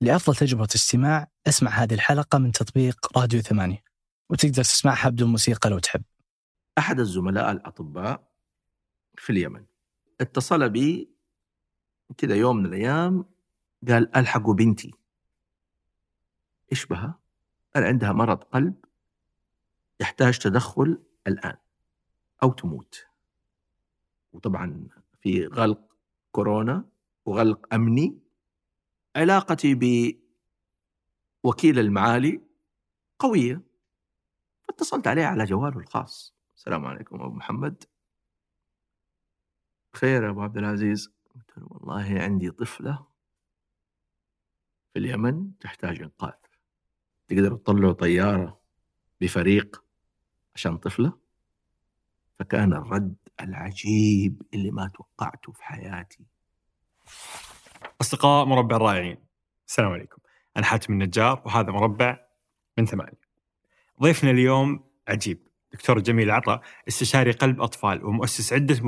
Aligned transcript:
لأفضل 0.00 0.36
تجربة 0.36 0.68
استماع 0.74 1.30
أسمع 1.46 1.70
هذه 1.70 1.94
الحلقة 1.94 2.38
من 2.38 2.52
تطبيق 2.52 3.18
راديو 3.18 3.40
ثمانية 3.40 3.84
وتقدر 4.30 4.62
تسمعها 4.62 5.08
بدون 5.08 5.30
موسيقى 5.30 5.70
لو 5.70 5.78
تحب. 5.78 6.02
أحد 6.78 7.00
الزملاء 7.00 7.52
الأطباء 7.52 8.30
في 9.18 9.30
اليمن 9.30 9.64
اتصل 10.20 10.68
بي 10.68 11.10
كذا 12.18 12.34
يوم 12.34 12.56
من 12.56 12.66
الأيام 12.66 13.24
قال 13.88 14.16
ألحقوا 14.16 14.54
بنتي. 14.54 14.94
إيش 16.72 16.86
بها؟ 16.86 17.18
قال 17.74 17.84
عندها 17.84 18.12
مرض 18.12 18.38
قلب 18.38 18.74
يحتاج 20.00 20.38
تدخل 20.38 21.02
الآن 21.26 21.56
أو 22.42 22.52
تموت. 22.52 23.06
وطبعا 24.32 24.88
في 25.20 25.46
غلق 25.46 25.80
كورونا 26.32 26.84
وغلق 27.24 27.74
أمني 27.74 28.29
علاقتي 29.16 29.74
بوكيل 31.44 31.78
المعالي 31.78 32.40
قوية. 33.18 33.62
فاتصلت 34.68 35.06
عليه 35.06 35.24
على 35.24 35.44
جواله 35.44 35.78
الخاص. 35.78 36.34
السلام 36.56 36.86
عليكم 36.86 37.22
أبو 37.22 37.34
محمد. 37.34 37.84
خير 39.96 40.24
يا 40.24 40.30
أبو 40.30 40.42
عبد 40.42 40.56
العزيز. 40.56 41.12
قلت 41.34 41.58
له 41.58 41.66
والله 41.70 42.20
عندي 42.20 42.50
طفلة 42.50 43.06
في 44.92 44.98
اليمن 44.98 45.58
تحتاج 45.58 46.02
إنقاذ. 46.02 46.38
تقدروا 47.28 47.58
تطلعوا 47.58 47.92
طيارة 47.92 48.60
بفريق 49.20 49.84
عشان 50.54 50.78
طفلة؟ 50.78 51.18
فكان 52.38 52.72
الرد 52.72 53.16
العجيب 53.40 54.42
اللي 54.54 54.70
ما 54.70 54.88
توقعته 54.88 55.52
في 55.52 55.64
حياتي. 55.64 56.24
أصدقاء 58.00 58.44
مربع 58.44 58.76
الرائعين. 58.76 59.16
السلام 59.68 59.92
عليكم. 59.92 60.16
أنا 60.56 60.66
حاتم 60.66 60.92
النجار 60.92 61.42
وهذا 61.46 61.72
مربع 61.72 62.18
من 62.78 62.86
ثمانية. 62.86 63.20
ضيفنا 64.02 64.30
اليوم 64.30 64.84
عجيب. 65.08 65.48
دكتور 65.72 65.98
جميل 65.98 66.30
عطا 66.30 66.60
استشاري 66.88 67.30
قلب 67.30 67.60
أطفال 67.60 68.04
ومؤسس 68.04 68.52
عدة 68.52 68.80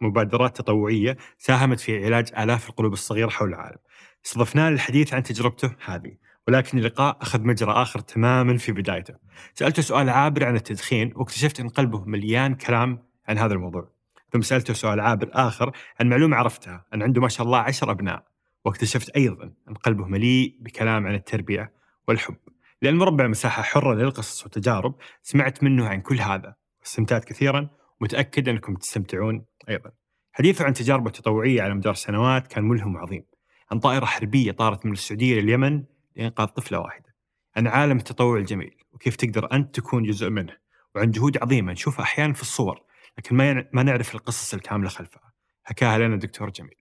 مبادرات 0.00 0.56
تطوعية 0.56 1.16
ساهمت 1.38 1.80
في 1.80 2.04
علاج 2.04 2.32
آلاف 2.38 2.68
القلوب 2.68 2.92
الصغيرة 2.92 3.28
حول 3.28 3.48
العالم. 3.48 3.78
استضفناه 4.24 4.70
للحديث 4.70 5.14
عن 5.14 5.22
تجربته 5.22 5.70
هذه 5.84 6.16
ولكن 6.48 6.78
اللقاء 6.78 7.18
أخذ 7.20 7.42
مجرى 7.42 7.72
آخر 7.72 8.00
تماما 8.00 8.56
في 8.56 8.72
بدايته. 8.72 9.14
سألته 9.54 9.82
سؤال 9.82 10.08
عابر 10.08 10.44
عن 10.44 10.56
التدخين 10.56 11.12
واكتشفت 11.16 11.60
أن 11.60 11.68
قلبه 11.68 12.04
مليان 12.04 12.54
كلام 12.54 13.02
عن 13.28 13.38
هذا 13.38 13.54
الموضوع. 13.54 13.92
ثم 14.32 14.40
سألته 14.40 14.74
سؤال 14.74 15.00
عابر 15.00 15.30
آخر 15.32 15.72
عن 16.00 16.08
معلومة 16.08 16.36
عرفتها 16.36 16.84
أن 16.94 17.02
عنده 17.02 17.20
ما 17.20 17.28
شاء 17.28 17.46
الله 17.46 17.58
عشر 17.58 17.90
أبناء. 17.90 18.29
واكتشفت 18.64 19.10
أيضا 19.10 19.52
أن 19.68 19.74
قلبه 19.74 20.06
مليء 20.06 20.56
بكلام 20.60 21.06
عن 21.06 21.14
التربية 21.14 21.72
والحب. 22.08 22.36
لأن 22.82 22.96
مربع 22.96 23.26
مساحة 23.26 23.62
حرة 23.62 23.94
للقصص 23.94 24.42
والتجارب 24.42 24.94
سمعت 25.22 25.62
منه 25.62 25.88
عن 25.88 26.00
كل 26.00 26.20
هذا 26.20 26.54
واستمتعت 26.80 27.24
كثيرا 27.24 27.70
ومتأكد 28.00 28.48
أنكم 28.48 28.74
تستمتعون 28.74 29.44
أيضا. 29.68 29.90
حديثه 30.32 30.64
عن 30.64 30.72
تجاربه 30.72 31.06
التطوعية 31.06 31.62
على 31.62 31.74
مدار 31.74 31.94
سنوات 31.94 32.46
كان 32.46 32.64
ملهم 32.64 32.94
وعظيم 32.94 33.24
عن 33.70 33.78
طائرة 33.78 34.04
حربية 34.04 34.52
طارت 34.52 34.86
من 34.86 34.92
السعودية 34.92 35.40
لليمن 35.40 35.84
لإنقاذ 36.16 36.46
طفلة 36.46 36.80
واحدة 36.80 37.14
عن 37.56 37.66
عالم 37.66 37.96
التطوع 37.96 38.38
الجميل 38.38 38.76
وكيف 38.92 39.16
تقدر 39.16 39.52
أنت 39.52 39.74
تكون 39.74 40.02
جزء 40.02 40.30
منه 40.30 40.56
وعن 40.94 41.10
جهود 41.10 41.38
عظيمة 41.42 41.72
نشوفها 41.72 42.02
أحيانا 42.02 42.32
في 42.32 42.42
الصور 42.42 42.82
لكن 43.18 43.36
ما 43.36 43.68
ما 43.72 43.82
نعرف 43.82 44.14
القصص 44.14 44.54
الكاملة 44.54 44.88
خلفها. 44.88 45.32
حكاها 45.62 45.98
لنا 45.98 46.14
الدكتور 46.14 46.50
جميل. 46.50 46.74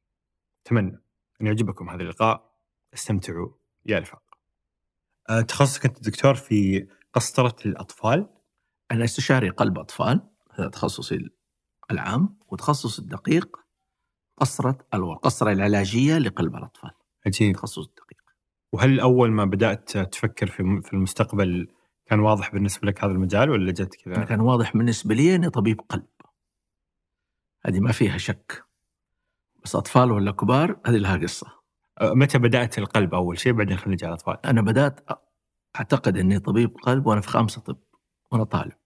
أتمنى 0.66 1.02
أن 1.41 1.45
يعجبكم 1.45 1.89
هذا 1.89 2.01
اللقاء 2.01 2.51
استمتعوا. 2.93 3.49
يا 3.85 3.99
رفاق. 3.99 4.23
أه، 5.29 5.41
تخصصك 5.41 5.85
أنت 5.85 6.03
دكتور 6.03 6.35
في 6.35 6.87
قسطرة 7.13 7.55
الأطفال. 7.65 8.29
أنا 8.91 9.03
استشاري 9.03 9.49
قلب 9.49 9.79
أطفال 9.79 10.29
هذا 10.51 10.69
تخصصي 10.69 11.29
العام 11.91 12.37
وتخصص 12.47 12.99
الدقيق 12.99 13.58
قسطرة 14.37 14.77
القسطرة 14.93 15.52
العلاجية 15.52 16.17
لقلب 16.17 16.55
الأطفال. 16.55 16.91
عجيب 17.25 17.55
تخصص 17.55 17.87
الدقيق. 17.87 18.19
وهل 18.71 18.99
أول 18.99 19.31
ما 19.31 19.45
بدأت 19.45 19.97
تفكر 19.97 20.47
في 20.47 20.81
في 20.83 20.93
المستقبل 20.93 21.67
كان 22.05 22.19
واضح 22.19 22.52
بالنسبة 22.53 22.87
لك 22.87 23.03
هذا 23.03 23.11
المجال 23.11 23.49
ولا 23.49 23.71
جت 23.71 23.95
كذا؟ 23.95 24.23
كان 24.23 24.39
واضح 24.39 24.77
بالنسبة 24.77 25.15
لي 25.15 25.35
أني 25.35 25.49
طبيب 25.49 25.81
قلب. 25.81 26.05
هذه 27.65 27.80
ما 27.80 27.91
فيها 27.91 28.17
شك. 28.17 28.68
بس 29.69 29.75
أطفال 29.75 30.11
ولا 30.11 30.31
كبار 30.31 30.80
هذه 30.85 30.97
لها 30.97 31.17
قصة. 31.17 31.47
أه، 32.02 32.13
متى 32.13 32.37
بدأت 32.37 32.77
القلب 32.77 33.13
أول 33.13 33.39
شيء؟ 33.39 33.53
بعدين 33.53 33.77
خلينا 33.77 33.93
نجي 33.93 34.05
على 34.05 34.13
الأطفال 34.13 34.45
أنا 34.45 34.61
بدأت 34.61 34.99
أعتقد 35.75 36.17
أني 36.17 36.39
طبيب 36.39 36.77
قلب 36.77 37.05
وأنا 37.05 37.21
في 37.21 37.27
خامسة 37.27 37.61
طب 37.61 37.77
وأنا 38.31 38.43
طالب. 38.43 38.77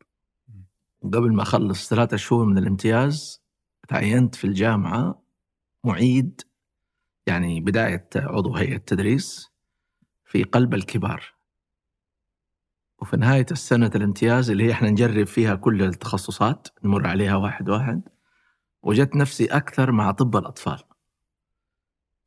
قبل 1.04 1.34
ما 1.34 1.42
أخلص 1.42 1.90
ثلاثة 1.90 2.18
شهور 2.18 2.46
من 2.46 2.58
الامتياز 2.58 3.44
تعينت 3.88 4.36
في 4.36 4.48
الجامعة 4.48 5.24
معيد 5.84 6.42
يعني 7.28 7.62
بداية 7.62 8.10
عضو 8.16 8.56
هيئة 8.56 8.78
تدريس 8.78 9.52
في 10.26 10.44
قلب 10.44 10.74
الكبار. 10.74 11.34
وفي 13.00 13.18
نهاية 13.18 13.46
السنة 13.52 13.92
الامتياز 13.96 14.50
اللي 14.50 14.64
هي 14.64 14.72
إحنا 14.72 14.90
نجرب 14.90 15.28
فيها 15.28 15.56
كل 15.56 15.82
التخصصات 15.82 16.68
نمر 16.84 17.08
عليها 17.08 17.36
واحد 17.36 17.70
واحد. 17.70 18.13
وجدت 18.84 19.16
نفسي 19.16 19.46
أكثر 19.46 19.92
مع 19.92 20.12
طب 20.12 20.36
الأطفال. 20.38 20.84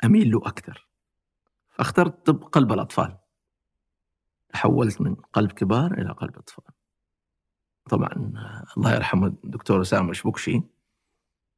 أميل 0.05 0.31
له 0.31 0.41
أكثر. 0.44 0.89
فاخترت 1.71 2.27
طب 2.27 2.44
قلب 2.44 2.72
الأطفال. 2.72 3.19
تحولت 4.49 5.00
من 5.00 5.15
قلب 5.15 5.53
كبار 5.53 5.95
إلى 5.95 6.12
قلب 6.12 6.37
أطفال. 6.37 6.65
طبعا 7.91 8.33
الله 8.77 8.95
يرحمه 8.95 9.27
الدكتور 9.27 9.81
أسامة 9.81 10.12
شبكشي 10.12 10.62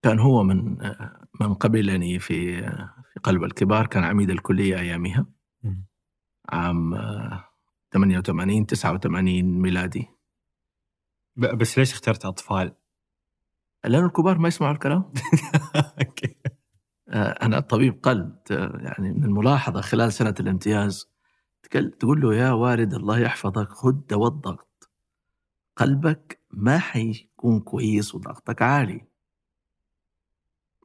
كان 0.03 0.19
هو 0.19 0.43
من 0.43 0.79
من 1.41 1.55
قبلني 1.55 2.19
في 2.19 2.63
في 3.13 3.21
قلب 3.23 3.45
الكبار 3.45 3.87
كان 3.87 4.05
عميد 4.05 4.31
الكلية 4.31 4.79
أيامها. 4.79 5.27
عام 6.49 6.95
88 7.93 8.67
89 8.67 9.43
ميلادي. 9.43 10.09
بس 11.37 11.79
ليش 11.79 11.93
اخترت 11.93 12.25
أطفال؟ 12.25 12.75
لأن 13.85 14.05
الكبار 14.05 14.39
ما 14.39 14.49
يسمعوا 14.49 14.73
الكلام؟ 14.73 15.05
آه، 17.09 17.31
أنا 17.43 17.61
طبيب 17.61 18.03
قلب 18.03 18.37
يعني 18.51 19.13
من 19.13 19.25
الملاحظة 19.25 19.81
خلال 19.81 20.13
سنة 20.13 20.35
الامتياز 20.41 21.09
تقول 21.99 22.21
له 22.21 22.35
يا 22.35 22.51
والد 22.51 22.95
الله 22.95 23.19
يحفظك 23.19 23.69
خذ 23.69 23.93
دواء 23.93 24.29
الضغط 24.29 24.91
قلبك 25.77 26.41
ما 26.51 26.79
حيكون 26.79 27.61
كويس 27.61 28.15
وضغطك 28.15 28.63
عالي. 28.63 29.07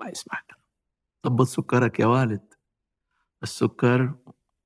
ما 0.02 0.10
يسمع 0.10 0.42
كلام 0.50 0.62
ضبط 1.26 1.48
سكرك 1.48 2.00
يا 2.00 2.06
والد؟ 2.06 2.54
السكر 3.44 4.16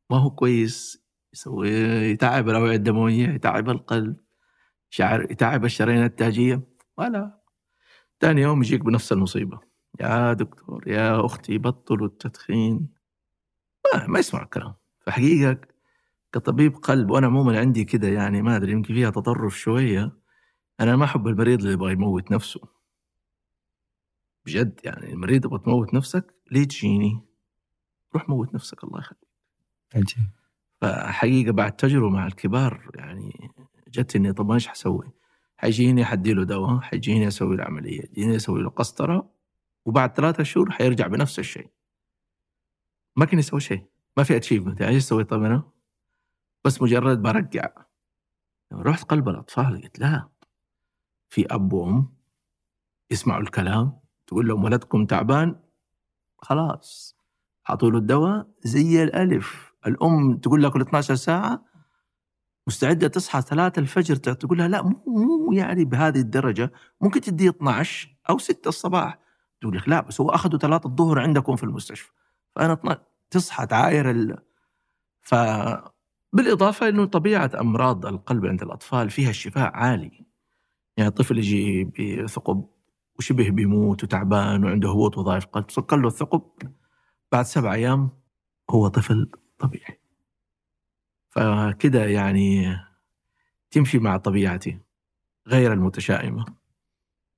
ما 0.10 0.18
هو 0.18 0.30
كويس. 0.30 1.04
يسوي 1.34 1.70
يتعب 2.12 2.50
الأوعية 2.50 2.76
الدموية 2.76 3.28
يتعب 3.30 3.70
القلب 3.70 4.18
شعر 4.90 5.32
يتعب 5.32 5.66
الشرايين 5.66 6.04
التاجية. 6.04 6.62
ولا 6.98 7.37
ثاني 8.20 8.42
يوم 8.42 8.64
يجيك 8.64 8.82
بنفس 8.82 9.12
المصيبة 9.12 9.60
يا 10.00 10.34
دكتور 10.34 10.88
يا 10.88 11.26
أختي 11.26 11.58
بطلوا 11.58 12.08
التدخين 12.08 12.88
ما, 13.94 14.08
ما 14.08 14.20
يسمع 14.20 14.44
الكلام 14.44 14.74
فحقيقة 15.06 15.58
كطبيب 16.34 16.76
قلب 16.76 17.10
وأنا 17.12 17.28
عموما 17.28 17.60
عندي 17.60 17.86
كده 17.86 18.08
يعني 18.08 18.42
ما 18.42 18.56
أدري 18.56 18.72
يمكن 18.72 18.94
فيها 18.94 19.10
تطرف 19.10 19.60
شوية 19.60 20.12
أنا 20.80 20.96
ما 20.96 21.06
أحب 21.06 21.28
المريض 21.28 21.60
اللي 21.60 21.74
يبغى 21.74 21.92
يموت 21.94 22.32
نفسه 22.32 22.62
بجد 24.46 24.80
يعني 24.84 25.14
المريض 25.14 25.46
يبغى 25.46 25.60
تموت 25.60 25.94
نفسك 25.94 26.34
ليه 26.52 26.64
تجيني؟ 26.64 27.22
روح 28.16 28.30
موت 28.30 28.56
نفسك 28.56 28.84
الله 28.84 29.00
يخليك. 29.00 29.28
عجيب. 29.96 30.30
فحقيقة 30.82 31.52
بعد 31.52 31.76
تجربة 31.76 32.10
مع 32.10 32.28
الكبار 32.28 32.92
يعني 32.96 33.52
جت 33.88 34.16
إني 34.16 34.34
طب 34.34 34.52
إيش 34.52 34.68
حسوي؟ 34.68 35.12
حيجيني 35.58 36.06
حدي 36.06 36.34
له 36.34 36.44
دواء، 36.44 36.80
حيجيني 36.80 37.28
أسوي 37.28 37.58
له 37.58 37.64
عملية، 37.64 38.02
حيجيني 38.02 38.36
أسوي 38.36 38.62
له 38.62 38.70
قسطرة 38.70 39.34
وبعد 39.86 40.16
ثلاثة 40.16 40.44
شهور 40.44 40.72
حيرجع 40.72 41.08
بنفس 41.08 41.40
الشيء. 41.40 41.70
ما 43.16 43.26
كان 43.26 43.40
يسوي 43.40 43.60
شيء، 43.60 43.86
ما 44.18 44.24
في 44.24 44.36
achievement، 44.36 44.82
يعني 44.82 44.96
إيش 44.96 45.04
سويت 45.04 45.30
طيب 45.30 45.44
أنا؟ 45.44 45.72
بس 46.66 46.82
مجرد 46.82 47.22
برجع. 47.22 47.70
رحت 48.74 49.04
قلب 49.04 49.30
الأطفال 49.30 49.82
قلت 49.82 50.00
لا 50.00 50.30
في 51.30 51.46
أب 51.52 51.74
وأم 51.74 52.14
يسمعوا 53.12 53.42
الكلام 53.42 54.00
تقول 54.28 54.48
لهم 54.48 54.64
ولدكم 54.64 55.06
تعبان 55.06 55.60
خلاص 56.38 57.18
حطوا 57.64 57.92
له 57.92 57.98
الدواء 57.98 58.48
زي 58.64 59.04
الألف 59.04 59.74
الأم 59.88 60.38
تقول 60.38 60.62
لها 60.62 60.70
كل 60.70 60.82
12 60.82 61.16
ساعة 61.16 61.66
مستعدة 62.68 63.08
تصحى 63.08 63.42
ثلاثة 63.42 63.80
الفجر 63.80 64.16
تقول 64.16 64.58
لها 64.58 64.68
لا 64.68 64.82
مو 64.82 65.04
مو 65.08 65.54
يعني 65.54 65.86
بهذه 65.86 66.20
الدرجة. 66.20 66.72
ممكن 67.02 67.22
تديه 67.22 67.50
12 67.50 68.16
أو 68.30 68.38
6 68.38 68.68
الصباح. 68.70 69.20
تقول 69.62 69.78
لك 69.78 69.90
لا 69.90 70.02
بس 70.02 70.22
هو 70.22 70.30
أخذوا 70.30 70.60
ثلاثة 70.60 70.88
الظهر 70.88 71.20
عندكم 71.20 71.56
في 71.56 71.64
المستشفى. 71.64 72.12
فأنا 72.56 73.02
تصحى 73.32 73.66
تعاير 73.66 74.12
ال... 74.12 74.38
ف 75.22 75.36
بالإضافة 76.34 76.90
إنه 76.90 77.06
طبيعة 77.06 77.52
أمراض 77.60 78.06
القلب 78.06 78.46
عند 78.46 78.62
الأطفال 78.62 79.10
فيها 79.10 79.30
الشفاء 79.30 79.72
عالي. 79.74 80.26
يعني 80.98 81.12
طفل 81.12 81.38
يجي 81.38 81.84
بثقب 81.84 82.66
وشبه 83.20 83.50
بيموت 83.50 84.04
وتعبان 84.04 84.64
وعنده 84.66 84.90
هبوط 84.90 85.18
وظائف 85.18 85.46
قلب 85.46 85.72
سكر 85.72 85.98
له 85.98 86.08
الثقب 86.08 86.42
بعد 87.32 87.46
سبع 87.46 87.74
أيام 87.74 88.10
هو 88.70 88.88
طفل 88.88 89.32
طبيعي. 89.60 90.00
فكده 91.38 92.06
يعني 92.06 92.78
تمشي 93.72 94.00
مع 94.00 94.18
طبيعتي 94.18 94.80
غير 95.48 95.74
المتشائمة. 95.74 96.46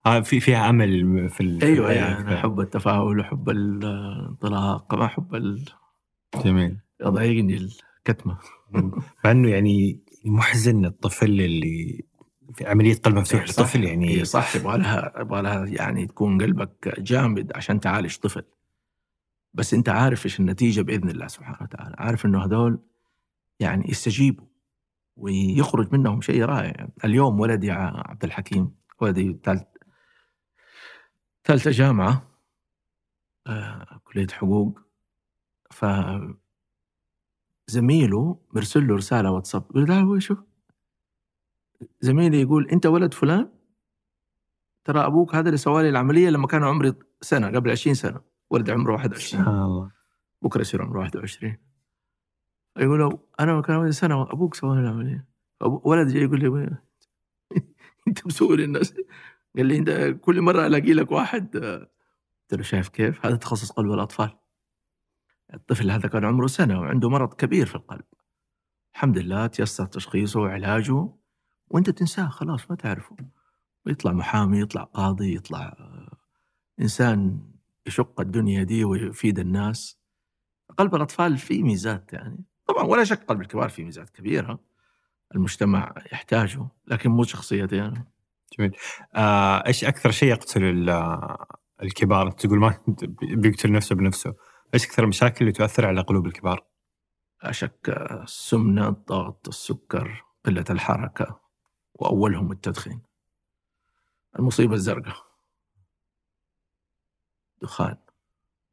آه 0.06 0.20
في 0.20 0.40
فيها 0.40 0.70
أمل 0.70 1.30
في 1.30 1.42
ال... 1.42 1.64
أيوه 1.64 1.92
يعني 1.92 2.20
أنا 2.20 2.40
احب 2.40 2.60
التفاؤل 2.60 3.20
وحب 3.20 3.50
الانطلاق 3.50 4.96
ما 4.96 5.06
احب 5.06 5.36
ال... 5.36 5.66
جميل. 6.46 6.78
يضايقني 7.02 7.58
الكتمة. 7.58 8.38
مع 9.26 9.32
إنه 9.32 9.50
يعني 9.50 10.04
محزن 10.26 10.86
الطفل 10.86 11.42
اللي 11.42 12.06
في 12.54 12.68
عملية 12.68 12.96
قلب 12.96 13.16
مفتوح 13.16 13.46
صح. 13.46 13.64
لطفل 13.64 13.84
يعني. 13.84 14.10
هي 14.10 14.26
صح. 14.26 14.56
يبغى 14.56 14.78
لها 14.78 15.14
يبغى 15.20 15.42
لها 15.42 15.66
يعني 15.66 16.08
تكون 16.08 16.42
قلبك 16.42 16.96
جامد 17.00 17.52
عشان 17.56 17.80
تعالج 17.80 18.18
طفل. 18.18 18.44
بس 19.54 19.74
أنت 19.74 19.90
عارف 19.90 20.26
إيش 20.26 20.40
النتيجة 20.40 20.82
بإذن 20.82 21.10
الله 21.10 21.28
سبحانه 21.28 21.58
وتعالى. 21.62 21.96
عارف 21.98 22.26
إنه 22.26 22.46
هذول 22.46 22.80
يعني 23.60 23.90
يستجيبوا 23.90 24.46
ويخرج 25.18 25.94
منهم 25.94 26.22
شيء 26.22 26.44
رائع. 26.44 26.88
اليوم 27.06 27.40
ولدي 27.40 27.72
عبد 27.72 28.24
الحكيم 28.24 28.76
ولدي 29.02 29.40
ثالث 29.44 29.64
ثالثة 31.46 31.72
جامعة 31.72 32.30
آه، 33.48 34.02
كلية 34.04 34.28
حقوق. 34.28 34.80
ف 35.72 35.86
زميله 37.68 38.40
مرسل 38.54 38.88
له 38.88 38.96
رسالة 38.96 39.32
واتساب 39.32 39.64
يقول 39.72 39.88
تعال 39.88 40.24
شوف 40.24 40.40
زميلي 42.02 42.42
يقول 42.42 42.70
أنت 42.70 42.86
ولد 42.86 43.14
فلان؟ 43.14 43.50
ترى 44.86 45.06
أبوك 45.06 45.36
هذا 45.36 45.48
اللي 45.48 45.58
سوى 45.58 45.84
لي 45.84 45.90
العملية 45.90 46.30
لما 46.30 46.48
كان 46.48 46.64
عمري 46.64 46.94
سنة 47.22 47.48
قبل 47.48 47.72
20 47.72 47.94
سنة. 47.94 48.22
ولد 48.50 48.70
عمره 48.70 48.94
21 48.94 49.42
سبحان 49.42 49.62
الله. 49.62 49.92
بكرة 50.42 50.62
يصير 50.62 50.82
عمره 50.82 51.00
21 51.00 51.58
يقول 52.80 53.20
أنا 53.40 53.62
كان 53.62 53.76
عمري 53.76 53.92
سنة 53.92 54.22
أبوك 54.22 54.56
سوى 54.56 54.76
لي 54.76 54.82
العملية 54.82 55.28
ولد 55.62 56.08
جاي 56.14 56.24
يقول 56.24 56.40
لي 56.40 56.48
"وين- 56.48 56.78
أنت 58.08 58.28
مسوي 58.28 58.58
للناس 58.58 58.94
قال 59.58 59.66
لي 59.66 59.78
أنت 59.78 59.90
كل 60.22 60.42
مرة 60.42 60.68
ألاقي 60.68 60.94
لك 60.94 61.12
واحد. 61.12 61.58
قلت 61.58 62.54
له 62.54 62.62
شايف 62.64 62.90
كيف؟ 62.90 63.26
هذا 63.26 63.36
تخصص 63.36 63.72
قلب 63.72 63.92
الأطفال. 63.92 64.32
الطفل 65.54 65.92
هذا 65.92 66.08
كان 66.10 66.26
عمره 66.26 66.48
سنة 66.48 66.80
وعنده 66.82 67.10
مرض 67.10 67.34
كبير 67.34 67.66
في 67.66 67.76
القلب. 67.76 68.06
الحمد 68.96 69.18
لله 69.18 69.48
تيسر 69.48 69.86
تشخيصه 69.86 70.40
وعلاجه 70.40 71.10
وأنت 71.68 71.90
تنساه 71.90 72.30
خلاص 72.30 72.70
ما 72.72 72.76
تعرفه. 72.76 73.16
ويطلع 73.86 74.12
محامي 74.12 74.62
يطلع 74.62 74.84
قاضي 74.84 75.36
يطلع 75.36 75.60
آه، 75.80 76.18
إنسان 76.82 77.40
يشق 77.88 78.22
الدنيا 78.22 78.64
دي 78.64 78.84
ويفيد 78.84 79.40
الناس. 79.40 80.00
قلب 80.78 80.96
الأطفال 80.96 81.38
فيه 81.38 81.64
ميزات 81.64 82.14
يعني. 82.14 82.44
طبعا 82.70 82.84
ولا 82.84 83.04
شك 83.04 83.24
قلب 83.24 83.42
الكبار 83.42 83.70
فيه 83.70 83.86
ميزات 83.86 84.10
كبيرة 84.10 84.60
المجتمع 85.36 85.94
يحتاجه 86.12 86.68
لكن 86.88 87.10
مو 87.10 87.24
شخصيتي 87.24 87.82
أنا 87.82 88.06
جميل. 88.60 88.76
آه، 89.16 89.68
إيش 89.68 89.84
أكثر 89.84 90.12
شيء 90.12 90.30
يقتل 90.30 90.64
ال- 90.64 91.38
الكبار؟ 91.84 92.32
تقول 92.32 92.60
ما 92.60 92.80
بيقتل 93.22 93.72
نفسه 93.72 93.96
بنفسه. 93.96 94.34
إيش 94.74 94.86
أكثر 94.86 95.04
المشاكل 95.04 95.38
اللي 95.42 95.52
تؤثر 95.52 95.86
على 95.86 96.02
قلوب 96.02 96.26
الكبار؟ 96.26 96.66
لا 97.44 97.52
شك 97.52 97.90
السمنة 98.24 98.88
الضغط 98.88 99.48
السكر 99.48 100.26
قلة 100.46 100.66
الحركة 100.70 101.40
وأولهم 101.94 102.52
التدخين. 102.52 103.02
المصيبة 104.40 104.74
الزرقاء. 104.74 105.26
دخان. 107.62 107.98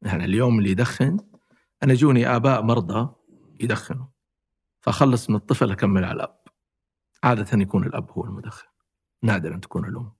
يعني 0.01 0.25
اليوم 0.25 0.59
اللي 0.59 0.71
يدخن 0.71 1.17
أنا 1.83 1.93
جوني 1.93 2.35
آباء 2.35 2.61
مرضى 2.61 3.13
يدخنوا 3.59 4.05
فأخلص 4.81 5.29
من 5.29 5.35
الطفل 5.35 5.71
أكمل 5.71 6.03
على 6.03 6.13
الأب. 6.13 6.39
عادة 7.23 7.61
يكون 7.61 7.83
الأب 7.83 8.11
هو 8.11 8.25
المدخن. 8.25 8.67
نادرا 9.23 9.57
تكون 9.57 9.85
الأم. 9.85 10.11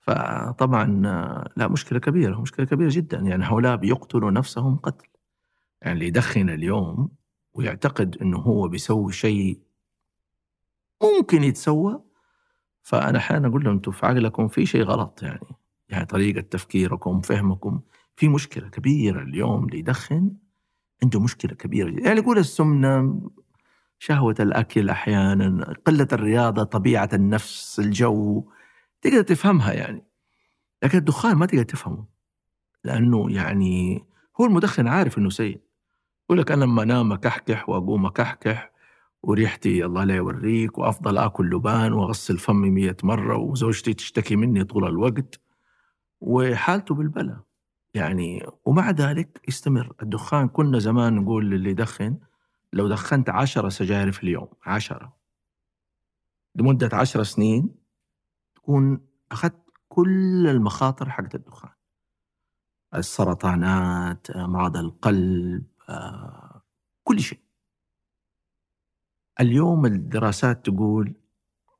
فطبعا 0.00 0.86
لا 1.56 1.68
مشكلة 1.68 1.98
كبيرة 1.98 2.40
مشكلة 2.40 2.66
كبيرة 2.66 2.90
جدا. 2.92 3.18
يعني 3.18 3.44
هؤلاء 3.44 3.76
بيقتلوا 3.76 4.30
نفسهم 4.30 4.76
قتل. 4.76 5.08
يعني 5.82 5.94
اللي 5.94 6.06
يدخن 6.06 6.50
اليوم 6.50 7.08
ويعتقد 7.52 8.16
إنه 8.22 8.38
هو 8.38 8.68
بيسوي 8.68 9.12
شيء 9.12 9.60
ممكن 11.02 11.44
يتسوى 11.44 12.02
فأنا 12.82 13.18
أحيانا 13.18 13.48
أقول 13.48 13.64
لهم 13.64 13.74
أنتم 13.74 13.92
في 13.92 14.06
عقلكم 14.06 14.48
في 14.48 14.66
شيء 14.66 14.82
غلط 14.82 15.22
يعني. 15.22 15.56
يعني 15.88 16.06
طريقة 16.06 16.40
تفكيركم 16.40 17.20
فهمكم. 17.20 17.80
في 18.16 18.28
مشكلة 18.28 18.68
كبيرة 18.68 19.22
اليوم 19.22 19.64
اللي 19.64 19.78
يدخن 19.78 20.36
عنده 21.02 21.20
مشكلة 21.20 21.54
كبيرة. 21.54 21.90
جدا 21.90 22.02
يعني 22.06 22.20
يقول 22.20 22.38
السمنة 22.38 23.20
شهوة 23.98 24.34
الأكل 24.40 24.90
أحيانا 24.90 25.74
قلة 25.86 26.08
الرياضة 26.12 26.62
طبيعة 26.62 27.08
النفس 27.12 27.80
الجو. 27.80 28.44
تقدر 29.02 29.22
تفهمها 29.22 29.72
يعني. 29.72 30.04
لكن 30.82 30.98
الدخان 30.98 31.36
ما 31.36 31.46
تقدر 31.46 31.62
تفهمه. 31.62 32.06
لأنه 32.84 33.30
يعني 33.30 34.04
هو 34.40 34.44
المدخن 34.44 34.86
عارف 34.88 35.18
إنه 35.18 35.30
سيء. 35.30 35.60
يقول 36.24 36.38
لك 36.38 36.52
أنا 36.52 36.64
لما 36.64 36.82
أنام 36.82 37.12
أكحكح 37.12 37.68
وأقوم 37.68 38.06
أكحكح 38.06 38.72
وريحتي 39.22 39.84
الله 39.84 40.04
لا 40.04 40.16
يوريك 40.16 40.78
وأفضل 40.78 41.18
آكل 41.18 41.50
لبان 41.50 41.92
وأغسل 41.92 42.38
فمي 42.38 42.70
مية 42.70 42.96
مرة 43.02 43.36
وزوجتي 43.36 43.94
تشتكي 43.94 44.36
مني 44.36 44.64
طول 44.64 44.88
الوقت. 44.88 45.40
وحالته 46.20 46.94
بالبلاء. 46.94 47.40
يعني 47.94 48.46
ومع 48.64 48.90
ذلك 48.90 49.40
يستمر. 49.48 49.94
الدخان 50.02 50.48
كنا 50.48 50.78
زمان 50.78 51.14
نقول 51.14 51.50
للي 51.50 51.70
يدخن 51.70 52.18
لو 52.72 52.88
دخنت 52.88 53.30
عشرة 53.30 53.68
سجاير 53.68 54.12
في 54.12 54.22
اليوم 54.22 54.48
عشرة. 54.66 55.16
لمدة 56.54 56.90
عشر 56.92 57.22
سنين 57.22 57.74
تكون 58.54 59.06
أخذت 59.32 59.64
كل 59.88 60.46
المخاطر 60.46 61.10
حقت 61.10 61.34
الدخان. 61.34 61.72
السرطانات 62.94 64.30
أمراض 64.30 64.76
القلب 64.76 65.66
آه، 65.88 66.62
كل 67.04 67.20
شيء. 67.20 67.40
اليوم 69.40 69.86
الدراسات 69.86 70.66
تقول 70.66 71.14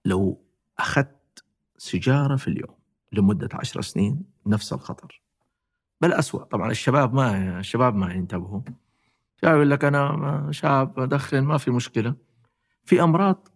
لو 0.05 0.45
أخذت 0.79 1.45
سيجارة 1.77 2.37
في 2.37 2.49
اليوم 2.49 2.77
لمدة 3.13 3.49
عشر 3.53 3.83
سنين 3.83 4.25
نفس 4.47 4.73
الخطر. 4.73 5.24
بل 6.01 6.13
أسوأ. 6.13 6.45
طبعا 6.45 6.71
الشباب 6.71 7.15
ما 7.15 7.59
الشباب 7.59 7.95
ما 7.95 8.13
ينتبهوا. 8.13 8.61
شباب 9.43 9.55
يقول 9.55 9.71
لك 9.71 9.85
أنا 9.85 10.49
شاب 10.51 11.01
أدخن 11.01 11.41
ما 11.41 11.59
في 11.59 11.71
مشكلة. 11.71 12.15
في 12.85 13.03
أمراض 13.03 13.49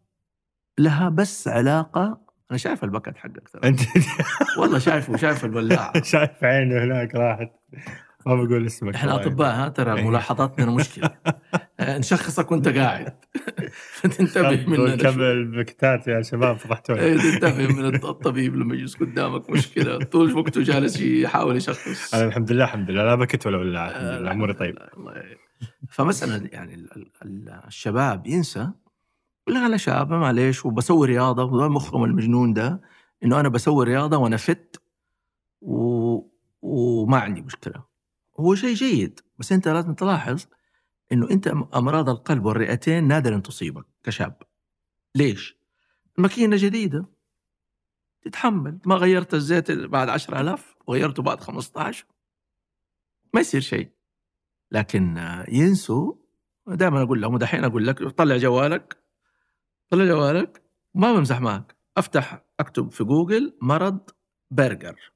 لها 0.78 1.08
بس 1.08 1.48
علاقة 1.48 2.20
أنا 2.50 2.58
شايف 2.58 2.84
البكت 2.84 3.16
حقك 3.16 3.48
ترى. 3.48 3.76
والله 4.58 4.78
شايفه 4.78 5.16
شايف 5.16 5.44
الولاعة. 5.44 6.02
شايف 6.12 6.44
عينه 6.44 6.84
هناك 6.84 7.14
راحت. 7.14 7.50
ما 8.34 8.44
بقول 8.44 8.66
اسمك 8.66 8.94
إحنا 8.94 9.14
أطباء 9.14 9.54
ها 9.54 9.68
ترى 9.68 9.94
إيه. 9.98 10.08
ملاحظاتنا 10.08 10.66
مشكله 10.70 11.10
آه، 11.80 11.98
نشخصك 11.98 12.52
وأنت 12.52 12.68
قاعد. 12.68 13.14
فتنتبه 14.00 14.66
مننا. 14.66 14.96
كمل 14.96 15.14
شوي. 15.14 15.32
البكتات 15.32 16.08
يا 16.08 16.22
شباب 16.22 16.56
فضحتوني 16.58 17.00
إيه، 17.00 17.16
تنتبه 17.16 17.66
من 17.72 17.94
الطبيب 17.94 18.56
لما 18.56 18.74
يجلس 18.74 18.94
قدامك 18.96 19.50
مشكلة. 19.50 19.98
طول 20.12 20.32
وقته 20.38 20.62
جالس 20.62 21.00
يحاول 21.00 21.56
يشخص. 21.56 22.14
أنا 22.14 22.24
الحمد 22.24 22.52
لله 22.52 22.64
الحمد 22.64 22.90
لله. 22.90 23.04
لا 23.04 23.14
بكت 23.14 23.46
ولا 23.46 23.58
ولا 23.58 23.88
الحمد 23.88 24.04
آه، 24.04 24.18
لله 24.18 24.32
أموري 24.32 24.52
طيب. 24.54 24.78
فمثلا 25.90 26.48
يعني 26.52 26.74
ال- 26.74 26.96
ال- 26.96 27.10
ال- 27.24 27.60
الشباب 27.66 28.26
ينسى 28.26 28.68
يقول 29.48 29.60
أنا 29.64 29.76
شاب 29.76 30.10
معليش 30.12 30.64
وبسوي 30.66 31.06
رياضة. 31.06 31.44
وده 31.44 31.68
مخهم 31.68 32.04
المجنون 32.04 32.52
ده 32.52 32.80
إنه 33.24 33.40
أنا 33.40 33.48
بسوي 33.48 33.84
رياضة 33.84 34.16
وأنا 34.16 34.36
فت 34.36 34.80
و... 35.60 36.18
وما 36.62 37.18
عندي 37.18 37.40
مشكلة. 37.40 37.87
هو 38.40 38.54
شيء 38.54 38.74
جيد 38.74 39.20
بس 39.38 39.52
أنت 39.52 39.68
لازم 39.68 39.94
تلاحظ 39.94 40.44
إنه 41.12 41.30
أنت 41.30 41.48
أمراض 41.74 42.08
القلب 42.08 42.44
والرئتين 42.44 43.08
نادرا 43.08 43.38
تصيبك 43.38 43.84
كشاب. 44.02 44.42
ليش؟ 45.14 45.58
الماكينة 46.18 46.56
جديدة. 46.60 47.06
تتحمل. 48.22 48.78
ما 48.86 48.94
غيرت 48.94 49.34
الزيت 49.34 49.70
بعد 49.70 50.08
10000 50.08 50.76
وغيرته 50.86 51.22
بعد 51.22 51.40
15 51.40 52.06
ما 53.34 53.40
يصير 53.40 53.60
شيء. 53.60 53.90
لكن 54.70 55.16
ينسوا 55.48 56.14
دائما 56.66 57.02
أقول 57.02 57.20
لهم 57.20 57.38
دحين 57.38 57.64
أقول 57.64 57.86
لك 57.86 58.08
طلع 58.08 58.36
جوالك. 58.36 59.04
طلع 59.90 60.04
جوالك 60.04 60.62
ما 60.94 61.12
بمزح 61.12 61.40
معك. 61.40 61.76
أفتح 61.96 62.44
أكتب 62.60 62.90
في 62.90 63.04
جوجل 63.04 63.58
مرض 63.62 64.10
برجر. 64.50 65.12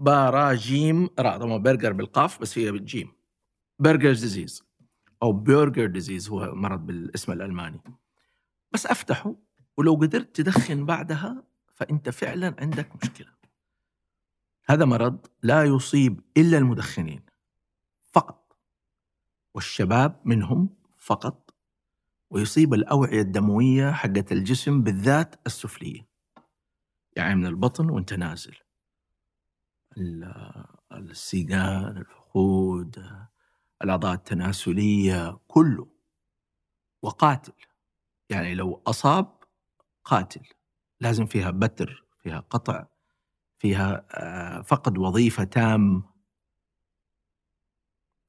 با 0.00 0.27
را 0.27 0.54
جيم 0.54 1.08
را 1.18 1.38
طبعا 1.38 1.56
برجر 1.56 1.92
بالقاف 1.92 2.40
بس 2.40 2.58
هي 2.58 2.72
بالجيم. 2.72 3.12
Buerger 3.78 4.08
disease 4.08 4.62
أو 5.22 5.32
Buerger 5.32 5.86
disease 5.86 6.28
هو 6.28 6.54
مرض 6.54 6.86
بالاسم 6.86 7.32
الألماني. 7.32 7.80
بس 8.72 8.86
افتحه 8.86 9.34
ولو 9.76 9.94
قدرت 9.94 10.36
تدخن 10.36 10.86
بعدها 10.86 11.44
فأنت 11.74 12.08
فعلا 12.08 12.56
عندك 12.58 12.96
مشكلة. 13.02 13.32
هذا 14.66 14.84
مرض 14.84 15.26
لا 15.42 15.64
يصيب 15.64 16.20
إلا 16.36 16.58
المدخنين. 16.58 17.22
فقط. 18.02 18.58
والشباب 19.54 20.20
منهم 20.24 20.76
فقط. 20.98 21.54
ويصيب 22.30 22.74
الأوعية 22.74 23.20
الدموية 23.20 23.90
حقت 23.90 24.32
الجسم 24.32 24.82
بالذات 24.82 25.34
السفلية. 25.46 26.08
يعني 27.16 27.34
من 27.34 27.46
البطن 27.46 27.90
وانت 27.90 28.14
نازل. 28.14 28.56
السيقان 30.92 31.96
الفخود 31.96 33.06
الأعضاء 33.82 34.14
التناسلية 34.14 35.40
كله 35.48 35.88
وقاتل. 37.02 37.52
يعني 38.30 38.54
لو 38.54 38.82
أصاب 38.86 39.40
قاتل. 40.04 40.40
لازم 41.00 41.26
فيها 41.26 41.50
بتر 41.50 42.06
فيها 42.22 42.40
قطع 42.40 42.86
فيها 43.58 44.06
آه، 44.10 44.62
فقد 44.62 44.98
وظيفة 44.98 45.44
تام. 45.44 46.02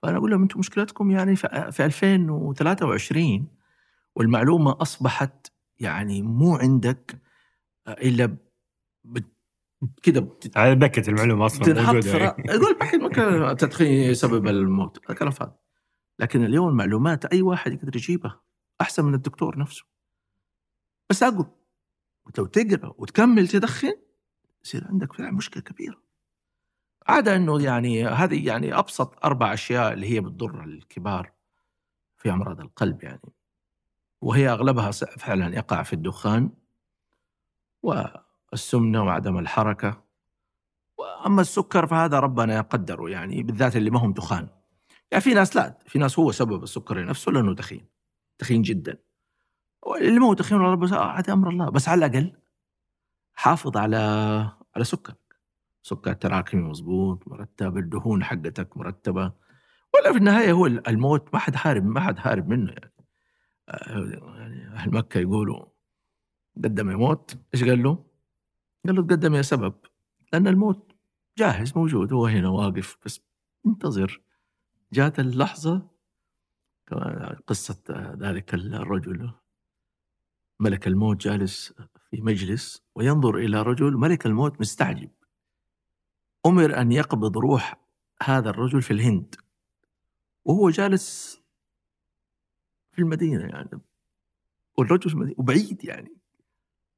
فأنا 0.01 0.17
أقول 0.17 0.31
لهم 0.31 0.41
أنتم 0.41 0.59
مشكلتكم 0.59 1.11
يعني 1.11 1.35
في 1.71 1.85
2023 1.85 3.47
والمعلومة 4.15 4.81
أصبحت 4.81 5.47
يعني 5.79 6.21
مو 6.21 6.55
عندك 6.55 7.21
آه، 7.87 7.97
كذا 10.03 10.27
على 10.55 10.75
بكت 10.75 11.09
المعلومة 11.09 11.45
أصلا 11.45 11.83
موجودة 11.83 12.17
يعني. 12.17 12.43
يقول 12.49 12.73
بكت 12.73 12.95
ممكن 12.95 13.55
تدخين 13.57 14.13
سبب 14.13 14.47
الموت. 14.47 14.97
كلام 14.97 15.31
فاضي 15.31 15.55
لكن 16.19 16.43
اليوم 16.43 16.69
المعلومات 16.69 17.25
أي 17.25 17.41
واحد 17.41 17.73
يقدر 17.73 17.95
يجيبها 17.95 18.41
أحسن 18.81 19.05
من 19.05 19.13
الدكتور 19.13 19.57
نفسه. 19.59 19.85
بس 21.09 21.23
أقول 21.23 21.45
لو 22.37 22.45
تقرأ 22.45 22.93
وتكمل 22.97 23.47
تدخن 23.47 23.93
يصير 24.65 24.87
عندك 24.87 25.13
فعلا 25.13 25.31
مشكلة 25.31 25.63
كبيرة. 25.63 26.01
عادة 27.07 27.35
إنه 27.35 27.61
يعني 27.61 28.05
هذه 28.05 28.47
يعني 28.47 28.73
أبسط 28.73 29.25
أربع 29.25 29.53
أشياء 29.53 29.93
اللي 29.93 30.09
هي 30.13 30.19
بتضر 30.19 30.63
الكبار 30.63 31.31
في 32.17 32.31
أمراض 32.31 32.59
القلب 32.59 33.03
يعني. 33.03 33.33
وهي 34.21 34.49
أغلبها 34.49 34.91
فعلا 34.91 35.55
يقع 35.55 35.83
في 35.83 35.93
الدخان 35.93 36.49
والسمنه 38.51 39.03
وعدم 39.03 39.37
الحركة. 39.37 40.03
وأما 40.97 41.41
السكر 41.41 41.87
فهذا 41.87 42.19
ربنا 42.19 42.55
يقدره 42.55 43.09
يعني 43.09 43.43
بالذات 43.43 43.75
اللي 43.75 43.89
ما 43.89 43.99
هم 43.99 44.13
دخان. 44.13 44.49
يعني 45.11 45.23
في 45.23 45.33
ناس 45.33 45.55
لا 45.55 45.79
في 45.87 45.99
ناس 45.99 46.19
هو 46.19 46.31
سبب 46.31 46.63
السكر 46.63 47.05
نفسه 47.05 47.31
لأنه 47.31 47.55
دخين 47.55 47.87
دخين 48.39 48.61
جدا. 48.61 48.97
اللي 50.01 50.19
ما 50.19 50.27
هو 50.27 50.33
دخين 50.33 50.57
رب 50.57 50.83
هذا 50.83 51.33
أمر 51.33 51.49
الله 51.49 51.69
بس 51.69 51.89
على 51.89 52.05
الأقل 52.05 52.33
حافظ 53.33 53.77
على 53.77 53.97
على 54.75 54.83
سكر 54.83 55.13
سكر 55.83 56.13
تراكمي 56.13 56.61
مضبوط 56.61 57.27
مرتب 57.27 57.77
الدهون 57.77 58.23
حقتك 58.23 58.77
مرتبة. 58.77 59.33
ولا 59.93 60.11
في 60.11 60.17
النهاية 60.17 60.51
هو 60.51 60.65
الموت 60.65 61.33
ما 61.33 61.39
حد 61.39 61.53
هارب 61.57 61.85
ما 61.85 61.99
حد 61.99 62.15
هارب 62.19 62.47
منه 62.49 62.71
يعني. 62.71 62.93
آه، 63.69 64.37
يعني 64.37 64.67
أهل 64.75 64.91
مكة 64.91 65.19
يقولوا 65.19 65.65
قدم 66.63 66.91
يموت 66.91 67.37
إيش 67.53 67.63
قال 67.63 67.83
له؟ 67.83 68.10
قال 68.85 68.95
له 68.95 69.07
تقدم 69.07 69.35
يا 69.35 69.41
سبب 69.41 69.73
لأن 70.33 70.47
الموت 70.47 70.91
جاهز 71.37 71.77
موجود 71.77 72.13
هو 72.13 72.25
هنا 72.25 72.49
واقف 72.49 72.97
بس 73.05 73.21
انتظر. 73.65 74.21
جات 74.93 75.19
اللحظة 75.19 75.91
قصة 77.47 77.83
ذلك 78.19 78.53
الرجل 78.53 79.31
ملك 80.59 80.87
الموت 80.87 81.21
جالس 81.21 81.73
في 82.09 82.21
مجلس 82.21 82.83
وينظر 82.95 83.35
إلى 83.37 83.61
رجل 83.61 83.93
ملك 83.93 84.25
الموت 84.25 84.61
مستعجب. 84.61 85.11
أمر 86.45 86.81
أن 86.81 86.91
يقبض 86.91 87.37
روح 87.37 87.81
هذا 88.23 88.49
الرجل 88.49 88.81
في 88.81 88.91
الهند 88.91 89.35
وهو 90.45 90.69
جالس 90.69 91.39
في 92.91 93.01
المدينة 93.01 93.43
يعني 93.43 93.81
والرجل 94.77 95.09
في 95.09 95.15
المدينة 95.15 95.35
وبعيد 95.39 95.85
يعني 95.85 96.17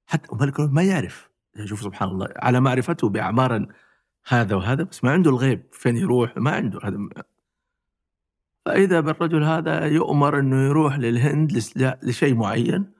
حتى 0.06 0.36
ملك 0.36 0.60
الموت 0.60 0.74
ما 0.74 0.84
يعرف. 0.84 1.33
شوف 1.66 1.82
سبحان 1.82 2.10
الله 2.10 2.28
على 2.36 2.60
معرفته 2.60 3.10
باعمار 3.10 3.68
هذا 4.28 4.56
وهذا 4.56 4.84
بس 4.84 5.04
ما 5.04 5.12
عنده 5.12 5.30
الغيب 5.30 5.64
فين 5.72 5.98
يروح؟ 5.98 6.38
ما 6.38 6.52
عنده 6.52 6.80
هذا 6.84 6.98
فإذا 8.66 9.00
بالرجل 9.00 9.44
هذا 9.44 9.86
يؤمر 9.86 10.40
إنه 10.40 10.66
يروح 10.66 10.98
للهند 10.98 11.64
لشيء 12.04 12.36
معين 12.36 12.92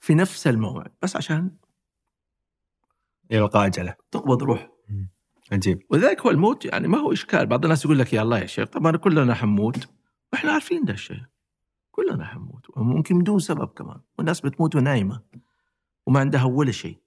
في 0.00 0.14
نفس 0.14 0.46
الموعد 0.46 0.92
بس 1.02 1.16
عشان 1.16 1.50
يلقى 3.30 3.66
أجله. 3.66 3.94
تقبض 4.10 4.42
روح 4.42 4.70
عجيب. 5.52 5.82
ولذلك 5.90 6.20
هو 6.20 6.30
الموت 6.30 6.64
يعني 6.64 6.88
ما 6.88 6.98
هو 6.98 7.12
إشكال. 7.12 7.46
بعض 7.46 7.64
الناس 7.64 7.84
يقول 7.84 7.98
لك 7.98 8.12
يا 8.12 8.22
الله 8.22 8.38
يا 8.38 8.46
شيخ 8.46 8.68
طبعا 8.68 8.96
كلنا 8.96 9.34
حنموت 9.34 9.88
وإحنا 10.32 10.52
عارفين 10.52 10.84
ده 10.84 10.92
الشيء. 10.92 11.22
كلنا 11.90 12.24
حنموت 12.24 12.66
وممكن 12.76 13.18
بدون 13.18 13.38
سبب 13.38 13.68
كمان. 13.68 14.00
والناس 14.18 14.40
بتموت 14.40 14.76
ونايمة. 14.76 15.22
وما 16.06 16.20
عندها 16.20 16.44
ولا 16.44 16.72
شيء. 16.72 17.03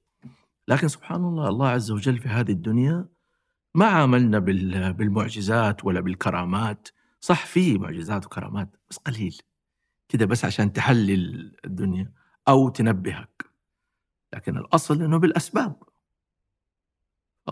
لكن 0.67 0.87
سبحان 0.87 1.25
الله 1.25 1.49
الله 1.49 1.67
عز 1.67 1.91
وجل 1.91 2.17
في 2.17 2.29
هذه 2.29 2.51
الدنيا 2.51 3.05
ما 3.75 3.85
عاملنا 3.85 4.39
بالمعجزات 4.91 5.85
ولا 5.85 5.99
بالكرامات. 5.99 6.89
صح 7.19 7.45
في 7.45 7.77
معجزات 7.77 8.25
وكرامات 8.25 8.69
بس 8.89 8.97
قليل. 8.97 9.37
كده 10.09 10.25
بس 10.25 10.45
عشان 10.45 10.73
تحلل 10.73 11.55
الدنيا 11.65 12.11
أو 12.47 12.69
تنبهك. 12.69 13.45
لكن 14.33 14.57
الأصل 14.57 15.01
أنه 15.01 15.17
بالأسباب. 15.17 15.75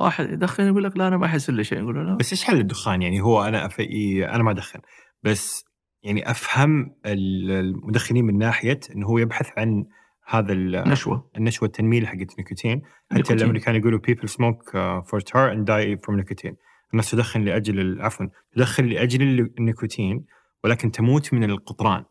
واحد 0.01 0.29
يدخن 0.29 0.67
يقول 0.67 0.84
لك 0.84 0.98
لا 0.98 1.07
أنا 1.07 1.17
ما 1.17 1.25
أحس 1.25 1.50
إلا 1.50 1.63
شيء 1.63 1.79
يقول 1.79 1.95
له 1.95 2.03
لا. 2.03 2.15
بس 2.15 2.31
إيش 2.31 2.43
حل 2.43 2.60
الدخان؟ 2.60 3.01
يعني 3.01 3.22
هو 3.22 3.43
أنا 3.43 3.65
أفي 3.65 4.29
أنا 4.29 4.43
ما 4.43 4.51
أدخن. 4.51 4.79
بس 5.24 5.65
يعني 6.03 6.31
أفهم 6.31 6.95
المدخنين 7.05 8.25
من 8.25 8.38
ناحية 8.38 8.79
أنه 8.95 9.07
هو 9.07 9.17
يبحث 9.17 9.50
عن 9.57 9.86
هذا 10.25 10.53
النشوة. 10.53 11.29
النشوة 11.38 11.67
التنميل 11.67 12.08
حقت 12.08 12.32
النيكوتين 12.32 12.82
حتى 13.12 13.34
الأمريكان 13.34 13.75
يقولوا 13.75 14.00
people 14.00 14.27
smoke 14.27 14.67
uh, 14.67 15.01
for 15.10 15.22
tar 15.22 15.50
and 15.50 15.65
die 15.65 15.96
from 16.05 16.15
nicotine. 16.15 16.55
الناس 16.91 17.12
تدخن 17.12 17.41
لأجل 17.41 18.01
عفوا 18.01 18.27
تدخن 18.55 18.86
لأجل 18.86 19.22
النيكوتين 19.60 20.25
ولكن 20.63 20.91
تموت 20.91 21.34
من 21.34 21.44
القطران. 21.44 22.03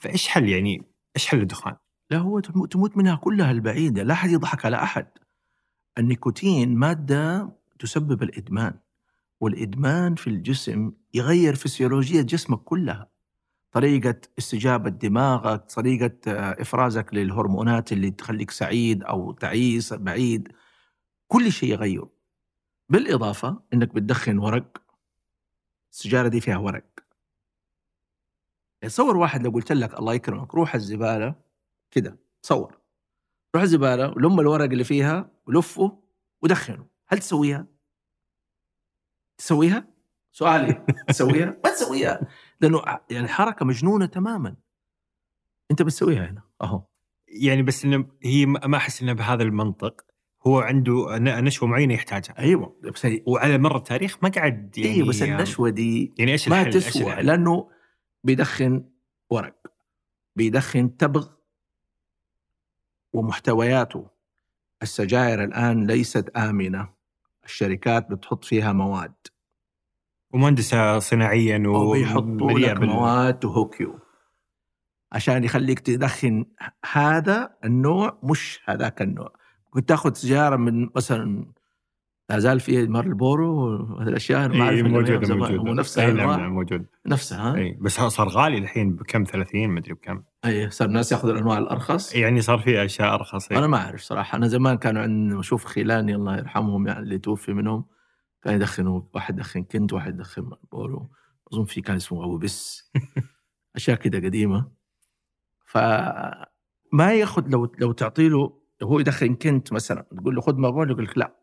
فإيش 0.00 0.28
حل 0.28 0.48
يعني؟ 0.48 0.82
إيش 1.16 1.26
حل 1.26 1.40
الدخان؟ 1.40 1.76
لا 2.10 2.18
هو 2.18 2.40
تموت 2.40 2.96
منها 2.96 3.16
كلها 3.16 3.50
البعيدة. 3.50 4.02
لا 4.02 4.14
أحد 4.14 4.30
يضحك 4.30 4.66
على 4.66 4.76
أحد. 4.76 5.06
النيكوتين 5.98 6.74
مادة 6.74 7.52
تسبب 7.78 8.22
الإدمان 8.22 8.74
والإدمان 9.40 10.14
في 10.14 10.26
الجسم 10.26 10.92
يغير 11.14 11.54
فسيولوجية 11.54 12.22
جسمك 12.22 12.58
كلها. 12.58 13.08
طريقة 13.72 14.20
استجابة 14.38 14.90
دماغك 14.90 15.64
طريقة 15.64 16.12
إفرازك 16.62 17.14
للهرمونات 17.14 17.92
اللي 17.92 18.10
تخليك 18.10 18.50
سعيد 18.50 19.02
أو 19.02 19.32
تعيس 19.32 19.92
بعيد 19.92 20.52
كل 21.28 21.52
شيء 21.52 21.72
يغير 21.72 22.06
بالإضافة 22.88 23.62
أنك 23.74 23.94
بتدخن 23.94 24.38
ورق 24.38 24.82
السيجارة 25.92 26.28
دي 26.28 26.40
فيها 26.40 26.56
ورق 26.58 26.84
تصور 28.80 29.16
واحد 29.16 29.42
لو 29.42 29.50
قلت 29.50 29.72
لك 29.72 29.98
الله 29.98 30.14
يكرمك 30.14 30.54
روح 30.54 30.74
الزبالة 30.74 31.34
كده 31.90 32.18
تصور 32.42 32.78
روح 33.54 33.62
الزبالة 33.62 34.08
ولم 34.10 34.40
الورق 34.40 34.64
اللي 34.70 34.84
فيها 34.84 35.30
ولفه 35.46 35.98
ودخنه 36.42 36.86
هل 37.06 37.18
تسويها؟ 37.18 37.66
تسويها؟ 39.38 39.86
سؤالي 40.32 40.86
تسويها؟ 41.08 41.46
ما 41.64 41.70
تسويها 41.70 42.20
لأنه 42.60 42.82
يعني 43.10 43.28
حركة 43.28 43.64
مجنونة 43.64 44.06
تماما. 44.06 44.56
أنت 45.70 45.82
بتسويها 45.82 46.30
هنا 46.30 46.42
أهو. 46.62 46.84
يعني 47.28 47.62
بس 47.62 47.84
إنه 47.84 48.06
هي 48.22 48.46
ما 48.46 48.76
أحس 48.76 49.02
إنه 49.02 49.12
بهذا 49.12 49.42
المنطق. 49.42 50.04
هو 50.46 50.60
عنده 50.60 51.18
نشوة 51.18 51.68
معينة 51.68 51.94
يحتاجها. 51.94 52.38
أيوه 52.38 52.80
بس 52.82 53.06
وعلى 53.26 53.58
مر 53.58 53.76
التاريخ 53.76 54.18
ما 54.22 54.28
قعد 54.28 54.78
يعني 54.78 54.94
أيوه 54.94 55.08
بس 55.08 55.22
النشوة 55.22 55.70
دي 55.70 56.14
يعني 56.18 56.32
إيش 56.32 56.48
ما 56.48 56.64
تسوى 56.64 57.14
لأنه 57.14 57.70
بيدخن 58.24 58.84
ورق 59.30 59.56
بيدخن 60.36 60.96
تبغ 60.96 61.28
ومحتوياته. 63.12 64.10
السجائر 64.82 65.44
الآن 65.44 65.86
ليست 65.86 66.28
آمنة. 66.28 66.88
الشركات 67.44 68.10
بتحط 68.10 68.44
فيها 68.44 68.72
مواد. 68.72 69.14
ومهندسة 70.32 70.98
صناعيا 70.98 71.62
وبيحطوا 71.66 72.52
لك 72.52 72.80
مواد 72.80 73.44
وهوكيو. 73.44 73.98
عشان 75.12 75.44
يخليك 75.44 75.80
تدخن. 75.80 76.44
هذا 76.92 77.50
النوع 77.64 78.18
مش 78.22 78.60
هذاك 78.64 79.02
النوع. 79.02 79.32
كنت 79.70 79.88
تاخذ 79.88 80.12
سيجاره 80.12 80.56
من 80.56 80.88
مثلا 80.96 81.46
لا 82.30 82.38
زال 82.38 82.60
في 82.60 82.86
مارلبورو 82.86 83.70
وهذه 83.72 84.08
الأشياء 84.08 84.48
ما 84.48 84.64
أعرف 84.64 84.80
موجودة. 84.80 85.34
موجودة. 85.34 85.72
نفسها 85.72 86.06
إي 86.06 86.12
نعم. 86.12 86.40
نعم 86.40 86.52
موجود 86.52 86.86
نفسها 87.06 87.52
ها؟ 87.52 87.56
إي 87.56 87.78
بس 87.80 88.00
صار 88.00 88.28
غالي 88.28 88.58
الحين 88.58 88.96
بكم؟ 88.96 89.24
30 89.24 89.70
مدري 89.70 89.94
بكم. 89.94 90.22
إي 90.44 90.70
صار 90.70 90.88
الناس 90.88 91.12
يأخذوا 91.12 91.32
الأنواع 91.32 91.58
الأرخص. 91.58 92.14
يعني 92.14 92.40
صار 92.40 92.58
في 92.58 92.84
أشياء 92.84 93.14
أرخص 93.14 93.50
إيه. 93.50 93.58
أنا 93.58 93.66
ما 93.66 93.76
أعرف 93.76 94.00
صراحة. 94.00 94.36
أنا 94.36 94.48
زمان 94.48 94.76
كانوا 94.76 95.02
عندنا 95.02 95.40
أشوف 95.40 95.64
خيلاني 95.64 96.14
الله 96.14 96.36
يرحمهم 96.36 96.86
يعني 96.86 97.00
اللي 97.00 97.18
توفي 97.18 97.52
منهم. 97.52 97.84
كان 98.42 98.54
يدخنوا 98.54 99.02
واحد 99.14 99.38
يدخن 99.38 99.64
كنت 99.64 99.92
واحد 99.92 100.14
يدخن 100.14 100.42
مارلبورو 100.42 101.10
أظن 101.52 101.64
في 101.64 101.80
كان 101.80 101.96
اسمه 101.96 102.24
أبو 102.24 102.38
بس. 102.38 102.90
أشياء 103.76 103.96
كده 103.96 104.18
قديمة. 104.18 104.72
فما 105.66 107.12
ياخذ 107.12 107.48
لو 107.48 107.72
لو 107.78 107.92
تعطي 107.92 108.28
له 108.28 108.62
هو 108.82 109.00
يدخن 109.00 109.34
كنت 109.34 109.72
مثلا 109.72 110.02
تقول 110.02 110.34
له 110.34 110.40
خذ 110.40 110.56
مارلبورو 110.56 110.90
يقول 110.90 111.04
لك 111.04 111.18
لا. 111.18 111.36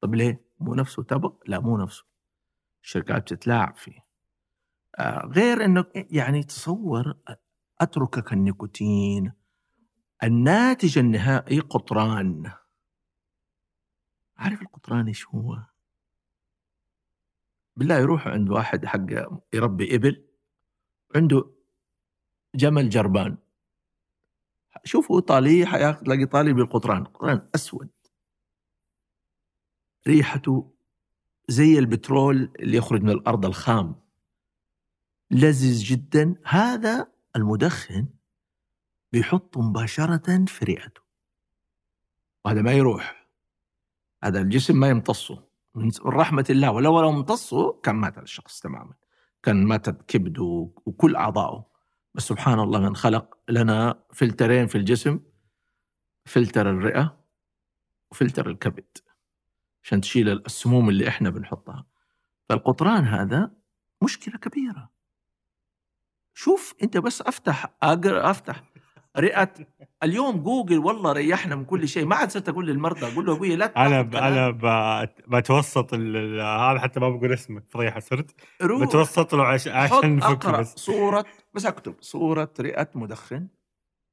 طب 0.00 0.14
ليه؟ 0.14 0.44
مو 0.60 0.74
نفسه 0.74 1.02
تبغ؟ 1.02 1.32
لا 1.46 1.60
مو 1.60 1.76
نفسه. 1.78 2.04
الشركات 2.82 3.22
بتتلاعب 3.22 3.76
فيه. 3.76 4.04
آه 4.98 5.26
غير 5.26 5.64
إنه 5.64 5.84
يعني 5.94 6.42
تصور 6.42 7.14
أتركك 7.80 8.32
النيكوتين. 8.32 9.32
الناتج 10.22 10.98
النهائي 10.98 11.60
قطران. 11.60 12.52
عارف 14.36 14.62
القطران 14.62 15.06
إيش 15.06 15.26
هو؟ 15.26 15.58
بالله 17.78 17.98
يروح 17.98 18.28
عند 18.28 18.50
واحد 18.50 18.86
حق 18.86 19.06
يربي 19.52 19.94
إبل 19.94 20.24
عنده 21.16 21.50
جمل 22.54 22.88
جربان. 22.88 23.36
شوفوا 24.84 25.20
طالي 25.20 25.66
حيلاقي 25.66 26.26
طالي 26.26 26.52
بالقطران 26.52 27.04
قطران 27.04 27.48
أسود. 27.54 27.90
ريحته 30.08 30.74
زي 31.48 31.78
البترول 31.78 32.52
اللي 32.58 32.76
يخرج 32.76 33.02
من 33.02 33.10
الأرض 33.10 33.46
الخام. 33.46 33.94
لذيذ 35.30 35.82
جدا. 35.82 36.34
هذا 36.44 37.12
المدخن 37.36 38.08
بيحطه 39.12 39.62
مباشرة 39.62 40.44
في 40.44 40.64
رئته 40.64 41.00
وهذا 42.44 42.62
ما 42.62 42.72
يروح. 42.72 43.28
هذا 44.24 44.40
الجسم 44.40 44.80
ما 44.80 44.88
يمتصه. 44.88 45.47
من 45.78 45.90
رحمة 46.06 46.44
الله. 46.50 46.70
ولو 46.70 47.00
لو 47.00 47.10
امتصه 47.10 47.72
كان 47.82 47.94
مات 47.94 48.18
الشخص 48.18 48.60
تماما. 48.60 48.94
كان 49.42 49.64
ماتت 49.64 50.02
كبده 50.02 50.70
وكل 50.86 51.16
أعضائه 51.16 51.66
بس 52.14 52.22
سبحان 52.22 52.60
الله 52.60 52.80
من 52.80 52.96
خلق 52.96 53.38
لنا 53.48 54.02
فلترين 54.12 54.66
في 54.66 54.78
الجسم 54.78 55.20
فلتر 56.26 56.70
الرئة 56.70 57.18
وفلتر 58.10 58.50
الكبد. 58.50 58.98
عشان 59.82 60.00
تشيل 60.00 60.28
السموم 60.28 60.88
اللي 60.88 61.08
إحنا 61.08 61.30
بنحطها. 61.30 61.86
فالقطران 62.48 63.04
هذا 63.04 63.50
مشكلة 64.02 64.36
كبيرة. 64.36 64.90
شوف 66.34 66.74
أنت 66.82 66.96
بس 66.96 67.22
أفتح 67.22 67.76
أقرأ 67.82 68.30
أفتح 68.30 68.62
رئه 69.16 69.50
اليوم 70.02 70.36
جوجل 70.36 70.78
والله 70.78 71.12
ريحنا 71.12 71.56
من 71.56 71.64
كل 71.64 71.88
شيء. 71.88 72.04
ما 72.06 72.16
عاد 72.16 72.30
صرت 72.30 72.48
أقول 72.48 72.66
للمرضى 72.66 73.12
أقول 73.12 73.26
له 73.26 73.32
أبوي 73.32 73.56
لا 73.56 73.86
أنا 73.86 74.02
ب... 74.02 74.16
أنا 74.16 74.50
ب... 74.50 75.08
بتوسط 75.36 75.94
ال... 75.94 76.40
هذا 76.40 76.78
حتى 76.78 77.00
ما 77.00 77.08
بقول 77.08 77.32
اسمك 77.32 77.64
فضيحة 77.68 78.00
صرت؟ 78.00 78.34
روح. 78.62 78.88
بتوسط 78.88 79.34
له 79.34 79.44
عش... 79.44 79.68
عشان 79.68 80.22
أقرأ 80.22 80.60
بس. 80.60 80.74
صورة 80.74 81.24
بس 81.54 81.66
أكتب 81.66 81.94
صورة 82.00 82.52
رئة 82.60 82.88
مدخن 82.94 83.48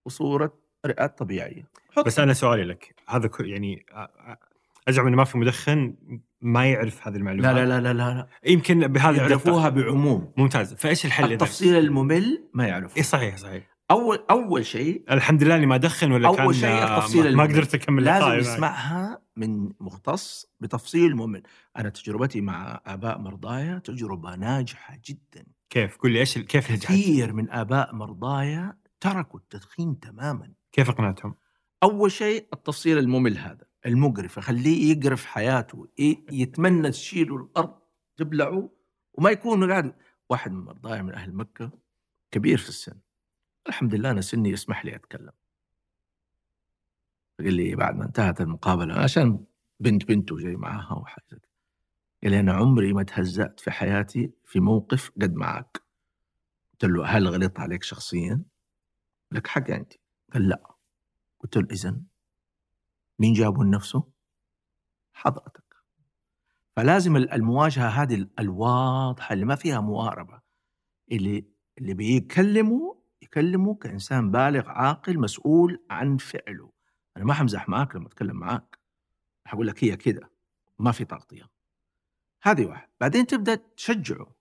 وصورة 0.06 0.54
رئة 0.86 1.06
طبيعية. 1.06 1.64
حط. 1.92 2.06
بس 2.06 2.20
أنا 2.20 2.34
سؤالي 2.34 2.64
لك 2.64 2.96
هذا 3.10 3.28
ك... 3.28 3.40
يعني 3.40 3.86
أزعم 4.88 5.08
إنه 5.08 5.18
ما 5.18 5.24
في 5.24 5.38
مدخن 5.38 5.96
ما 6.42 6.66
يعرف 6.66 7.08
هذه 7.08 7.16
المعلومات 7.16 7.56
لا 7.56 7.66
لا 7.66 7.80
لا 7.82 7.94
لا, 7.94 8.14
لا. 8.14 8.28
يمكن 8.46 8.88
بهذه 8.88 9.18
يعرفوها. 9.18 9.70
بعموم. 9.70 10.34
ممتاز. 10.38 10.74
فإيش 10.74 11.06
الحل؟ 11.06 11.32
التفصيل 11.32 11.76
الممل 11.76 12.44
ما 12.54 12.68
يعرفوه. 12.68 12.98
اي 12.98 13.04
صحيح 13.04 13.38
صحيح. 13.38 13.75
اول 13.92 14.26
أول 14.30 14.66
شيء 14.66 15.04
الحمد 15.12 15.44
لله 15.44 15.56
إني 15.56 15.66
ما 15.66 15.76
ادخن 15.76 16.12
ولا 16.12 16.28
أول 16.28 16.38
كان 16.38 16.54
شيء 16.54 16.70
آه، 16.70 16.98
التفصيل 16.98 17.36
ما. 17.36 17.44
قدرت 17.44 17.76
أكمل 17.76 18.04
لازم. 18.04 18.34
يسمعها 18.34 19.22
من 19.36 19.72
مختص 19.80 20.46
بتفصيل 20.60 21.16
ممل 21.16 21.44
أنا 21.78 21.90
تجربتي 21.90 22.42
مع 22.42 22.82
آباء 22.86 23.20
مرضايا 23.20 23.80
تجربة 23.80 24.36
ناجحة 24.36 25.00
جدا 25.06 25.46
كيف 25.70 25.98
قول 25.98 26.12
لي 26.12 26.20
إيش 26.20 26.38
كيف 26.38 26.72
نجحت؟ 26.72 26.92
كثير 26.92 27.34
من 27.34 27.50
آباء 27.52 27.96
مرضايا 27.96 28.78
تركوا 29.00 29.40
التدخين 29.40 30.00
تماما 30.00 30.54
كيف 30.72 30.90
اقنعتهم؟ 30.90 31.36
أول 31.84 32.12
شيء 32.12 32.48
التفصيل 32.54 32.98
الممل 32.98 33.38
هذا 33.38 33.66
المقرف 33.86 34.40
خليه 34.40 34.98
يقرف 34.98 35.26
حياته 35.26 35.88
يتمنى 36.32 36.92
تشيله 36.92 37.36
الأرض 37.36 37.74
تبلعه 38.18 38.70
وما 39.14 39.30
يكون 39.30 39.72
قاعد 39.72 39.96
واحد 40.30 40.52
من 40.52 40.64
مرضايا 40.66 41.02
من 41.02 41.14
أهل 41.14 41.36
مكة 41.36 41.72
كبير 42.32 42.58
في 42.58 42.70
السن 42.70 43.00
الحمد 43.68 43.96
لله 43.96 44.12
أنا 44.12 44.22
سني 44.22 44.50
يسمح 44.50 44.86
لي 44.86 44.96
أتكلم 44.96 45.32
قال 47.40 47.54
لي 47.54 47.76
بعد 47.76 47.96
ما 47.96 48.06
انتهت 48.06 48.42
المقابلة 48.42 48.94
عشان 48.94 49.46
بنت 49.80 50.06
بنته 50.06 50.38
جاي 50.38 50.56
معاها 50.56 51.06
كده. 51.28 51.42
قال 52.24 52.32
لي 52.32 52.40
أنا 52.40 52.54
عمري 52.54 52.94
ما 52.94 53.04
تهزأت 53.04 53.60
في 53.60 53.72
حياتي 53.72 54.34
في 54.46 54.60
موقف 54.60 55.12
قد 55.22 55.34
معك 55.34 55.84
قلت 56.72 56.86
له 56.86 57.06
هل 57.06 57.28
غلطت 57.28 57.60
عليك 57.60 57.84
شخصيا؟ 57.84 58.44
لك 59.32 59.48
حق 59.48 59.72
عندي 59.72 60.00
قال 60.34 60.50
لا 60.50 60.76
قلت 61.40 61.58
له 61.58 61.68
اذا 61.72 62.02
مين 63.20 63.34
جابه 63.34 63.64
لنفسه؟ 63.64 64.04
حضرتك 65.14 65.76
فلازم 66.76 67.16
المواجهة 67.16 67.88
هذه 67.88 68.28
الواضحة 68.40 69.34
اللي 69.34 69.46
ما 69.46 69.56
فيها 69.56 69.80
مواربه 69.80 70.42
اللي 71.12 71.46
اللي 71.78 71.94
بيكلمه 71.94 72.95
يكلمه 73.22 73.76
كإنسان 73.76 74.32
بالغ 74.32 74.70
عاقل 74.70 75.20
مسؤول 75.20 75.86
عن 75.90 76.18
فعله. 76.18 76.72
أنا 77.18 77.26
ما 77.26 77.34
حمزح 77.34 77.70
معاك 77.70 77.96
لما 77.96 78.08
أتكلم 78.08 78.36
معاك. 78.36 78.80
حقول 79.46 79.68
لك 79.68 79.84
هي 79.84 79.98
كده 79.98 80.32
ما 80.80 80.92
في 80.92 81.06
تغطية. 81.06 81.50
هذه 82.44 82.66
واحد. 82.66 82.90
بعدين 83.02 83.28
تبدأ 83.28 83.56
تشجعه. 83.56 84.36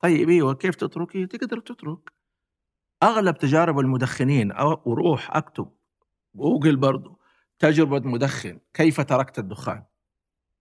طيب 0.00 0.28
إيوه 0.28 0.54
كيف 0.54 0.74
تتركي 0.74 1.26
تقدر 1.26 1.60
تترك. 1.60 2.12
أغلب 3.02 3.38
تجارب 3.38 3.78
المدخنين 3.78 4.52
أو 4.52 4.82
وروح 4.84 5.36
أكتب 5.36 5.72
جوجل 6.34 6.76
برضو 6.76 7.20
تجربة 7.58 8.08
مدخن 8.08 8.60
كيف 8.74 9.00
تركت 9.00 9.38
الدخان؟ 9.38 9.84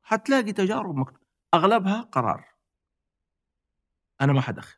حتلاقي 0.02 0.54
تجارب 0.54 0.96
مكتوب 0.96 1.24
أغلبها 1.54 2.02
قرار. 2.02 2.46
أنا 4.22 4.34
ما 4.34 4.42
حدخن. 4.42 4.78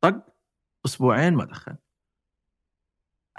طق 0.00 0.37
أسبوعين 0.88 1.34
ما 1.34 1.44
دخن 1.44 1.76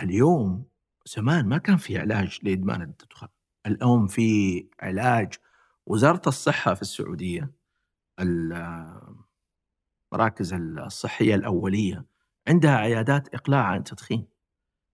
اليوم 0.01 0.65
زمان 1.05 1.45
ما 1.45 1.57
كان 1.57 1.77
في 1.77 1.97
علاج 1.97 2.39
لإدمان 2.43 2.81
الدخان. 2.81 3.29
اليوم 3.65 4.07
في 4.07 4.67
علاج. 4.79 5.33
وزارة 5.85 6.21
الصحة 6.27 6.73
في 6.73 6.81
السعودية 6.81 7.51
المراكز 8.19 9.23
الصحية 10.53 11.35
الأولية 11.35 12.05
عندها 12.47 12.75
عيادات 12.75 13.35
إقلاع 13.35 13.63
عن 13.63 13.77
التدخين. 13.77 14.27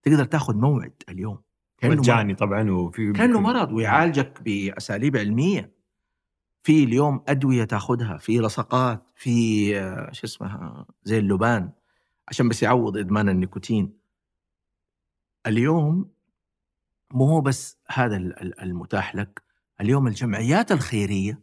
تقدر 0.03 0.25
تاخذ 0.25 0.55
موعد 0.55 1.03
اليوم. 1.09 1.41
مجاني 1.83 2.35
طبعا 2.35 2.71
وفي 2.71 3.11
كأنه 3.11 3.39
مرض 3.39 3.71
ويعالجك 3.71 4.41
بأساليب 4.41 5.17
علمية. 5.17 5.75
في 6.63 6.83
اليوم 6.83 7.23
أدوية 7.27 7.63
تاخذها 7.63 8.17
في 8.17 8.39
لصقات 8.39 9.11
في 9.15 9.79
آه، 9.79 10.11
شو 10.11 10.27
اسمها 10.27 10.85
زي 11.03 11.19
اللبان 11.19 11.71
عشان 12.27 12.49
بس 12.49 12.63
يعوض 12.63 12.97
إدمان 12.97 13.29
النيكوتين. 13.29 13.97
اليوم 15.47 16.11
مو 17.13 17.41
بس 17.41 17.77
هذا 17.91 18.17
ال- 18.17 18.39
ال- 18.41 18.59
المتاح 18.61 19.15
لك 19.15 19.43
اليوم 19.81 20.07
الجمعيات 20.07 20.71
الخيرية 20.71 21.39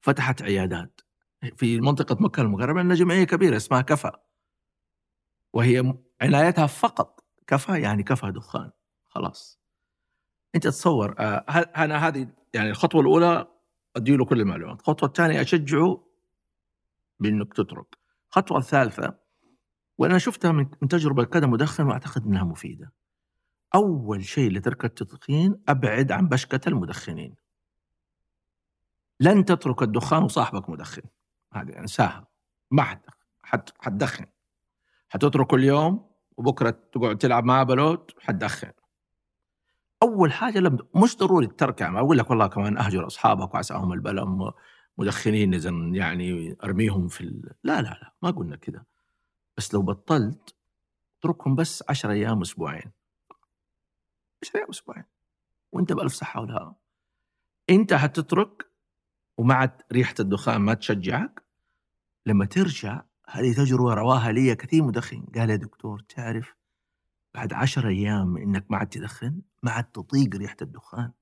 فتحت 0.00 0.42
عيادات. 0.42 1.00
في 1.56 1.80
منطقة 1.80 2.16
مكة 2.20 2.40
المكرمه 2.42 2.80
عندنا 2.80 2.94
جمعية 2.94 3.24
كبيرة 3.24 3.56
اسمها 3.56 3.80
كفى 3.80 4.10
وهي 5.52 5.94
عنايتها 6.20 6.66
فقط. 6.66 7.24
كفى 7.46 7.80
يعني 7.80 8.02
كفى 8.02 8.30
دخان. 8.32 8.70
خلاص. 9.06 9.60
أنت 10.54 10.66
تصور 10.66 11.14
آه، 11.18 11.44
أنا 11.76 12.08
هذه 12.08 12.28
يعني 12.54 12.70
الخطوة 12.70 13.00
الأولى 13.00 13.48
ادي 13.96 14.16
له 14.16 14.24
كل 14.24 14.40
المعلومات. 14.40 14.80
الخطوة 14.80 15.08
الثانية 15.08 15.40
أشجعه 15.40 16.04
بأنك 17.20 17.54
تترك. 17.54 17.96
الخطوة 18.28 18.58
الثالثة 18.58 19.18
وأنا 20.02 20.18
شفتها 20.18 20.52
من 20.52 20.70
تجربة 20.70 21.24
كذا 21.24 21.46
مدخن 21.46 21.86
وأعتقد 21.86 22.26
إنها 22.26 22.44
مفيدة. 22.44 22.92
أول 23.74 24.24
شيء 24.24 24.50
لترك 24.50 24.84
التدخين 24.84 25.62
أبعد 25.68 26.12
عن 26.12 26.28
بشكة 26.28 26.68
المدخنين. 26.68 27.34
لن 29.20 29.44
تترك 29.44 29.82
الدخان 29.82 30.22
وصاحبك 30.22 30.70
مدخن. 30.70 31.02
هذه 31.52 31.78
أنساها. 31.78 32.26
ما 32.70 33.00
حتدخن 33.80 34.26
حتتركه 35.08 35.54
اليوم 35.54 36.10
وبكرة 36.36 36.78
تقعد 36.92 37.18
تلعب 37.18 37.44
معاه 37.44 37.62
بلوت 37.62 38.10
حتدخن 38.20 38.72
أول 40.02 40.32
حاجة 40.32 40.58
لم 40.58 40.78
مش 40.96 41.16
ضروري 41.16 41.46
الترك 41.46 41.80
يعني. 41.80 41.94
ما 41.94 42.00
أقول 42.00 42.18
لك 42.18 42.30
والله 42.30 42.46
كمان 42.46 42.78
أهجر 42.78 43.06
أصحابك 43.06 43.54
وعساهم 43.54 43.92
البلم. 43.92 44.52
مدخنين 44.98 45.54
اذا 45.54 45.70
يعني 45.70 46.56
أرميهم 46.64 47.08
في 47.08 47.20
ال... 47.20 47.52
لا 47.64 47.82
لا 47.82 47.88
لا. 47.88 48.12
ما 48.22 48.30
قلنا 48.30 48.56
كذا 48.56 48.84
بس 49.56 49.74
لو 49.74 49.82
بطلت 49.82 50.54
اتركهم 51.18 51.54
بس 51.54 51.84
10 51.88 52.12
أيام 52.12 52.40
أسبوعين. 52.40 52.92
10 54.42 54.56
أيام 54.56 54.68
أسبوعين. 54.68 55.04
وأنت 55.72 55.92
بألف 55.92 56.12
صحة 56.12 56.40
ولا 56.40 56.74
أنت 57.70 57.94
حتترك 57.94 58.70
ومع 59.38 59.76
ريحة 59.92 60.14
الدخان 60.20 60.60
ما 60.60 60.74
تشجعك. 60.74 61.42
لما 62.26 62.44
ترجع 62.44 63.02
هذه 63.28 63.52
تجربة 63.52 63.94
رواها 63.94 64.32
لي 64.32 64.54
كثير 64.56 64.82
مدخن. 64.82 65.26
قال 65.34 65.50
يا 65.50 65.56
دكتور 65.56 66.00
تعرف 66.00 66.54
بعد 67.34 67.52
عشر 67.52 67.88
أيام 67.88 68.36
إنك 68.36 68.70
ما 68.70 68.76
عاد 68.76 68.88
تدخن؟ 68.88 69.42
ما 69.62 69.70
عاد 69.70 69.84
تطيق 69.84 70.36
ريحة 70.36 70.56
الدخان. 70.62 71.12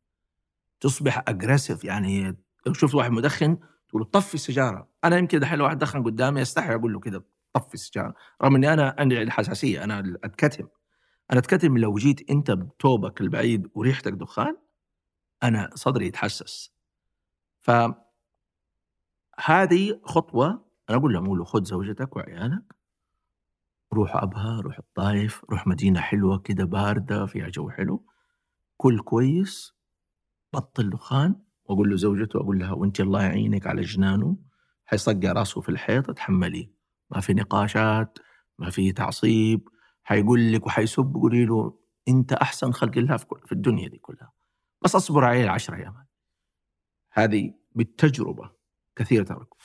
تصبح 0.80 1.24
اجريسيف 1.28 1.84
يعني 1.84 2.36
لو 2.66 2.72
شفت 2.72 2.94
واحد 2.94 3.10
مدخن 3.10 3.58
تقول 3.88 4.04
طفي 4.04 4.34
السيجارة. 4.34 4.88
أنا 5.04 5.16
يمكن 5.16 5.40
دحين 5.40 5.60
واحد 5.60 5.78
دخن 5.78 6.04
قدامي 6.04 6.42
أستحي 6.42 6.74
أقول 6.74 6.92
له 6.92 7.00
كذا 7.00 7.22
طفي 7.52 7.74
السيجاره 7.74 8.14
رغم 8.42 8.54
إني 8.54 8.72
أنا 8.72 8.96
عندي 8.98 9.22
الحساسيه 9.22 9.84
أنا 9.84 10.18
أتكتم. 10.24 10.68
أنا 11.32 11.38
أتكتم 11.40 11.78
لو 11.78 11.94
جيت 11.94 12.30
أنت 12.30 12.50
بتوبك 12.50 13.20
البعيد 13.20 13.70
وريحتك 13.74 14.12
دخان 14.12 14.56
أنا 15.42 15.70
صدري 15.74 16.06
يتحسس. 16.06 16.72
ف 17.60 17.70
هذه 19.44 20.00
خطوة 20.04 20.64
أنا 20.90 20.98
أقول 20.98 21.12
لهم 21.12 21.26
قولوا 21.26 21.44
خذ 21.44 21.64
زوجتك 21.64 22.16
وعيالك 22.16 22.74
روح 23.92 24.16
أبها 24.16 24.60
روح 24.60 24.78
الطايف 24.78 25.44
روح 25.50 25.66
مدينة 25.66 26.00
حلوة 26.00 26.38
كده 26.38 26.64
باردة 26.64 27.26
فيها 27.26 27.48
جو 27.48 27.70
حلو 27.70 28.06
كل 28.76 29.00
كويس 29.00 29.74
بطل 30.52 30.90
دخان 30.90 31.36
وأقول 31.64 31.90
له 31.90 31.96
زوجته 31.96 32.36
أقول 32.40 32.58
لها 32.58 32.72
وأنت 32.72 33.00
الله 33.00 33.22
يعينك 33.22 33.66
على 33.66 33.82
جنانه 33.82 34.36
حيصقع 34.84 35.32
راسه 35.32 35.60
في 35.60 35.68
الحيط 35.68 36.10
اتحمليه 36.10 36.79
ما 37.10 37.20
في 37.20 37.34
نقاشات 37.34 38.18
ما 38.58 38.70
في 38.70 38.92
تعصيب 38.92 39.68
حيقول 40.02 40.52
لك 40.52 40.66
وحيسب 40.66 41.14
قولي 41.14 41.44
له 41.44 41.78
أنت 42.08 42.32
أحسن 42.32 42.72
خلق 42.72 42.98
الله 42.98 43.16
في 43.16 43.52
الدنيا 43.52 43.88
دي 43.88 43.98
كلها. 43.98 44.32
بس 44.82 44.94
أصبر 44.94 45.24
عليه 45.24 45.44
العشر 45.44 45.74
أيام. 45.74 46.06
هذه 47.12 47.54
بالتجربة 47.72 48.50
كثير 48.96 49.24
تركوا 49.24 49.56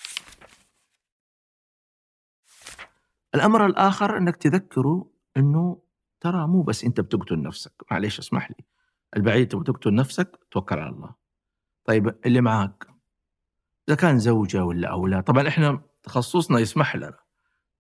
الأمر 3.36 3.66
الآخر 3.66 4.18
أنك 4.18 4.36
تذكره 4.36 5.12
إنه 5.38 5.82
ترى 6.20 6.48
مو 6.48 6.62
بس 6.64 6.84
أنت 6.84 7.02
بتقتل 7.02 7.42
نفسك. 7.42 7.84
معليش 7.92 8.20
اسمح 8.20 8.52
لي. 8.52 8.66
البعيد 9.18 9.48
تبغى 9.48 9.64
تقتل 9.64 9.96
نفسك 9.96 10.40
توكل 10.52 10.80
على 10.80 10.90
الله. 10.90 11.16
طيب 11.86 12.16
اللي 12.26 12.42
معك 12.42 12.88
إذا 13.88 13.96
كان 13.98 14.20
زوجة 14.20 14.66
ولا 14.66 14.92
أولاد 14.92 15.24
طبعا 15.24 15.48
إحنا 15.48 15.82
تخصصنا 16.04 16.60
يسمح 16.60 16.96
لنا. 16.96 17.25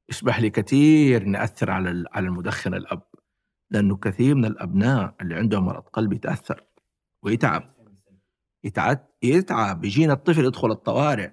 يسمح 0.09 0.39
لي 0.39 0.49
كثير 0.49 1.23
نأثر 1.23 1.71
على 1.71 2.05
على 2.11 2.27
المدخن 2.27 2.73
الأب 2.73 3.01
لأنه 3.69 3.97
كثير 3.97 4.35
من 4.35 4.45
الأبناء 4.45 5.15
اللي 5.21 5.35
عندهم 5.35 5.65
مرض 5.65 5.83
قلب 5.83 6.13
يتاثر 6.13 6.63
ويتعب. 7.21 7.75
يتعب 8.63 9.07
يتعب 9.23 9.85
يجينا 9.85 10.13
الطفل 10.13 10.45
يدخل 10.45 10.71
الطوارئ. 10.71 11.31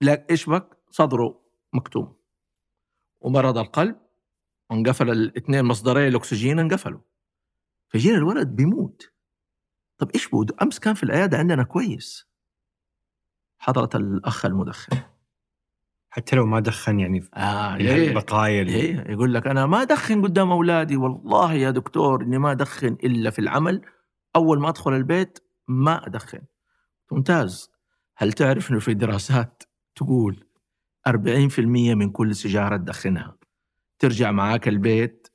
لا 0.00 0.26
إيش 0.30 0.50
بك 0.50 0.78
صدره 0.90 1.40
مكتوم. 1.72 2.16
ومرض 3.20 3.58
القلب 3.58 3.96
وانقفل 4.70 5.10
الاثنين 5.10 5.64
مصدري 5.64 6.08
الأكسجين 6.08 6.58
انقفلوا. 6.58 7.00
فجينا 7.88 8.16
الولد 8.16 8.48
بيموت. 8.48 9.12
طب 9.98 10.10
إيش 10.14 10.28
بود 10.28 10.52
أمس 10.62 10.78
كان 10.78 10.94
في 10.94 11.02
العيادة 11.02 11.38
عندنا 11.38 11.62
كويس. 11.62 12.26
حضرة 13.58 13.90
الأخ 13.94 14.44
المدخن. 14.46 15.13
حتى 16.16 16.36
لو 16.36 16.46
ما 16.46 16.60
دخن 16.60 17.00
يعني 17.00 17.24
آه 17.34 17.76
البقايا 17.76 18.62
إيه. 18.62 19.04
يقول 19.10 19.34
لك 19.34 19.46
أنا 19.46 19.66
ما 19.66 19.82
ادخن 19.82 20.22
قدام 20.22 20.52
أولادي 20.52 20.96
والله 20.96 21.52
يا 21.52 21.70
دكتور 21.70 22.22
إني 22.22 22.38
ما 22.38 22.52
ادخن 22.52 22.96
إلا 23.04 23.30
في 23.30 23.38
العمل. 23.38 23.82
أول 24.36 24.60
ما 24.60 24.68
أدخل 24.68 24.92
البيت 24.92 25.38
ما 25.68 26.06
أدخن. 26.06 26.40
ممتاز. 27.12 27.70
هل 28.16 28.32
تعرف 28.32 28.70
إنه 28.70 28.78
في 28.78 28.94
دراسات 28.94 29.62
تقول 29.96 30.44
40% 31.08 31.58
من 31.94 32.10
كل 32.10 32.34
سيجارة 32.34 32.76
تدخنها؟ 32.76 33.36
ترجع 33.98 34.30
معاك 34.30 34.68
البيت 34.68 35.28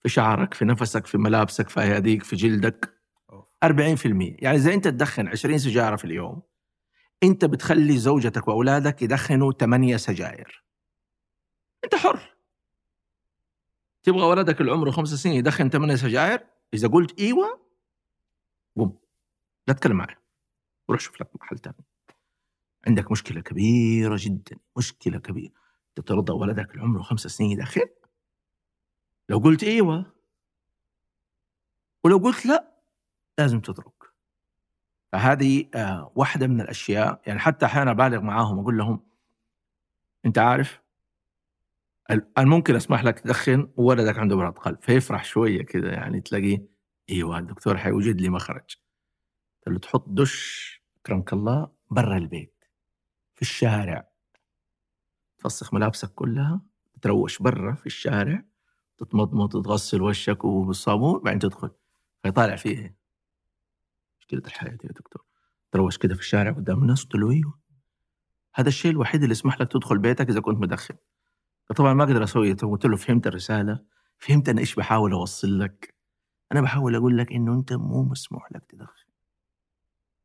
في 0.00 0.08
شعرك 0.08 0.54
في 0.54 0.64
نفسك 0.64 1.06
في 1.06 1.18
ملابسك 1.18 1.68
في 1.68 1.80
أياديك 1.80 2.22
في 2.22 2.36
جلدك. 2.36 2.94
40% 3.64 3.66
يعني 4.38 4.56
إذا 4.56 4.74
أنت 4.74 4.88
تدخن 4.88 5.28
20 5.28 5.58
سيجارة 5.58 5.96
في 5.96 6.04
اليوم 6.04 6.42
أنت 7.22 7.44
بتخلي 7.44 7.98
زوجتك 7.98 8.48
وأولادك 8.48 9.02
يدخنوا 9.02 9.52
8 9.52 9.96
سجاير. 9.96 10.64
أنت 11.84 11.94
حر. 11.94 12.34
تبغى 14.02 14.22
ولدك 14.22 14.60
اللي 14.60 14.72
عمره 14.72 14.90
خمس 14.90 15.08
سنين 15.08 15.34
يدخن 15.34 15.70
8 15.70 15.96
سجاير؟ 15.96 16.46
إذا 16.74 16.88
قلت 16.88 17.20
إيوه 17.20 17.60
قم. 18.76 18.92
لا 19.68 19.74
تتكلم 19.74 19.96
معي 19.96 20.16
وروح 20.88 21.00
شوف 21.00 21.20
لك 21.20 21.36
محل 21.36 21.58
ثاني 21.58 21.76
عندك 22.86 23.10
مشكلة 23.12 23.40
كبيرة 23.40 24.16
جدا 24.18 24.58
مشكلة 24.76 25.18
كبيرة. 25.18 25.52
تترضى 25.94 26.32
ولدك 26.32 26.70
اللي 26.70 26.82
عمره 26.82 27.02
خمس 27.02 27.20
سنين 27.20 27.50
يدخن؟ 27.50 27.86
لو 29.28 29.38
قلت 29.38 29.64
إيوه 29.64 30.12
ولو 32.04 32.18
قلت 32.18 32.46
لا 32.46 32.72
لازم 33.38 33.60
تترك. 33.60 33.97
فهذه 35.12 35.64
آه 35.74 36.12
واحدة 36.14 36.46
من 36.46 36.60
الأشياء 36.60 37.20
يعني 37.26 37.38
حتى 37.38 37.66
أحيانا 37.66 37.92
بالغ 37.92 38.20
معاهم 38.20 38.58
أقول 38.58 38.78
لهم 38.78 39.00
أنت 40.26 40.38
عارف 40.38 40.80
ممكن 42.38 42.76
أسمح 42.76 43.04
لك 43.04 43.20
تدخن 43.20 43.70
وولدك 43.76 44.18
عنده 44.18 44.36
مرض 44.36 44.58
قلب 44.58 44.78
فيفرح 44.82 45.24
شوية 45.24 45.62
كذا 45.62 45.92
يعني 45.92 46.20
تلاقيه 46.20 46.66
أيوه 47.10 47.38
الدكتور 47.38 47.76
حيوجد 47.76 48.20
لي 48.20 48.28
مخرج 48.28 48.76
تحط 49.82 50.04
دش 50.08 50.82
أكرمك 51.00 51.32
الله 51.32 51.70
برا 51.90 52.16
البيت 52.16 52.64
في 53.34 53.42
الشارع. 53.42 54.08
تفسخ 55.38 55.74
ملابسك 55.74 56.14
كلها 56.14 56.60
تروش 57.02 57.42
برا 57.42 57.74
في 57.74 57.86
الشارع 57.86 58.44
تتمضمض 58.98 59.62
تغسل 59.64 60.02
وشك 60.02 60.44
وبالصابون 60.44 61.20
بعدين 61.22 61.38
تدخل. 61.38 61.70
فيطالع 62.22 62.56
فيه. 62.56 62.97
مشكلة 64.28 64.46
الحياة 64.46 64.78
يا 64.84 64.92
دكتور. 64.92 65.24
تروش 65.72 65.98
كده 65.98 66.14
في 66.14 66.20
الشارع 66.20 66.52
قدام 66.52 66.82
الناس 66.82 67.02
قلت 67.02 67.14
له 67.14 67.30
أيوه. 67.30 67.58
هذا 68.54 68.68
الشيء 68.68 68.90
الوحيد 68.90 69.22
اللي 69.22 69.32
يسمح 69.32 69.60
لك 69.60 69.72
تدخل 69.72 69.98
بيتك 69.98 70.30
إذا 70.30 70.40
كنت 70.40 70.58
مدخن. 70.58 70.94
طبعا 71.76 71.94
ما 71.94 72.04
أقدر 72.04 72.24
أسوي 72.24 72.52
قلت 72.52 72.84
له 72.84 72.96
فهمت 72.96 73.26
الرسالة. 73.26 73.84
فهمت 74.18 74.48
أنا 74.48 74.60
إيش 74.60 74.74
بحاول 74.74 75.12
أوصل 75.12 75.58
لك. 75.58 75.94
أنا 76.52 76.60
بحاول 76.60 76.94
أقول 76.94 77.18
لك 77.18 77.32
إنه 77.32 77.54
أنت 77.54 77.72
مو 77.72 78.02
مسموح 78.02 78.52
لك 78.52 78.64
تدخن. 78.68 79.06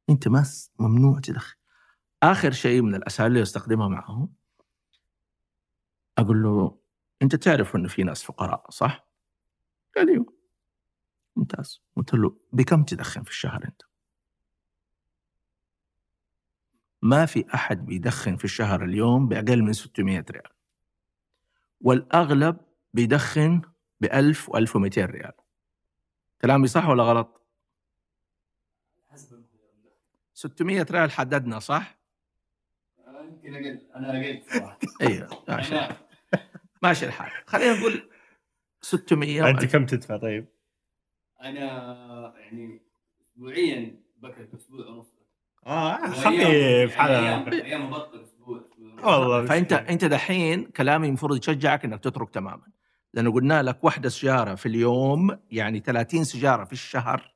أنت 0.09 0.27
ما 0.27 0.43
ممنوع 0.79 1.19
تدخن. 1.19 1.55
آخر 2.23 2.51
شيء 2.51 2.81
من 2.81 2.95
الاساليب 2.95 3.31
اللي 3.31 3.43
أستخدمها 3.43 3.87
معهم 3.87 4.33
أقول 6.17 6.43
له 6.43 6.79
أنت 7.21 7.35
تعرف 7.35 7.75
إنه 7.75 7.87
في 7.87 8.03
ناس 8.03 8.23
فقراء 8.23 8.69
صح؟ 8.69 9.07
قال 9.95 10.05
لي 10.05 10.11
أيوه. 10.11 10.33
ممتاز. 11.35 11.81
قلت 11.95 12.13
له 12.13 12.37
بكم 12.53 12.83
تدخن 12.83 13.23
في 13.23 13.29
الشهر 13.29 13.65
أنت؟ 13.65 13.92
ما 17.03 17.25
في 17.25 17.45
أحد 17.53 17.85
بيدخن 17.85 18.35
في 18.35 18.45
الشهر 18.45 18.83
اليوم 18.83 19.27
بأقل 19.27 19.63
من 19.63 19.73
600 19.73 20.25
ريال 20.31 20.53
والأغلب 21.81 22.57
بيدخن 22.93 23.61
ب 24.01 24.05
1000 24.05 24.49
و 24.49 24.57
1200 24.57 25.05
ريال 25.05 25.31
كلامي 26.41 26.67
صح 26.67 26.89
ولا 26.89 27.03
غلط؟ 27.03 27.41
600 30.33 30.85
ريال 30.91 31.11
حددنا 31.11 31.59
صح؟ 31.59 31.99
يمكن 32.99 33.55
أقل 33.55 33.87
أنا 33.95 34.09
أقل 34.09 34.43
صراحة 34.49 34.79
أيوه 35.01 35.43
ماشي 35.47 35.75
ماشي 36.83 37.05
الحال 37.05 37.31
خلينا 37.45 37.79
نقول 37.79 38.09
600 38.81 39.49
أنت 39.49 39.65
كم 39.65 39.85
تدفع 39.85 40.17
طيب؟ 40.17 40.45
أنا 41.41 42.33
يعني 42.37 42.81
اسبوعيا 43.21 44.03
بكت 44.17 44.53
أسبوع 44.53 44.87
ونص 44.87 45.22
آه 45.67 46.07
خفيف 46.11 46.97
على 46.97 47.19
أيام 47.19 47.93
أسبوع. 47.93 48.63
والله. 49.03 49.45
فانت 49.45 49.73
أنت 49.73 50.05
دحين 50.05 50.63
كلامي 50.65 51.07
المفروض 51.07 51.37
يشجعك 51.37 51.85
إنك 51.85 51.99
تترك 51.99 52.29
تماما. 52.29 52.63
لأنه 53.13 53.31
قلنا 53.33 53.63
لك 53.63 53.83
واحدة 53.83 54.09
سيجاره 54.09 54.55
في 54.55 54.65
اليوم 54.65 55.37
يعني 55.51 55.79
30 55.79 56.23
سيجاره 56.23 56.63
في 56.63 56.73
الشهر 56.73 57.33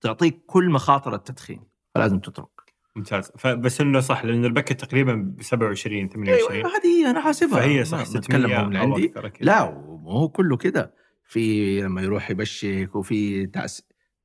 تعطيك 0.00 0.42
كل 0.46 0.70
مخاطر 0.70 1.14
التدخين. 1.14 1.64
فلازم 1.94 2.18
تترك. 2.18 2.56
ممتاز. 2.96 3.32
بس 3.46 3.80
إنه 3.80 4.00
صح 4.00 4.24
لأن 4.24 4.44
البكه 4.44 4.74
تقريبا 4.74 5.14
ب 5.14 5.42
27 5.42 6.08
28 6.08 6.52
أيوه 6.52 6.70
هذه 6.76 7.10
أنا 7.10 7.20
حاسبها. 7.20 7.60
فهي 7.60 7.84
صح 7.84 8.00
نتكلم 8.16 8.68
من 8.68 8.76
عندي 8.76 9.12
لا 9.40 9.70
مو 9.70 10.10
هو 10.10 10.28
كله 10.28 10.56
كده. 10.56 10.94
في 11.24 11.80
لما 11.80 12.02
يروح 12.02 12.30
يبشك 12.30 12.90
وفي 12.94 13.46
تعس 13.46 13.82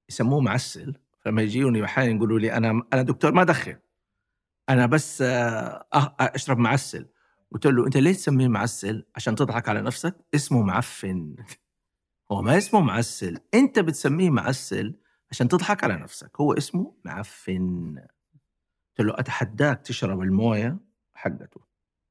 يسموه 0.09 0.41
معسل. 0.41 0.95
فلما 1.21 1.41
يجوني 1.41 1.85
أحيانا 1.85 2.15
يقولوا 2.15 2.39
لي 2.39 2.53
أنا 2.53 2.81
أنا 2.93 3.01
دكتور 3.01 3.31
ما 3.31 3.41
ادخن 3.41 3.79
أنا 4.69 4.85
بس 4.85 5.21
آه، 5.21 5.79
أه- 5.95 6.13
أشرب 6.19 6.57
معسل. 6.57 7.09
قلت 7.51 7.67
له 7.67 7.85
أنت 7.85 7.97
ليش 7.97 8.17
تسميه 8.17 8.47
معسل؟ 8.47 9.05
عشان 9.15 9.35
تضحك 9.35 9.69
على 9.69 9.81
نفسك. 9.81 10.15
اسمه 10.35 10.61
معفن. 10.61 11.35
هو 12.31 12.41
ما 12.41 12.57
اسمه 12.57 12.79
معسل. 12.81 13.37
أنت 13.53 13.79
بتسميه 13.79 14.29
معسل 14.29 14.99
عشان 15.31 15.47
تضحك 15.47 15.83
على 15.83 15.95
نفسك. 15.97 16.31
هو 16.41 16.53
اسمه 16.53 16.95
معفن. 17.05 17.95
قلت 18.89 19.07
له 19.07 19.19
أتحداك 19.19 19.81
تشرب 19.81 20.21
الموية 20.21 20.77
حقته 21.13 21.61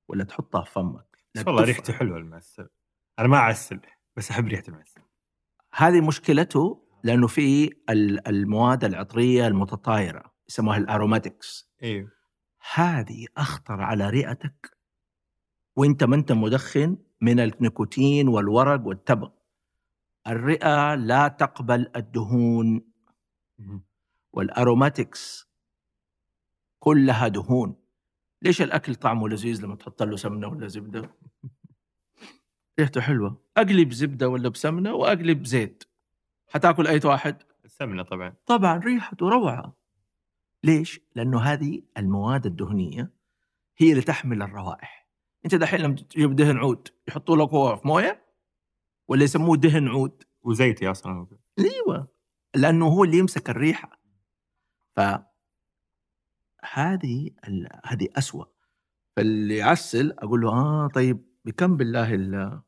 ولا 0.09 0.25
تحطها 0.25 0.65
في 0.65 0.73
فمك. 0.73 1.19
والله. 1.47 1.63
ريحته 1.63 1.93
حلوة 1.93 2.17
المعسل. 2.17 2.69
أنا 3.19 3.29
ما 3.29 3.37
أعسل 3.37 3.81
بس 4.17 4.31
أحب 4.31 4.47
ريحة 4.47 4.65
المعسل. 4.69 5.01
هذه 5.75 6.01
مشكلته 6.01 6.83
لأنه 7.05 7.27
في 7.27 7.65
ال- 7.91 8.29
المواد 8.29 8.85
العطرية 8.85 9.47
المتطايرة 9.47 10.35
يسموها 10.49 10.77
ال 10.77 10.86
aromatics 10.86 11.71
أيوه 11.83 12.11
هذه 12.75 13.27
أخطر 13.37 13.81
على 13.81 14.11
رئتك 14.11 14.77
وأنت 15.77 16.05
ما 16.05 16.17
أنت 16.17 16.33
مدخن 16.33 16.99
من 17.21 17.41
النيكوتين 17.41 18.29
والورق 18.29 18.87
والتبغ. 18.87 19.31
الرئة 20.27 20.95
لا 20.95 21.29
تقبل 21.29 21.91
الدهون. 21.97 22.93
وال 24.33 24.54
aromatics 24.54 25.51
كلها 26.83 27.29
دهون. 27.29 27.77
ليش 28.43 28.63
الأكل 28.63 28.95
طعمه 28.95 29.29
لذيذ 29.29 29.63
لما 29.65 29.77
تحط 29.77 30.03
له 30.03 30.17
سمنة 30.17 30.49
ولا 30.49 30.67
زبدة؟ 30.69 31.15
ريحته 32.81 33.01
حلوة. 33.01 33.45
اقلب 33.57 33.93
زبده 33.93 34.29
ولا 34.29 34.49
بسمنة 34.49 34.95
واقلب 34.95 35.45
زيت 35.47 35.85
حتاكل 36.51 36.87
أي 36.87 37.01
واحد؟ 37.05 37.43
السمنة 37.65 38.03
طبعا. 38.03 38.35
طبعا 38.47 38.79
ريحته 38.79 39.29
روعه 39.29 39.77
ليش؟ 40.65 41.01
لأنه 41.15 41.41
هذه 41.41 41.83
المواد 41.97 42.47
الدهنية 42.47 43.13
هي 43.77 43.91
اللي 43.91 44.03
تحمل 44.03 44.43
الروائح. 44.43 45.09
أنت 45.45 45.55
دحين 45.55 45.81
لما 45.81 45.95
تجيب 45.95 46.37
دهن 46.37 46.57
عود 46.57 46.89
يحطوا 47.09 47.37
لك 47.37 47.49
هو 47.49 47.77
في 47.77 47.89
موية؟ 47.89 48.27
ولا 49.09 49.25
يسموه 49.25 49.57
دهن 49.57 49.89
عود؟ 49.89 50.23
وزيتي 50.43 50.91
أصلا. 50.91 51.27
أيوه 51.59 52.09
لأنه 52.55 52.87
هو 52.87 53.05
اللي 53.05 53.19
يمسك 53.19 53.51
الريحة. 53.51 54.01
ف 54.97 55.01
هذه 56.73 57.31
ال... 57.49 57.69
هذه 57.85 58.09
اسوء 58.17 58.49
فاللي 59.17 59.57
يعسل 59.57 60.13
أقول 60.19 60.41
له 60.41 60.49
آه 60.49 60.89
طيب 60.95 61.25
بكم 61.45 61.77
بالله 61.77 62.15
ال... 62.15 62.61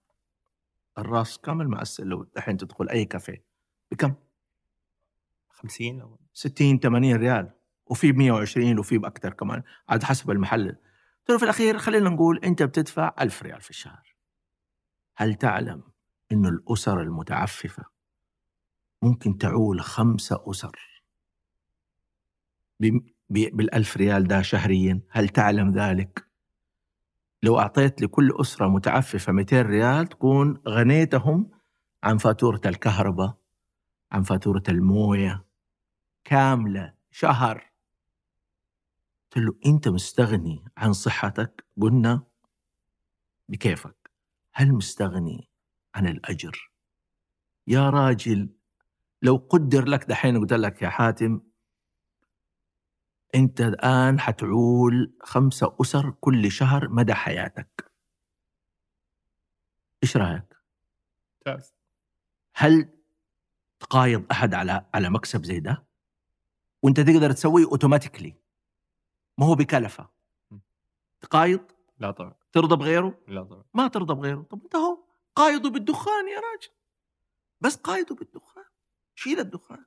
الراس 0.98 1.38
كم 1.38 1.60
المعسل 1.60 2.06
لو 2.06 2.26
الحين 2.36 2.56
تدخل 2.56 2.88
أي 2.88 3.04
كافيه. 3.04 3.51
بكم؟ 3.92 4.14
50 5.48 6.00
أو 6.00 6.18
60 6.32 6.78
80 6.78 7.16
ريال. 7.16 7.50
وفي 7.86 8.12
120 8.12 8.78
وفي 8.78 8.98
باكثر 8.98 9.32
كمان. 9.32 9.62
عاد 9.88 10.02
حسب 10.02 10.30
المحل. 10.30 10.68
قلت 10.68 11.30
له 11.30 11.38
في 11.38 11.44
الأخير 11.44 11.78
خلينا 11.78 12.10
نقول 12.10 12.38
أنت 12.44 12.62
بتدفع 12.62 13.14
1000 13.20 13.42
ريال 13.42 13.60
في 13.60 13.70
الشهر. 13.70 14.16
هل 15.16 15.34
تعلم 15.34 15.82
إنه 16.32 16.48
الأسر 16.48 17.00
المتعففة 17.00 17.84
ممكن 19.02 19.38
تعول 19.38 19.80
خمسة 19.80 20.44
أسر 20.50 21.02
ب- 22.80 23.00
بالألف 23.56 23.96
ريال 23.96 24.28
ده 24.28 24.42
شهريا؟ 24.42 25.00
هل 25.10 25.28
تعلم 25.28 25.72
ذلك؟ 25.72 26.26
لو 27.42 27.58
أعطيت 27.58 28.02
لكل 28.02 28.32
أسرة 28.40 28.68
متعففة 28.68 29.32
200 29.32 29.62
ريال 29.62 30.06
تكون 30.06 30.62
غنيتهم 30.68 31.50
عن 32.02 32.18
فاتورة 32.18 32.60
الكهرباء 32.66 33.41
عن 34.12 34.22
فاتورة 34.22 34.62
الموية 34.68 35.44
كاملة 36.24 36.94
شهر. 37.10 37.72
قلت 39.24 39.44
له 39.44 39.54
أنت 39.66 39.88
مستغني 39.88 40.64
عن 40.76 40.92
صحتك؟ 40.92 41.66
قلنا 41.80 42.22
بكيفك. 43.48 44.10
هل 44.54 44.72
مستغني 44.72 45.48
عن 45.94 46.06
الأجر؟ 46.06 46.72
يا 47.66 47.90
راجل 47.90 48.54
لو 49.22 49.36
قدر 49.36 49.88
لك 49.88 50.04
دحين 50.04 50.40
قلت 50.40 50.52
لك 50.52 50.82
يا 50.82 50.88
حاتم 50.88 51.40
أنت 53.34 53.60
الآن 53.60 54.20
حتعول 54.20 55.16
خمسة 55.22 55.76
أسر 55.80 56.10
كل 56.10 56.50
شهر 56.52 56.88
مدى 56.88 57.14
حياتك. 57.14 57.92
إيش 60.02 60.16
رأيك؟ 60.16 60.56
ممتاز. 61.46 61.74
هل 62.54 63.01
تقايض 63.82 64.24
أحد 64.30 64.54
على 64.54 64.86
على 64.94 65.10
مكسب 65.10 65.44
زي 65.44 65.60
ده؟ 65.60 65.84
وأنت 66.82 67.00
تقدر 67.00 67.32
تسويه 67.32 67.64
اوتوماتيكلي 67.64 68.34
ما 69.38 69.46
هو 69.46 69.54
بكلفة. 69.54 70.10
تقايض؟ 71.20 71.60
لا 71.98 72.10
طبعا. 72.10 72.34
ترضى 72.52 72.76
بغيره؟ 72.76 73.18
لا 73.28 73.42
طبعا. 73.42 73.64
ما 73.74 73.88
ترضى 73.88 74.14
بغيره. 74.14 74.42
طب 74.50 74.62
أنت 74.62 74.76
هو 74.76 74.98
قايضه 75.36 75.70
بالدخان 75.70 76.28
يا 76.28 76.40
راجل. 76.40 76.72
بس 77.60 77.76
قايضه 77.76 78.14
بالدخان. 78.14 78.64
شيل 79.14 79.40
الدخان. 79.40 79.84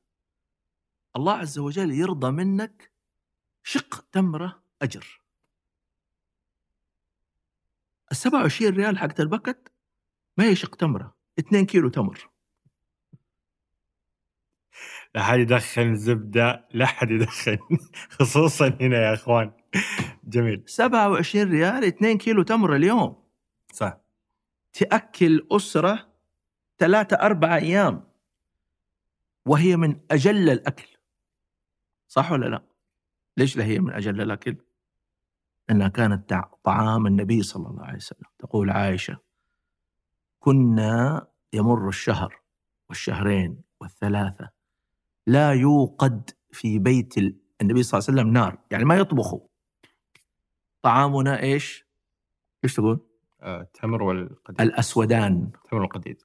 الله 1.16 1.34
عز 1.34 1.60
وجل 1.60 1.92
يرضى 1.92 2.32
منك 2.32 2.92
شق 3.64 4.06
تمرة 4.12 4.64
أجر. 4.82 5.22
ال 8.12 8.18
27 8.18 8.74
ريال 8.76 8.98
حقت 8.98 9.20
البكت 9.20 9.72
ما 10.38 10.44
هي 10.44 10.56
شق 10.56 10.76
تمرة؟ 10.76 11.16
2 11.40 11.66
كيلو 11.66 11.90
تمر. 11.90 12.30
لا 15.16 15.24
حد 15.24 15.40
يدخن 15.40 15.96
زبدة 15.96 16.68
لا 16.74 16.86
حد 16.86 17.12
يدخن. 17.12 17.58
خصوصا 18.20 18.78
هنا 18.82 18.98
يا 18.98 19.14
إخوان. 19.14 19.52
جميل. 20.24 20.64
27 20.66 21.52
ريال 21.52 21.84
2 21.84 22.18
كيلو 22.18 22.44
تمر 22.44 22.76
اليوم. 22.76 23.24
صح. 23.74 23.98
تأكل 24.74 25.48
أسرة 25.52 26.10
ثلاثة 26.78 27.16
أربعة 27.16 27.56
أيام 27.56 28.04
وهي 29.46 29.78
من 29.78 30.00
أجل 30.12 30.50
الأكل. 30.50 30.88
صح 32.08 32.32
ولا 32.32 32.46
لا؟ 32.46 32.64
ليش 33.38 33.58
لا 33.58 33.64
هي 33.66 33.80
من 33.80 33.94
أجل 33.94 34.22
الأكل؟ 34.22 34.58
أنها 35.70 35.88
كانت 35.88 36.42
طعام 36.64 37.08
النبي 37.08 37.44
صلى 37.44 37.68
الله 37.68 37.86
عليه 37.86 37.98
وسلم. 37.98 38.28
تقول 38.40 38.70
عائشة 38.70 39.18
كنا 40.40 41.28
يمر 41.54 41.90
الشهر 41.90 42.42
والشهرين 42.90 43.62
والثلاثة. 43.82 44.55
لا 45.28 45.54
يوقد 45.54 46.30
في 46.52 46.80
بيت 46.80 47.18
ال- 47.18 47.36
النبي 47.62 47.84
صلى 47.84 48.00
الله 48.00 48.10
عليه 48.10 48.22
وسلم 48.22 48.34
نار 48.34 48.58
يعني 48.72 48.86
ما 48.86 48.96
يطبخوا. 48.98 49.40
طعامنا 50.82 51.42
إيش؟ 51.42 51.86
إيش 52.64 52.74
تقول؟ 52.76 53.00
آه، 53.42 53.62
التمر 53.62 54.04
والقديد. 54.04 54.62
الأسودان. 54.62 55.52
التمر 55.56 55.82
والقديد. 55.82 56.22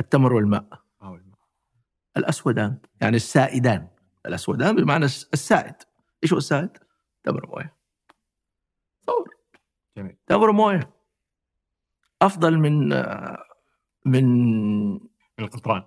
التمر 0.00 0.32
والماء. 0.32 0.82
آه، 1.02 1.10
والماء. 1.10 1.38
الأسودان 2.16 2.78
يعني 3.00 3.16
السائدان. 3.16 3.88
الأسودان 4.26 4.76
بمعنى 4.76 5.04
الس- 5.04 5.28
السائد. 5.34 5.74
إيش 6.22 6.32
هو 6.32 6.38
السائد؟ 6.38 6.70
تمر 7.24 7.46
موية. 7.46 7.76
تصور 9.02 9.28
جميل. 9.96 10.16
تمر 10.26 10.52
موية. 10.52 10.90
أفضل 12.22 12.58
من 12.58 12.92
آه، 12.92 13.42
من 14.04 14.24
من 15.38 15.44
القطران. 15.44 15.82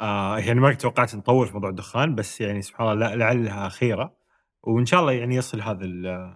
آه 0.00 0.38
يعني 0.38 0.60
ما 0.60 0.72
توقعت 0.74 1.14
نطول 1.14 1.46
في 1.46 1.52
موضوع 1.54 1.70
الدخان 1.70 2.14
بس 2.14 2.40
يعني 2.40 2.62
سبحان 2.62 2.92
الله 2.92 3.14
لعلها 3.14 3.68
خيره 3.68 4.16
وإن 4.62 4.86
شاء 4.86 5.00
الله 5.00 5.12
يعني 5.12 5.34
يصل 5.34 5.60
هذا 5.60 5.84
ال- 5.84 6.34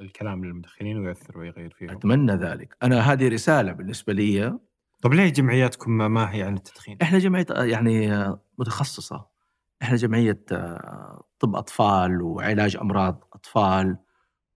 الكلام 0.00 0.44
للمدخنين 0.44 0.98
ويأثر 0.98 1.38
ويغير 1.38 1.74
فيهم. 1.78 1.90
أتمنى 1.90 2.32
ذلك. 2.32 2.76
أنا 2.82 3.00
هذه 3.12 3.28
رسالة 3.28 3.72
بالنسبة 3.72 4.12
لي. 4.12 4.58
طب 5.02 5.14
ليه 5.14 5.28
جمعياتكم 5.28 5.90
ما- 5.90 6.34
هي 6.34 6.42
عن 6.42 6.54
التدخين؟ 6.54 6.98
إحنا 7.02 7.18
جمعية 7.18 7.46
يعني 7.50 8.26
متخصصة. 8.58 9.26
إحنا 9.82 9.96
جمعية 9.96 10.40
آه، 10.52 11.24
طب 11.38 11.56
أطفال 11.56 12.22
وعلاج 12.22 12.76
أمراض 12.76 13.24
أطفال 13.32 13.96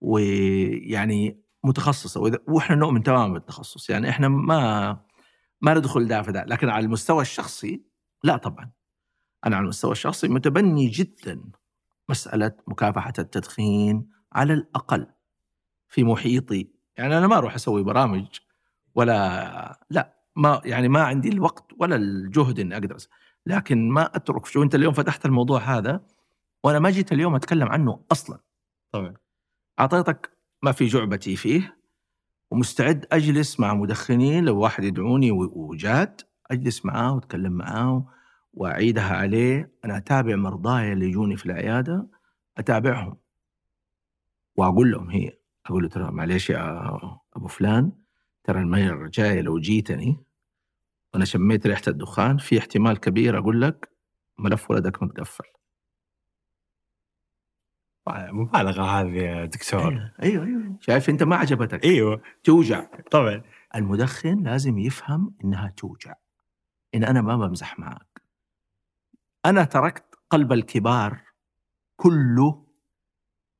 ويعني 0.00 1.40
متخصصة. 1.64 2.20
وإذا- 2.30 2.40
وإحنا 2.48 2.76
نؤمن 2.76 3.02
تماما 3.02 3.32
بالتخصص. 3.34 3.90
يعني 3.90 4.08
إحنا 4.08 4.28
ما 4.28 5.00
ما 5.60 5.74
ندخل 5.74 6.08
ده 6.08 6.22
في 6.22 6.32
ده 6.32 6.44
لكن 6.44 6.68
على 6.68 6.84
المستوى 6.84 7.22
الشخصي 7.22 7.82
لا 8.24 8.36
طبعا. 8.36 8.70
أنا 9.46 9.56
على 9.56 9.62
المستوى 9.64 9.92
الشخصي 9.92 10.28
متبني 10.28 10.88
جدا 10.88 11.42
مسألة 12.08 12.52
مكافحة 12.66 13.12
التدخين 13.18 14.10
على 14.32 14.52
الأقل 14.52 15.06
في 15.88 16.04
محيطي. 16.04 16.68
يعني 16.96 17.18
أنا 17.18 17.26
ما 17.26 17.38
أروح 17.38 17.54
أسوي 17.54 17.82
برامج 17.82 18.26
ولا 18.94 19.80
لا 19.90 20.18
ما 20.36 20.60
يعني 20.64 20.88
ما 20.88 21.02
عندي 21.02 21.28
الوقت 21.28 21.72
ولا 21.78 21.96
الجهد 21.96 22.60
إني 22.60 22.74
أقدر 22.76 22.98
أس- 22.98 23.06
لكن 23.46 23.88
ما 23.90 24.16
أترك. 24.16 24.46
شو 24.46 24.62
أنت 24.62 24.74
اليوم 24.74 24.92
فتحت 24.94 25.26
الموضوع 25.26 25.60
هذا 25.60 26.04
وأنا 26.64 26.78
ما 26.78 26.90
جيت 26.90 27.12
اليوم 27.12 27.34
أتكلم 27.34 27.68
عنه 27.68 28.04
أصلا. 28.12 28.40
طبعا. 28.92 29.14
أعطيتك 29.80 30.32
ما 30.62 30.72
في 30.72 30.86
جعبتي 30.86 31.36
فيه 31.36 31.78
ومستعد 32.50 33.06
أجلس 33.12 33.60
مع 33.60 33.74
مدخنين 33.74 34.44
لو 34.44 34.58
واحد 34.58 34.84
يدعوني 34.84 35.30
وجاد 35.32 36.20
أجلس 36.50 36.84
معاه 36.84 37.14
وأتكلم 37.14 37.52
معاه 37.52 38.06
وأعيدها 38.54 39.16
عليه. 39.16 39.72
أنا 39.84 39.96
أتابع 39.96 40.36
مرضاي 40.36 40.92
اللي 40.92 41.06
يجوني 41.06 41.36
في 41.36 41.46
العيادة 41.46 42.06
أتابعهم 42.58 43.16
وأقول 44.56 44.90
لهم 44.90 45.10
هي 45.10 45.38
أقول 45.66 45.82
له 45.82 45.88
ترى 45.88 46.10
معلش 46.10 46.50
يا 46.50 46.96
أبو 47.36 47.46
فلان 47.46 47.92
ترى 48.44 48.60
المره 48.60 49.04
الجايه 49.04 49.40
لو 49.40 49.58
جيتني 49.58 50.16
وأنا 51.14 51.24
شميت 51.24 51.66
ريحة 51.66 51.82
الدخان 51.88 52.38
في 52.38 52.58
احتمال 52.58 53.00
كبير 53.00 53.38
أقول 53.38 53.62
لك 53.62 53.90
ملف 54.38 54.70
ولدك 54.70 55.02
متقفل. 55.02 55.44
مبالغة 58.08 58.82
هذه 58.82 59.16
يا 59.16 59.44
دكتور. 59.44 59.82
أيوه 59.82 60.12
أيوه, 60.22 60.44
أيوة. 60.46 60.76
شايف 60.80 61.10
أنت 61.10 61.22
ما 61.22 61.36
عجبتك. 61.36 61.84
أيوه. 61.84 62.22
توجع. 62.44 62.84
طبعا. 63.10 63.42
المدخن 63.74 64.42
لازم 64.42 64.78
يفهم 64.78 65.34
إنها 65.44 65.72
توجع. 65.76 66.14
إن 66.94 67.04
أنا 67.04 67.20
ما 67.20 67.36
بمزح 67.36 67.78
معك 67.78 68.22
أنا 69.46 69.64
تركت 69.64 70.14
قلب 70.30 70.52
الكبار 70.52 71.20
كله 71.96 72.66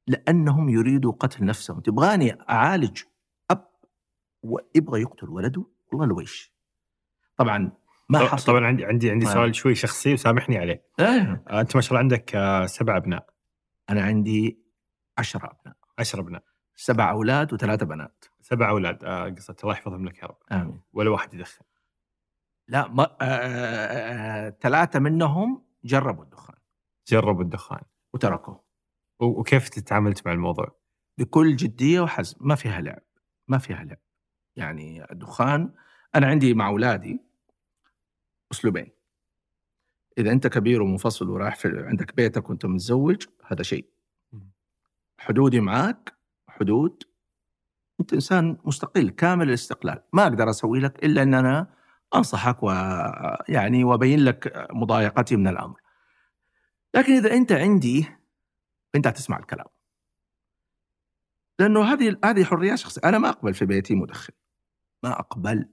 لأنهم 0.07 0.69
يريدوا 0.69 1.13
قتل 1.13 1.45
نفسهم. 1.45 1.81
تبغاني 1.81 2.39
أعالج 2.51 3.03
أب 3.51 3.69
ويبغى 4.43 5.01
يقتل 5.01 5.29
ولده؟ 5.29 5.65
والله 5.93 6.05
الويش 6.05 6.53
طبعا 7.37 7.73
ما 8.09 8.19
حصل. 8.19 8.47
طبعا 8.47 8.67
عندي 8.67 8.85
عندي 8.85 9.11
عندي. 9.11 9.27
سؤال 9.27 9.55
شوي 9.55 9.75
شخصي 9.75 10.15
وسامحني 10.15 10.59
عليه. 10.59 10.85
آه. 11.01 11.43
أنت 11.51 11.77
ما 11.77 11.83
شاء 11.83 11.91
الله 11.91 11.99
عندك 11.99 12.37
آه، 12.37 12.67
سبع 12.67 12.97
أبناء. 12.97 13.27
أنا 13.91 14.03
عندي 14.03 14.59
عشرة 15.19 15.47
أبناء. 15.61 15.77
عشر 15.99 16.21
أبناء. 16.21 16.43
سبع 16.77 17.11
أولاد 17.11 17.53
وثلاثة 17.53 17.87
بنات. 17.87 18.25
سبع 18.41 18.69
أولاد 18.69 19.05
آه، 19.05 19.29
قصدت 19.29 19.63
الله 19.65 19.73
يحفظهم 19.75 20.05
لك 20.05 20.19
يا 20.19 20.27
رب. 20.27 20.39
آمين. 20.53 20.81
ولا 20.93 21.11
واحد 21.11 21.35
يدخن. 21.35 21.65
لا 22.69 22.89
ما 22.89 23.17
آه، 23.21 23.25
آه، 23.25 24.51
ثلاثة 24.61 24.99
منهم 24.99 25.63
جربوا 25.85 26.25
الدخان. 26.25 26.57
جربوا 27.09 27.43
الدخان. 27.43 27.83
وتركوه. 28.15 28.65
وكيف 29.21 29.69
تعاملت 29.69 30.27
مع 30.27 30.33
الموضوع؟ 30.33 30.79
بكل 31.19 31.57
جدية 31.57 32.01
وحزم. 32.01 32.37
ما 32.41 32.55
فيها 32.55 32.81
لعب. 32.81 33.03
ما 33.49 33.59
فيها 33.59 33.85
لعب. 33.85 33.99
يعني 34.57 35.13
الدخان 35.13 35.75
أنا 36.15 36.27
عندي 36.27 36.55
مع 36.55 36.69
أولادي 36.69 37.21
أسلوبين. 38.53 38.91
إذا 40.19 40.33
أنت 40.33 40.47
كبير 40.47 40.83
ومنفصل 40.83 41.29
ورايح 41.29 41.57
في 41.57 41.69
عندك 41.87 42.17
بيتك 42.17 42.51
وأنت 42.51 42.67
متزوج 42.67 43.27
هذا 43.47 43.63
شيء. 43.63 43.87
حدودي 45.19 45.61
معاك 45.61 46.19
حدود. 46.49 47.03
أنت 48.01 48.13
إنسان 48.13 48.57
مستقل 48.65 49.11
كامل 49.11 49.49
الاستقلال. 49.49 50.03
ما 50.13 50.23
أقدر 50.23 50.51
أسوي 50.51 50.81
لك 50.81 51.05
إلا 51.05 51.23
إن 51.23 51.35
أنا 51.35 51.78
أنصحك 52.15 52.63
ويعني 52.63 53.85
وأبين 53.85 54.25
لك 54.25 54.67
مضايقتي 54.73 55.37
من 55.37 55.49
الأمر. 55.49 55.81
لكن 56.95 57.13
إذا 57.13 57.33
أنت 57.33 57.53
عندي 57.53 58.07
أنت 58.95 59.07
هتسمع 59.07 59.39
الكلام. 59.39 59.67
لأنه 61.59 61.85
هذه 61.93 62.17
هذه 62.25 62.45
حريات 62.45 62.79
شخصية. 62.79 63.01
أنا 63.05 63.19
ما 63.19 63.29
أقبل 63.29 63.55
في 63.55 63.65
بيتي 63.67 63.95
مدخن. 63.95 64.33
ما 65.03 65.19
أقبل. 65.21 65.69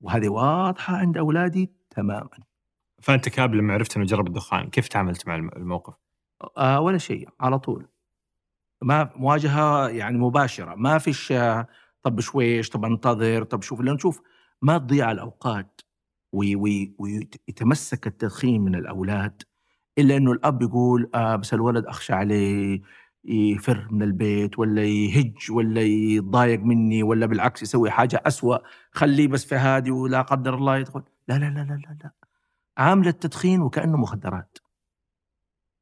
وهذه 0.00 0.28
واضحة 0.28 0.96
عند 0.96 1.18
أولادي 1.18 1.72
تماما. 1.90 2.28
فأنت 3.02 3.28
كاب 3.28 3.54
لما 3.54 3.74
عرفت 3.74 3.96
إنه 3.96 4.06
جرب 4.06 4.26
الدخان 4.26 4.70
كيف 4.70 4.88
تعاملت 4.88 5.28
مع 5.28 5.34
الم- 5.34 5.48
الموقف؟ 5.56 5.94
آه 6.56 6.80
ولا 6.80 6.98
شيء 6.98 7.28
على 7.40 7.58
طول. 7.58 7.88
ما 8.82 9.10
مواجهة 9.16 9.88
يعني 9.88 10.18
مباشرة. 10.18 10.74
ما 10.74 10.98
فيش 10.98 11.32
آه، 11.32 11.66
طب 12.02 12.20
شويش 12.20 12.68
طب 12.70 12.84
انتظر 12.84 13.44
طب 13.44 13.62
شوف 13.62 13.80
لأن 13.80 13.98
شوف 13.98 14.22
ما 14.62 14.78
تضيع 14.78 15.10
وي- 16.56 16.94
ويتمسك 16.98 18.06
التدخين 18.06 18.60
من 18.62 18.74
الأولاد 18.74 19.42
إلا 19.98 20.16
إنه 20.16 20.32
الأب 20.32 20.62
يقول 20.62 21.10
آه 21.14 21.36
بس 21.36 21.54
الولد 21.54 21.86
أخشى 21.86 22.12
عليه 22.12 22.82
يفر 23.24 23.88
من 23.90 24.02
البيت 24.02 24.58
ولا 24.58 24.84
يهج 24.84 25.50
ولا 25.50 25.80
يتضايق 25.82 26.60
مني 26.60 27.02
ولا 27.02 27.26
بالعكس 27.26 27.62
يسوي 27.62 27.90
حاجة 27.90 28.22
أسوأ 28.26 28.58
خليه 28.92 29.28
بس 29.28 29.44
في 29.44 29.54
هادي 29.54 29.90
ولا 29.90 30.22
قدر 30.22 30.54
الله 30.54 30.76
يدخل 30.76 31.02
لا 31.28 31.34
لا 31.38 31.44
لا 31.50 31.60
لا 31.60 31.74
لا, 31.74 31.96
لا. 32.04 32.10
عامل 32.78 33.08
التدخين 33.08 33.60
وكأنه 33.62 33.96
مخدرات 33.96 34.58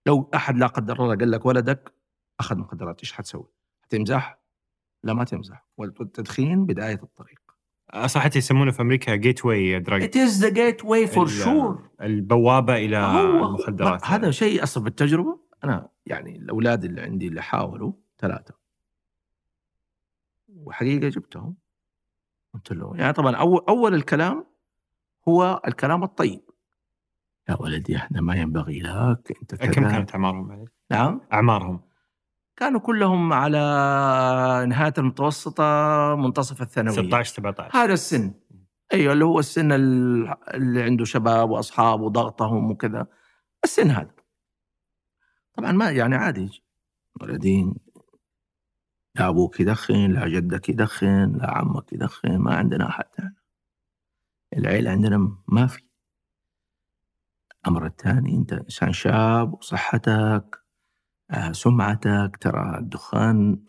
لو 0.07 0.31
أحد 0.35 0.57
لا 0.57 0.67
قدر 0.67 1.03
الله 1.05 1.17
قال 1.17 1.31
لك 1.31 1.47
ولدك 1.47 1.95
أخذ 2.41 2.57
مخدرات 2.59 3.01
إيش 3.01 3.13
حتسوي؟ 3.13 3.49
حتمزح؟ 3.83 4.39
لا 5.05 5.15
ما 5.15 5.25
تمزح 5.25 5.67
والتدخين 5.77 6.67
بداية 6.67 7.01
الطريق. 7.03 7.41
صح 8.07 8.21
حتى 8.21 8.39
يسمونه 8.39 8.71
في 8.71 8.83
أمريكا 8.83 9.15
gateway 9.15 9.45
drug 9.45 10.03
It 10.11 10.15
is 10.17 10.41
the 10.43 10.51
gateway 10.51 11.15
for 11.15 11.19
ال- 11.19 11.45
sure. 11.45 12.03
البوابة 12.03 12.77
إلى 12.77 13.21
المخدرات. 13.21 14.05
هذا 14.05 14.31
شيء 14.31 14.63
أصلا 14.63 14.85
بالتجربة. 14.85 15.39
أنا 15.65 15.89
يعني 16.07 16.37
الأولاد 16.37 16.85
اللي 16.85 17.01
عندي 17.01 17.29
اللي 17.29 17.43
حاولوا 17.43 17.93
ثلاثة. 18.19 18.55
وحقيقة 20.57 21.09
جبتهم. 21.09 21.55
قلت 22.55 22.73
له 22.73 22.93
يعني 22.97 23.13
طبعا 23.13 23.37
اول 23.37 23.61
أول 23.69 23.95
الكلام 23.95 24.45
هو 25.29 25.61
الكلام 25.69 26.03
الطيب. 26.03 26.41
يا 27.49 27.57
ولدي 27.61 27.97
إحنا 27.97 28.21
ما 28.21 28.35
ينبغي 28.37 28.81
لك 28.81 29.37
أنت 29.43 29.55
كم 29.55 29.89
كانت 29.89 30.11
أعمارهم؟ 30.13 30.49
معلش؟ 30.49 30.71
نعم؟ 30.91 31.21
أعمارهم. 31.33 31.81
كانوا 32.57 32.81
كلهم 32.81 33.33
على 33.33 33.59
نهاية 34.69 34.93
المتوسطة 34.99 35.65
منتصف 36.19 36.63
الثانوية. 36.63 36.95
16 36.95 37.35
17 37.35 37.77
هذا 37.79 37.93
السن. 37.93 38.35
أيوه 38.93 39.13
اللي 39.13 39.25
هو 39.25 39.39
السن 39.39 39.73
ال- 39.73 40.35
اللي 40.55 40.83
عنده 40.83 41.05
شباب 41.05 41.51
وأصحاب 41.51 42.01
وضغطهم 42.01 42.71
وكذا. 42.71 43.07
السن 43.65 43.91
هذا. 43.91 44.11
طبعا 45.55 45.73
ما 45.73 45.91
يعني 45.91 46.15
عادي. 46.17 46.63
ولدين. 47.21 47.75
لا 49.15 49.29
أبوك 49.29 49.61
يدخن 49.61 50.11
لا 50.13 50.29
جدك 50.29 50.69
يدخن 50.69 51.33
لا 51.33 51.51
عمك 51.51 51.93
يدخن 51.93 52.39
ما 52.39 52.55
عندنا 52.55 52.89
أحد 52.89 53.05
ثاني 53.17 53.35
العيله 54.57 54.91
عندنا 54.91 55.37
ما 55.49 55.67
في. 55.67 55.83
الأمر 57.63 57.87
الثاني 57.87 58.37
أنت 58.37 58.53
إنسان 58.53 58.93
شاب 58.93 59.55
وصحتك 59.55 60.66
سمعتك 61.53 62.37
ترى 62.41 62.79
الدخان 62.79 63.61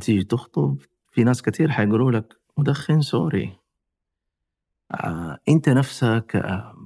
تيجي 0.00 0.24
تخطب 0.24 0.78
في 1.12 1.24
ناس 1.24 1.42
كثير 1.42 1.70
حيقولوا 1.70 2.12
لك 2.12 2.40
مدخن 2.58 3.00
سوري. 3.00 3.58
آه، 4.90 5.38
انت 5.48 5.68
نفسك 5.68 6.36
آه، 6.36 6.76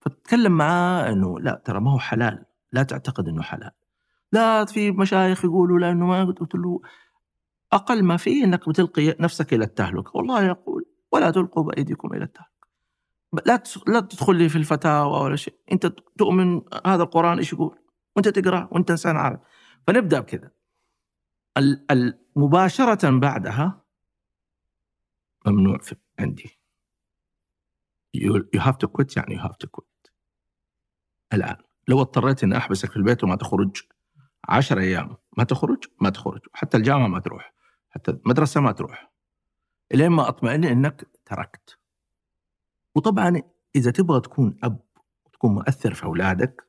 فتتكلم 0.00 0.52
معاه 0.52 1.12
إنه 1.12 1.40
لا 1.40 1.62
ترى 1.64 1.80
ما 1.80 1.92
هو 1.92 1.98
حلال. 1.98 2.44
لا 2.72 2.82
تعتقد 2.82 3.28
إنه 3.28 3.42
حلال. 3.42 3.70
لا 4.32 4.64
في 4.64 4.90
مشايخ 4.90 5.44
يقولوا 5.44 5.78
لا 5.78 5.90
إنه 5.90 6.06
ما 6.06 6.24
قلت 6.24 6.54
له 6.54 6.80
أقل 7.72 8.04
ما 8.04 8.16
فيه 8.16 8.44
إنك 8.44 8.68
بتلقي 8.68 9.16
نفسك 9.20 9.54
إلى 9.54 9.64
التهلكه 9.64 10.10
والله 10.14 10.44
يقول 10.44 10.84
ولا 11.12 11.30
تلقوا 11.30 11.62
بأيديكم 11.62 12.12
إلى 12.12 12.24
التهلكه 12.24 12.68
لا 13.46 13.62
لا 13.86 14.00
تدخل 14.00 14.36
لي 14.36 14.48
في 14.48 14.56
الفتاوى 14.56 15.20
ولا 15.20 15.36
شيء. 15.36 15.54
انت 15.72 15.86
تؤمن 16.18 16.62
هذا 16.86 17.02
القرآن 17.02 17.38
إيش 17.38 17.52
يقول؟ 17.52 17.78
وانت 18.18 18.28
تقرأ 18.28 18.68
وانت 18.72 18.90
إنسان 18.90 19.16
عارف. 19.16 19.40
فنبدأ 19.86 20.20
بكذا. 20.20 20.50
مباشرة 22.36 23.18
بعدها 23.18 23.84
ممنوع 25.46 25.78
في 25.78 25.96
عندي. 26.18 26.60
You 28.16 28.60
have 28.60 28.74
to 28.74 28.88
quit 28.88 29.16
يعني 29.16 29.38
you 29.38 29.42
have 29.42 29.56
to 29.64 29.68
quit. 29.76 30.12
الآن. 31.32 31.56
لو 31.88 32.00
اضطريت 32.00 32.44
أن 32.44 32.52
أحبسك 32.52 32.90
في 32.90 32.96
البيت 32.96 33.24
وما 33.24 33.36
تخرج 33.36 33.76
عشر 34.48 34.78
أيام 34.78 35.16
ما 35.36 35.44
تخرج 35.44 35.84
ما 36.00 36.10
تخرج. 36.10 36.40
حتى 36.52 36.76
الجامعة 36.76 37.06
ما 37.06 37.20
تروح. 37.20 37.54
حتى 37.90 38.10
المدرسة 38.10 38.60
ما 38.60 38.72
تروح. 38.72 39.12
إلين 39.94 40.10
ما 40.10 40.28
أطمئن 40.28 40.64
أنك 40.64 41.08
تركت. 41.24 41.78
وطبعا 42.94 43.42
إذا 43.76 43.90
تبغى 43.90 44.20
تكون 44.20 44.58
أب 44.62 44.80
وتكون 45.26 45.54
مؤثر 45.54 45.94
في 45.94 46.04
أولادك 46.04 46.67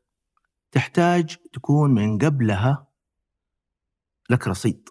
تحتاج 0.72 1.38
تكون 1.54 1.94
من 1.94 2.18
قبلها 2.18 2.88
لك 4.30 4.48
رصيد. 4.48 4.90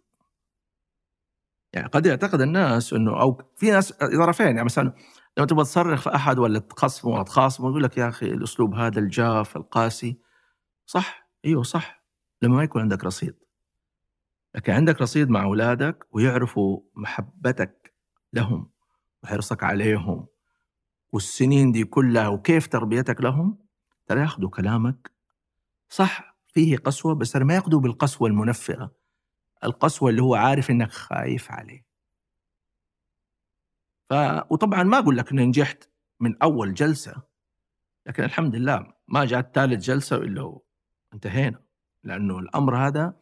يعني 1.73 1.89
قد 1.89 2.07
يعتقد 2.07 2.41
الناس 2.41 2.93
إنه 2.93 3.21
أو 3.21 3.43
في 3.57 3.71
ناس 3.71 3.93
طرفين 3.93 4.47
يعني 4.47 4.65
مثلا 4.65 4.93
لما 5.37 5.47
تبغى 5.47 5.65
تصرخ 5.65 6.01
في 6.03 6.15
أحد 6.15 6.39
ولا 6.39 6.59
تخصمه 6.59 7.13
ولا 7.13 7.23
تخاصمه 7.23 7.69
يقول 7.71 7.83
لك 7.83 7.99
يا 7.99 8.09
أخي 8.09 8.27
الأسلوب 8.27 8.75
هذا 8.75 9.01
الجاف 9.01 9.57
القاسي. 9.57 10.19
صح 10.87 11.29
إيوه 11.45 11.63
صح 11.63 12.05
لما 12.43 12.57
ما 12.57 12.63
يكون 12.63 12.83
عندك 12.83 13.05
رصيد. 13.05 13.35
لكن 14.55 14.73
عندك 14.73 15.01
رصيد 15.01 15.31
مع 15.31 15.43
أولادك 15.43 16.07
ويعرفوا 16.13 16.81
محبتك 16.95 17.95
لهم 18.33 18.71
وحرصك 19.23 19.63
عليهم 19.63 20.27
والسنين 21.13 21.73
دي 21.73 21.85
كلها 21.85 22.29
وكيف 22.29 22.67
تربيتك 22.67 23.21
لهم 23.21 23.59
ترى 24.07 24.21
ياخذوا 24.21 24.51
كلامك 24.51 25.11
صح 25.91 26.39
فيه 26.49 26.77
قسوة 26.77 27.15
بس 27.15 27.33
ترى 27.33 27.45
ما 27.45 27.55
ياخذوا 27.55 27.81
بالقسوة 27.81 28.29
المنفره 28.29 28.91
القسوة 29.65 30.11
اللي 30.11 30.23
هو 30.23 30.35
عارف 30.35 30.71
إنك 30.71 30.91
خايف 30.93 31.51
عليه. 31.51 31.87
ف... 34.11 34.15
وطبعا 34.51 34.83
ما 34.83 34.99
أقول 34.99 35.17
لك 35.17 35.33
اني 35.33 35.47
نجحت 35.47 35.91
من 36.21 36.43
أول 36.43 36.75
جلسة 36.75 37.23
لكن 38.07 38.25
الحمد 38.25 38.57
لله 38.57 38.93
ما 39.09 39.25
جاءت 39.25 39.55
ثالث 39.55 39.85
جلسة 39.85 40.17
إلا 40.17 40.43
هو 40.43 40.63
انتهينا 41.15 41.63
لأنه 42.05 42.39
الأمر 42.39 42.77
هذا 42.77 43.17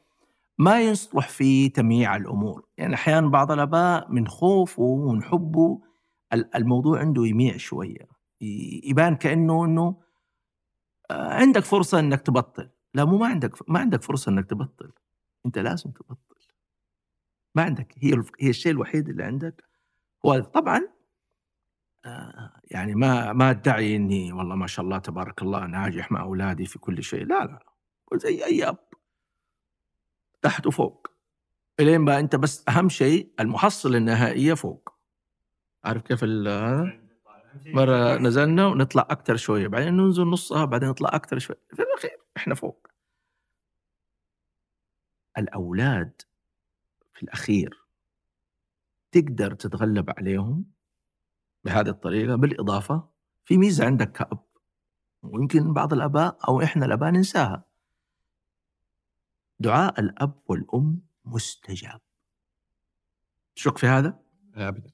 ما 0.58 0.80
يصلح 0.82 1.28
في 1.28 1.68
تمييع 1.68 2.16
الأمور، 2.16 2.66
يعني 2.78 2.94
أحيانا 2.94 3.28
بعض 3.28 3.52
الأباء 3.52 4.12
من 4.12 4.26
خوفه 4.28 4.82
ومن 4.82 5.22
حبه 5.22 5.80
ال- 6.32 6.56
الموضوع 6.56 6.98
عنده 7.00 7.26
يميع 7.26 7.56
شوية. 7.56 8.08
ي- 8.40 8.80
يبان 8.84 9.16
كأنه 9.16 9.64
إنه 9.64 9.82
آه، 9.82 9.96
عندك 11.10 11.64
فرصة 11.64 11.98
إنك 11.98 12.20
تبطل، 12.20 12.70
لا 12.94 13.04
مو 13.04 13.18
ما 13.18 13.26
عندك 13.26 13.70
ما 13.70 13.78
عندك 13.78 14.02
فرصة 14.02 14.30
إنك 14.30 14.50
تبطل، 14.50 14.92
أنت 15.46 15.58
لازم 15.58 15.90
تبطل. 15.90 16.36
ما 17.54 17.62
عندك. 17.62 17.94
هي 17.98 18.22
هي 18.40 18.50
الشيء 18.50 18.72
الوحيد 18.72 19.08
اللي 19.08 19.24
عندك. 19.24 19.64
هو 20.26 20.38
طبعا 20.38 20.88
آه، 22.04 22.60
يعني 22.64 22.94
ما 22.94 23.32
ما 23.32 23.50
ادعي 23.50 23.96
إني 23.96 24.32
والله 24.32 24.54
ما 24.54 24.66
شاء 24.66 24.84
الله 24.84 24.98
تبارك 24.98 25.42
الله 25.42 25.66
ناجح 25.66 26.12
مع 26.12 26.22
أولادي 26.22 26.66
في 26.66 26.78
كل 26.78 27.02
شيء، 27.02 27.24
لا 27.26 27.44
لا 27.44 27.66
زي 28.14 28.44
أي 28.44 28.68
أب. 28.68 28.78
تحت 30.42 30.66
وفوق. 30.66 31.06
إلين 31.80 32.00
ما 32.00 32.18
أنت 32.18 32.36
بس 32.36 32.64
أهم 32.68 32.88
شيء 32.88 33.32
المحصله 33.40 33.98
النهائيه 33.98 34.54
فوق. 34.54 34.92
عارف 35.84 36.02
كيف 36.02 36.24
ال- 36.24 36.48
هذا؟ 36.48 37.05
مرة 37.66 38.16
نزلنا 38.16 38.66
ونطلع 38.66 39.06
أكثر 39.10 39.36
شوية 39.36 39.68
بعدين 39.68 39.96
ننزل 39.96 40.22
نصها 40.24 40.64
بعدين 40.64 40.88
نطلع 40.88 41.10
أكثر 41.12 41.38
شوية. 41.38 41.60
في 41.74 41.82
الأخير 41.82 42.18
إحنا 42.36 42.54
فوق. 42.54 42.86
الأولاد 45.38 46.22
في 47.14 47.22
الأخير 47.22 47.86
تقدر 49.12 49.54
تتغلب 49.54 50.10
عليهم 50.18 50.64
بهذه 51.64 51.88
الطريقة 51.88 52.34
بالإضافة 52.34 53.08
في 53.44 53.56
ميزة 53.58 53.86
عندك 53.86 54.12
كأب 54.12 54.44
ويمكن 55.22 55.72
بعض 55.72 55.92
الأباء 55.92 56.38
أو 56.48 56.62
إحنا 56.62 56.86
الأباء 56.86 57.10
ننساها. 57.10 57.64
دعاء 59.58 60.00
الأب 60.00 60.42
والأم 60.46 61.00
مستجاب. 61.24 62.00
تشك 63.56 63.78
في 63.78 63.86
هذا؟ 63.86 64.18
ابدا. 64.54 64.90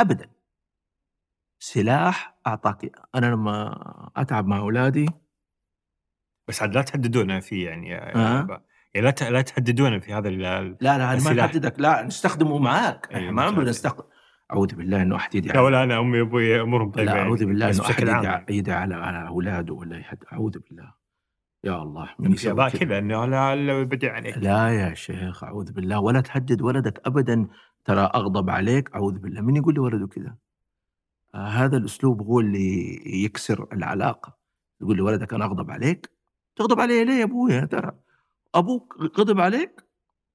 ابدا. 0.00 0.33
سلاح 1.64 2.38
أعطاك. 2.46 2.92
أنا 3.14 3.26
لما 3.26 3.76
أتعب 4.16 4.46
مع 4.46 4.58
أولادي 4.58 5.06
بس 6.48 6.62
عاد 6.62 6.74
لا 6.74 6.82
تهددونا 6.82 7.40
فيه 7.40 7.66
يعني 7.68 7.88
يا 7.88 8.16
آه. 8.16 8.40
آباء. 8.40 8.62
يعني 8.94 9.06
لا 9.06 9.30
لا 9.30 9.42
تهددونا 9.42 9.98
في 9.98 10.12
هذا 10.12 10.30
لا 10.30 10.76
لا 10.80 11.16
ما. 11.16 11.32
نحددك 11.32 11.80
لا 11.80 12.02
نستخدمه 12.02 12.58
معاك 12.58 13.12
إحنا 13.12 13.30
ما 13.30 13.50
ممتاز. 13.50 13.68
نستخدم 13.68 14.04
أعوذ 14.52 14.74
بالله 14.74 15.02
إنه 15.02 15.16
أحد 15.16 15.34
يدعي 15.34 15.54
لا 15.54 15.60
ولا 15.60 15.82
أنا 15.82 16.00
أمي 16.00 16.20
وأبوي 16.20 16.60
امورهم 16.60 16.90
طيبه 16.90 17.04
لا 17.04 17.12
يعني. 17.12 17.26
أعوذ 17.26 17.44
بالله 17.46 17.70
إنه 17.70 17.80
أحد 17.80 18.02
يدعي, 18.02 18.24
يعني. 18.24 18.56
يدعي 18.56 18.76
على 18.76 18.94
على 18.94 19.28
أولاده 19.28 19.74
ولا 19.74 19.98
يحد 19.98 20.18
أعوذ 20.32 20.58
بالله 20.58 20.94
يا 21.64 21.82
الله 21.82 22.08
من 22.18 22.32
يسوي 22.32 22.70
كذا؟ 22.70 22.98
إنه 22.98 23.24
لا 23.26 23.56
لا 23.56 23.82
بدع 23.82 24.12
عليك 24.12 24.38
لا 24.38 24.68
يا 24.68 24.94
شيخ 24.94 25.44
أعوذ 25.44 25.72
بالله 25.72 26.00
ولا 26.00 26.20
تهدد 26.20 26.62
ولدك 26.62 27.00
ابدا 27.06 27.46
ترى 27.84 28.10
أغضب 28.14 28.50
عليك 28.50 28.94
أعوذ 28.94 29.18
بالله 29.18 29.40
من 29.40 29.56
يقول 29.56 29.74
لولده 29.74 30.06
كذا 30.06 30.26
آه 30.28 30.38
هذا 31.34 31.76
الأسلوب 31.76 32.22
هو 32.22 32.40
اللي 32.40 33.02
يكسر 33.24 33.68
العلاقة. 33.72 34.38
يقول 34.80 34.96
لولدك 34.96 35.34
أنا 35.34 35.44
أغضب 35.44 35.70
عليك؟ 35.70 36.10
تغضب 36.56 36.80
علي 36.80 37.04
ليه 37.04 37.12
يا 37.12 37.24
أبوي 37.24 37.66
ترى 37.66 37.92
أبوك 38.54 38.96
غضب 39.18 39.40
عليك؟ 39.40 39.84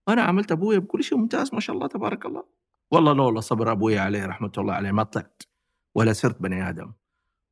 أنا 0.09 0.21
عملت 0.21 0.51
أبوي 0.51 0.79
بكل 0.79 1.03
شيء 1.03 1.17
ممتاز 1.17 1.53
ما 1.53 1.59
شاء 1.59 1.75
الله 1.75 1.87
تبارك 1.87 2.25
الله. 2.25 2.43
والله 2.91 3.13
لولا 3.13 3.39
صبر 3.39 3.71
أبوي 3.71 3.99
عليه 3.99 4.25
رحمة 4.25 4.51
الله 4.57 4.73
عليه 4.73 4.91
ما 4.91 5.03
طلعت. 5.03 5.43
ولا 5.95 6.13
صرت 6.13 6.41
بني 6.41 6.69
آدم. 6.69 6.93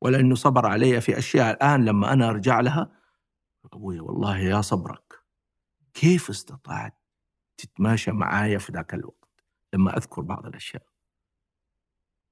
ولا 0.00 0.20
إنه 0.20 0.34
صبر 0.34 0.66
علي 0.66 1.00
في 1.00 1.18
أشياء 1.18 1.50
الآن 1.50 1.84
لما 1.84 2.12
أنا 2.12 2.30
أرجع 2.30 2.60
لها. 2.60 2.92
أبوي 3.64 4.00
والله 4.00 4.38
يا 4.38 4.60
صبرك. 4.60 5.14
كيف 5.94 6.30
استطعت 6.30 6.94
تتماشى 7.56 8.12
معايا 8.12 8.58
في 8.58 8.72
ذاك 8.72 8.94
الوقت؟ 8.94 9.44
لما 9.74 9.96
أذكر 9.96 10.22
بعض 10.22 10.46
الأشياء. 10.46 10.87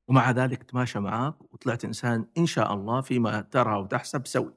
ومع 0.09 0.31
ذلك 0.31 0.63
تماشى 0.63 1.01
معاك 1.01 1.55
وطلعت 1.55 1.85
إنسان 1.85 2.27
إن 2.39 2.47
شاء 2.47 2.75
الله 2.75 3.01
فيما 3.01 3.41
ترى 3.41 3.77
وتحسب 3.77 4.27
سوي. 4.27 4.55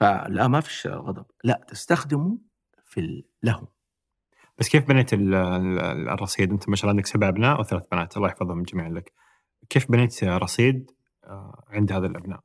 فلا 0.00 0.48
ما 0.48 0.60
فيش 0.60 0.86
غضب. 0.86 1.26
لا 1.44 1.64
تستخدمه 1.68 2.38
في 2.84 3.24
لهم. 3.42 3.66
بس 4.58 4.68
كيف 4.68 4.88
بنيت 4.88 5.12
ال- 5.12 5.34
ال- 5.34 6.08
الرصيد؟ 6.08 6.50
أنت 6.50 6.68
ما 6.68 6.76
شاء 6.76 6.84
الله 6.84 6.90
عندك 6.92 7.06
سبع 7.06 7.28
أبناء 7.28 7.60
وثلاث 7.60 7.86
بنات. 7.92 8.16
الله 8.16 8.28
يحفظهم 8.28 8.62
جميعا 8.62 8.88
لك. 8.88 9.12
كيف 9.68 9.90
بنيت 9.90 10.24
رصيد 10.24 10.90
آه، 11.24 11.64
عند 11.68 11.92
هذا 11.92 12.06
الأبناء؟ 12.06 12.40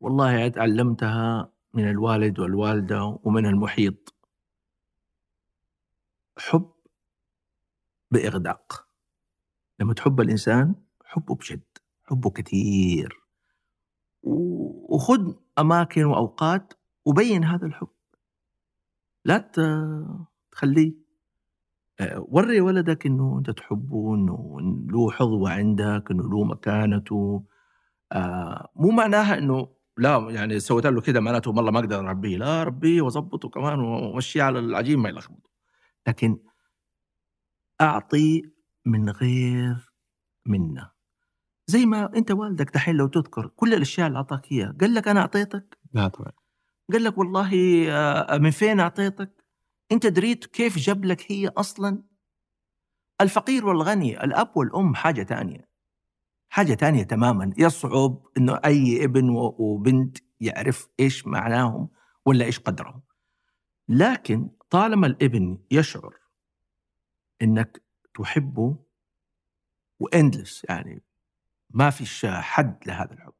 والله 0.00 0.48
تعلمتها 0.48 1.52
من 1.74 1.90
الوالد 1.90 2.38
والوالدة 2.38 3.18
ومن 3.22 3.46
المحيط. 3.46 4.14
حب 6.38 6.70
بإغداق. 8.10 8.88
لما 9.80 9.94
تحب 9.94 10.20
الإنسان 10.20 10.74
حبه 11.14 11.34
بجد 11.34 11.62
حبه 12.04 12.30
كثير 12.30 13.24
وخذ 14.22 15.34
أماكن 15.58 16.04
وأوقات 16.04 16.72
وبين 17.04 17.44
هذا 17.44 17.66
الحب. 17.66 17.88
لا 19.24 19.38
تخليه. 20.52 21.04
آه، 22.00 22.26
وري 22.28 22.60
ولدك 22.60 23.06
إنه 23.06 23.38
أنت 23.38 23.50
تحبه 23.50 24.14
إنه 24.14 24.58
له 24.90 25.10
حظوه 25.10 25.50
عندك 25.50 26.10
إنه 26.10 26.30
له 26.30 26.44
مكانته. 26.44 27.44
آه 28.12 28.70
مو 28.76 28.90
معناها 28.90 29.38
إنه 29.38 29.68
لا 29.98 30.30
يعني 30.30 30.60
سويت 30.60 30.86
له 30.86 31.00
كذا 31.00 31.20
معناته 31.20 31.50
والله 31.50 31.70
ما 31.70 31.78
أقدر 31.78 32.08
أربيه. 32.08 32.36
لا 32.36 32.62
أربيه 32.62 33.02
وأظبطه 33.02 33.48
كمان 33.48 33.80
وامشيه 33.80 34.42
على 34.42 34.58
العجين 34.58 34.98
ما 34.98 35.08
يلخبط 35.08 35.50
لكن 36.06 36.38
أعطي 37.80 38.42
من 38.86 39.10
غير 39.10 39.92
منة. 40.46 40.93
زي 41.66 41.86
ما 41.86 42.16
أنت 42.16 42.30
والدك 42.30 42.70
دحين 42.74 42.94
لو 42.94 43.06
تذكر 43.06 43.46
كل 43.46 43.74
الأشياء 43.74 44.06
اللي 44.06 44.18
أعطاك 44.18 44.52
إياها 44.52 44.76
قال 44.80 44.94
لك 44.94 45.08
أنا 45.08 45.20
أعطيتك؟ 45.20 45.78
لا 45.92 46.08
طبعا. 46.08 46.32
قال 46.92 47.04
لك 47.04 47.18
والله 47.18 47.50
آه، 47.90 48.38
من 48.38 48.50
فين 48.50 48.80
أعطيتك؟ 48.80 49.44
أنت 49.92 50.06
دريت 50.06 50.46
كيف 50.46 50.78
جاب 50.78 51.04
لك 51.04 51.32
هي 51.32 51.48
أصلا؟ 51.48 52.02
الفقير 53.20 53.66
والغني 53.66 54.24
الأب 54.24 54.56
والأم 54.56 54.94
حاجة 54.94 55.22
ثانية 55.22 55.68
حاجة 56.48 56.74
ثانية 56.74 57.02
تماما. 57.02 57.52
يصعب 57.58 58.22
إنه 58.36 58.60
أي 58.64 59.04
ابن 59.04 59.30
وبنت 59.58 60.18
يعرف 60.40 60.88
إيش 61.00 61.26
معناهم 61.26 61.88
ولا 62.26 62.44
إيش 62.44 62.58
قدرهم. 62.58 63.02
لكن 63.88 64.50
طالما 64.70 65.06
الابن 65.06 65.58
يشعر 65.70 66.18
إنك 67.42 67.82
تحبه 68.14 68.76
واندلس 70.00 70.64
يعني 70.68 71.02
ما 71.74 71.90
فيش 71.90 72.26
حد 72.26 72.86
لهذا 72.86 73.12
الحب. 73.12 73.32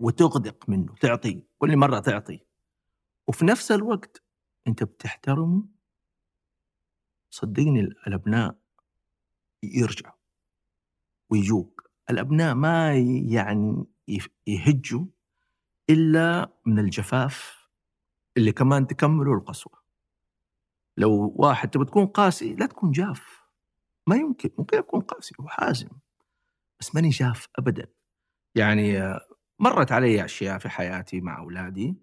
وتغدق 0.00 0.68
منه 0.68 0.94
تعطي 0.94 1.46
كل 1.58 1.76
مرة 1.76 1.98
تعطي 1.98 2.46
وفي 3.28 3.44
نفس 3.44 3.72
الوقت 3.72 4.24
أنت 4.66 4.82
بتحترمه. 4.84 5.64
صدقني 7.30 7.80
الأبناء 7.80 8.58
يرجعوا 9.62 10.16
ويجوك. 11.30 11.90
الأبناء 12.10 12.54
ما 12.54 12.94
يعني 13.28 13.86
يهجوا 14.46 15.06
إلا 15.90 16.52
من 16.66 16.78
الجفاف 16.78 17.68
اللي 18.36 18.52
كمان 18.52 18.86
تكمله 18.86 19.34
القسوة. 19.34 19.80
لو 20.96 21.34
واحد 21.36 21.70
تبغى 21.70 21.86
تكون 21.86 22.06
قاسي 22.06 22.54
لا 22.54 22.66
تكون 22.66 22.90
جاف. 22.90 23.40
ما 24.06 24.16
يمكن 24.16 24.50
ممكن 24.58 24.78
اكون 24.78 25.00
قاسي 25.00 25.34
وحازم. 25.38 25.88
بس 26.80 26.94
ماني 26.94 27.08
جاف 27.08 27.48
ابدا. 27.58 27.86
يعني 28.54 29.14
مرت 29.58 29.92
علي 29.92 30.24
أشياء 30.24 30.58
في 30.58 30.68
حياتي 30.68 31.20
مع 31.20 31.38
أولادي. 31.38 31.96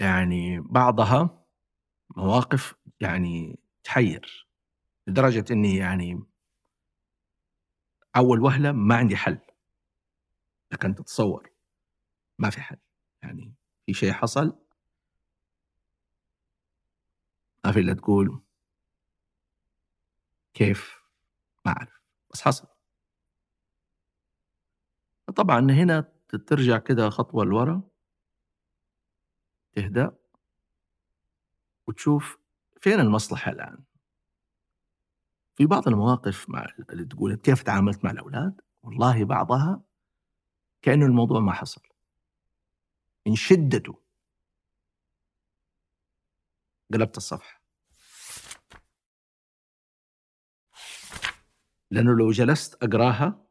يعني 0.00 0.60
بعضها 0.60 1.44
مواقف 2.16 2.74
يعني 3.00 3.58
تحير 3.84 4.48
لدرجة 5.06 5.44
إني 5.52 5.76
يعني 5.76 6.22
أول 8.16 8.40
وهلة 8.40 8.72
ما 8.72 8.96
عندي 8.96 9.16
حل. 9.16 9.38
لكن 10.72 10.94
تتصور 10.94 11.50
ما 12.38 12.50
في 12.50 12.60
حل. 12.60 12.76
يعني 13.22 13.54
في 13.86 13.94
شيء 13.94 14.12
حصل. 14.12 14.58
ما 17.64 17.72
في 17.72 17.80
إلا 17.80 17.94
تقول 17.94 18.42
كيف؟ 20.54 21.02
ما 21.66 21.72
أعرف. 21.72 22.00
بس 22.32 22.42
حصل. 22.42 22.71
طبعا 25.36 25.70
هنا 25.70 26.12
ترجع 26.46 26.78
كده 26.78 27.10
خطوة 27.10 27.44
لورا. 27.44 27.82
تهدأ. 29.72 30.16
وتشوف 31.86 32.38
فين 32.80 33.00
المصلحة 33.00 33.52
الآن. 33.52 33.78
في 35.54 35.66
بعض 35.66 35.88
المواقف 35.88 36.50
مع 36.50 36.66
اللي 36.90 37.04
تقول 37.04 37.34
كيف 37.34 37.62
تعاملت 37.62 38.04
مع 38.04 38.10
الأولاد؟ 38.10 38.60
والله 38.82 39.24
بعضها 39.24 39.82
كأنه 40.82 41.06
الموضوع 41.06 41.40
ما 41.40 41.52
حصل. 41.52 41.82
من 43.26 43.34
شدته. 43.34 43.98
قلبت 46.92 47.16
الصفحة. 47.16 47.62
لأنه 51.90 52.16
لو 52.16 52.30
جلست 52.30 52.82
أقراها 52.84 53.46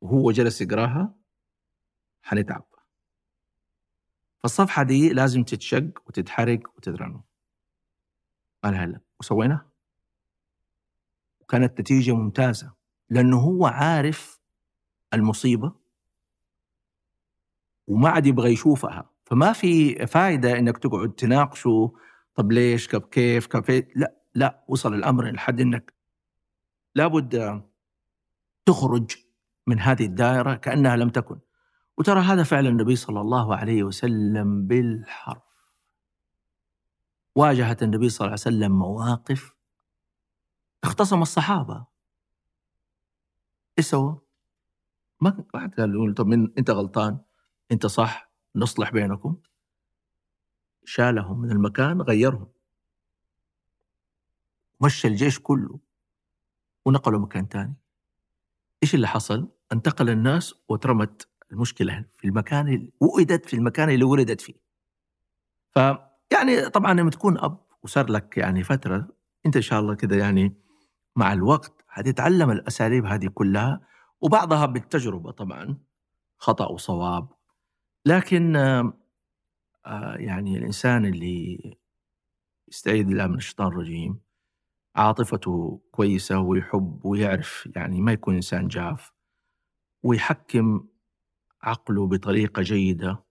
وهو 0.00 0.30
جلس 0.30 0.60
يقراها 0.60 1.14
حنتعب. 2.22 2.64
فالصفحة 4.38 4.82
دي 4.82 5.08
لازم 5.08 5.42
تتشق 5.44 6.02
وتتحرق 6.06 6.60
وتترنم. 6.76 7.22
ما 8.64 8.70
لها 8.70 8.84
إلا 8.84 9.00
وسويناها؟ 9.20 9.70
وكانت 11.40 11.80
نتيجة 11.80 12.12
ممتازة 12.12 12.74
لأنه 13.10 13.40
هو 13.40 13.66
عارف 13.66 14.40
المصيبة 15.14 15.72
وما 17.86 18.08
عاد 18.08 18.26
يبغى 18.26 18.52
يشوفها. 18.52 19.10
فما 19.24 19.52
في 19.52 20.06
فائدة 20.06 20.58
إنك 20.58 20.78
تقعد 20.78 21.12
تناقشه 21.12 21.92
طب 22.34 22.52
ليش؟ 22.52 22.88
كيف 22.88 23.06
كيف؟ 23.06 23.46
كيف؟ 23.46 23.86
لا 23.96 24.16
لا 24.34 24.64
وصل 24.68 24.94
الأمر 24.94 25.30
لحد 25.30 25.60
إنك 25.60 25.94
لابد 26.94 27.62
تخرج 28.66 29.16
من 29.66 29.80
هذه 29.80 30.04
الدائرة 30.04 30.54
كأنها 30.54 30.96
لم 30.96 31.08
تكن. 31.08 31.38
وترى 31.98 32.20
هذا 32.20 32.42
فعل 32.42 32.66
النبي 32.66 32.96
صلى 32.96 33.20
الله 33.20 33.56
عليه 33.56 33.82
وسلم 33.82 34.66
بالحرف. 34.66 35.72
واجهت 37.34 37.82
النبي 37.82 38.08
صلى 38.08 38.20
الله 38.20 38.30
عليه 38.30 38.56
وسلم 38.56 38.78
مواقف 38.78 39.54
اختصم 40.84 41.22
الصحابة. 41.22 41.86
إيش 43.78 43.86
سوى؟ 43.86 44.20
ما 45.20 45.44
واحد 45.54 45.74
قال 45.74 46.14
طب 46.14 46.26
من 46.26 46.58
أنت 46.58 46.70
غلطان 46.70 47.18
أنت 47.72 47.86
صح 47.86 48.30
نصلح 48.56 48.90
بينكم. 48.90 49.36
شالهم 50.84 51.40
من 51.40 51.50
المكان 51.50 52.02
غيرهم. 52.02 52.48
مشى 54.80 55.08
الجيش 55.08 55.40
كله 55.40 55.80
ونقلوا 56.84 57.20
مكان 57.20 57.46
ثاني 57.46 57.74
إيش 58.82 58.94
اللي 58.94 59.08
حصل؟ 59.08 59.55
انتقل 59.72 60.10
الناس 60.10 60.54
وترمت 60.68 61.28
المشكلة 61.52 62.04
في 62.16 62.28
المكان 62.28 62.90
وئدت 63.00 63.46
في 63.46 63.56
المكان 63.56 63.90
اللي 63.90 64.04
ولدت 64.04 64.40
فيه. 64.40 64.54
ف 65.70 65.78
يعني 66.32 66.70
طبعا 66.70 66.94
لما 66.94 67.10
تكون 67.10 67.38
أب 67.38 67.66
وصار 67.82 68.10
لك 68.10 68.38
يعني 68.38 68.62
فترة 68.62 69.08
أنت 69.46 69.56
إن 69.56 69.62
شاء 69.62 69.80
الله 69.80 69.94
كذا 69.94 70.16
يعني 70.18 70.56
مع 71.16 71.32
الوقت 71.32 71.84
حتتعلم 71.88 72.50
الأساليب 72.50 73.06
هذه 73.06 73.26
كلها 73.26 73.80
وبعضها 74.20 74.66
بالتجربة 74.66 75.30
طبعا 75.30 75.78
خطأ 76.38 76.66
وصواب 76.66 77.28
لكن 78.06 78.56
آه 78.56 80.16
يعني 80.16 80.56
الإنسان 80.58 81.06
اللي 81.06 81.76
يستعيذ 82.68 83.04
بالله 83.04 83.26
من 83.26 83.34
الشيطان 83.34 83.66
الرجيم 83.66 84.20
عاطفته 84.96 85.80
كويسة 85.90 86.38
ويحب 86.38 87.00
ويعرف 87.04 87.68
يعني 87.76 88.00
ما 88.00 88.12
يكون 88.12 88.34
إنسان 88.34 88.68
جاف 88.68 89.12
ويحكم 90.06 90.88
عقله 91.62 92.06
بطريقة 92.06 92.62
جيدة 92.62 93.24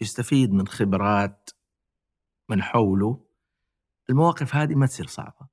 يستفيد 0.00 0.52
من 0.52 0.68
خبرات 0.68 1.50
من 2.48 2.62
حوله. 2.62 3.24
المواقف 4.10 4.54
هذه 4.54 4.74
ما 4.74 4.86
تصير 4.86 5.06
صعبة 5.06 5.48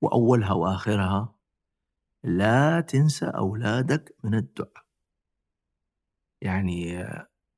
وأولها 0.00 0.52
وآخرها 0.52 1.34
لا 2.22 2.80
تنسى 2.80 3.26
أولادك 3.26 4.16
من 4.24 4.34
الدعاء. 4.34 4.86
يعني 6.40 7.04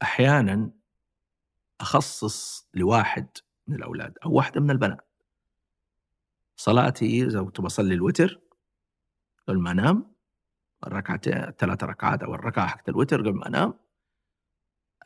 أحيانا 0.02 0.70
أخصص 1.80 2.68
لواحد 2.74 3.28
من 3.66 3.76
الأولاد 3.76 4.18
أو 4.24 4.32
واحدة 4.32 4.60
من 4.60 4.70
البنات. 4.70 5.08
صلاتي 6.56 7.22
اذا 7.24 7.42
كنت 7.42 7.60
بصلي 7.60 7.94
الوتر 7.94 8.40
قبل 9.48 9.58
ما 9.58 9.70
أنام 9.70 10.11
الركعتين 10.86 11.50
ثلاث 11.50 11.84
ركعات 11.84 12.22
أو 12.22 12.34
الركعة 12.34 12.66
حقت 12.66 12.88
الوتر 12.88 13.20
قبل 13.20 13.34
ما 13.34 13.48
أنام 13.48 13.74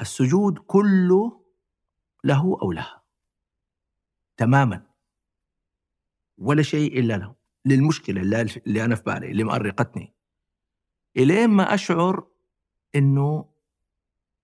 السجود 0.00 0.58
كله 0.58 1.44
له 2.24 2.58
أو 2.62 2.72
لها. 2.72 3.02
تماما. 4.36 4.86
ولا 6.38 6.62
شيء 6.62 6.98
إلا 6.98 7.14
له. 7.14 7.34
للمشكلة 7.64 8.20
اللي, 8.20 8.84
أنا 8.84 8.94
في 8.94 9.02
بالي 9.02 9.30
اللي 9.30 9.44
مؤرقتني 9.44 10.14
إلين 11.16 11.50
ما 11.50 11.74
أشعر 11.74 12.26
إنه 12.94 13.48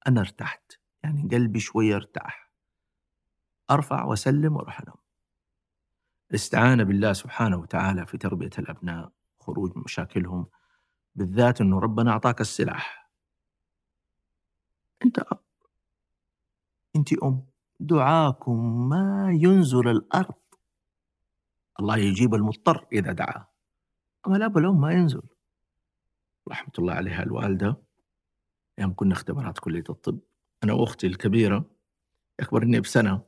أنا 0.07 0.21
ارتحت. 0.21 0.73
يعني 1.03 1.29
قلبي 1.33 1.61
شوية 1.61 1.97
ارتاح. 1.97 2.51
أرفع 3.71 4.05
وأسلم 4.05 4.57
وأروح 4.57 4.81
أنام. 4.81 4.97
الاستعانه 6.31 6.83
بالله 6.83 7.13
سبحانه 7.13 7.57
وتعالى 7.57 8.07
في 8.07 8.19
تربية 8.19 8.51
الأبناء 8.59 9.13
خروج 9.41 9.73
مشاكلهم. 9.77 10.47
بالذات 11.15 11.61
إنه 11.61 11.79
ربنا 11.79 12.11
أعطاك 12.11 12.41
السلاح. 12.41 13.11
أنت 15.05 15.19
اب 15.19 15.41
أنت 16.97 17.13
أم. 17.23 17.47
دعاكم 17.81 18.89
ما 18.89 19.31
ينزل 19.33 19.89
الأرض. 19.89 20.35
الله 21.81 21.97
يجيب 21.97 22.35
المضطر 22.35 22.87
إذا 22.93 23.13
دعاه. 23.13 23.49
أما 24.27 24.37
الاب 24.37 24.57
والام 24.57 24.81
ما 24.81 24.93
ينزل. 24.93 25.23
رحمة 26.49 26.73
الله 26.79 26.95
عليها 26.95 27.23
الوالدة. 27.23 27.77
يوم 28.79 28.95
كنا 28.95 29.13
اختبارات 29.13 29.59
كلية 29.59 29.85
الطب. 29.91 30.19
أنا 30.65 30.73
وأختي 30.73 31.07
الكبيرة 31.07 31.71
أكبر 32.41 32.65
مني 32.65 32.81
بسنة 32.81 33.23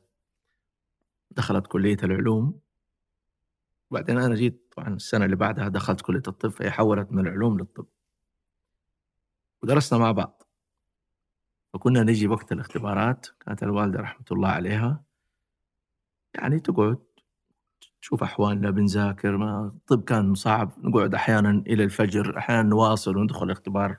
دخلت 1.31 1.67
كلية 1.67 1.97
العلوم. 2.03 2.59
وبعدين 3.95 4.17
أنا 4.17 4.35
جيت 4.35 4.73
طبعا 4.75 4.95
السنة 4.95 5.25
اللي 5.25 5.35
بعدها 5.35 5.67
دخلت 5.67 6.01
كلية 6.01 6.21
الطب 6.27 6.49
فهي 6.49 6.71
حولت 6.71 7.11
من 7.11 7.27
العلوم 7.27 7.59
للطب. 7.59 7.85
ودرسنا 9.63 9.99
مع 9.99 10.11
بعض. 10.11 10.43
فكنا 11.73 12.03
نجي 12.03 12.27
وقت 12.27 12.51
الاختبارات 12.51 13.27
كانت 13.39 13.63
الوالدة 13.63 13.99
رحمة 13.99 14.25
الله 14.31 14.49
عليها. 14.49 15.03
يعني 16.33 16.59
تقعد 16.59 16.97
تشوف 18.01 18.23
أحوالنا 18.23 18.69
بنذاكر 18.69 19.37
ما 19.37 19.65
الطب 19.65 20.03
كان 20.03 20.33
صعب. 20.33 20.71
نقعد 20.77 21.15
أحيانا 21.15 21.63
إلى 21.67 21.83
الفجر 21.83 22.37
أحيانا 22.37 22.69
نواصل 22.69 23.17
وندخل 23.17 23.45
الاختبار. 23.45 23.97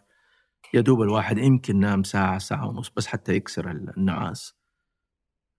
يا 0.74 0.80
دوب 0.80 1.02
الواحد 1.02 1.38
يمكن 1.38 1.80
نام 1.80 2.02
ساعة 2.02 2.38
ساعة 2.38 2.68
ونص 2.68 2.90
بس 2.96 3.06
حتى 3.06 3.32
يكسر 3.34 3.70
النعاس. 3.70 4.54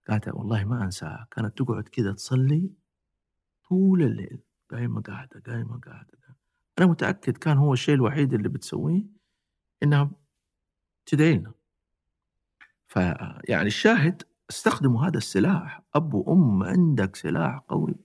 قالت 0.10 0.28
والله 0.28 0.66
ما 0.66 0.84
أنساها. 0.84 1.28
كانت 1.32 1.58
تقعد 1.58 1.84
كذا 1.84 2.12
تصلي 2.12 2.70
طول 3.70 4.02
الليل 4.02 4.40
قايمه 4.72 5.02
قاعدة 5.02 5.42
قايمه 5.48 5.80
قاعدة 5.80 6.18
أنا 6.80 6.88
متأكد 6.88 7.38
كان 7.38 7.58
هو 7.58 7.74
الشيء 7.74 7.96
الوحيد 7.96 8.34
اللي 8.34 8.50
بتسويه 8.50 9.04
إنها 9.84 10.12
تدعي 11.06 11.34
لنا 11.34 11.52
فيعني 12.88 13.68
الشاهد 13.68 14.24
استخدموا 14.50 15.06
هذا 15.06 15.18
السلاح. 15.18 15.82
أب 15.96 16.14
وأم 16.14 16.64
عندك 16.64 17.16
سلاح 17.16 17.58
قوي. 17.58 17.96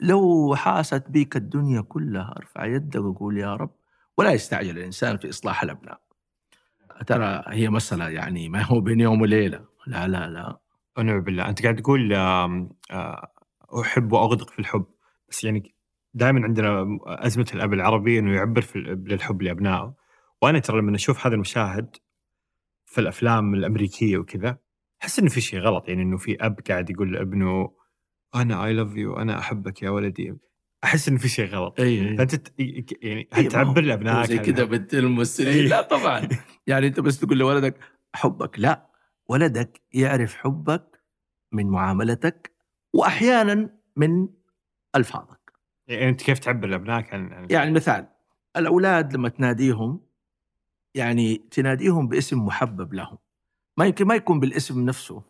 لو 0.00 0.54
حاست 0.56 1.04
بك 1.08 1.36
الدنيا 1.36 1.80
كلها 1.80 2.34
أرفع 2.36 2.64
يدك 2.64 3.00
وقول 3.00 3.38
يا 3.38 3.56
رب 3.56 3.74
ولا 4.18 4.32
يستعجل 4.32 4.78
الإنسان 4.78 5.16
في 5.16 5.28
إصلاح 5.28 5.62
الأبناء. 5.62 6.00
ترى 7.06 7.42
هي 7.46 7.68
مسألة 7.68 8.08
يعني 8.08 8.48
ما 8.48 8.62
هو 8.62 8.80
بين 8.80 9.00
يوم 9.00 9.20
وليلة. 9.20 9.64
لا 9.86 10.08
لا 10.08 10.28
لا. 10.28 10.58
ونعم 10.98 11.20
بالله 11.20 11.48
أنت 11.48 11.62
قاعد 11.62 11.76
تقول 11.76 12.12
أحب 13.80 14.12
وأغدق 14.12 14.50
في 14.50 14.58
الحب. 14.58 14.84
بس 15.28 15.44
يعني 15.44 15.74
دائما 16.14 16.44
عندنا 16.44 16.98
أزمة 17.06 17.46
الأب 17.54 17.72
العربي 17.72 18.18
إنه 18.18 18.34
يعبر 18.34 18.60
في 18.60 18.78
للحب 18.78 19.42
لأبنائه. 19.42 19.94
وأنا 20.42 20.58
ترى 20.58 20.78
لما 20.78 20.96
أشوف 20.96 21.26
هذا 21.26 21.34
المشاهد 21.34 21.96
في 22.86 23.00
الأفلام 23.00 23.54
الأمريكية 23.54 24.18
وكذا 24.18 24.58
أحس 25.02 25.18
إنه 25.18 25.28
في 25.28 25.40
شيء 25.40 25.60
غلط. 25.60 25.88
يعني 25.88 26.02
إنه 26.02 26.16
في 26.16 26.36
أب 26.40 26.60
قاعد 26.68 26.90
يقول 26.90 27.12
لابنه 27.12 27.74
أنا 28.34 28.64
I 28.64 28.72
love 28.72 28.96
you 28.96 29.16
أنا 29.16 29.38
أحبك 29.38 29.82
يا 29.82 29.90
ولدي. 29.90 30.34
أحس 30.84 31.08
إنه 31.08 31.18
في 31.18 31.28
شيء 31.28 31.46
غلط. 31.46 31.80
اي 31.80 32.10
اي 32.10 32.16
فأنت 32.16 32.52
يعني 32.58 32.88
إيه، 33.02 33.28
هل 33.32 33.42
ما 33.42 33.48
تعبر 33.48 33.80
لأبنائك 33.80 34.28
زي 34.28 34.38
كذا؟ 34.38 34.64
بنت 34.64 34.94
الممثلين. 34.94 35.48
إيه. 35.48 35.68
لا 35.68 35.82
طبعا. 35.82 36.28
يعني 36.66 36.86
أنت 36.86 37.00
بس 37.00 37.20
تقول 37.20 37.38
لولدك 37.38 37.78
حبك. 38.14 38.58
لا 38.58 38.90
ولدك 39.28 39.82
يعرف 39.92 40.34
حبك 40.34 41.02
من 41.52 41.66
معاملتك 41.66 42.51
وأحيانا 42.92 43.70
من 43.96 44.28
ألفاظك. 44.96 45.52
يعني 45.88 46.08
أنت 46.08 46.22
كيف 46.22 46.38
تعبر 46.38 46.68
لابنائك 46.68 47.14
عن 47.14 47.32
عن 47.32 47.46
يعني 47.50 47.70
مثال 47.70 48.06
الأولاد 48.56 49.12
لما 49.12 49.28
تناديهم 49.28 50.00
يعني 50.94 51.36
تناديهم 51.36 52.08
باسم 52.08 52.44
محبب 52.44 52.94
لهم. 52.94 53.18
ما 53.76 53.84
يمكن 53.84 54.06
ما 54.06 54.14
يكون 54.14 54.40
بالاسم 54.40 54.84
نفسه. 54.84 55.22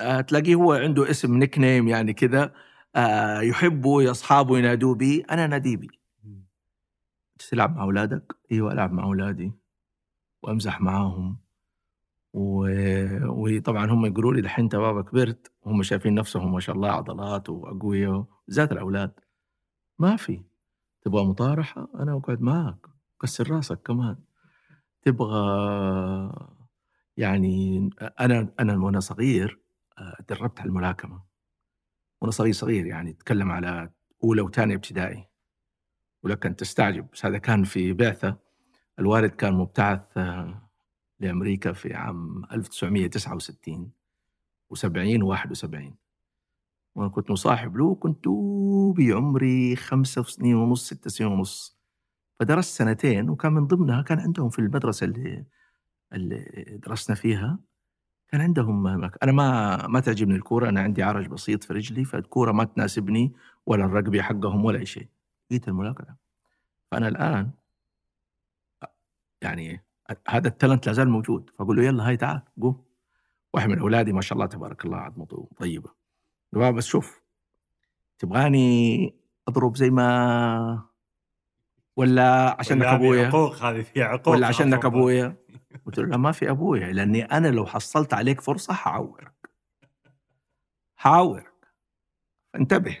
آه، 0.00 0.20
تلاقيه 0.20 0.54
هو 0.54 0.72
عنده 0.72 1.10
اسم 1.10 1.36
nickname 1.36 1.88
يعني 1.88 2.12
كذا 2.12 2.54
آه، 2.96 3.40
يحبه 3.40 4.02
يا 4.02 4.10
اصحابه 4.10 4.58
ينادوه 4.58 4.94
بي 4.94 5.20
أنا 5.20 5.46
ناديه 5.46 5.76
بي. 5.76 5.88
تلعب 7.50 7.76
مع 7.76 7.82
أولادك؟ 7.82 8.36
أيوه 8.52 8.72
ألعب 8.72 8.92
مع 8.92 9.04
أولادي. 9.04 9.52
وأمزح 10.42 10.80
معاهم. 10.80 11.43
و- 12.34 13.26
وطبعا 13.56 13.86
هم 13.90 14.06
يقولوا 14.06 14.34
لي 14.34 14.40
دحين 14.40 14.64
انت 14.64 14.76
بابا 14.76 15.02
كبرت 15.02 15.52
وهم 15.62 15.82
شايفين 15.82 16.14
نفسهم 16.14 16.52
ما 16.52 16.60
شاء 16.60 16.76
الله 16.76 16.90
عضلات 16.92 17.48
وأقوياء 17.50 18.26
بالذات 18.46 18.72
الأولاد. 18.72 19.12
ما 19.98 20.16
في. 20.16 20.42
تبغى 21.02 21.24
مطارحة؟ 21.24 21.88
أنا 21.94 22.16
أقعد 22.16 22.40
معك 22.42 22.86
كسر 23.22 23.50
راسك 23.50 23.82
كمان. 23.82 24.16
تبغى 25.02 25.40
يعني 27.16 27.90
أنا 28.20 28.54
أنا 28.60 28.84
وأنا 28.84 29.00
صغير 29.00 29.60
آه، 29.98 30.16
دربت 30.28 30.60
على 30.60 30.68
الملاكمة. 30.68 31.22
وأنا 32.20 32.30
صغير 32.32 32.52
صغير 32.52 32.86
يعني 32.86 33.10
أتكلم 33.10 33.52
على 33.52 33.90
أولى 34.24 34.42
وثانية 34.42 34.74
ابتدائي. 34.74 35.28
ولك 36.22 36.46
ان 36.46 36.56
تستعجب. 36.56 37.06
بس 37.12 37.26
هذا 37.26 37.38
كان 37.38 37.64
في 37.64 37.92
بعثة. 37.92 38.36
الوالد 38.98 39.30
كان 39.30 39.54
مبتعث 39.54 40.00
لامريكا 41.24 41.72
في 41.72 41.94
عام 41.94 42.44
1969 42.52 43.90
و70 44.74 45.22
و71 45.24 45.92
وأنا 46.94 47.08
كنت 47.08 47.30
مصاحب 47.30 47.76
له 47.76 47.94
كنت 47.94 48.24
دوبي 48.24 49.12
عمري 49.12 49.76
خمسة 49.76 50.22
سنين 50.22 50.54
ونص 50.54 50.86
ستة 50.86 51.10
سنين 51.10 51.32
ونص. 51.32 51.78
فدرست 52.40 52.78
سنتين 52.78 53.30
وكان 53.30 53.52
من 53.52 53.66
ضمنها 53.66 54.02
كان 54.02 54.20
عندهم 54.20 54.50
في 54.50 54.58
المدرسة 54.58 55.04
اللي 55.04 55.44
اللي 56.12 56.78
درسنا 56.86 57.16
فيها 57.16 57.58
كان 58.28 58.40
عندهم 58.40 58.86
أنا 59.22 59.32
ما 59.32 59.86
ما 59.86 60.00
تعجبني 60.00 60.36
الكورة 60.36 60.68
أنا 60.68 60.80
عندي 60.80 61.02
عرج 61.02 61.26
بسيط 61.26 61.64
في 61.64 61.72
رجلي 61.72 62.04
فالكورة 62.04 62.52
ما 62.52 62.64
تناسبني 62.64 63.32
ولا 63.66 63.84
الرقبي 63.84 64.22
حقهم 64.22 64.64
ولا 64.64 64.78
أي 64.78 64.86
شيء. 64.86 65.08
جيت 65.52 65.68
الملاكمة. 65.68 66.16
فأنا 66.90 67.08
الآن 67.08 67.50
يعني 69.42 69.84
هذا 70.28 70.48
التالنت 70.48 70.86
لا 70.86 70.92
زال 70.92 71.08
موجود. 71.08 71.50
فأقول 71.58 71.76
له 71.76 71.82
يلا 71.82 72.08
هاي 72.08 72.16
تعال 72.16 72.42
قوم. 72.62 72.84
واحد 73.54 73.68
من 73.68 73.78
أولادي 73.78 74.12
ما 74.12 74.20
شاء 74.20 74.36
الله 74.36 74.46
تبارك 74.46 74.84
الله 74.84 74.96
عظمته 74.96 75.48
طيبه 75.56 75.90
بس 76.52 76.86
شوف. 76.86 77.22
تبغاني 78.18 79.14
أضرب 79.48 79.76
زي 79.76 79.90
ما 79.90 80.82
ولا 81.96 82.56
عشانك 82.58 82.84
أبويا؟ 82.84 83.26
عقوق 83.26 83.56
هذه 83.56 83.82
فيها 83.82 84.04
عقوق. 84.04 84.28
ولا 84.28 84.46
عشانك 84.46 84.84
أبويا؟ 84.84 85.36
قلت 85.86 85.98
له 85.98 86.06
لا 86.06 86.16
ما 86.16 86.32
في 86.32 86.50
أبويا 86.50 86.92
لأني 86.92 87.24
أنا 87.24 87.48
لو 87.48 87.66
حصلت 87.66 88.14
عليك 88.14 88.40
فرصة 88.40 88.74
حعورك. 88.74 89.50
حعورك. 90.96 91.68
فانتبه 92.52 92.98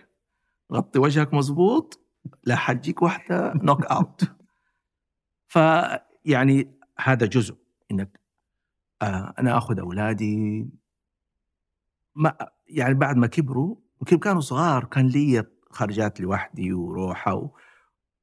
غطي 0.72 0.98
وجهك 0.98 1.34
مظبوط 1.34 2.00
لا 2.44 2.56
حتجيك 2.56 3.02
واحدة 3.02 3.52
نوك 3.54 3.84
اوت 3.84 4.22
فيعني 5.46 6.73
هذا 6.98 7.26
جزء 7.26 7.56
إنك 7.90 8.20
آه 9.02 9.34
أنا 9.38 9.58
آخذ 9.58 9.78
أولادي. 9.80 10.66
ما 12.14 12.36
يعني 12.68 12.94
بعد 12.94 13.16
ما 13.16 13.26
كبروا 13.26 13.76
يمكن 14.00 14.18
كانوا 14.18 14.40
صغار 14.40 14.84
كان 14.84 15.06
لي 15.08 15.44
خارجات 15.70 16.20
لوحدي 16.20 16.72
وروحة 16.72 17.34
و... 17.34 17.50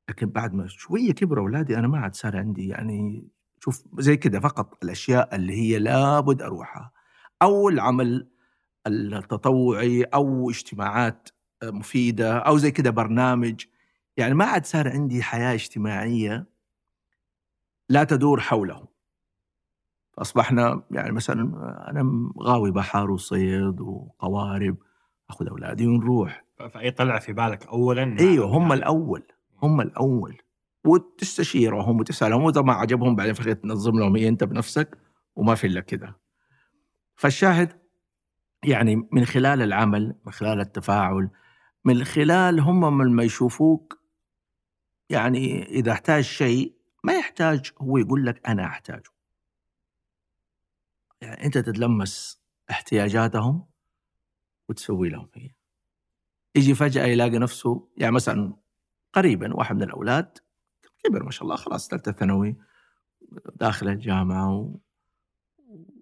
لكن 0.10 0.28
بعد 0.30 0.54
ما 0.54 0.68
شوية 0.68 1.12
كبروا 1.12 1.44
أولادي 1.44 1.78
أنا 1.78 1.88
ما 1.88 2.00
عاد 2.00 2.16
صار 2.16 2.38
عندي 2.38 2.68
يعني 2.68 3.28
شوف 3.60 3.84
زي 4.00 4.18
كده 4.18 4.40
فقط 4.40 4.84
الأشياء 4.84 5.36
اللي 5.36 5.54
هي 5.54 5.80
لابد 5.80 6.42
أروحها. 6.42 6.92
أو 7.42 7.70
العمل 7.70 8.28
التطوعي 8.88 10.04
أو 10.04 10.50
اجتماعات 10.50 11.30
مفيدة 11.64 12.38
أو 12.38 12.58
زي 12.58 12.72
كده 12.72 12.90
برنامج. 12.90 13.66
يعني 14.18 14.34
ما 14.34 14.46
عاد 14.46 14.66
صار 14.66 14.90
عندي 14.90 15.24
حياة 15.24 15.54
اجتماعية. 15.54 16.51
لا 17.92 18.04
تدور 18.04 18.40
حوله. 18.40 18.88
فأصبحنا 20.14 20.84
يعني 20.92 21.12
مثلا 21.12 21.42
أنا 21.90 22.32
غاوي 22.40 22.72
بحر 22.72 23.12
وصيد 23.12 23.82
وقوارب 23.82 24.78
أخذ 25.30 25.48
أولادي 25.48 25.88
ونروح. 25.88 26.46
فأي 26.74 26.92
طلع 26.92 27.20
في 27.20 27.34
بالك 27.34 27.68
اولا؟ 27.68 28.20
إيوه 28.20 28.48
هم 28.48 28.74
الأول 28.74 29.24
هم 29.64 29.82
الأول. 29.82 30.38
وتستشيرهم 30.86 32.00
وتسألهم 32.00 32.44
وإذا 32.44 32.62
ما 32.62 32.74
عجبهم 32.74 33.16
بعدين 33.16 33.34
في 33.34 33.40
الأخير 33.40 33.56
تنظم 33.56 34.00
لهم 34.00 34.16
هي 34.16 34.28
أنت 34.28 34.44
بنفسك؟ 34.44 34.98
وما 35.36 35.56
في 35.56 35.68
إلا 35.68 35.82
كذا. 35.82 36.16
فالشاهد 37.16 37.82
يعني 38.64 39.08
من 39.12 39.26
خلال 39.26 39.62
العمل 39.62 40.16
من 40.26 40.32
خلال 40.32 40.60
التفاعل 40.60 41.30
من 41.86 42.04
خلال 42.04 42.60
هم 42.60 42.98
من 42.98 43.16
ما 43.16 43.24
يشوفوك 43.24 44.00
يعني 45.10 45.64
إذا 45.64 45.92
احتاج 45.92 46.24
شيء 46.24 46.81
ما 47.04 47.14
يحتاج 47.14 47.72
هو 47.82 47.98
يقول 47.98 48.26
لك 48.26 48.48
أنا 48.48 48.66
أحتاجه. 48.66 49.10
يعني 51.22 51.46
أنت 51.46 51.58
تتلمس 51.58 52.42
احتياجاتهم 52.72 53.66
وتسوي 54.70 55.10
لهم 55.10 55.30
هي. 55.34 55.52
يجي 56.56 56.76
فجأة 56.76 57.06
يلاقي 57.06 57.38
نفسه 57.40 57.90
يعني 57.98 58.16
مثلا 58.16 58.54
قريبا 59.14 59.56
واحد 59.56 59.76
من 59.76 59.84
الأولاد 59.84 60.38
كبر 61.04 61.24
ما 61.24 61.32
شاء 61.32 61.44
الله 61.44 61.56
خلاص 61.56 61.90
ثالثة 61.90 62.12
ثانوي 62.12 62.56
داخل 63.56 63.88
الجامعة 63.88 64.56
و... 64.56 64.80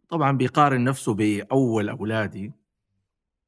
طبعا 0.09 0.37
بيقارن 0.37 0.83
نفسه 0.83 1.13
بأول 1.13 1.89
أولادي 1.89 2.53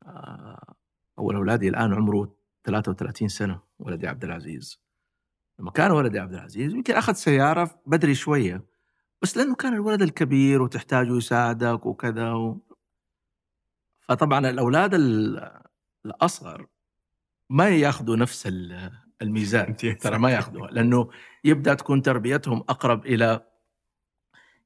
آه، 0.06 0.76
أول 1.20 1.36
أولادي 1.36 1.70
الآن 1.70 1.94
عمره 1.94 2.36
33 2.64 3.28
سنة 3.28 3.62
ولدي 3.80 4.08
عبد 4.08 4.24
العزيز 4.24 4.82
لما 5.62 5.72
كان 5.72 5.92
ولدي 5.92 6.20
عبد 6.20 6.34
العزيز 6.34 6.74
يمكن 6.74 6.94
أخذ 6.94 7.14
سيارة 7.14 7.82
بدري 7.86 8.16
شوية 8.16 8.66
بس 9.22 9.38
لأنه 9.38 9.56
كان 9.56 9.74
الولد 9.74 10.02
الكبير 10.02 10.62
وتحتاجه 10.62 11.18
يساعدك 11.18 11.86
وكذا 11.86 12.32
و... 12.32 12.60
فطبعا 14.02 14.50
الأولاد 14.50 14.94
ال- 14.94 15.62
الأصغر 16.06 16.68
ما 17.50 17.70
ياخذوا 17.70 18.16
نفس 18.16 18.48
ال- 18.48 18.92
الميزان. 19.22 19.76
ترى 20.02 20.18
ما 20.18 20.32
ياخذوها 20.32 20.72
لأنه 20.72 21.10
يبدأ 21.44 21.74
تكون 21.74 22.02
تربيتهم 22.02 22.58
أقرب 22.60 23.06
إلى 23.06 23.46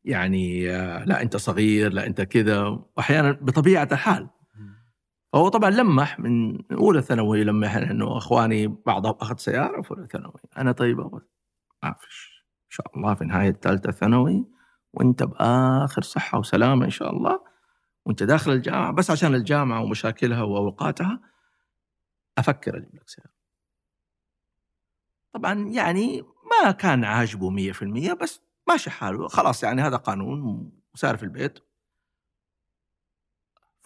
يعني 0.05 0.71
آه، 0.75 1.03
لا 1.05 1.21
أنت 1.21 1.37
صغير 1.37 1.93
لا 1.93 2.05
أنت 2.07 2.21
كذا 2.21 2.79
واحيانا 2.97 3.31
بطبيعة 3.31 3.87
الحال 3.91 4.29
فهو 5.35 5.49
طبعا 5.49 5.69
لمح 5.69 6.19
من 6.19 6.61
أولى 6.71 7.01
ثانوي 7.01 7.43
لمح 7.43 7.75
إنه 7.75 8.17
أخواني 8.17 8.67
بعضهم 8.67 9.15
أخذ 9.21 9.37
سيارة 9.37 9.81
في 9.81 9.91
أولى 9.91 10.07
ثانوي 10.07 10.33
أنا 10.57 10.71
طيب 10.71 10.99
أبغى. 10.99 11.21
ما 11.83 11.93
فيش 11.99 12.45
إن 12.65 12.69
شاء 12.69 12.97
الله 12.97 13.13
في 13.13 13.25
نهاية 13.25 13.51
ثالثة 13.51 13.91
ثانوي 13.91 14.45
وأنت 14.93 15.23
بآخر 15.23 16.01
صحة 16.01 16.39
وسلامة 16.39 16.85
إن 16.85 16.89
شاء 16.89 17.11
الله 17.11 17.39
وأنت 18.05 18.23
داخل 18.23 18.51
الجامعة 18.51 18.91
بس 18.91 19.11
عشان 19.11 19.35
الجامعة 19.35 19.81
ومشاكلها 19.83 20.43
وأوقاتها 20.43 21.19
أفكر 22.37 22.77
أجيب 22.77 22.95
لك 22.95 23.09
سيارة. 23.09 23.33
طبعا 25.33 25.53
يعني 25.53 26.21
ما 26.63 26.71
كان 26.71 27.03
عاجبه 27.03 27.73
100% 27.73 28.13
بس 28.13 28.41
ماشي 28.67 28.89
حاله 28.89 29.27
خلاص 29.27 29.63
يعني 29.63 29.81
هذا 29.81 29.97
قانون 29.97 30.71
وصار 30.93 31.17
في 31.17 31.23
البيت 31.23 31.59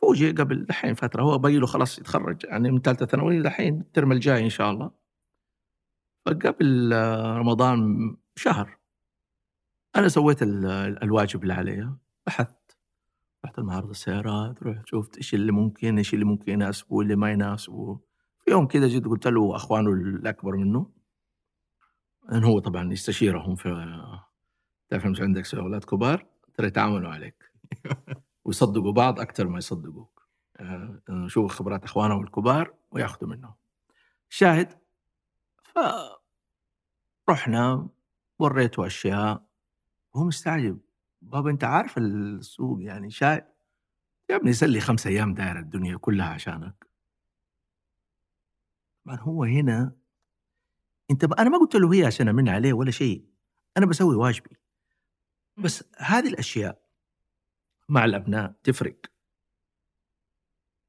فوجئ 0.01 0.31
قبل 0.33 0.65
دحين 0.65 0.93
فترة 0.93 1.23
هو 1.23 1.37
باقي 1.37 1.57
له 1.57 1.65
خلاص 1.67 1.99
يتخرج 1.99 2.45
يعني 2.45 2.71
من 2.71 2.81
ثالثة 2.81 3.05
ثانوي 3.05 3.41
دحين 3.41 3.81
الترم 3.81 4.11
الجاي 4.11 4.43
إن 4.43 4.49
شاء 4.49 4.71
الله. 4.71 4.91
فقبل 6.25 6.93
آه، 6.93 7.37
رمضان 7.37 7.97
شهر 8.35 8.77
أنا 9.95 10.07
سويت 10.07 10.43
ال- 10.43 10.65
الواجب 11.03 11.43
اللي 11.43 11.53
علي. 11.53 11.93
بحثت 12.27 12.77
رحت 13.45 13.59
المعرض 13.59 13.89
السيارات 13.89 14.63
رحت 14.63 14.87
شفت 14.87 15.17
إيش 15.17 15.33
اللي 15.33 15.51
ممكن 15.51 15.97
إيش 15.97 16.13
اللي 16.13 16.25
ممكن 16.25 16.51
يناسبه 16.51 16.93
واللي 16.95 17.15
ما 17.15 17.31
يناسبه. 17.31 17.99
في 18.45 18.51
يوم 18.51 18.67
كذا 18.67 18.87
جيت 18.87 19.05
قلت 19.05 19.27
له 19.27 19.55
أخوانه 19.55 19.89
الأكبر 19.93 20.55
منه 20.55 20.91
إن 22.31 22.43
هو 22.43 22.59
طبعا 22.59 22.93
يستشيرهم 22.93 23.55
في 23.55 23.69
تعرف 24.89 25.05
عندك 25.05 25.55
أولاد 25.55 25.83
كبار 25.83 26.25
ترى 26.53 26.67
يتعاملوا 26.67 27.09
عليك. 27.09 27.43
ويصدقوا 28.45 28.91
بعض 28.91 29.19
أكثر 29.19 29.47
ما 29.47 29.57
يصدقوك. 29.57 30.27
آه، 30.59 31.01
يشوفوا 31.09 31.49
خبرات 31.49 31.83
إخوانهم 31.83 32.23
الكبار 32.23 32.73
وياخذوا 32.91 33.29
منهم. 33.29 33.53
شاهد؟ 34.29 34.79
ف 35.63 35.79
رحنا 37.29 37.89
وريته 38.39 38.85
أشياء. 38.85 39.45
وهو 40.13 40.25
مستعجب. 40.25 40.79
بابا 41.21 41.49
أنت 41.49 41.63
عارف 41.63 41.97
السوق 41.97 42.83
يعني 42.83 43.09
شاي 43.09 43.45
يا 44.29 44.35
ابني 44.35 44.53
سلي 44.53 44.79
خمس 44.79 45.07
أيام 45.07 45.33
داير 45.33 45.59
الدنيا 45.59 45.97
كلها 45.97 46.29
عشانك. 46.29 46.87
طبعا 49.05 49.17
هو 49.19 49.43
هنا. 49.43 49.95
أنت 51.11 51.23
أنا 51.23 51.49
ما 51.49 51.57
قلت 51.57 51.75
له 51.75 51.93
هي 51.93 52.05
عشان 52.05 52.27
أمن 52.27 52.49
عليه 52.49 52.73
ولا 52.73 52.91
شيء. 52.91 53.25
أنا 53.77 53.85
بسوي 53.85 54.15
واجبي. 54.15 54.57
بس 55.57 55.83
هذه 55.97 56.27
الأشياء 56.27 56.88
مع 57.89 58.05
الأبناء 58.05 58.53
تفرق. 58.63 58.95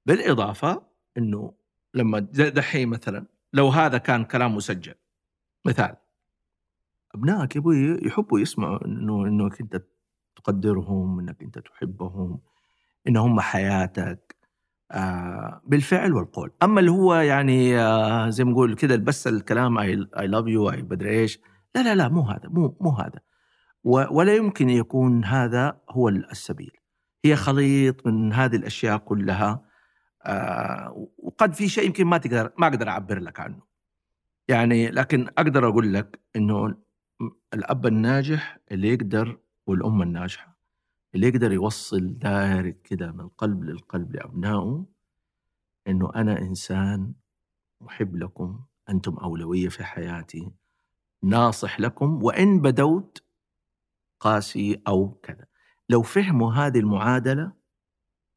بالإضافة 0.07 0.83
إنه 1.19 1.55
لما 1.95 2.19
دحين 2.19 2.89
مثلا 2.89 3.27
لو 3.53 3.69
هذا 3.69 3.99
كان 3.99 4.25
كلام 4.25 4.57
مسجل 4.57 4.95
مثال. 5.65 5.97
أبنائك 7.15 7.57
أبوي 7.57 7.99
يحبوا 8.03 8.41
يسمعوا 8.41 8.87
إنه 8.87 9.27
إنك 9.27 9.61
أنت 9.61 9.83
تقدرهم 10.37 11.21
إنك 11.21 11.43
أنت 11.43 11.59
تحبهم 11.59 12.41
إن 13.09 13.17
هم 13.17 13.41
حياتك 13.41 14.37
آه 14.93 15.61
بالفعل 15.65 16.13
والقول. 16.13 16.53
أما 16.63 16.81
اللي 16.81 16.91
هو 16.91 17.15
يعني 17.15 17.79
آه 17.79 18.29
زي 18.29 18.45
ما 18.45 18.51
نقول 18.51 18.75
كده 18.75 18.97
بس 18.97 19.27
الكلام 19.27 19.79
I 19.79 19.97
love 20.17 20.47
you 20.47 20.71
اي 20.71 20.83
بدري 20.83 21.11
إيش. 21.21 21.39
لا 21.75 21.83
لا 21.83 21.95
لا 21.95 22.09
مو 22.09 22.23
هذا 22.23 22.49
مو 22.49 22.77
مو 22.81 22.91
هذا. 22.91 23.21
ولا 23.85 24.35
يمكن 24.37 24.71
يكون 24.71 25.25
هذا 25.25 25.81
هو 25.91 26.09
السبيل. 26.09 26.80
هي 27.25 27.37
خليط 27.37 28.07
من 28.07 28.33
هذه 28.33 28.57
الأشياء 28.57 28.99
كلها. 28.99 29.65
آه 30.23 31.09
وقد 31.19 31.55
في 31.55 31.69
شيء 31.69 31.87
يمكن 31.87 32.05
ما 32.07 32.19
تقدر 32.19 32.53
ما 32.59 32.67
أقدر 32.67 32.89
أعبر 32.89 33.19
لك 33.19 33.41
عنه. 33.41 33.63
يعني 34.49 34.91
لكن 34.91 35.29
أقدر 35.39 35.69
أقول 35.69 35.95
لك 35.95 36.21
إنه 36.37 36.77
الأب 37.55 37.87
الناجح 37.87 38.59
اللي 38.73 38.89
يقدر 38.89 39.39
والأم 39.67 40.03
الناجحة 40.03 40.59
اللي 41.15 41.29
يقدر 41.29 41.53
يوصل 41.53 42.19
دايركت 42.19 42.83
كده 42.87 43.13
من 43.13 43.21
القلب 43.21 43.65
للقلب 43.65 44.15
لأبنائه 44.15 44.87
إنه 45.89 46.11
أنا 46.15 46.39
إنسان 46.39 47.13
محب 47.81 48.17
لكم 48.17 48.61
أنتم 48.89 49.15
أولوية 49.15 49.69
في 49.69 49.85
حياتي 49.85 50.53
ناصح 51.23 51.81
لكم 51.81 52.23
وإن 52.23 52.61
بدوت 52.61 53.23
قاسي 54.21 54.83
أو 54.89 55.11
كذا. 55.23 55.47
لو 55.91 56.03
فهموا 56.03 56.53
هذه 56.53 56.79
المعادلة 56.79 57.53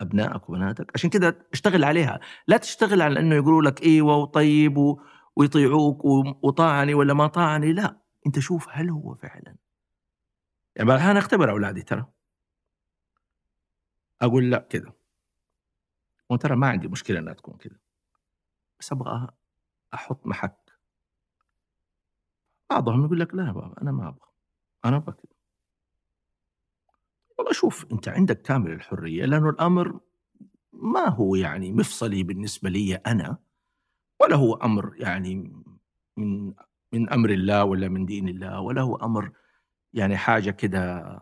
أبنائك 0.02 0.50
وبناتك 0.50 0.92
عشان 0.96 1.10
كده 1.10 1.48
اشتغل 1.54 1.84
عليها. 1.84 2.20
لا 2.48 2.58
تشتغل 2.58 3.02
على 3.02 3.20
إنه 3.20 3.36
يقولوا 3.36 3.62
لك 3.62 3.84
إيوه 3.84 4.16
وطيب. 4.16 4.78
ويطيعوك 5.36 6.06
وطاعني 6.44 6.94
ولا 6.94 7.14
ما 7.14 7.28
طاعني 7.28 7.74
لا. 7.74 8.02
أنت 8.28 8.40
شوف 8.40 8.68
هل 8.72 8.90
هو 8.90 9.16
فعلا. 9.16 9.56
يعني 10.76 10.92
أنا 10.92 11.20
أختبر 11.20 11.52
أولادي 11.52 11.82
ترى. 11.82 12.06
أقول 14.22 14.52
لا 14.52 14.60
كذا 14.60 14.94
وترى 16.30 16.56
ما 16.56 16.68
عندي 16.68 16.88
مشكلة 16.88 17.20
إنها 17.20 17.34
تكون 17.34 17.58
كذا 17.58 17.78
بس 18.80 18.92
أبغى 18.92 19.28
أحط 19.94 20.28
محك. 20.28 20.78
بعضهم 22.70 23.06
يقول 23.06 23.20
لك 23.20 23.36
لا 23.36 23.48
يا 23.48 23.52
بابا 23.52 23.82
أنا 23.82 23.92
ما 23.92 24.08
أبغى. 24.08 24.30
أنا 24.86 24.98
أبغى 24.98 25.16
كذا 25.16 25.33
والله 27.38 27.54
شوف 27.54 27.86
أنت 27.92 28.08
عندك 28.08 28.42
كامل 28.42 28.72
الحرية 28.72 29.26
لأنه 29.26 29.50
الأمر 29.50 30.00
ما 30.74 31.10
هو 31.10 31.36
يعني 31.36 31.72
مفصلي 31.74 32.24
بالنسبة 32.24 32.70
لي 32.70 32.96
أنا 32.96 33.38
ولا 34.22 34.36
هو 34.36 34.54
أمر 34.56 34.94
يعني 34.98 35.36
من 36.18 36.54
من 36.94 37.10
أمر 37.10 37.30
الله 37.30 37.64
ولا 37.64 37.88
من 37.90 38.06
دين 38.06 38.30
الله 38.30 38.62
ولا 38.62 38.82
هو 38.82 38.96
أمر 38.96 39.32
يعني 39.94 40.18
حاجة 40.18 40.52
كده. 40.52 41.20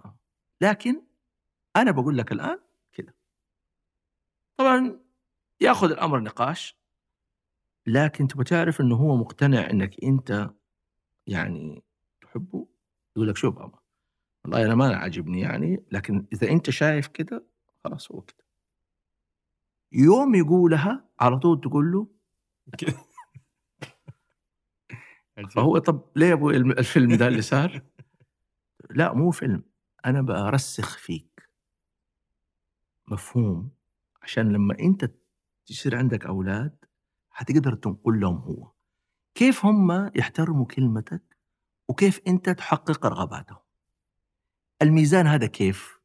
لكن 0.61 1.03
أنا 1.75 1.91
بقول 1.91 2.17
لك 2.17 2.31
الآن 2.31 2.59
كده. 2.93 3.15
طبعا 4.57 4.99
ياخذ 5.61 5.91
الأمر 5.91 6.19
نقاش 6.19 6.77
لكن 7.87 8.27
تبغى 8.27 8.43
تعرف 8.43 8.81
إنه 8.81 8.95
هو 8.95 9.15
مقتنع 9.17 9.69
إنك 9.69 10.03
أنت 10.03 10.49
يعني 11.27 11.83
تحبه؟ 12.21 12.67
يقول 13.17 13.29
لك 13.29 13.37
شوف 13.37 13.55
بابا 13.55 13.79
والله 14.43 14.65
أنا 14.65 14.75
ما 14.75 14.95
عاجبني 14.95 15.39
يعني 15.41 15.83
لكن 15.91 16.25
إذا 16.33 16.49
أنت 16.51 16.69
شايف 16.69 17.07
كده 17.07 17.45
خلاص 17.83 18.11
هو 18.11 18.21
كده. 18.21 18.43
يوم 19.91 20.35
يقولها 20.35 21.05
على 21.19 21.39
طول 21.39 21.61
تقول 21.61 21.91
له 21.91 22.07
فهو 25.55 25.77
طب 25.77 26.03
ليه 26.15 26.33
الم- 26.49 26.71
الفيلم 26.71 27.15
ده 27.15 27.27
اللي 27.27 27.41
صار؟ 27.41 27.81
لا 28.89 29.13
مو 29.13 29.31
فيلم. 29.31 29.63
أنا 30.05 30.21
برسخ 30.21 30.97
فيك. 30.97 31.49
مفهوم؟ 33.07 33.71
عشان 34.23 34.51
لما 34.53 34.79
أنت 34.79 35.11
تصير 35.65 35.95
عندك 35.95 36.25
أولاد 36.25 36.75
حتقدر 37.29 37.73
تنقل 37.73 38.19
لهم 38.19 38.35
هو. 38.37 38.71
كيف 39.35 39.65
هم 39.65 40.11
يحترموا 40.15 40.65
كلمتك؟ 40.65 41.37
وكيف 41.87 42.21
أنت 42.27 42.49
تحقق 42.49 43.05
رغباتهم؟ 43.05 43.59
الميزان 44.81 45.27
هذا 45.27 45.47
كيف؟ 45.47 45.99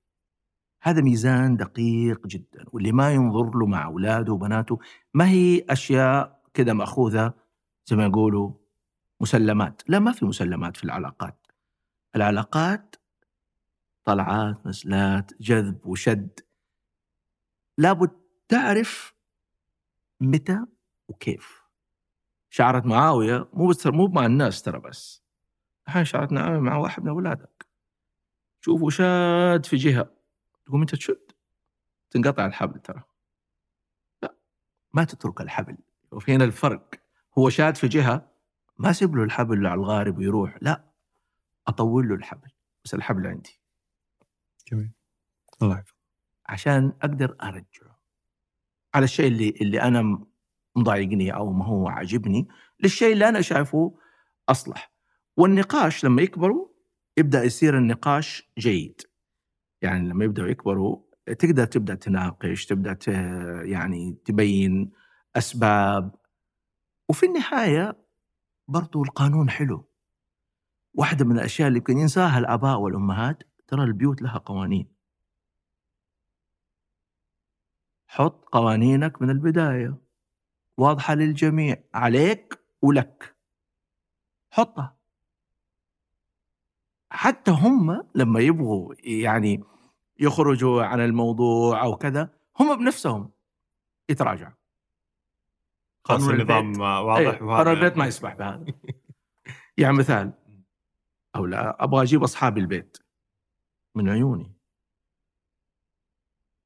هذا 0.82 1.00
ميزان 1.00 1.56
دقيق 1.56 2.26
جدا 2.26 2.64
واللي 2.72 2.92
ما 2.92 3.12
ينظر 3.12 3.58
له 3.58 3.66
مع 3.66 3.84
أولاده 3.84 4.32
وبناته 4.32 4.78
ما 5.14 5.28
هي 5.28 5.64
أشياء 5.70 6.42
كده 6.54 6.74
مأخوذة 6.74 7.34
زي 7.86 7.96
ما 7.96 8.04
يقولوا 8.04 8.52
مسلمات؟ 9.20 9.82
لا 9.88 9.98
ما 9.98 10.12
في 10.12 10.24
مسلمات 10.24 10.76
في 10.76 10.84
العلاقات. 10.84 11.46
العلاقات 12.16 12.96
طلعات 14.04 14.66
نزلات 14.66 15.32
جذب 15.40 15.86
وشد. 15.86 16.40
لابد 17.78 18.10
تعرف 18.48 19.14
متى 20.20 20.60
وكيف. 21.08 21.62
شعرت 22.50 22.86
معاوية 22.86 23.48
مو 23.52 23.68
بس 23.68 23.86
مو 23.86 24.06
مع 24.06 24.26
الناس 24.26 24.62
ترى 24.62 24.78
بس. 24.78 25.22
الحين 25.88 26.04
شعرت 26.04 26.32
معاوية 26.32 26.58
مع 26.58 26.76
واحد 26.76 27.02
من 27.02 27.08
أولادك. 27.08 27.65
شوفوا 28.66 28.90
شاد 28.90 29.66
في 29.66 29.76
جهة. 29.76 30.10
تقوم 30.66 30.80
أنت 30.80 30.94
تشد 30.94 31.32
تنقطع 32.10 32.46
الحبل 32.46 32.80
ترى. 32.80 33.02
لا 34.22 34.34
ما 34.92 35.04
تترك 35.04 35.40
الحبل. 35.40 35.76
وفي 36.12 36.34
هنا 36.34 36.44
الفرق. 36.44 36.94
هو 37.38 37.48
شاد 37.48 37.76
في 37.76 37.88
جهة 37.88 38.32
ما 38.78 38.90
أسيب 38.90 39.16
له 39.16 39.22
الحبل 39.22 39.66
على 39.66 39.80
الغارب 39.80 40.18
ويروح 40.18 40.58
لا 40.60 40.84
أطول 41.66 42.08
له 42.08 42.14
الحبل 42.14 42.48
بس 42.84 42.94
الحبل 42.94 43.26
عندي. 43.26 43.60
جميل. 44.72 44.92
الله 45.62 45.74
يحفظك. 45.74 45.96
عشان 46.46 46.92
أقدر 47.02 47.36
أرجعه. 47.42 48.00
على 48.94 49.04
الشيء 49.04 49.26
اللي 49.26 49.50
اللي 49.60 49.82
أنا 49.82 50.26
مضايقني 50.76 51.34
أو 51.34 51.52
ما 51.52 51.64
هو 51.64 51.88
عاجبني 51.88 52.48
للشيء 52.80 53.12
اللي 53.12 53.28
أنا 53.28 53.40
شايفه 53.40 53.98
أصلح. 54.48 54.92
والنقاش 55.36 56.04
لما 56.04 56.22
يكبروا 56.22 56.75
يبدأ 57.18 57.42
يصير 57.44 57.78
النقاش 57.78 58.50
جيد. 58.58 59.00
يعني 59.82 60.08
لما 60.08 60.24
يبدأوا 60.24 60.48
يكبروا 60.48 61.02
تقدر 61.38 61.64
تبدأ 61.64 61.94
تناقش 61.94 62.66
تبدأ 62.66 62.92
ت- 62.92 63.08
يعني 63.64 64.18
تبين 64.24 64.92
أسباب. 65.36 66.14
وفي 67.10 67.26
النهاية 67.26 68.06
برضو 68.68 69.02
القانون 69.04 69.50
حلو. 69.50 69.90
واحدة 70.94 71.24
من 71.24 71.38
الأشياء 71.38 71.68
اللي 71.68 71.78
يمكن 71.78 71.98
ينساها 71.98 72.38
الآباء 72.38 72.78
والأمهات 72.80 73.42
ترى 73.68 73.84
البيوت 73.84 74.22
لها 74.22 74.38
قوانين. 74.38 74.96
حط 78.06 78.44
قوانينك 78.44 79.22
من 79.22 79.30
البداية. 79.30 79.98
واضحة 80.78 81.14
للجميع. 81.14 81.76
عليك 81.94 82.60
ولك. 82.82 83.36
حطها. 84.50 84.95
حتى 87.10 87.50
هم 87.50 88.02
لما 88.14 88.40
يبغوا 88.40 88.94
يعني 88.98 89.64
يخرجوا 90.20 90.84
عن 90.84 91.00
الموضوع 91.00 91.82
أو 91.82 91.96
كذا 91.96 92.30
هم 92.60 92.76
بنفسهم 92.76 93.30
يتراجعوا. 94.08 94.52
قانون 96.04 96.34
النظام. 96.34 96.80
واضح 96.80 97.18
أيه، 97.18 97.38
قانون 97.38 97.72
البيت 97.72 97.96
ما 97.96 98.06
يسمح 98.06 98.34
بهذا. 98.34 98.64
يعني 99.78 99.96
مثال 99.96 100.32
أو 101.36 101.46
لا 101.46 101.84
أبغى 101.84 102.02
أجيب 102.02 102.22
أصحاب 102.22 102.58
البيت. 102.58 102.98
من 103.94 104.08
عيوني. 104.08 104.56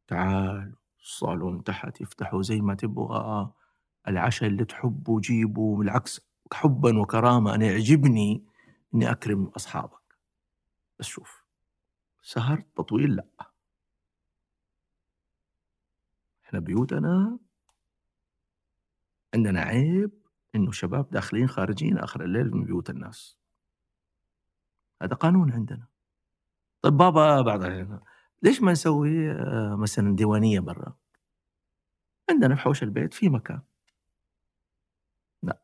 تعال 0.07 0.75
الصالون 1.01 1.65
تحت 1.65 2.01
يفتحوا 2.01 2.43
زي 2.43 2.61
ما 2.61 2.75
تبغى. 2.75 3.53
العشاء 4.09 4.49
اللي 4.49 4.65
تحبه 4.65 5.21
جيبه 5.21 5.77
بالعكس 5.77 6.21
حبا 6.53 6.99
وكرامه 6.99 7.55
أنا 7.55 7.67
يعجبني 7.67 8.45
إني 8.95 9.11
أكرم 9.11 9.45
أصحابك. 9.57 10.00
بس 11.01 11.07
شوف 11.07 11.45
سهر 12.23 12.61
تطويل 12.61 13.17
لأ. 13.17 13.53
إحنا 16.45 16.61
بيوتنا 16.61 17.39
عندنا 19.35 19.61
عيب 19.61 20.11
إنه 20.55 20.71
شباب 20.73 21.11
داخلين 21.11 21.49
خارجين 21.49 21.99
آخر 21.99 22.25
الليل 22.25 22.51
من 22.51 22.65
بيوت 22.65 22.91
الناس. 22.91 23.39
هذا 25.03 25.15
قانون 25.15 25.53
عندنا. 25.53 25.87
طيب 26.83 26.93
بابا 26.93 27.55
الحين، 27.57 28.01
ليش 28.43 28.63
ما 28.63 28.73
نسوي 28.73 29.31
آه، 29.31 29.77
مثلا 29.77 30.17
ديوانية 30.17 30.61
برا؟ 30.61 30.97
عندنا 32.31 32.55
في 32.55 32.61
حوش 32.61 32.83
البيت 32.83 33.15
في 33.15 33.29
مكان. 33.29 33.63
لا. 35.43 35.63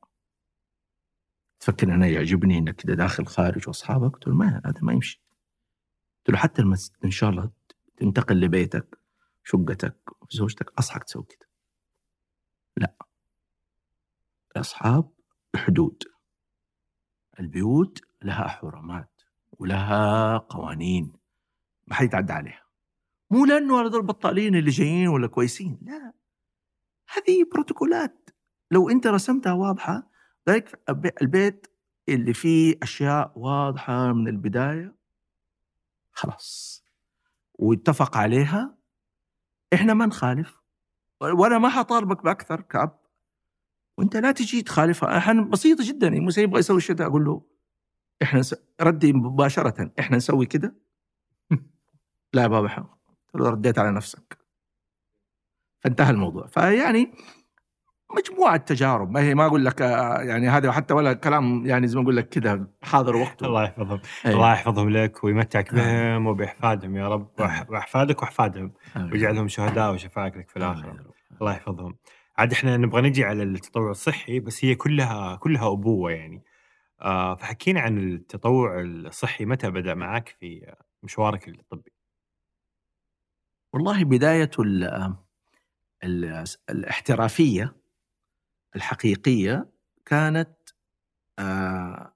تفكر 1.60 1.94
أنا 1.94 2.06
يعجبني 2.06 2.58
إنك 2.58 2.86
داخل 2.86 3.26
خارج 3.26 3.68
وأصحابك 3.68 4.28
له 4.28 4.34
ما 4.34 4.62
هذا 4.64 4.80
ما 4.82 4.92
يمشي. 4.92 5.25
قلت 6.26 6.34
له 6.34 6.42
حتى 6.42 6.62
لما 6.62 6.76
إن 7.04 7.10
شاء 7.10 7.30
الله 7.30 7.50
تنتقل 7.96 8.40
لبيتك 8.40 8.98
شقتك 9.44 9.96
زوجتك 10.30 10.72
أصحك 10.78 11.04
تسوي 11.04 11.24
كده. 11.28 11.48
لا. 12.76 12.94
الاصحاب 14.56 15.10
حدود. 15.56 16.02
البيوت 17.40 18.00
لها 18.22 18.48
حرمات 18.48 19.22
ولها 19.52 20.38
قوانين. 20.38 21.12
ما 21.86 21.94
حد 21.94 22.04
يتعدى 22.04 22.32
عليها. 22.32 22.62
مو 23.30 23.44
لأنه 23.44 23.80
هذول 23.80 24.00
البطالين 24.00 24.56
اللي 24.56 24.70
جايين 24.70 25.08
ولا 25.08 25.26
كويسين 25.26 25.78
لا. 25.82 26.12
هذه 27.08 27.48
بروتوكولات. 27.52 28.30
لو 28.70 28.90
أنت 28.90 29.06
رسمتها 29.06 29.52
واضحة 29.52 30.10
ذلك 30.48 30.82
البيت 31.22 31.66
اللي 32.08 32.34
فيه 32.34 32.78
أشياء 32.82 33.32
واضحة 33.38 34.12
من 34.12 34.28
البداية 34.28 34.95
خلاص. 36.16 36.84
واتفق 37.54 38.16
عليها. 38.16 38.78
إحنا 39.74 39.94
ما 39.94 40.06
نخالف. 40.06 40.60
وأنا 41.20 41.58
ما 41.58 41.68
حطالبك 41.68 42.24
بأكثر 42.24 42.60
كأب. 42.60 42.98
وأنت 43.98 44.16
لا 44.16 44.32
تجي 44.32 44.62
تخالفها. 44.62 45.18
إحنا 45.18 45.42
بسيطة 45.42 45.88
جدا. 45.88 46.06
يعني 46.06 46.20
موسى 46.20 46.42
يبغى 46.42 46.58
يسوي 46.58 46.80
شيء 46.80 47.02
أقول 47.06 47.24
له 47.24 47.42
إحنا 48.22 48.42
س... 48.42 48.54
ردي 48.80 49.12
مباشرة. 49.12 49.92
إحنا 49.98 50.16
نسوي 50.16 50.46
كده. 50.46 50.76
لا 52.34 52.42
يا 52.42 52.46
بابا 52.46 52.68
حق 52.68 52.98
رديت 53.36 53.78
على 53.78 53.92
نفسك. 53.92 54.38
فانتهى 55.80 56.10
الموضوع. 56.10 56.46
فيعني 56.46 57.12
مجموعة 58.16 58.56
تجارب. 58.56 59.10
ما 59.10 59.20
هي 59.20 59.34
ما 59.34 59.46
أقول 59.46 59.64
لك 59.64 59.82
آه، 59.82 60.22
يعني 60.22 60.48
هذا 60.48 60.72
حتى 60.72 60.94
ولا 60.94 61.12
كلام 61.12 61.66
يعني 61.66 61.86
زي 61.88 61.96
ما 61.96 62.02
أقول 62.02 62.16
لك 62.16 62.28
كذا 62.28 62.66
حاضر 62.82 63.16
وقته 63.16 63.46
الله 63.46 63.64
يحفظهم. 63.64 64.00
أي. 64.26 64.32
الله 64.32 64.52
يحفظهم 64.52 64.90
لك 64.90 65.24
ويمتعك 65.24 65.74
آه. 65.74 65.76
بهم 66.14 66.26
وبإحفادهم. 66.26 66.96
يا 66.96 67.08
رب 67.08 67.28
وأح- 67.38 67.70
وأحفادك 67.70 68.22
وأحفادهم. 68.22 68.72
ويجعلهم 68.96 69.48
شهداء 69.48 69.94
وشفاعك 69.94 70.36
لك 70.36 70.48
في 70.50 70.56
الآخرة. 70.56 70.96
الله 71.40 71.52
يحفظهم. 71.52 71.96
عاد 72.38 72.52
إحنا 72.52 72.76
نبغى 72.76 73.02
نجي 73.02 73.24
على 73.24 73.42
التطوع 73.42 73.90
الصحي 73.90 74.40
بس 74.40 74.64
هي 74.64 74.74
كلها 74.74 75.36
كلها 75.36 75.72
أبوة 75.72 76.10
يعني. 76.12 76.42
آه 77.00 77.34
فحكينا 77.34 77.80
عن 77.80 77.98
التطوع 77.98 78.80
الصحي 78.80 79.44
متى 79.44 79.70
بدأ 79.70 79.94
معك 79.94 80.36
في 80.40 80.74
مشوارك 81.02 81.48
الطبي؟ 81.48 81.92
والله 83.72 84.04
بداية 84.04 84.50
ال 84.58 84.84
ال 86.04 86.44
الاحترافية 86.70 87.76
الحقيقية 88.76 89.70
كانت 90.04 90.56
آه، 91.38 92.12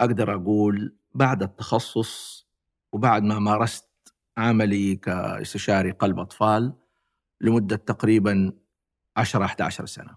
أقدر 0.00 0.34
أقول 0.34 0.96
بعد 1.14 1.42
التخصص 1.42 2.46
وبعد 2.92 3.22
ما 3.22 3.38
مارست 3.38 3.90
عملي 4.36 4.96
كاستشاري 4.96 5.90
قلب 5.90 6.18
أطفال 6.18 6.74
لمدة 7.40 7.76
تقريبا 7.76 8.52
10 9.16 9.44
11 9.44 9.86
سنة. 9.86 10.16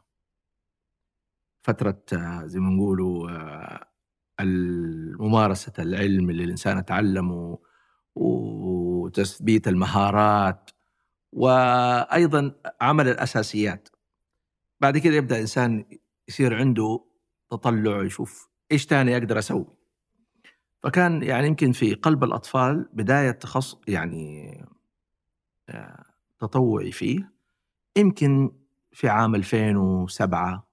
فترة 1.64 2.04
آه، 2.14 2.46
زي 2.46 2.60
ما 2.60 2.70
نقولوا 2.70 3.32
آه، 3.32 3.88
ممارسه 5.20 5.74
العلم 5.80 6.30
اللي 6.30 6.44
الإنسان 6.44 6.86
تعلمه 6.86 7.60
وتثبيت 8.16 9.68
المهارات 9.68 10.70
وأيضا 11.32 12.56
عمل 12.82 13.08
الأساسيات. 13.08 13.90
بعد 14.84 14.98
كده 14.98 15.16
يبدأ 15.16 15.36
الانسان 15.36 15.86
يصير 16.28 16.56
عنده 16.56 17.06
تطلع 17.50 18.04
يشوف 18.04 18.50
إيش 18.72 18.86
تاني 18.86 19.18
أقدر 19.18 19.40
أسوي. 19.40 19.66
فكان 20.84 21.24
يعني 21.24 21.48
يمكن 21.48 21.72
في 21.72 21.94
قلب 21.94 22.24
الأطفال 22.24 22.90
بداية 22.94 23.32
تخصص 23.32 23.82
يعني 23.88 24.58
آه، 25.70 26.06
تطوعي 26.40 26.92
فيه. 26.92 27.32
يمكن 27.98 28.52
في 28.92 29.10
عام 29.10 29.36
2007 29.36 30.68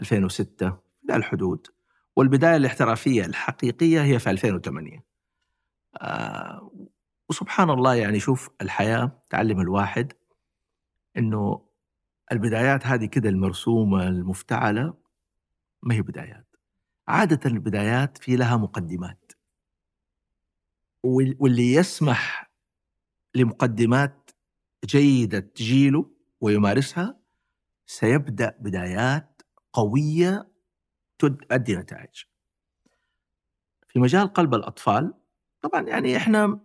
2006 0.00 0.78
في 1.06 1.16
الحدود. 1.16 1.66
والبداية 2.16 2.56
الاحترافية 2.56 3.24
الحقيقية 3.24 4.02
هي 4.02 4.18
في 4.18 4.30
2008 4.30 5.04
آه 6.00 6.70
وسبحان 7.28 7.70
الله 7.70 7.94
يعني 7.94 8.20
شوف 8.20 8.50
الحياة 8.60 9.22
تعلم 9.30 9.60
الواحد 9.60 10.12
إنه 11.16 11.71
البدايات 12.32 12.86
هذه 12.86 13.04
كده 13.06 13.28
المرسومة 13.28 14.08
المفتعلة 14.08 14.94
ما 15.82 15.94
هي 15.94 16.02
بدايات 16.02 16.46
عادة 17.08 17.50
البدايات 17.50 18.18
في 18.18 18.36
لها 18.36 18.56
مقدمات 18.56 19.32
وال- 21.02 21.36
واللي 21.40 21.72
يسمح 21.72 22.50
لمقدمات 23.34 24.30
جيدة 24.84 25.38
تجيله 25.40 26.10
ويمارسها 26.40 27.18
سيبدأ 27.86 28.56
بدايات 28.60 29.42
قوية 29.72 30.48
تؤدي 31.18 31.76
نتائج. 31.76 32.22
في 33.88 33.98
مجال 33.98 34.32
قلب 34.32 34.54
الأطفال 34.54 35.14
طبعا 35.60 35.80
يعني 35.82 36.16
إحنا 36.16 36.60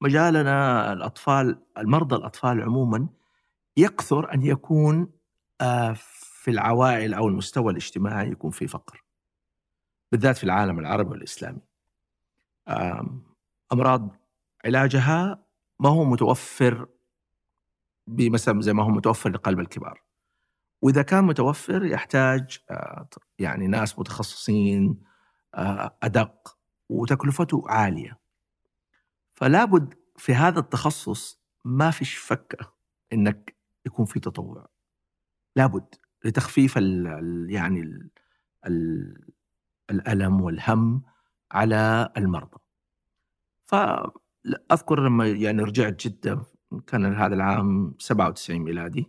مجالنا 0.00 0.92
الأطفال 0.92 1.62
المرضى 1.78 2.16
الأطفال 2.16 2.60
عموما 2.62 3.08
يكثر 3.76 4.34
أن 4.34 4.42
يكون 4.42 5.12
آه، 5.60 5.94
في 6.42 6.50
العوائل 6.50 7.14
أو 7.14 7.28
المستوى 7.28 7.72
الاجتماعي 7.72 8.30
يكون 8.30 8.50
في 8.50 8.66
فقر. 8.66 9.04
بالذات 10.12 10.36
في 10.36 10.44
العالم 10.44 10.78
العربي 10.78 11.10
والإسلامي. 11.10 11.60
آم، 12.68 13.24
أمراض 13.72 14.16
علاجها 14.64 15.44
ما 15.80 15.88
هو 15.88 16.04
متوفر 16.04 16.88
بمثلا 18.06 18.60
زي 18.60 18.72
ما 18.72 18.82
هو 18.84 18.88
متوفر 18.88 19.30
لقلب 19.30 19.60
الكبار. 19.60 20.02
وإذا 20.82 21.02
كان 21.02 21.24
متوفر 21.24 21.84
يحتاج 21.84 22.58
آه، 22.70 23.08
يعني 23.38 23.66
ناس 23.66 23.98
متخصصين 23.98 25.02
آه، 25.54 25.96
أدق 26.02 26.58
وتكلفته 26.88 27.64
عالية. 27.66 28.20
فلا 29.34 29.64
بد 29.64 29.94
في 30.16 30.34
هذا 30.34 30.58
التخصص 30.60 31.40
ما 31.64 31.90
فيش 31.90 32.16
فكة 32.16 32.72
إنك 33.12 33.59
يكون 33.86 34.04
في 34.06 34.20
تطوع. 34.20 34.66
لابد 35.56 35.94
لتخفيف 36.24 36.78
ال 36.78 37.06
ال- 37.06 37.50
يعني 37.50 37.80
ال 37.80 38.10
ال 38.66 39.16
الألم 39.90 40.40
والهم 40.40 41.02
على 41.52 42.08
المرضى. 42.16 42.58
فاذكر 43.64 45.00
لما 45.04 45.28
يعني 45.28 45.62
رجعت 45.62 46.06
جدة 46.06 46.40
كان 46.86 47.14
هذا 47.14 47.34
العام 47.34 47.94
97 47.98 48.58
ميلادي. 48.60 49.06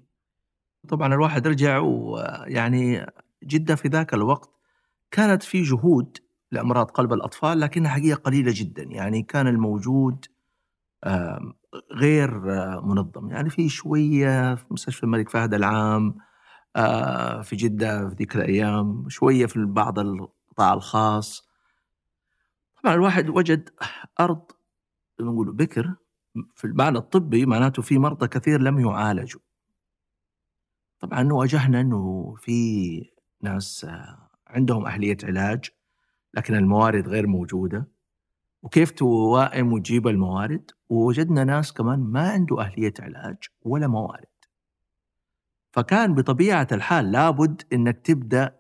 طبعا 0.90 1.14
الواحد 1.14 1.48
رجع 1.48 1.78
ويعني 1.80 3.06
جدة 3.44 3.76
في 3.76 3.88
ذاك 3.88 4.14
الوقت 4.14 4.50
كانت 5.12 5.44
في 5.44 5.62
جهود 5.64 6.18
لأمراض 6.52 6.92
قلب 6.92 7.14
الأطفال 7.14 7.60
لكنها 7.60 7.92
حقيقة 7.92 8.18
قليلة 8.18 8.52
جدا 8.56 8.84
يعني 8.84 9.24
كان 9.24 9.48
الموجود 9.48 10.26
غير 11.92 12.40
منظم. 12.82 13.30
يعني 13.30 13.50
في 13.50 13.70
شوية 13.70 14.56
في 14.56 14.66
مستشفى 14.72 15.04
الملك 15.04 15.30
فهد 15.30 15.54
العام 15.54 16.16
آه، 16.76 17.42
في 17.42 17.56
جدة 17.56 18.10
في 18.10 18.16
ذيك 18.16 18.36
الأيام 18.36 19.10
شوية 19.10 19.46
في 19.46 19.66
بعض 19.66 20.00
القطاع 20.00 20.74
الخاص. 20.74 21.50
طبعا 22.84 22.94
الواحد 22.96 23.30
وجد 23.30 23.70
ما 24.20 24.46
نقول 25.20 25.54
بكر 25.54 25.96
في 26.56 26.66
المعنى 26.66 26.98
الطبي 26.98 27.46
معناته 27.46 27.82
في 27.82 27.98
مرضى 27.98 28.28
كثير 28.28 28.62
لم 28.62 28.80
يعالجوا. 28.80 29.42
طبعا 31.00 31.34
واجهنا 31.34 31.82
إنه 31.82 32.36
في 32.38 33.12
ناس 33.42 33.86
آه، 33.86 34.30
عندهم 34.48 34.86
أهلية 34.86 35.18
علاج 35.24 35.70
لكن 36.34 36.56
الموارد 36.56 37.08
غير 37.08 37.28
موجودة. 37.28 37.88
وكيف 38.64 38.92
توائم 38.92 39.74
وتجيب 39.74 40.08
الموارد؟ 40.08 40.72
ووجدنا 40.90 41.44
ناس 41.44 41.74
كمان 41.74 42.00
ما 42.00 42.30
عنده 42.30 42.62
أهلية 42.62 42.94
علاج 43.00 43.38
ولا 43.62 43.88
موارد. 43.88 44.26
فكان 45.72 46.16
بطبيعة 46.16 46.68
الحال 46.72 47.12
لابد 47.12 47.62
إنك 47.74 47.98
تبدأ 47.98 48.60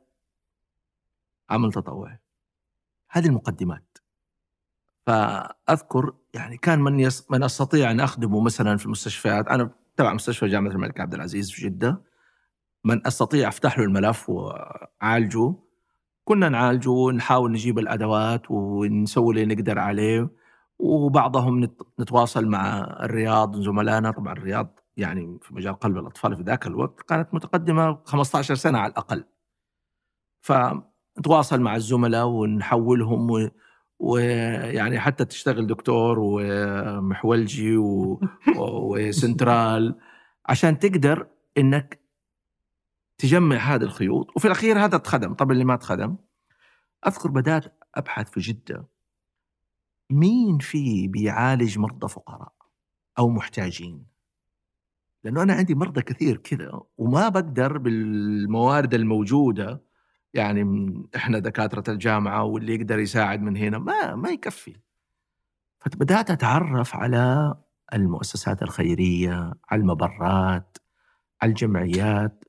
عمل 1.49 1.71
تطوعي. 1.71 2.19
هذه 3.09 3.25
المقدمات. 3.25 3.97
فأذكر 5.05 6.13
يعني 6.33 6.57
كان 6.57 6.79
من 6.79 6.99
يس 6.99 7.31
من 7.31 7.43
أستطيع 7.43 7.91
أن 7.91 7.99
أخدمه 7.99 8.41
مثلا 8.41 8.77
في 8.77 8.85
المستشفيات 8.85 9.47
أنا 9.47 9.69
تبع 9.97 10.13
مستشفى 10.13 10.47
جامعة 10.47 10.71
الملك 10.71 10.99
عبد 10.99 11.13
العزيز 11.13 11.51
في 11.51 11.61
جدة. 11.61 12.01
من 12.83 13.07
أستطيع 13.07 13.47
أفتح 13.47 13.79
له 13.79 13.85
الملف 13.85 14.29
وأعالجه. 14.29 15.55
كنا 16.23 16.49
نعالجه 16.49 16.89
ونحاول 16.89 17.51
نجيب 17.51 17.79
الأدوات 17.79 18.51
ونسوي 18.51 19.33
اللي 19.43 19.55
نقدر 19.55 19.79
عليه 19.79 20.29
وبعضهم 20.79 21.59
نت- 21.63 21.81
نتواصل 21.99 22.45
مع 22.47 22.79
الرياض 22.79 23.55
زملائنا 23.61 24.11
طبعا 24.11 24.33
الرياض 24.33 24.79
يعني 24.97 25.37
في 25.41 25.55
مجال 25.55 25.73
قلب 25.79 25.97
الأطفال 25.97 26.35
في 26.35 26.43
ذاك 26.43 26.67
الوقت 26.67 27.01
كانت 27.01 27.33
متقدمة 27.33 27.99
15 28.05 28.55
سنة 28.55 28.79
على 28.79 28.91
الأقل. 28.91 29.23
فنتواصل 30.41 31.61
مع 31.61 31.75
الزملاء 31.75 32.25
ونحولهم 32.27 33.31
و- 33.31 33.49
ويعني 33.99 34.99
حتى 34.99 35.25
تشتغل 35.25 35.67
دكتور 35.67 36.17
ومحولجي 36.19 37.77
و- 37.77 38.19
و- 38.57 38.59
وسنترال 38.97 39.95
عشان 40.45 40.79
تقدر 40.79 41.27
إنك 41.57 42.00
تجمع 43.21 43.55
هذه 43.55 43.83
الخيوط 43.83 44.27
وفي 44.35 44.45
الأخير 44.45 44.79
هذا 44.79 44.95
اتخدم. 44.95 45.33
طب 45.33 45.51
اللي 45.51 45.65
ما 45.65 45.73
اتخدم 45.73 46.17
أذكر 47.07 47.29
بدات 47.29 47.79
أبحث 47.95 48.29
في 48.29 48.39
جدة 48.39 48.87
مين 50.09 50.57
فيه 50.57 51.07
بيعالج 51.07 51.79
مرضى 51.79 52.07
فقراء 52.07 52.53
أو 53.19 53.29
محتاجين؟ 53.29 54.05
لأنه 55.23 55.43
أنا 55.43 55.53
عندي 55.53 55.75
مرضى 55.75 56.01
كثير 56.01 56.37
كذا 56.37 56.81
وما 56.97 57.29
بقدر 57.29 57.77
بالموارد 57.77 58.93
الموجودة 58.93 59.81
يعني 60.33 60.93
إحنا 61.15 61.39
دكاترة 61.39 61.93
الجامعة 61.93 62.43
واللي 62.43 62.75
يقدر 62.75 62.99
يساعد 62.99 63.41
من 63.41 63.57
هنا 63.57 63.77
ما 63.77 64.15
ما 64.15 64.29
يكفي. 64.29 64.75
فبدأت 65.79 66.31
أتعرف 66.31 66.95
على 66.95 67.55
المؤسسات 67.93 68.61
الخيرية 68.61 69.53
على 69.69 69.81
المبرات 69.81 70.77
على 71.41 71.49
الجمعيات. 71.49 72.43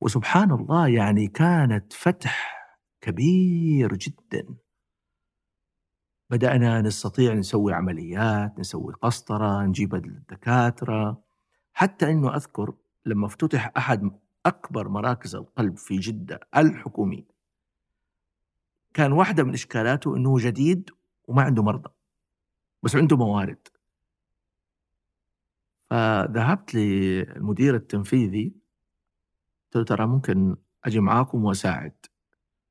وسبحان 0.00 0.52
الله 0.52 0.88
يعني 0.88 1.28
كانت 1.28 1.92
فتح 1.92 2.56
كبير 3.00 3.94
جدا. 3.94 4.54
بدأنا 6.30 6.80
نستطيع 6.80 7.32
نسوي 7.34 7.72
عمليات 7.72 8.58
نسوي 8.58 8.92
قسطرة 8.92 9.62
نجيب 9.62 9.94
الدكاترة. 9.94 11.22
حتى 11.72 12.10
أنه 12.10 12.36
أذكر 12.36 12.74
لما 13.06 13.26
افتتح 13.26 13.72
أحد 13.76 14.10
أكبر 14.46 14.88
مراكز 14.88 15.34
القلب 15.34 15.76
في 15.76 15.96
جدة 15.98 16.40
الحكومي 16.56 17.26
كان 18.94 19.12
واحدة 19.12 19.44
من 19.44 19.52
إشكالاته 19.52 20.16
أنه 20.16 20.38
جديد 20.38 20.90
وما 21.28 21.42
عنده 21.42 21.62
مرضى 21.62 21.90
بس 22.82 22.96
عنده 22.96 23.16
موارد. 23.16 23.68
فذهبت 25.90 26.74
للمدير 26.74 27.74
التنفيذي 27.74 28.52
قلت 29.66 29.76
له 29.76 29.84
ترى 29.84 30.06
ممكن 30.06 30.56
أجي 30.84 31.00
معاكم 31.00 31.44
وأساعد. 31.44 32.06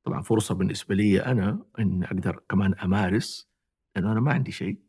طبعا 0.04 0.22
فرصة 0.22 0.54
بالنسبة 0.54 0.94
لي 0.94 1.24
أنا 1.24 1.66
أن 1.78 2.04
أقدر 2.04 2.42
كمان 2.48 2.74
أمارس 2.74 3.48
لأنه 3.96 4.12
أنا 4.12 4.20
ما 4.20 4.32
عندي 4.32 4.52
شيء. 4.52 4.80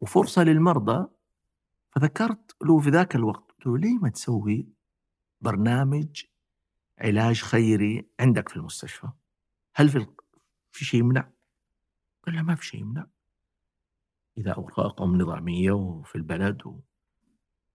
وفرصة 0.00 0.42
للمرضى 0.42 1.08
فذكرت 1.90 2.56
له 2.62 2.78
في 2.78 2.90
ذاك 2.90 3.16
الوقت 3.16 3.50
قلت 3.50 3.66
له 3.66 3.78
ليه 3.78 3.98
ما 3.98 4.08
تسوي 4.08 4.68
برنامج 5.40 6.24
علاج 6.98 7.42
خيري 7.42 8.08
عندك 8.20 8.48
في 8.48 8.56
المستشفى؟ 8.56 9.08
هل 9.74 9.88
في 9.88 10.06
في 10.70 10.84
شيء 10.84 11.00
يمنع؟ 11.00 11.30
قال 12.26 12.34
لا 12.34 12.42
ما 12.42 12.54
في 12.54 12.66
شيء 12.66 12.80
يمنع. 12.80 13.06
إذا 14.38 14.52
أوراقهم 14.52 15.22
نظامية 15.22 15.72
وفي 15.72 16.16
البلد 16.16 16.66
و... 16.66 16.80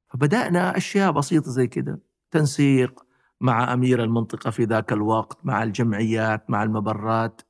فبدأنا 0.07 0.77
أشياء 0.77 1.11
بسيطة 1.11 1.51
زي 1.51 1.67
كده. 1.67 1.99
تنسيق 2.35 3.05
مع 3.41 3.73
أمير 3.73 4.03
المنطقة 4.03 4.49
في 4.51 4.63
ذاك 4.63 4.93
الوقت 4.93 5.45
مع 5.45 5.63
الجمعيات 5.63 6.49
مع 6.49 6.63
المبرات. 6.63 7.41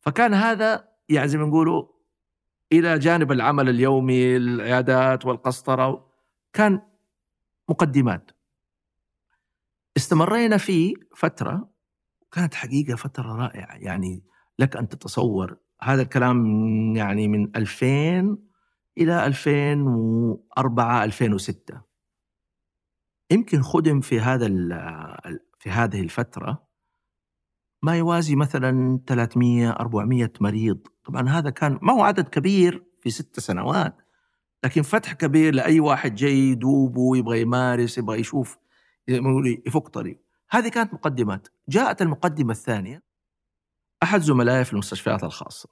فكان 0.00 0.34
هذا 0.34 0.88
يعني 1.08 1.28
زي 1.28 1.38
ما 1.38 1.46
نقولوا 1.46 1.86
إلى 2.72 2.98
جانب 2.98 3.32
العمل 3.32 3.68
اليومي 3.68 4.36
العيادات 4.36 5.26
والقسطرة 5.26 6.06
كان 6.52 6.80
مقدمات. 7.68 8.30
استمرينا 9.96 10.56
فيه 10.56 10.94
فترة 11.14 11.68
كانت 12.32 12.54
حقيقة 12.54 12.96
فترة 12.96 13.36
رائعة. 13.36 13.76
يعني 13.76 14.22
لك 14.58 14.76
أن 14.76 14.88
تتصور 14.88 15.56
هذا 15.82 16.02
الكلام 16.02 16.46
يعني 16.96 17.28
من 17.28 17.56
2000 17.56 18.38
إلى 18.98 19.26
2004 19.26 21.04
2006 21.04 21.85
يمكن 23.30 23.62
خدم 23.62 24.00
في 24.00 24.20
هذا 24.20 24.46
في 25.58 25.70
هذه 25.70 26.00
الفترة 26.00 26.66
ما 27.82 27.96
يوازي 27.96 28.36
مثلا 28.36 29.00
300 29.06 29.70
400 29.70 30.32
مريض. 30.40 30.86
طبعا 31.04 31.28
هذا 31.28 31.50
كان 31.50 31.78
ما 31.82 31.92
هو 31.92 32.02
عدد 32.02 32.28
كبير 32.28 32.84
في 33.00 33.10
ست 33.10 33.40
سنوات 33.40 33.96
لكن 34.64 34.82
فتح 34.82 35.12
كبير 35.12 35.54
لأي 35.54 35.80
واحد 35.80 36.14
جاي 36.14 36.38
يدوب 36.38 36.96
ويبغى 36.96 37.40
يمارس 37.40 37.98
يبغى 37.98 38.20
يشوف 38.20 38.58
يفك 39.66 39.88
طريق 39.88 40.20
هذه 40.50 40.68
كانت 40.68 40.94
مقدمات. 40.94 41.48
جاءت 41.68 42.02
المقدمة 42.02 42.52
الثانية 42.52 43.02
أحد 44.02 44.20
زملائي 44.20 44.64
في 44.64 44.72
المستشفيات 44.72 45.24
الخاصة. 45.24 45.68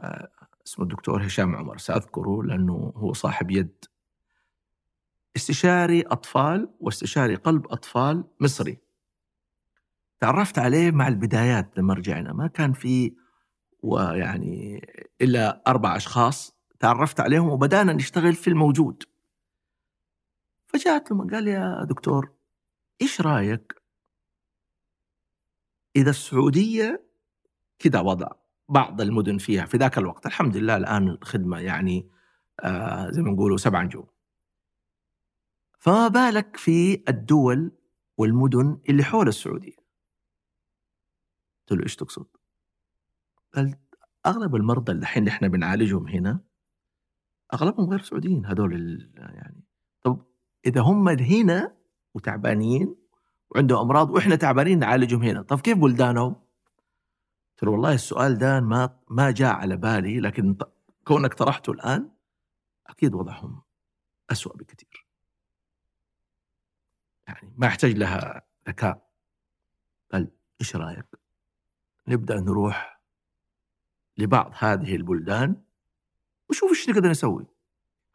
آه، 0.00 0.30
اسمه 0.66 0.84
الدكتور 0.84 1.26
هشام 1.26 1.56
عمر 1.56 1.78
سأذكره 1.78 2.42
لأنه 2.42 2.92
هو 2.96 3.12
صاحب 3.12 3.50
يد 3.50 3.84
استشاري 5.36 6.02
أطفال 6.02 6.68
واستشاري 6.80 7.34
قلب 7.34 7.66
أطفال 7.66 8.24
مصري. 8.40 8.78
تعرفت 10.20 10.58
عليه 10.58 10.90
مع 10.90 11.08
البدايات 11.08 11.78
لما 11.78 11.94
رجعنا 11.94 12.32
ما 12.32 12.46
كان 12.46 12.72
في 12.72 13.16
ويعني 13.82 14.86
إلا 15.20 15.62
أربع 15.66 15.96
أشخاص 15.96 16.56
تعرفت 16.80 17.20
عليهم 17.20 17.48
وبدأنا 17.48 17.92
نشتغل 17.92 18.34
في 18.34 18.48
الموجود. 18.48 19.02
فجاءت 20.66 21.12
له 21.12 21.26
قال 21.32 21.48
يا 21.48 21.84
دكتور 21.84 22.32
إيش 23.02 23.20
رأيك؟ 23.20 23.82
إذا 25.96 26.10
السعودية 26.10 27.06
كذا 27.78 28.00
وضع 28.00 28.28
بعض 28.68 29.00
المدن 29.00 29.38
فيها 29.38 29.66
في 29.66 29.76
ذاك 29.76 29.98
الوقت 29.98 30.26
الحمد 30.26 30.56
لله 30.56 30.76
الآن 30.76 31.08
الخدمة 31.08 31.58
يعني 31.58 32.10
آه 32.60 33.10
زي 33.10 33.22
ما 33.22 33.30
نقولوا 33.30 33.56
سبع 33.56 33.82
نجوم. 33.82 34.15
فما 35.78 36.08
بالك 36.08 36.56
في 36.56 37.04
الدول 37.08 37.72
والمدن 38.18 38.78
اللي 38.88 39.04
حول 39.04 39.28
السعودية. 39.28 39.76
قلت 41.60 41.78
له 41.78 41.82
إيش 41.82 41.96
تقصد؟ 41.96 42.26
قال 43.54 43.74
أغلب 44.26 44.56
المرضى 44.56 44.92
اللي 44.92 45.02
الحين 45.02 45.28
إحنا 45.28 45.48
بنعالجهم 45.48 46.08
هنا 46.08 46.40
أغلبهم 47.54 47.90
غير 47.90 48.00
سعوديين 48.00 48.46
هذول 48.46 48.72
يعني. 49.16 49.64
طب 50.02 50.26
إذا 50.66 50.80
هم 50.80 51.08
هنا 51.08 51.76
وتعبانين 52.14 52.96
وعندهم 53.50 53.78
أمراض 53.78 54.10
وإحنا 54.10 54.36
تعبانين 54.36 54.78
نعالجهم 54.78 55.22
هنا 55.22 55.42
طب 55.42 55.60
كيف 55.60 55.78
بلدانهم؟ 55.78 56.34
قلت 56.34 57.62
له 57.62 57.70
والله 57.70 57.94
السؤال 57.94 58.38
ده 58.38 58.60
ما 58.60 58.98
ما 59.10 59.30
جاء 59.30 59.54
على 59.54 59.76
بالي 59.76 60.20
لكن 60.20 60.56
كونك 61.04 61.34
طرحته 61.34 61.70
الآن 61.70 62.10
أكيد 62.86 63.14
وضعهم 63.14 63.62
أسوأ 64.30 64.56
بكثير. 64.56 65.05
يعني 67.26 67.54
ما 67.56 67.66
يحتاج 67.66 67.92
لها 67.92 68.42
ذكاء 68.68 69.10
قال 70.12 70.30
إيش 70.60 70.76
رأيك؟ 70.76 71.06
نبدأ 72.08 72.40
نروح 72.40 73.00
لبعض 74.18 74.52
هذه 74.58 74.96
البلدان 74.96 75.62
وشوف 76.50 76.70
إيش 76.70 76.88
نقدر 76.88 77.10
نسوي. 77.10 77.46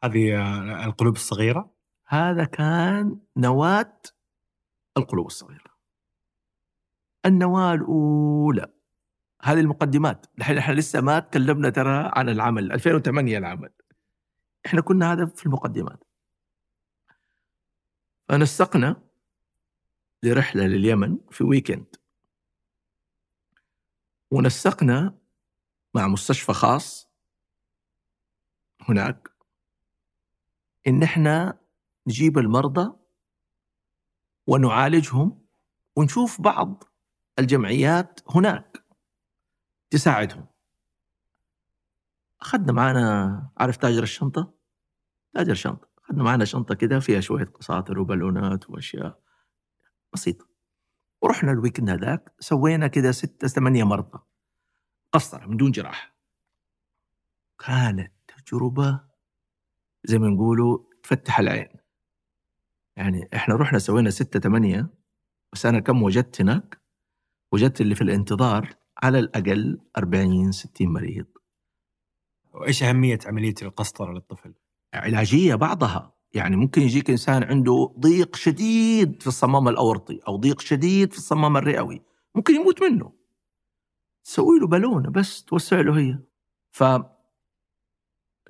هذه 0.04 0.38
آه، 0.38 0.86
القلوب 0.86 1.16
الصغيرة 1.16 1.72
هذا 2.08 2.44
كان 2.44 3.20
نواة 3.38 4.02
القلوب 4.98 5.26
الصغيرة. 5.26 5.72
النواة 7.26 7.74
الأولى 7.74 8.68
هذه 9.44 9.60
المقدمات، 9.60 10.26
الحين 10.38 10.58
إحنا 10.58 10.74
لسه 10.74 11.02
ما 11.02 11.20
تكلمنا 11.20 11.70
ترى 11.70 12.12
عن 12.16 12.30
العمل 12.30 12.72
2008 12.72 13.38
العمل. 13.38 13.70
إحنا 14.66 14.82
كنا 14.82 15.14
هذا 15.14 15.26
في 15.26 15.46
المقدمات. 15.46 16.04
فنسقنا 18.32 19.04
لرحلة 20.24 20.64
لليمن 20.64 21.18
في 21.32 21.44
ويكند 21.44 21.96
ونسقنا 24.32 25.18
مع 25.94 26.08
مستشفى 26.08 26.54
خاص 26.54 27.10
هناك. 28.82 29.30
إن 30.88 31.04
إحنا 31.04 31.60
نجيب 32.08 32.38
المرضى 32.38 32.94
ونعالجهم 34.48 35.46
ونشوف 35.96 36.42
بعض 36.42 36.84
الجمعيات 37.40 38.20
هناك 38.30 38.86
تساعدهم. 39.90 40.48
أخذنا 42.42 42.72
معنا 42.74 43.52
عارف 43.58 43.78
تاجر 43.78 44.04
الشنطة؟ 44.04 44.54
تاجر 45.34 45.54
شنطة. 45.54 45.91
أخذنا 46.12 46.24
معنا 46.24 46.46
شنطة 46.46 46.76
كده 46.76 47.00
فيها 47.00 47.20
شوية 47.20 47.46
قساطر 47.46 48.00
وبالونات 48.00 48.70
وأشياء 48.70 49.20
بسيطة. 50.14 50.48
ورحنا 51.22 51.52
الويكند 51.52 51.90
هذاك 51.90 52.34
سوينا 52.40 52.88
كده 52.88 53.12
ستة 53.12 53.48
ثمانية 53.48 53.84
مرضى. 53.84 54.20
قسطرة 55.14 55.46
من 55.46 55.58
دون 55.58 55.72
جراحة 55.72 56.16
كانت 57.60 58.14
تجربة 58.28 59.04
زي 60.04 60.20
ما 60.20 60.28
نقولوا 60.28 60.80
تفتح 61.04 61.40
العين. 61.40 61.70
يعني 62.96 63.30
إحنا 63.34 63.56
رحنا 63.56 63.80
سوينا 63.80 64.10
ستة 64.10 64.40
ثمانية 64.40 64.90
بس 65.54 65.66
أنا 65.66 65.80
كم 65.80 66.04
وجدت 66.04 66.42
هناك؟ 66.42 66.82
وجدت 67.52 67.82
اللي 67.82 67.96
في 67.96 68.02
الانتظار 68.02 68.76
على 69.04 69.20
الأقل 69.20 69.82
40 69.98 70.52
60 70.52 70.88
مريض. 70.88 71.28
وإيش 72.54 72.84
أهمية 72.84 73.20
عملية 73.26 73.56
القسطرة 73.62 74.14
للطفل؟ 74.14 74.54
علاجية 74.94 75.56
بعضها. 75.56 76.14
يعني 76.34 76.56
ممكن 76.56 76.82
يجيك 76.82 77.10
إنسان 77.10 77.44
عنده 77.44 77.96
ضيق 78.00 78.36
شديد 78.36 79.22
في 79.22 79.28
الصمام 79.28 79.68
الأورطي 79.68 80.20
أو 80.28 80.36
ضيق 80.36 80.62
شديد 80.62 81.12
في 81.12 81.18
الصمام 81.18 81.58
الرئوي. 81.58 82.02
ممكن 82.36 82.56
يموت 82.56 82.84
منه. 82.84 83.14
تسوي 84.24 84.60
له 84.60 84.68
بالونة 84.68 85.10
بس 85.10 85.44
توسع 85.44 85.82
له 85.82 86.00
هي. 86.00 86.20
ف 86.72 86.84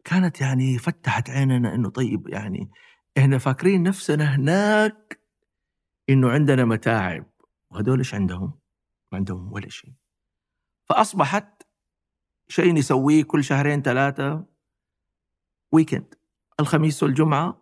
كانت 0.03 0.41
يعني 0.41 0.77
فتحت 0.77 1.29
عيننا 1.29 1.75
إنه 1.75 1.89
طيب 1.89 2.27
يعني 2.27 2.71
إحنا 3.17 3.37
فاكرين 3.37 3.83
نفسنا 3.83 4.35
هناك 4.35 5.21
إنه 6.09 6.29
عندنا 6.31 6.65
متاعب. 6.65 7.31
وهذول 7.71 7.97
إيش 7.97 8.13
عندهم؟ 8.15 8.59
ما 9.11 9.17
عندهم 9.17 9.53
ولا 9.53 9.69
شيء. 9.69 9.93
فأصبحت 10.89 11.63
شيء 12.47 12.73
نسويه 12.73 13.23
كل 13.23 13.43
شهرين 13.43 13.81
ثلاثة 13.81 14.45
ويكند 15.71 16.15
الخميس 16.61 17.03
والجمعة. 17.03 17.61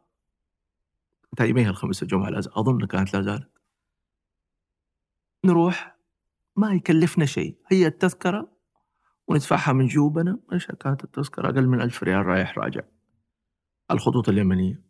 تقريبا 1.38 1.70
الخميس 1.70 2.02
والجمعة 2.02 2.30
لا 2.30 2.42
زال- 2.42 2.54
أظن 2.54 2.86
كانت 2.86 3.14
لا 3.14 3.22
زالت. 3.22 3.50
نروح 5.46 5.96
ما 6.56 6.74
يكلفنا 6.74 7.26
شيء. 7.26 7.58
هي 7.72 7.88
التذكرة 7.88 8.52
وندفعها 9.28 9.74
من 9.74 9.88
جيوبنا. 9.88 10.40
إيش 10.54 10.68
كانت 10.68 11.04
التذكرة؟ 11.04 11.50
أقل 11.50 11.68
من 11.68 11.82
ألف 11.82 12.04
ريال 12.04 12.26
رايح 12.26 12.58
راجع. 12.58 12.82
الخطوط 13.92 14.30
اليمنية. 14.30 14.84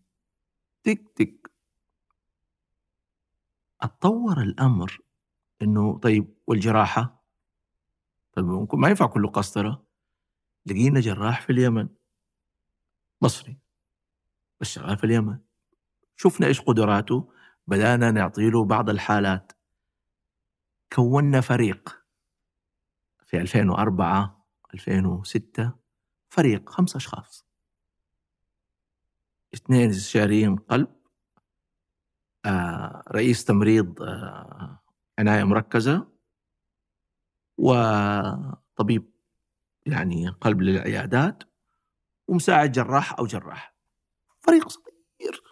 تك 0.84 1.10
تك. 1.16 1.52
أتطور 3.82 4.42
الأمر 4.42 5.00
إنه 5.62 5.98
طيب 6.00 6.34
والجراحة؟ 6.48 7.24
طيب 8.34 8.46
ممكن 8.46 8.80
ما 8.80 8.90
ينفع 8.90 9.06
كله 9.06 9.30
قسطرة. 9.30 9.84
لقينا 10.66 11.00
جراح 11.00 11.42
في 11.42 11.52
اليمن. 11.52 11.90
مصري. 13.22 13.58
بس 14.60 14.68
شغال 14.68 14.98
في 14.98 15.04
اليمن. 15.04 15.40
شفنا 16.16 16.48
إيش 16.48 16.62
قدراته 16.62 17.32
بدأنا 17.68 18.12
نعطي 18.12 18.50
له 18.50 18.66
بعض 18.66 18.90
الحالات. 18.90 19.52
كونا 20.94 21.42
فريق 21.42 22.06
في 23.26 23.42
2004 23.42 24.48
2006 24.74 25.74
فريق 26.30 26.70
خمس 26.70 26.96
أشخاص. 26.96 27.46
اثنين 29.54 29.90
استشاريين 29.90 30.56
قلب 30.56 30.88
آه 32.46 33.04
رئيس 33.12 33.46
تمريض 33.46 34.02
آه 34.02 34.80
عناية 35.20 35.44
مركزة 35.44 36.08
وطبيب 37.58 39.12
يعني 39.86 40.30
قلب 40.30 40.62
للعيادات 40.62 41.44
ومساعد 42.28 42.72
جراح 42.72 43.20
أو 43.20 43.26
جراح. 43.26 43.69
فريق 44.42 44.70
صغير. 44.70 45.44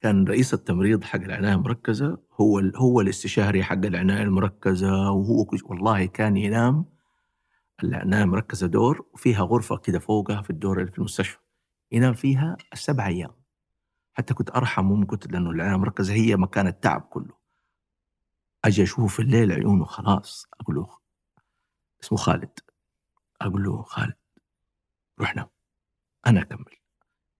كان 0.00 0.24
رئيس 0.24 0.54
التمريض 0.54 1.04
حق 1.04 1.20
العناية 1.20 1.54
المركزة 1.54 2.18
هو 2.40 2.58
هو 2.58 3.00
الاستشاري 3.00 3.64
حق 3.64 3.72
العناية 3.84 4.22
المركزة 4.22 5.10
وهو 5.10 5.46
والله 5.64 6.06
كان 6.06 6.36
ينام. 6.36 6.84
العناية 7.84 8.22
المركزة 8.22 8.66
دور 8.66 9.06
وفيها 9.12 9.42
غرفة 9.42 9.76
كده 9.76 9.98
فوقها 9.98 10.42
في 10.42 10.50
الدور 10.50 10.80
اللي 10.80 10.92
في 10.92 10.98
المستشفى. 10.98 11.38
ينام 11.92 12.14
فيها 12.14 12.56
السبع 12.72 13.06
أيام. 13.06 13.30
حتى 14.14 14.34
كنت 14.34 14.50
أرحم 14.50 14.92
من 14.92 15.06
كنت 15.06 15.32
لأنه 15.32 15.50
العناية 15.50 15.74
المركزة 15.74 16.14
هي 16.14 16.36
مكان 16.36 16.66
التعب 16.66 17.00
كله. 17.00 17.34
أجي 18.64 18.82
أشوفه 18.82 19.06
في 19.06 19.22
الليل 19.22 19.52
عيونه 19.52 19.84
خلاص. 19.84 20.46
أقول 20.60 20.76
له 20.76 20.98
اسمه 22.02 22.18
خالد. 22.18 22.58
أقول 23.40 23.62
له 23.64 23.82
خالد 23.82 24.16
روح 25.20 25.36
نام. 25.36 25.46
أنا 26.26 26.42
أكمل. 26.42 26.79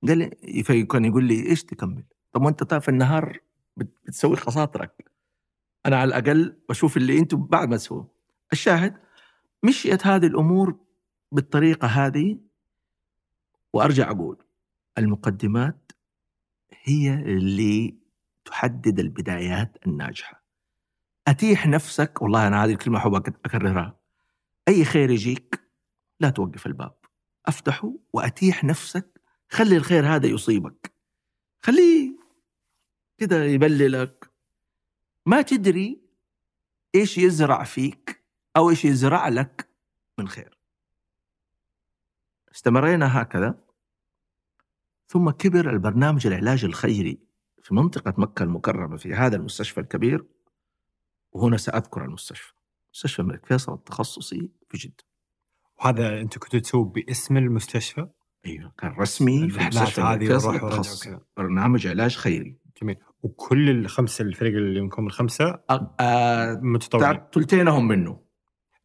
قال 0.09 0.18
لي 0.18 0.62
فكان 0.62 1.05
يقول 1.05 1.24
لي 1.24 1.46
إيش 1.46 1.64
تكمل؟ 1.64 2.05
طب 2.32 2.42
وانت 2.42 2.62
طيب 2.62 2.82
في 2.82 2.88
النهار 2.88 3.38
بت- 3.76 3.98
بتسوي 4.07 4.36
خساطرك 4.36 5.11
أنا 5.86 5.96
على 5.96 6.09
الأقل 6.09 6.57
بشوف 6.68 6.96
اللي 6.96 7.18
أنتم 7.18 7.46
بعد 7.46 7.68
ما 7.68 7.76
تسووه. 7.76 8.11
الشاهد 8.53 8.94
مشيت 9.62 10.07
هذه 10.07 10.26
الأمور 10.26 10.78
بالطريقة 11.32 11.88
هذه 11.88 12.38
وأرجع 13.72 14.11
أقول 14.11 14.42
المقدمات 14.98 15.92
هي 16.82 17.14
اللي 17.14 17.96
تحدد 18.44 18.98
البدايات 18.98 19.76
الناجحة. 19.86 20.44
أتيح 21.28 21.66
نفسك 21.66 22.22
والله 22.22 22.46
أنا 22.46 22.64
هذه 22.64 22.70
الكلمة 22.70 22.98
أحب 22.98 23.14
أكررها. 23.14 24.01
أي 24.68 24.84
خير 24.84 25.11
يجيك 25.11 25.61
لا 26.20 26.30
توقف 26.30 26.66
الباب. 26.66 26.94
أفتحه 27.46 27.92
وأتيح 28.12 28.64
نفسك 28.64 29.20
خلي 29.51 29.76
الخير 29.76 30.07
هذا 30.07 30.26
يصيبك. 30.26 30.92
خليه 31.61 32.12
كده 33.18 33.44
يبللك. 33.44 34.30
ما 35.26 35.42
تدري 35.42 36.01
إيش 36.94 37.18
يزرع 37.18 37.64
فيك 37.64 38.24
أو 38.57 38.70
إيش 38.70 38.84
يزرع 38.84 39.28
لك 39.28 39.68
من 40.18 40.28
خير. 40.28 40.59
استمرينا 42.55 43.22
هكذا. 43.22 43.64
ثم 45.09 45.30
كبر 45.30 45.70
البرنامج 45.70 46.26
العلاج 46.26 46.64
الخيري 46.64 47.18
في 47.62 47.74
منطقة 47.74 48.14
مكة 48.18 48.42
المكرمة 48.42 48.96
في 48.96 49.14
هذا 49.14 49.36
المستشفى 49.36 49.80
الكبير. 49.80 50.24
وهنا 51.32 51.57
سأذكر 51.57 52.05
المستشفى 52.05 52.53
مستشفى 52.94 53.22
الملك 53.22 53.46
فيصل 53.46 53.74
التخصصي 53.74 54.51
في 54.68 54.78
جدة. 54.78 55.05
وهذا 55.78 56.20
أنتم 56.20 56.40
كنتوا 56.40 56.61
تسووا 56.61 56.84
باسم 56.84 57.36
المستشفى؟ 57.36 58.09
أيوه 58.47 58.72
كان 58.78 58.91
رسمي 58.99 59.51
في 59.51 59.61
هذه 60.01 60.36
التخصصي 60.36 61.09
وكذا. 61.11 61.20
برنامج 61.36 61.86
علاج 61.86 62.16
خيري. 62.16 62.57
جميل. 62.82 62.97
وكل 63.22 63.70
الخمسة 63.70 64.22
الفريق 64.22 64.57
اللي 64.57 64.80
منكم 64.80 65.07
الخمسة 65.07 65.53
أ- 65.53 65.82
آه، 66.01 66.55
متطوعين. 66.62 67.20
ثلثينهم 67.34 67.88
منه. 67.88 68.20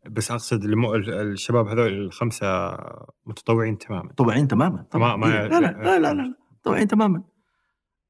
بس 0.10 0.32
أقصد 0.32 0.64
المو... 0.64 0.96
الشباب 0.96 1.68
هذول 1.68 1.94
الخمسة 1.94 2.78
متطوعين 3.26 3.78
تماما. 3.78 4.14
طبعين 4.18 4.48
تماما 4.48 4.82
طبعا. 4.92 5.16
ما- 5.16 5.28
إيه، 5.28 5.48
لا, 5.48 5.60
لا, 5.60 5.72
لا 5.84 6.00
لا 6.00 6.14
لا 6.14 6.36
طبعين 6.64 6.88
تماما. 6.88 7.24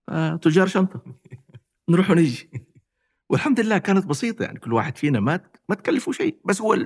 آه 0.09 0.35
تجار 0.35 0.67
شنطة. 0.67 1.01
نروح 1.89 2.11
ونجي 2.11 2.49
والحمد 3.29 3.59
لله 3.59 3.77
كانت 3.77 4.05
بسيطة 4.05 4.43
يعني 4.43 4.59
كل 4.59 4.73
واحد 4.73 4.97
فينا 4.97 5.19
ما 5.19 5.39
ما 5.69 5.75
تكلفه 5.75 6.11
شيء 6.11 6.37
بس 6.45 6.61
هو 6.61 6.77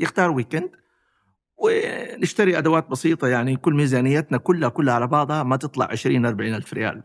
يختار 0.00 0.30
ويكند 0.30 0.70
ونشتري 1.58 2.58
أدوات 2.58 2.88
بسيطة 2.88 3.28
يعني 3.28 3.56
كل 3.56 3.74
ميزانيتنا 3.74 4.38
كلها 4.38 4.68
كلها 4.68 4.94
على 4.94 5.06
بعضها 5.06 5.42
ما 5.42 5.56
تطلع 5.56 5.88
20 5.90 6.26
40 6.26 6.54
ألف 6.54 6.74
ريال 6.74 7.02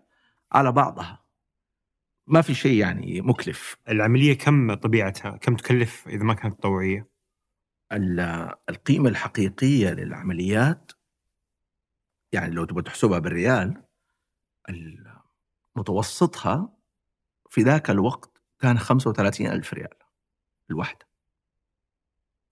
على 0.52 0.72
بعضها 0.72 1.24
ما 2.28 2.42
في 2.42 2.54
شيء 2.54 2.78
يعني 2.80 3.22
مكلف 3.22 3.76
العملية 3.90 4.38
كم 4.38 4.74
طبيعتها؟ 4.74 5.38
كم 5.38 5.56
تكلف 5.56 6.08
إذا 6.08 6.24
ما 6.24 6.34
كانت 6.34 6.60
تطوعية؟ 6.60 7.10
ال- 7.92 8.54
القيمة 8.70 9.10
الحقيقية 9.10 9.90
للعمليات 9.90 10.92
يعني 12.32 12.52
لو 12.56 12.66
تبغى 12.66 12.84
تحسبها 12.84 13.20
بالريال 13.20 13.84
ال- 14.70 15.14
متوسطها 15.76 16.74
في 17.50 17.62
ذاك 17.62 17.90
الوقت 17.90 18.42
كان 18.60 18.80
35 18.80 19.48
ألف 19.48 19.74
ريال 19.74 19.94
الواحدة 20.70 21.06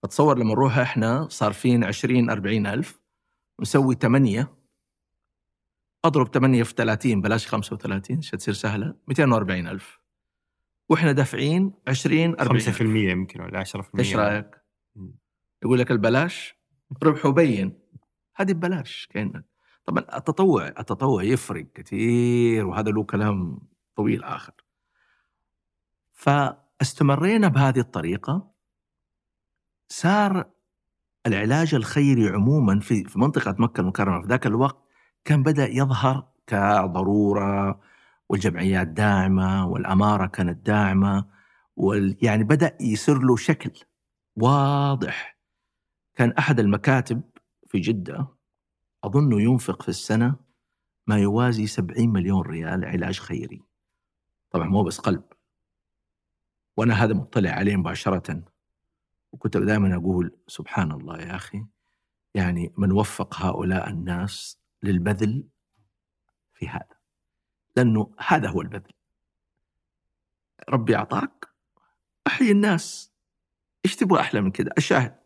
فتصور 0.02 0.38
لما 0.38 0.50
نروح 0.50 0.78
إحنا 0.78 1.28
صارفين 1.28 1.84
20 1.84 2.30
40 2.30 2.66
ألف 2.66 3.00
نسوي 3.60 3.94
8 3.94 4.54
أضرب 6.04 6.28
8 6.34 6.62
في 6.62 6.74
30 6.74 7.20
بلاش 7.20 7.46
35 7.46 8.18
عشان 8.18 8.38
تصير 8.38 8.54
سهلة؟ 8.54 8.94
240 9.08 9.66
ألف. 9.66 10.00
وإحنا 10.88 11.12
دافعين 11.12 11.72
20 11.88 12.40
40 12.40 12.60
5% 12.60 12.68
ألف. 12.68 12.80
يمكن 12.80 13.40
ولا 13.40 13.58
10% 13.64 13.98
إيش 13.98 14.16
رأيك؟ 14.16 14.62
يقول 15.62 15.78
لك 15.78 15.90
البلاش 15.90 16.54
ربحه 17.02 17.30
بين 17.30 17.78
هذه 18.36 18.52
ببلاش 18.52 19.08
كأنك. 19.10 19.44
طبعا 19.84 20.04
التطوع 20.16 20.68
التطوع 20.68 21.22
يفرق 21.22 21.66
كثير 21.74 22.66
وهذا 22.66 22.90
له 22.90 23.04
كلام 23.04 23.58
طويل 23.96 24.24
آخر. 24.24 24.54
فاستمرينا 26.12 27.48
بهذه 27.48 27.78
الطريقة. 27.78 28.51
صار 29.92 30.50
العلاج 31.26 31.74
الخيري 31.74 32.28
عموما 32.28 32.80
في 32.80 33.04
في 33.04 33.18
منطقة 33.18 33.54
مكة 33.58 33.80
المكرمة 33.80 34.22
في 34.22 34.28
ذاك 34.28 34.46
الوقت 34.46 34.84
كان 35.24 35.42
بدأ 35.42 35.68
يظهر 35.68 36.28
كضرورة 36.46 37.80
والجمعيات 38.28 38.88
داعمة 38.88 39.66
والأمارة 39.66 40.26
كانت 40.26 40.66
داعمة 40.66 41.28
وال 41.76 42.16
يعني 42.22 42.44
بدأ 42.44 42.76
يصير 42.80 43.18
له 43.18 43.36
شكل 43.36 43.72
واضح. 44.36 45.38
كان 46.14 46.32
أحد 46.32 46.60
المكاتب 46.60 47.22
في 47.66 47.80
جدة 47.80 48.28
أظنه 49.04 49.42
ينفق 49.42 49.82
في 49.82 49.88
السنة 49.88 50.36
ما 51.06 51.18
يوازي 51.18 51.66
70 51.66 52.08
مليون 52.08 52.42
ريال 52.42 52.84
علاج 52.84 53.20
خيري. 53.20 53.62
طبعا 54.50 54.68
مو 54.68 54.82
بس 54.82 54.98
قلب. 54.98 55.24
وأنا 56.76 56.94
هذا 57.04 57.14
مطلع 57.14 57.50
عليه 57.50 57.76
مباشرة. 57.76 58.51
وكنت 59.32 59.56
دائما 59.56 59.96
أقول 59.96 60.36
سبحان 60.46 60.92
الله 60.92 61.18
يا 61.20 61.36
أخي 61.36 61.64
يعني 62.34 62.72
من 62.76 62.92
وفق 62.92 63.34
هؤلاء 63.42 63.90
الناس 63.90 64.58
للبذل 64.82 65.44
في 66.54 66.68
هذا 66.68 66.96
لأنه 67.76 68.14
هذا 68.26 68.48
هو 68.48 68.60
البذل. 68.60 68.92
ربي 70.68 70.96
أعطاك 70.96 71.48
أحيي 72.26 72.52
الناس 72.52 73.12
إيش 73.84 73.96
تبغى 73.96 74.20
أحلى 74.20 74.40
من 74.40 74.50
كذا 74.50 74.70
الشاهد. 74.78 75.16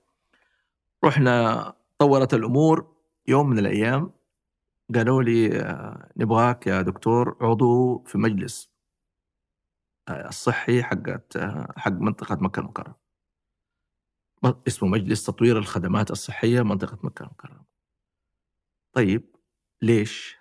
رحنا 1.05 1.75
طورت 1.99 2.35
الأمور 2.35 2.97
يوم 3.29 3.51
من 3.51 3.59
الأيام 3.59 4.13
قالوا 4.95 5.23
لي 5.23 5.61
آه، 5.61 6.09
نبغاك 6.17 6.67
يا 6.67 6.83
دكتور 6.83 7.37
عضو 7.41 7.99
في 7.99 8.19
مجلس 8.19 8.71
آه، 10.09 10.29
الصحي 10.29 10.83
حقت 10.83 11.37
آه، 11.37 11.73
حق 11.77 11.93
منطقة 11.93 12.37
مكة 12.41 12.61
المكرمة. 12.61 13.06
اسمه 14.45 14.89
مجلس 14.89 15.25
تطوير 15.25 15.59
الخدمات 15.59 16.11
الصحية 16.11 16.63
منطقة 16.63 16.99
مكة 17.03 17.23
المكرمة. 17.23 17.65
طيب 18.93 19.37
ليش 19.83 20.37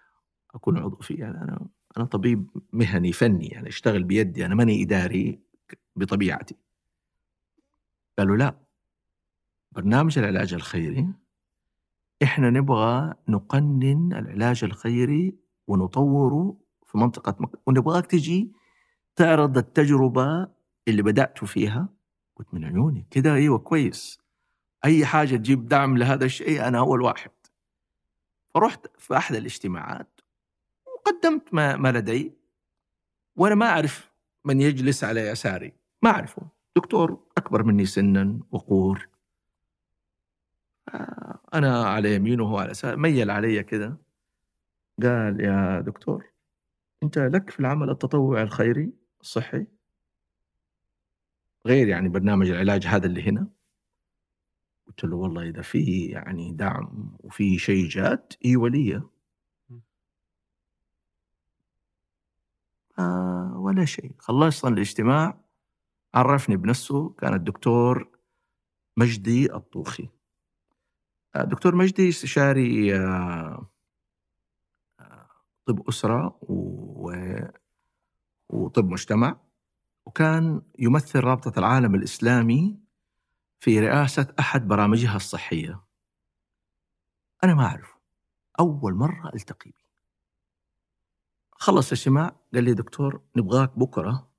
أكون 0.55 0.77
عضو 0.77 0.95
فيه؟ 0.95 1.19
يعني 1.19 1.37
أنا 1.41 1.67
أنا 1.97 2.05
طبيب 2.05 2.49
مهني 2.73 3.11
فني 3.11 3.47
يعني 3.47 3.67
أشتغل 3.69 4.03
بيدي 4.03 4.45
أنا 4.45 4.55
ماني 4.55 4.83
إداري 4.83 5.39
بطبيعتي. 5.95 6.55
قالوا 8.19 8.37
لا 8.37 8.55
برنامج 9.71 10.17
العلاج 10.19 10.53
الخيري 10.53 11.07
إحنا 12.23 12.49
نبغى 12.49 13.13
نقنن 13.27 14.13
العلاج 14.13 14.63
الخيري 14.63 15.35
ونطوره 15.67 16.57
في 16.85 16.97
منطقة 16.97 17.35
مكة. 17.39 17.59
ونبغاك 17.65 18.05
تجي 18.05 18.51
تعرض 19.15 19.57
التجربة 19.57 20.47
اللي 20.87 21.01
بدأت 21.01 21.45
فيها 21.45 21.89
قلت 22.35 22.53
من 22.53 22.65
عيوني 22.65 23.07
كده 23.11 23.33
أيوه 23.33 23.57
كويس. 23.57 24.19
أي 24.85 25.05
حاجة 25.05 25.35
تجيب 25.35 25.67
دعم 25.67 25.97
لهذا 25.97 26.25
الشيء 26.25 26.67
أنا 26.67 26.79
اول 26.79 27.01
واحد 27.01 27.31
فرحت 28.53 28.87
في 28.97 29.17
أحد 29.17 29.35
الاجتماعات 29.35 30.21
وقدمت 30.87 31.53
ما, 31.53 31.75
ما 31.75 31.91
لدي. 31.91 32.33
وأنا 33.35 33.55
ما 33.55 33.65
أعرف 33.65 34.11
من 34.45 34.61
يجلس 34.61 35.03
على 35.03 35.21
يساري. 35.21 35.73
ما 36.01 36.09
أعرفه. 36.09 36.41
دكتور 36.75 37.19
أكبر 37.37 37.63
مني 37.63 37.85
سنا 37.85 38.39
وقور. 38.51 39.09
أنا 41.53 41.85
على 41.85 42.15
يمينه 42.15 42.43
وهو 42.43 42.57
على 42.57 42.71
يسار 42.71 42.97
ميل 42.97 43.31
علي 43.31 43.63
كذا 43.63 43.97
قال 45.01 45.41
يا 45.41 45.81
دكتور 45.81 46.25
أنت 47.03 47.17
لك 47.17 47.49
في 47.49 47.59
العمل 47.59 47.89
التطوعي 47.89 48.43
الخيري 48.43 48.93
الصحي 49.21 49.65
غير 51.65 51.87
يعني 51.87 52.09
برنامج 52.09 52.49
العلاج 52.49 52.85
هذا 52.87 53.05
اللي 53.05 53.23
هنا. 53.29 53.47
قلت 54.87 55.03
له 55.03 55.15
والله 55.15 55.49
إذا 55.49 55.61
في 55.61 56.05
يعني 56.05 56.51
دعم 56.51 57.17
وفي 57.19 57.57
شيء 57.59 57.87
جات 57.87 58.33
اي 58.45 58.55
ولية. 58.55 59.09
آه 62.99 63.53
ولا 63.57 63.85
شيء. 63.85 64.11
خلصنا 64.19 64.71
الاجتماع 64.71 65.37
عرفني 66.13 66.57
بنفسه 66.57 67.09
كان 67.09 67.33
الدكتور 67.33 68.09
مجدي 68.97 69.53
الطوخي. 69.53 70.09
دكتور 71.35 71.75
مجدي 71.75 72.09
استشاري 72.09 72.95
آه، 72.97 73.69
آه، 74.99 75.29
طب 75.65 75.87
أسرة 75.89 76.39
وطب 78.49 78.89
مجتمع. 78.89 79.44
وكان 80.05 80.61
يمثل 80.79 81.19
رابطة 81.19 81.59
العالم 81.59 81.95
الإسلامي 81.95 82.79
في 83.59 83.79
رئاسة 83.79 84.33
أحد 84.39 84.67
برامجها 84.67 85.15
الصحية. 85.15 85.83
أنا 87.43 87.53
ما 87.53 87.65
أعرفه 87.65 87.95
أول 88.59 88.93
مرة 88.93 89.31
ألتقي 89.33 89.71
خلص 91.51 91.87
الاجتماع 91.87 92.35
قال 92.53 92.63
لي 92.63 92.73
دكتور 92.73 93.21
نبغاك 93.35 93.79
بكرة. 93.79 94.29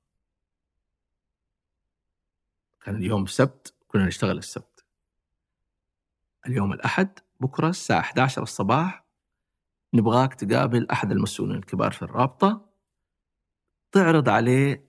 كان 2.81 2.95
اليوم 2.95 3.23
السبت 3.23 3.75
كنا 3.87 4.05
نشتغل 4.05 4.37
السبت. 4.37 4.85
اليوم 6.47 6.73
الأحد 6.73 7.19
بكرة 7.39 7.69
الساعة 7.69 7.99
11 7.99 8.43
الصباح 8.43 9.05
نبغاك 9.93 10.33
تقابل 10.33 10.89
أحد 10.89 11.11
المسؤولين 11.11 11.57
الكبار 11.57 11.91
في 11.91 12.01
الرابطة. 12.01 12.69
تعرض 13.91 14.29
عليه 14.29 14.86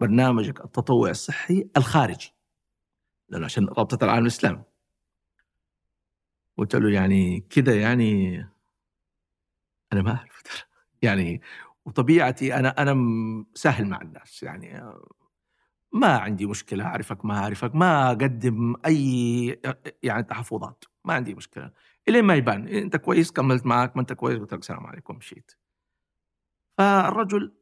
برنامجك 0.00 0.64
التطوعي 0.64 1.10
الصحي 1.10 1.68
الخارجي. 1.76 2.34
لأنه 3.28 3.44
عشان 3.44 3.66
رابطة 3.66 4.04
العالم 4.04 4.22
الإسلامي. 4.22 4.62
قلت 6.58 6.76
له 6.76 6.90
يعني 6.90 7.40
كذا 7.40 7.80
يعني 7.80 8.38
أنا 9.92 10.02
ما 10.02 10.10
أعرف. 10.10 10.42
يعني 11.02 11.40
وطبيعتي 11.84 12.54
أنا 12.54 12.68
أنا 12.82 12.94
سهل 13.54 13.86
مع 13.86 14.00
الناس. 14.02 14.42
يعني 14.42 14.92
ما 15.92 16.16
عندي 16.18 16.46
مشكلة 16.46 16.84
أعرفك 16.84 17.24
ما 17.24 17.38
أعرفك 17.38 17.74
ما 17.74 18.08
أقدم 18.08 18.74
أي 18.86 19.60
يعني 20.02 20.22
تحفظات. 20.22 20.84
ما 21.04 21.14
عندي 21.14 21.34
مشكلة. 21.34 21.70
إلين 22.08 22.24
ما 22.24 22.34
يبان. 22.34 22.68
أنت 22.68 22.96
كويس؟ 22.96 23.30
كملت 23.30 23.66
معك. 23.66 23.96
ما 23.96 24.02
أنت 24.02 24.12
كويس؟ 24.12 24.38
قلت 24.38 24.52
لك 24.52 24.60
السلام 24.60 24.86
عليكم. 24.86 25.16
مشيت. 25.16 25.52
فالرجل 26.78 27.52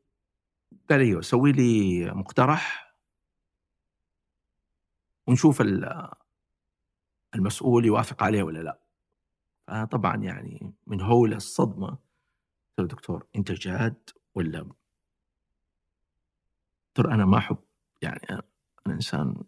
قال 0.90 1.00
أيوه 1.00 1.20
سوي 1.20 1.52
لي 1.52 2.04
مقترح 2.10 2.94
ونشوف 5.26 5.62
المسؤول 7.34 7.84
يوافق 7.84 8.22
عليه 8.22 8.42
ولا 8.42 8.58
لأ. 8.58 8.80
فطبعا 9.66 10.16
يعني 10.16 10.74
من 10.86 11.00
هول 11.00 11.34
الصدمة 11.34 11.88
قلت 11.88 11.98
له 12.78 12.86
دكتور 12.86 13.26
أنت 13.36 13.52
جاد 13.52 14.10
ولا 14.34 14.66
دكتور 16.88 17.14
أنا 17.14 17.24
ما 17.24 17.38
أحب 17.38 17.58
يعني 18.02 18.20
أنا 18.30 18.42
إنسان 18.86 19.42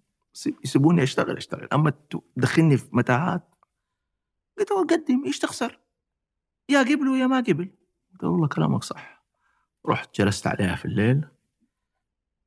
يسيبوني 0.64 1.02
أشتغل 1.02 1.36
أشتغل. 1.36 1.68
أما 1.72 1.92
تدخلني 2.36 2.76
في 2.76 2.88
متاهات 2.92 3.54
قلت 4.58 4.70
له 4.70 4.86
قدم 4.86 5.24
إيش 5.24 5.38
تخسر؟ 5.38 5.80
يا 6.68 6.82
قبلوا 6.82 7.16
يا 7.16 7.26
ما 7.26 7.40
قبل. 7.40 7.74
قلت 8.12 8.24
والله 8.24 8.48
كلامك 8.48 8.84
صح. 8.84 9.21
رحت 9.86 10.20
جلست 10.20 10.46
عليها 10.46 10.74
في 10.74 10.84
الليل. 10.84 11.24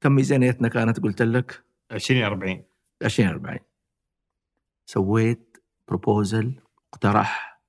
كم 0.01 0.11
ميزانيتنا 0.11 0.67
كانت؟ 0.67 0.99
قلت 0.99 1.21
لك؟ 1.21 1.63
20 1.91 2.23
40 2.23 2.63
20 3.03 3.29
40 3.29 3.59
سويت 4.85 5.57
بروبوزل 5.87 6.61
اقترح 6.93 7.61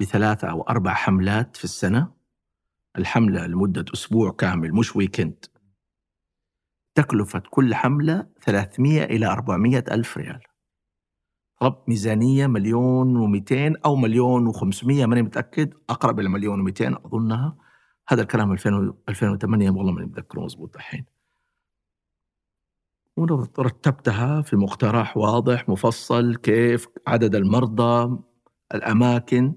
بثلاثة 0.00 0.50
أو 0.50 0.62
أربع 0.62 0.94
حملات 0.94 1.56
في 1.56 1.64
السنة. 1.64 2.12
الحملة 2.98 3.46
لمدة 3.46 3.84
أسبوع 3.94 4.30
كامل 4.32 4.74
مش 4.74 4.96
ويكند 4.96 5.44
تكلفة 6.94 7.42
كل 7.50 7.74
حملة 7.74 8.26
300 8.42 9.04
إلى 9.04 9.26
400 9.26 9.84
ألف 9.90 10.18
ريال. 10.18 10.40
رب 11.62 11.84
ميزانية 11.88 12.46
مليون 12.46 13.14
و200 13.16 13.80
أو 13.84 13.96
مليون 13.96 14.52
و500 14.52 14.84
ماني 14.84 15.22
متأكد. 15.22 15.74
أقرب 15.90 16.20
إلى 16.20 16.28
مليون 16.28 16.70
و200 16.70 17.06
أظنها. 17.06 17.56
هذا 18.12 18.22
الكلام 18.22 18.52
2008 18.52 19.70
والله 19.70 19.92
ماني 19.92 20.06
متذكره 20.06 20.40
مضبوط 20.40 20.76
الحين. 20.76 21.04
ورتبتها 23.16 24.42
في 24.42 24.56
مقترح 24.56 25.16
واضح 25.16 25.68
مفصل 25.68 26.36
كيف 26.36 26.88
عدد 27.06 27.34
المرضى 27.34 28.18
الأماكن. 28.74 29.54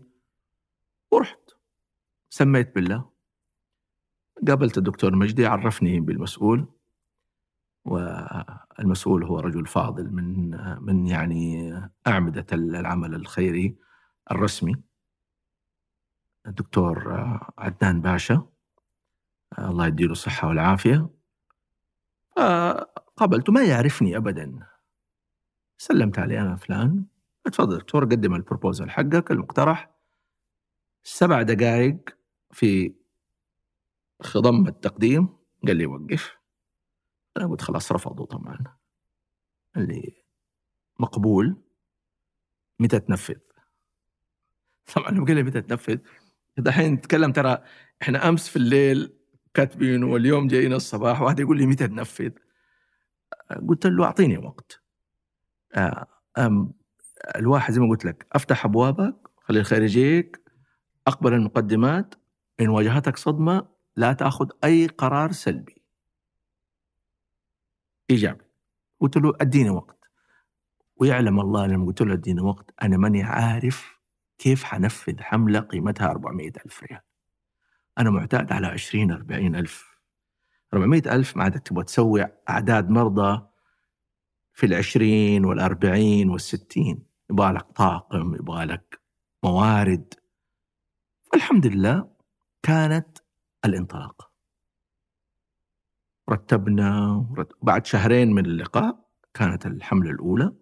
ورحت. 1.12 1.40
سميت 2.30 2.76
بالله. 2.76 3.10
قابلت 4.48 4.78
الدكتور 4.78 5.16
مجدي 5.16 5.46
عرفني 5.46 6.00
بالمسؤول. 6.00 6.68
والمسؤول 7.86 9.24
هو 9.24 9.40
رجل 9.40 9.66
فاضل 9.66 10.12
من 10.12 10.50
من 10.84 11.08
يعني 11.08 11.74
أعمدة 12.08 12.46
العمل 12.54 13.16
الخيري 13.16 13.76
الرسمي. 14.32 14.76
الدكتور 16.48 17.14
عدنان 17.58 18.02
باشا. 18.02 18.48
الله 19.60 19.88
يديله 19.88 20.12
الصحة 20.12 20.48
والعافية. 20.48 21.10
قابلته 23.18 23.54
ما 23.54 23.64
يعرفني 23.64 24.18
أبدا. 24.18 24.68
سلمت 25.78 26.20
عليه 26.20 26.42
أنا 26.42 26.56
فلان. 26.56 27.06
تفضل 27.44 27.78
دكتور 27.78 28.06
قدم 28.06 28.36
البروبوزل 28.36 28.90
حقك 28.90 29.32
المقترح. 29.32 29.92
سبع 31.04 31.42
دقائق 31.42 32.18
في 32.52 32.96
خضم 34.22 34.68
التقديم. 34.68 35.38
قال 35.68 35.78
لي 35.78 35.86
وقف. 35.86 36.38
أنا 37.38 37.48
قلت 37.48 37.62
خلاص 37.62 37.92
رفضوا 37.92 38.26
طبعا. 38.26 38.58
اللي 39.78 40.24
مقبول. 41.00 41.62
متى 42.80 43.00
تنفذ؟ 43.00 43.40
طبعا 44.96 45.12
لما 45.12 45.26
قال 45.26 45.36
لي 45.36 45.44
متى 45.44 45.62
تنفذ؟ 45.62 45.98
دحين 46.58 46.94
نتكلم 46.94 47.32
ترى 47.32 47.64
إحنا 48.02 48.30
أمس 48.30 48.50
في 48.50 48.56
الليل 48.56 49.14
كاتبين 49.54 50.04
واليوم 50.04 50.48
جايين 50.48 50.74
الصباح 50.74 51.22
واحد 51.22 51.40
يقول 51.40 51.58
لي 51.58 51.66
متى 51.66 51.88
تنفذ؟ 51.88 52.32
قلت 53.70 53.86
له 53.88 54.06
أعطيني 54.06 54.38
وقت. 54.38 54.82
آه، 55.76 56.08
الواحد 57.36 57.74
زي 57.74 57.82
ما 57.82 57.90
قلت 57.90 58.06
لك 58.06 58.28
أفتح 58.34 58.66
أبوابك 58.66 59.16
خلي 59.42 59.60
الخير 59.60 59.84
يجيك 59.84 60.42
أقبل 61.08 61.34
المقدمات 61.34 62.16
إن 62.60 62.70
واجهتك 62.70 63.18
صدمة 63.18 63.68
لا 63.96 64.14
تأخذ 64.14 64.50
أي 64.64 64.88
قرار 64.88 65.32
سلبي. 65.32 65.82
إيجابي. 68.10 68.46
قلت 69.00 69.18
له 69.18 69.34
أديني 69.42 69.70
وقت. 69.70 70.10
ويعلم 70.98 71.40
الله 71.40 71.68
لما 71.68 71.86
قلت 71.86 72.02
له 72.02 72.14
أديني 72.14 72.42
وقت 72.42 72.74
أنا 72.84 72.98
ماني 72.98 73.24
عارف 73.24 73.95
كيف 74.38 74.64
حنفذ 74.64 75.22
حملة 75.22 75.60
قيمتها 75.60 76.10
400 76.12 76.52
ألف 76.66 76.84
ريال؟ 76.84 77.02
أنا 77.98 78.10
معتاد 78.10 78.52
على 78.52 78.68
20 78.68 79.12
40 79.12 79.56
ألف. 79.56 79.96
400 80.74 81.02
ألف 81.16 81.38
ما 81.38 81.44
عاد 81.44 81.60
تبغى 81.60 81.84
تسوي 81.84 82.26
أعداد 82.50 82.90
مرضى 82.90 83.48
في 84.54 84.66
العشرين 84.66 85.46
والأربعين 85.46 86.30
والستين. 86.30 87.06
يبغى 87.30 87.52
لك 87.52 87.66
طاقم 87.72 88.36
يبغى 88.36 88.66
لك 88.66 89.02
موارد. 89.44 90.14
الحمد 91.36 91.68
لله 91.68 92.10
كانت 92.64 93.18
الانطلاقة 93.66 94.32
رتبنا 96.30 97.16
ورت- 97.32 97.54
بعد 97.62 97.86
شهرين 97.86 98.34
من 98.34 98.46
اللقاء 98.46 99.06
كانت 99.34 99.66
الحملة 99.66 100.12
الأولى. 100.12 100.54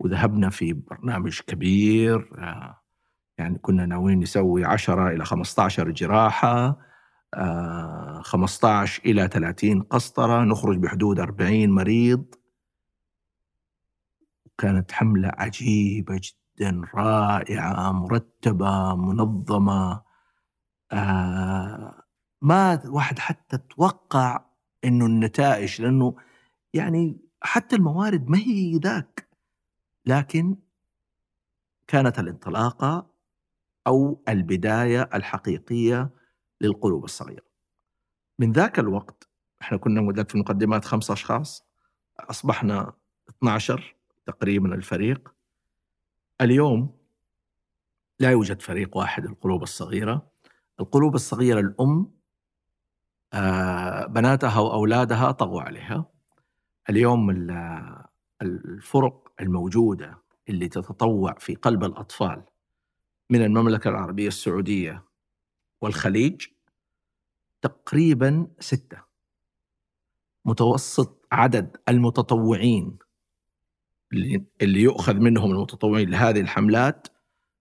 وذهبنا 0.00 0.50
في 0.50 0.72
برنامج 0.72 1.40
كبير 1.40 2.30
آه، 2.38 2.80
يعني 3.38 3.58
كنا 3.58 3.86
ناويين 3.86 4.20
نسوي 4.20 4.64
10 4.64 5.08
إلى 5.08 5.24
15 5.24 5.90
جراحة 5.90 6.78
آه، 7.34 8.20
15 8.24 9.02
إلى 9.06 9.28
30 9.28 9.82
قسطرة 9.82 10.44
نخرج 10.44 10.78
بحدود 10.78 11.20
40 11.20 11.70
مريض. 11.70 12.24
كانت 14.58 14.92
حملة 14.92 15.32
عجيبة 15.38 16.20
جدا 16.60 16.82
رائعة 16.94 17.92
مرتبة 17.92 18.94
منظمة 18.94 20.02
آه 20.92 22.02
ما 22.42 22.82
واحد 22.86 23.18
حتى 23.18 23.58
توقع 23.58 24.44
إنه 24.84 25.06
النتائج 25.06 25.82
لأنه 25.82 26.16
يعني 26.74 27.20
حتى 27.42 27.76
الموارد 27.76 28.28
ما 28.30 28.38
هي 28.38 28.78
ذاك. 28.78 29.27
لكن 30.08 30.56
كانت 31.86 32.18
الانطلاقة 32.18 33.10
أو 33.86 34.22
البداية 34.28 35.10
الحقيقية 35.14 36.10
للقلوب 36.60 37.04
الصغيرة. 37.04 37.44
من 38.38 38.52
ذاك 38.52 38.78
الوقت 38.78 39.28
إحنا 39.62 39.78
كنا 39.78 40.24
في 40.24 40.34
المقدمات 40.34 40.84
خمسة 40.84 41.12
أشخاص 41.14 41.66
أصبحنا 42.20 42.92
12 43.28 43.96
تقريبا 44.26 44.74
الفريق. 44.74 45.34
اليوم 46.40 46.98
لا 48.20 48.30
يوجد 48.30 48.62
فريق 48.62 48.96
واحد 48.96 49.26
للقلوب 49.26 49.62
الصغيرة. 49.62 50.30
القلوب 50.80 51.14
الصغيرة 51.14 51.60
الأم 51.60 52.18
آه، 53.32 54.06
بناتها 54.06 54.60
وأولادها 54.60 55.30
طغوا 55.30 55.62
عليها. 55.62 56.04
اليوم 56.90 57.30
ال- 57.30 58.04
الفرق 58.42 59.27
الموجودة 59.40 60.22
اللي 60.48 60.68
تتطوع 60.68 61.34
في 61.38 61.54
قلب 61.54 61.84
الأطفال 61.84 62.42
من 63.30 63.42
المملكة 63.44 63.90
العربية 63.90 64.28
السعودية 64.28 65.04
والخليج 65.80 66.46
تقريبا 67.62 68.46
ستة 68.60 68.98
متوسط 70.44 71.26
عدد 71.32 71.76
المتطوعين 71.88 72.98
اللي 74.62 74.80
يؤخذ 74.80 75.14
منهم 75.14 75.50
المتطوعين 75.50 76.10
لهذه 76.10 76.40
الحملات 76.40 77.08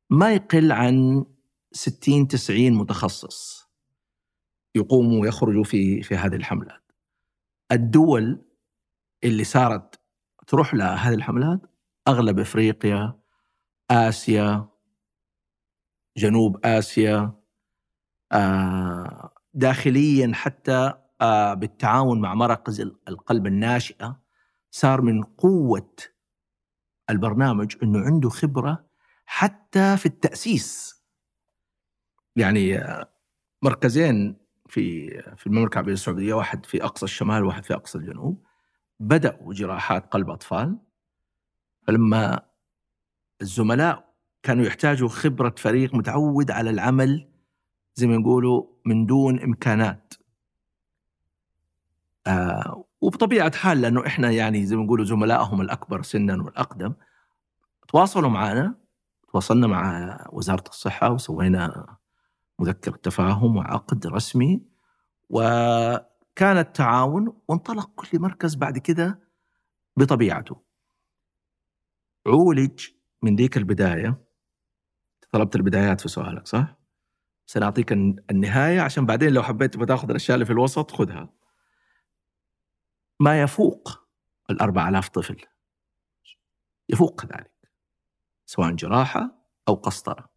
ما 0.09 0.33
يقل 0.33 0.71
عن 0.71 1.25
60 1.71 2.27
90 2.27 2.71
متخصص 2.71 3.67
يقوموا 4.75 5.21
ويخرجوا 5.21 5.63
في 5.63 6.03
في 6.03 6.15
هذه 6.15 6.35
الحملات. 6.35 6.91
الدول 7.71 8.41
اللي 9.23 9.43
صارت 9.43 9.99
تروح 10.47 10.73
لها 10.73 10.95
هذه 10.95 11.13
الحملات 11.13 11.59
أغلب 12.07 12.39
إفريقيا 12.39 13.19
آسيا 13.91 14.67
جنوب 16.17 16.65
آسيا 16.65 17.33
آه، 18.31 19.33
داخليا 19.53 20.31
حتى 20.33 20.93
آه، 21.21 21.53
بالتعاون 21.53 22.21
مع 22.21 22.33
مراكز 22.33 22.81
القلب 22.81 23.47
الناشئة 23.47 24.21
صار 24.71 25.01
من 25.01 25.23
قوة 25.23 25.95
البرنامج 27.09 27.75
إنه 27.83 27.99
عنده 27.99 28.29
خبرة 28.29 28.87
حتى 29.25 29.97
في 29.97 30.05
التأسيس. 30.05 31.01
يعني 32.35 32.77
آه، 32.77 33.13
مركزين 33.61 34.37
في 34.69 35.09
في 35.35 35.47
المملكة 35.47 35.73
العربية 35.73 35.93
السعودية 35.93 36.33
واحد 36.33 36.65
في 36.65 36.83
أقصى 36.83 37.05
الشمال 37.05 37.43
وواحد 37.43 37.65
في 37.65 37.73
أقصى 37.73 37.97
الجنوب. 37.97 38.46
بدأوا 38.99 39.53
جراحات 39.53 40.05
قلب 40.13 40.29
أطفال 40.29 40.77
فلما 41.87 42.39
الزملاء 43.41 44.13
كانوا 44.43 44.65
يحتاجوا 44.65 45.09
خبرة 45.09 45.55
فريق 45.57 45.95
متعود 45.95 46.51
على 46.51 46.69
العمل 46.69 47.27
زي 47.95 48.07
ما 48.07 48.15
يقولوا 48.15 48.65
من 48.85 49.05
دون 49.05 49.39
إمكانات. 49.39 50.13
آه 52.27 52.83
وبطبيعة 53.01 53.55
حال 53.55 53.81
لأنه 53.81 54.05
إحنا 54.05 54.31
يعني 54.31 54.65
زي 54.65 54.75
ما 54.75 54.83
نقولوا 54.83 55.05
زملائهم 55.05 55.61
الأكبر 55.61 56.01
سنا 56.01 56.43
والأقدم 56.43 56.93
تواصلوا 57.87 58.29
معنا 58.29 58.75
تواصلنا 59.31 59.67
مع 59.67 60.17
وزارة 60.31 60.63
الصحة 60.69 61.11
وسوينا 61.11 61.97
مذكرة 62.59 62.95
تفاهم 62.95 63.57
وعقد 63.57 64.07
رسمي 64.07 64.61
وكان 66.37 66.57
التعاون 66.57 67.41
وانطلق 67.47 67.89
كل 67.95 68.19
مركز 68.19 68.55
بعد 68.55 68.77
كده 68.77 69.19
بطبيعته. 69.97 70.63
عولج 72.27 72.87
من 73.21 73.35
ذيك 73.35 73.57
البداية. 73.57 74.23
طلبت 75.31 75.55
البدايات 75.55 76.01
في 76.01 76.07
سؤالك 76.07 76.47
صح؟ 76.47 76.77
سنعطيك 77.45 77.91
النهاية 78.31 78.81
عشان 78.81 79.05
بعدين 79.05 79.33
لو 79.33 79.43
حبيت 79.43 79.77
بتاخذ 79.77 80.09
الأشياء 80.09 80.35
اللي 80.35 80.45
في 80.45 80.51
الوسط 80.51 80.91
خذها 80.91 81.33
ما 83.19 83.41
يفوق 83.41 84.07
الأربع 84.49 84.89
آلاف 84.89 85.09
طفل. 85.09 85.45
يفوق 86.89 87.25
ذلك 87.25 87.71
سواء 88.45 88.71
جراحة 88.71 89.49
أو 89.67 89.73
قسطرة. 89.73 90.29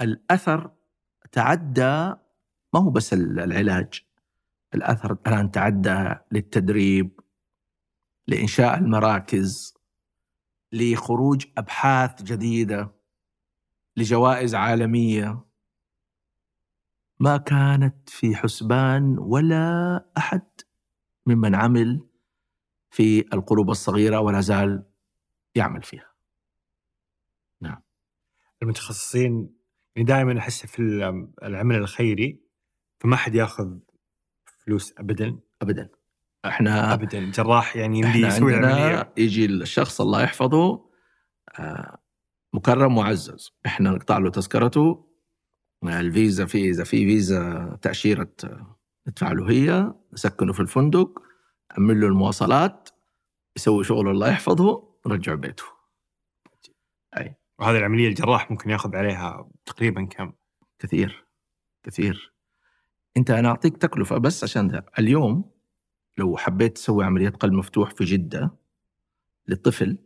الأثر 0.00 0.70
تعدى 1.32 2.14
ما 2.74 2.80
هو 2.80 2.90
بس 2.90 3.12
العلاج. 3.12 4.11
الأثر 4.74 5.12
الآن 5.12 5.50
تعدى 5.50 6.14
للتدريب 6.32 7.20
لإنشاء 8.26 8.78
المراكز 8.78 9.74
لخروج 10.72 11.46
أبحاث 11.58 12.22
جديدة 12.22 12.94
لجوائز 13.96 14.54
عالمية. 14.54 15.44
ما 17.20 17.36
كانت 17.36 18.10
في 18.10 18.36
حسبان 18.36 19.18
ولا 19.18 20.04
أحد 20.16 20.46
ممن 21.26 21.54
عمل 21.54 22.06
في 22.90 23.34
القلوب 23.34 23.70
الصغيرة 23.70 24.20
ولا 24.20 24.40
زال 24.40 24.84
يعمل 25.54 25.82
فيها. 25.82 26.12
المتخصصين 28.62 29.54
يعني 29.96 30.06
دائما 30.08 30.38
أحس 30.38 30.66
في 30.66 30.78
العمل 31.42 31.76
الخيري 31.76 32.40
فما 33.00 33.16
حد 33.16 33.34
يأخذ 33.34 33.78
فلوس 34.66 34.94
ابدا؟ 34.98 35.38
أبدا. 35.62 35.88
إحنا 36.44 36.94
ابدا. 36.94 37.30
جراح 37.30 37.76
يعني 37.76 37.98
يمدي 37.98 38.10
إحنا 38.10 38.28
يسوي 38.28 38.54
عندنا 38.54 38.74
عمليه 38.74 39.12
يجي 39.16 39.46
الشخص 39.46 40.00
الله 40.00 40.22
يحفظه 40.22 40.84
آه، 41.58 41.98
مكرم 42.52 42.94
معزز 42.94 43.52
إحنا 43.66 43.90
نقطع 43.90 44.18
له 44.18 44.30
تذكرته. 44.30 45.08
الفيزا 45.84 46.46
في 46.46 46.70
إذا 46.70 46.84
في 46.84 47.06
فيزا 47.06 47.78
تأشيرة 47.82 48.32
آه، 48.44 48.76
ندفع 49.08 49.32
له 49.32 49.50
هي 49.50 49.94
نسكنه 50.12 50.52
في 50.52 50.60
الفندق 50.60 51.22
نعمل 51.78 52.00
له 52.00 52.06
المواصلات 52.06 52.88
يسوي 53.56 53.84
شغله 53.84 54.10
الله 54.10 54.28
يحفظه 54.28 54.88
نرجع 55.06 55.34
بيته. 55.34 55.64
وهذه 57.58 57.78
العملية 57.78 58.08
الجراح 58.08 58.50
ممكن 58.50 58.70
ياخذ 58.70 58.96
عليها 58.96 59.50
تقريبا 59.66 60.04
كم؟ 60.04 60.32
كثير. 60.78 61.26
كثير. 61.82 62.31
أنت 63.16 63.30
أنا 63.30 63.48
أعطيك 63.48 63.76
تكلفة 63.76 64.18
بس 64.18 64.44
عشان 64.44 64.68
ده. 64.68 64.86
اليوم 64.98 65.50
لو 66.18 66.36
حبيت 66.36 66.74
تسوي 66.76 67.04
عمليه 67.04 67.28
قلب 67.28 67.52
مفتوح 67.52 67.90
في 67.90 68.04
جدة 68.04 68.50
للطفل 69.48 69.98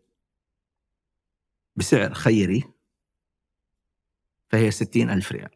بسعر 1.77 2.15
خيري 2.15 2.65
فهي 4.49 4.70
ستين 4.70 5.11
ألف 5.11 5.33
ريال. 5.33 5.51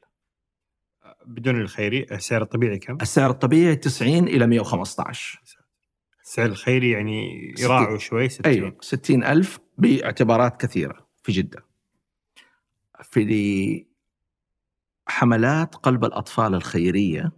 بدون 1.26 1.60
الخيري 1.60 2.06
السعر 2.12 2.42
الطبيعي 2.42 2.78
كم؟ 2.78 2.98
السعر 3.02 3.30
الطبيعي 3.30 3.76
90 3.76 4.28
إلى 4.28 4.46
115 4.46 5.42
السعر 6.22 6.46
الخيري 6.46 6.90
يعني 6.90 7.54
يراعوا 7.58 7.98
شوي 7.98 8.28
60 8.28 8.52
أيوة 8.52 8.76
60 8.80 9.24
ألف 9.24 9.58
باعتبارات 9.78 10.60
كثيرة 10.60 11.06
في 11.22 11.32
جدة. 11.32 11.64
في 13.02 13.86
حملات 15.06 15.74
قلب 15.74 16.04
الأطفال 16.04 16.54
الخيرية 16.54 17.32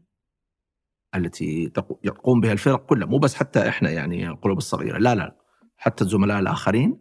التي 1.15 1.73
يقوم 2.05 2.41
بها 2.41 2.53
الفرق 2.53 2.87
كلها 2.87 3.07
مو 3.07 3.19
بس 3.19 3.35
حتى 3.35 3.69
إحنا 3.69 3.91
يعني 3.91 4.29
القلوب 4.29 4.59
الصغيرة 4.59 4.99
لا 4.99 5.15
لا 5.15 5.37
حتى 5.77 6.05
الزملاء 6.05 6.39
الآخرين. 6.39 7.01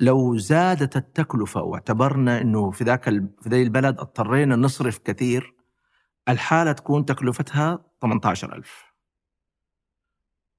لو 0.00 0.36
زادت 0.36 0.96
التكلفة 0.96 1.62
واعتبرنا 1.62 2.40
إنه 2.40 2.70
في 2.70 2.84
ذاك 2.84 3.04
في 3.04 3.48
ذي 3.48 3.62
البلد 3.62 3.98
اضطرينا 3.98 4.56
نصرف 4.56 4.98
كثير 4.98 5.54
الحالة 6.28 6.72
تكون 6.72 7.04
تكلفتها 7.04 7.84
18000 8.02 8.92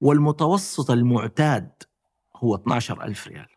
والمتوسط 0.01 0.91
المعتاد 0.91 1.71
هو 2.35 2.55
12000 2.55 3.27
ريال. 3.27 3.47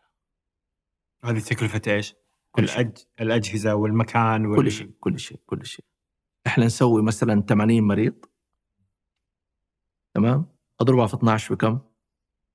هذه 1.23 1.39
تكلفة 1.39 1.81
إيش؟ 1.87 2.15
كل 2.51 2.67
شيء. 2.67 2.91
الأجهزة 3.21 3.75
والمكان 3.75 4.45
وال... 4.45 4.57
كل 4.57 4.71
شيء 4.71 4.91
كل 4.99 5.19
شيء 5.19 5.39
كل 5.45 5.65
شيء. 5.65 5.85
إحنا 6.47 6.65
نسوي 6.65 7.03
مثلا 7.03 7.41
80 7.41 7.83
مريض. 7.83 8.25
تمام؟ 10.15 10.45
اضربها 10.81 11.07
في 11.07 11.13
12 11.15 11.55
بكم؟ 11.55 11.79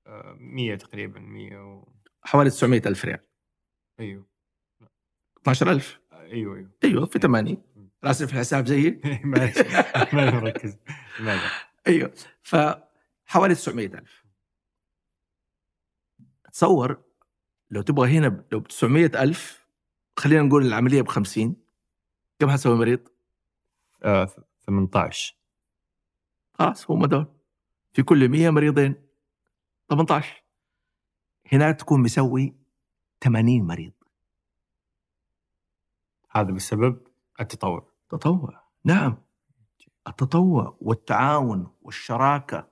آه، 0.07 0.37
100 0.41 0.74
تقريبا 0.77 1.20
100 1.20 1.57
و... 1.59 1.89
حوالي 2.23 2.51
900 2.51 2.82
ألف 2.87 3.05
ريال. 3.05 3.20
أيوه. 4.01 4.27
12000 5.43 6.01
أيوه 6.12 6.57
أيوه. 6.57 6.70
أيوه 6.85 7.07
في 7.07 7.19
80 7.19 7.62
راسل 8.05 8.27
في 8.27 8.32
الحساب 8.32 8.66
زيي. 8.66 9.01
معلش 9.24 9.59
ما 10.12 10.31
مركز؟ 10.41 10.77
أيوه. 11.87 12.12
فحوالي 12.43 13.55
900 13.55 13.87
ألف. 13.87 14.24
تصور 16.53 17.03
لو 17.70 17.82
تبغى 17.82 18.19
هنا 18.19 18.28
ب- 18.28 18.45
لو 18.53 18.61
ب 18.61 18.66
900 18.69 19.07
ألف 19.23 19.66
خلينا 20.19 20.43
نقول 20.43 20.66
العملية 20.66 21.03
ب 21.03 21.09
50 21.09 21.57
كم 22.39 22.51
حتسوي 22.51 22.77
مريض؟ 22.77 23.09
آه 24.03 24.28
18 24.66 25.37
خلاص 26.55 26.91
هم 26.91 27.07
دول 27.07 27.27
في 27.93 28.03
كل 28.03 28.29
100 28.29 28.51
مريضين. 28.51 28.95
18 29.91 30.43
هناك 31.53 31.77
تكون 31.81 32.01
مسوي 32.03 32.55
80 33.25 33.62
مريض. 33.67 33.93
هذا 36.31 36.53
بسبب 36.53 37.07
التطور 37.41 37.85
تطوع. 38.11 38.62
نعم. 38.85 39.17
التطوع 40.09 40.77
والتعاون 40.81 41.69
والشراكة. 41.83 42.69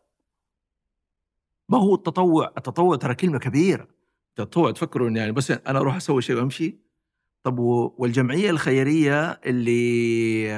ما 1.69 1.79
هو 1.79 1.95
التطوع؟ 1.95 2.53
التطوع 2.59 2.97
ترى 2.97 3.15
كلمة 3.15 3.39
كبيرة. 3.39 3.89
التطوع 4.39 4.71
تفكروا 4.71 5.11
يعني 5.11 5.33
بس 5.33 5.51
أنا 5.51 5.79
أروح 5.79 5.97
أسوي 5.97 6.23
شيء 6.23 6.37
وأمشي؟ 6.37 6.79
طب 7.43 7.59
و- 7.59 7.95
والجمعية 7.99 8.51
الخيرية 8.51 9.31
اللي 9.31 10.53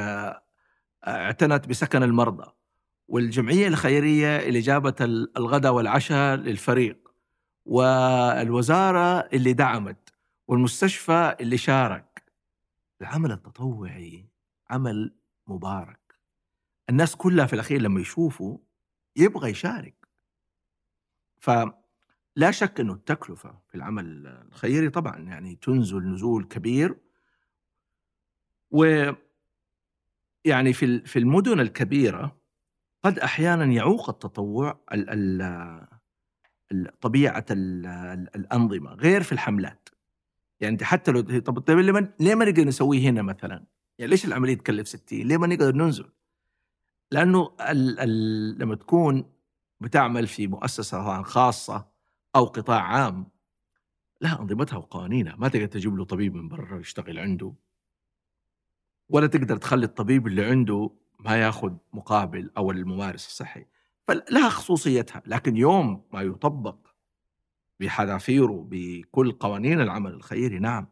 اعتنت 1.07 1.69
بسكن 1.69 2.03
المرضى. 2.03 2.53
والجمعية 3.11 3.69
الخيرية 3.69 4.37
اللي 4.37 4.61
جابت 4.61 5.03
ال- 5.03 5.37
الغداء 5.37 5.73
والعشاء 5.73 6.37
للفريق 6.37 7.13
والوزارة 7.65 9.19
اللي 9.33 9.53
دعمت 9.53 10.13
والمستشفى 10.49 11.37
اللي 11.41 11.57
شارك. 11.59 12.23
العمل 13.01 13.33
التطوعي 13.33 14.27
عمل 14.71 15.15
مبارك. 15.47 16.15
الناس 16.91 17.17
كلها 17.17 17.47
في 17.47 17.53
الأخير 17.53 17.83
لما 17.83 18.01
يشوفوا 18.01 18.59
يبغى 19.17 19.51
يشارك. 19.51 20.09
فلا 21.39 22.51
شك 22.51 22.81
أنه 22.81 22.93
التكلفة 22.93 23.59
في 23.69 23.75
العمل 23.75 24.27
الخيري 24.27 24.91
طبعا 24.91 25.19
يعني 25.19 25.57
تنزل 25.57 25.99
نزول 26.13 26.45
كبير. 26.45 26.97
و 28.71 29.11
يعني 30.45 30.73
في 30.73 31.01
في 31.01 31.19
المدن 31.19 31.61
الكبيرة 31.61 32.40
قد 33.03 33.19
أحيانا 33.19 33.65
يعوق 33.65 34.11
التطوع 34.11 34.81
ال- 34.93 35.11
ال- 35.11 35.87
ال- 36.73 36.99
طبيعة 37.01 37.47
ال- 37.51 37.87
ال- 37.87 38.37
الأنظمة 38.37 38.95
غير 38.95 39.23
في 39.23 39.33
الحملات 39.33 39.89
يعني 40.61 40.73
أنت 40.73 40.83
حتى 40.83 41.11
لو 41.11 41.21
طب 41.41 41.59
طيب 41.59 41.79
ليه 41.79 41.93
ما 41.93 42.13
ليه 42.21 42.35
ما 42.35 42.45
نقدر 42.45 42.65
نسويه 42.65 43.11
هنا 43.11 43.23
مثلا؟ 43.23 43.65
يعني 43.99 44.11
ليش 44.11 44.25
العملية 44.25 44.55
تكلف 44.55 44.89
60؟ 44.89 45.13
ليه 45.13 45.37
ما 45.37 45.47
نقدر 45.47 45.75
ننزل؟ 45.75 46.09
لأنه 47.11 47.57
ال 47.61 48.01
ال 48.01 48.59
لما 48.59 48.75
تكون 48.75 49.25
بتعمل 49.81 50.27
في 50.27 50.47
مؤسسة 50.47 51.23
خاصة 51.23 51.89
أو 52.37 52.45
قطاع 52.45 52.83
عام 52.83 53.27
لها 54.21 54.41
أنظمتها 54.41 54.77
وقوانينها، 54.77 55.37
ما 55.37 55.49
تقدر 55.49 55.67
تجيب 55.67 55.97
له 55.97 56.05
طبيب 56.05 56.35
من 56.35 56.49
برا 56.49 56.81
يشتغل 56.81 57.19
عنده 57.19 57.55
ولا 59.09 59.27
تقدر 59.27 59.57
تخلي 59.57 59.87
الطبيب 59.87 60.27
اللي 60.27 60.45
عنده 60.45 60.91
ما 61.25 61.37
ياخذ 61.37 61.73
مقابل 61.93 62.51
أو 62.57 62.71
الممارس 62.71 63.27
الصحي، 63.27 63.67
فلها 64.09 64.49
خصوصيتها، 64.49 65.23
لكن 65.27 65.57
يوم 65.57 66.03
ما 66.13 66.23
يطبق 66.23 66.77
بحذافيره 67.81 68.67
بكل 68.71 69.33
قوانين 69.33 69.81
العمل 69.81 70.11
الخيري 70.13 70.59
نعم 70.59 70.87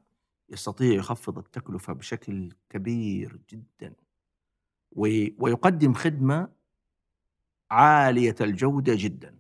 يستطيع 0.51 0.95
يخفض 0.95 1.39
التكلفة 1.39 1.93
بشكل 1.93 2.53
كبير 2.71 3.39
جدا 3.51 3.95
وي- 4.93 5.35
ويقدم 5.39 5.93
خدمة 5.95 6.49
عالية 7.71 8.35
الجودة 8.41 8.95
جدا 8.97 9.39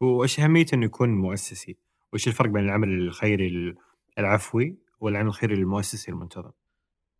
وإيش 0.00 0.40
أهمية 0.40 0.66
إنه 0.74 0.84
يكون 0.86 1.08
مؤسسي؟ 1.08 1.76
وإيش 2.12 2.28
الفرق 2.28 2.48
بين 2.50 2.64
العمل 2.64 2.88
الخيري 2.88 3.74
العفوي 4.18 4.76
والعمل 5.00 5.28
الخيري 5.28 5.54
المؤسسي 5.54 6.10
المنتظم؟ 6.10 6.50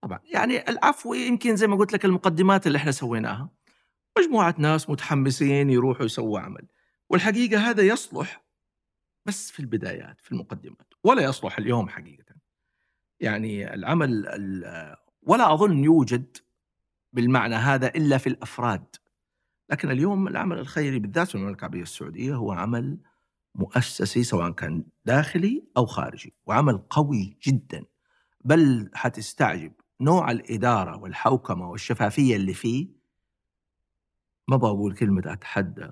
طبعا. 0.03 0.19
يعني 0.33 0.69
العفو 0.69 1.15
يمكن 1.15 1.57
زي 1.57 1.67
ما 1.67 1.77
قلت 1.77 1.93
لك 1.93 2.05
المقدمات 2.05 2.67
اللي 2.67 2.79
إحنا 2.79 2.91
سويناها. 2.93 3.51
مجموعة 4.19 4.55
ناس 4.59 4.91
متحمسين 4.91 5.71
يروحوا 5.71 6.05
يسووا 6.05 6.41
عمل 6.41 6.67
والحقيقة 7.11 7.71
هذا 7.71 7.83
يصلح 7.83 8.45
بس 9.27 9.51
في 9.51 9.61
البدايات 9.61 10.21
في 10.21 10.33
المقدمات 10.33 10.95
ولا 11.05 11.23
يصلح 11.23 11.59
اليوم 11.59 11.89
حقيقة. 11.89 12.35
يعني 13.21 13.75
العمل 13.75 14.27
ال- 14.27 14.97
ولا 15.23 15.55
أظن 15.55 15.85
يوجد 15.85 16.37
بالمعنى 17.13 17.55
هذا 17.55 17.87
إلا 17.87 18.19
في 18.19 18.27
الأفراد. 18.27 18.97
لكن 19.71 19.91
اليوم 19.91 20.29
العمل 20.29 20.59
الخيري 20.59 20.99
بالذات 20.99 21.29
في 21.29 21.35
المملكة 21.35 21.59
العربية 21.61 21.83
السعودية 21.83 22.35
هو 22.35 22.53
عمل 22.53 22.99
مؤسسي 23.55 24.25
سواء 24.25 24.51
كان 24.51 24.85
داخلي 25.05 25.65
أو 25.77 25.87
خارجي 25.87 26.35
وعمل 26.47 26.79
قوي 26.79 27.37
جدا. 27.43 27.85
بل 28.45 28.91
حتستعجب 28.95 29.73
نوع 30.01 30.31
الإدارة 30.31 30.97
والحوكمة 30.99 31.71
والشفافية 31.71 32.37
اللي 32.37 32.55
فيه 32.55 32.89
ما 34.49 34.57
بقول 34.57 34.95
كلمة 34.95 35.23
أتحدى 35.27 35.89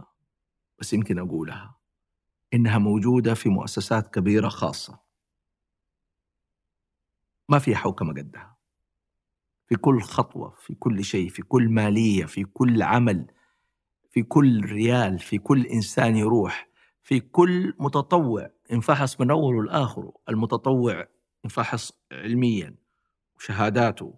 بس 0.78 0.92
يمكن 0.92 1.18
أقولها 1.18 1.76
إنها 2.54 2.78
موجودة 2.78 3.34
في 3.34 3.48
مؤسسات 3.48 4.14
كبيرة 4.14 4.48
خاصة. 4.48 5.00
ما 7.48 7.58
في 7.58 7.76
حوكمة 7.76 8.12
قدها. 8.12 8.56
في 9.68 9.76
كل 9.76 10.00
خطوة 10.02 10.50
في 10.50 10.74
كل 10.74 11.04
شيء 11.04 11.28
في 11.28 11.42
كل 11.42 11.68
مالية 11.68 12.24
في 12.24 12.44
كل 12.44 12.82
عمل 12.82 13.26
في 14.10 14.22
كل 14.22 14.64
ريال 14.64 15.18
في 15.18 15.38
كل 15.38 15.66
إنسان 15.66 16.16
يروح 16.16 16.68
في 17.02 17.20
كل 17.20 17.74
متطوع 17.78 18.50
انفحص 18.72 19.20
من 19.20 19.30
أوله 19.30 19.62
لآخره 19.62 20.12
المتطوع 20.28 21.08
انفحص 21.44 21.92
علميا. 22.12 22.74
وشهاداته 23.36 24.14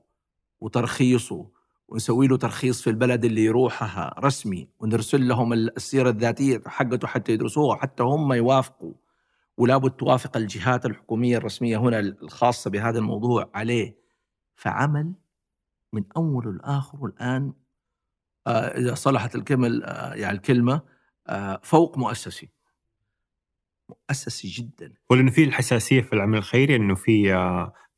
وترخيصه 0.60 1.46
ونسوي 1.88 2.26
له 2.26 2.36
ترخيص 2.36 2.82
في 2.82 2.90
البلد 2.90 3.24
اللي 3.24 3.44
يروحها 3.44 4.14
رسمي 4.18 4.68
ونرسل 4.80 5.28
لهم 5.28 5.52
السيرة 5.52 6.10
الذاتية 6.10 6.62
حقته 6.66 7.08
حتى 7.08 7.32
يدرسوها 7.32 7.76
حتى 7.76 8.02
هم 8.02 8.32
يوافقوا. 8.32 8.94
ولابد 9.56 9.90
توافق 9.90 10.36
الجهات 10.36 10.86
الحكومية 10.86 11.36
الرسمية 11.36 11.76
هنا 11.76 11.98
الخاصة 12.00 12.70
بهذا 12.70 12.98
الموضوع 12.98 13.50
عليه. 13.54 13.98
فعمل 14.54 15.14
من 15.92 16.04
أوله 16.16 16.52
لآخره 16.52 17.06
الآن 17.06 17.52
آه، 18.46 18.50
إذا 18.50 18.94
صلحت 18.94 19.34
الكلمة 19.34 19.80
آه، 19.84 20.14
يعني 20.14 20.36
الكلمة 20.36 20.80
آه، 21.26 21.60
فوق 21.62 21.98
مؤسسي. 21.98 22.50
مؤسسي 23.88 24.48
جدا. 24.48 24.94
ولأنه 25.10 25.30
في 25.30 25.44
الحساسية 25.44 26.02
في 26.02 26.12
العمل 26.12 26.38
الخيري 26.38 26.76
إنه 26.76 26.94
في 26.94 27.32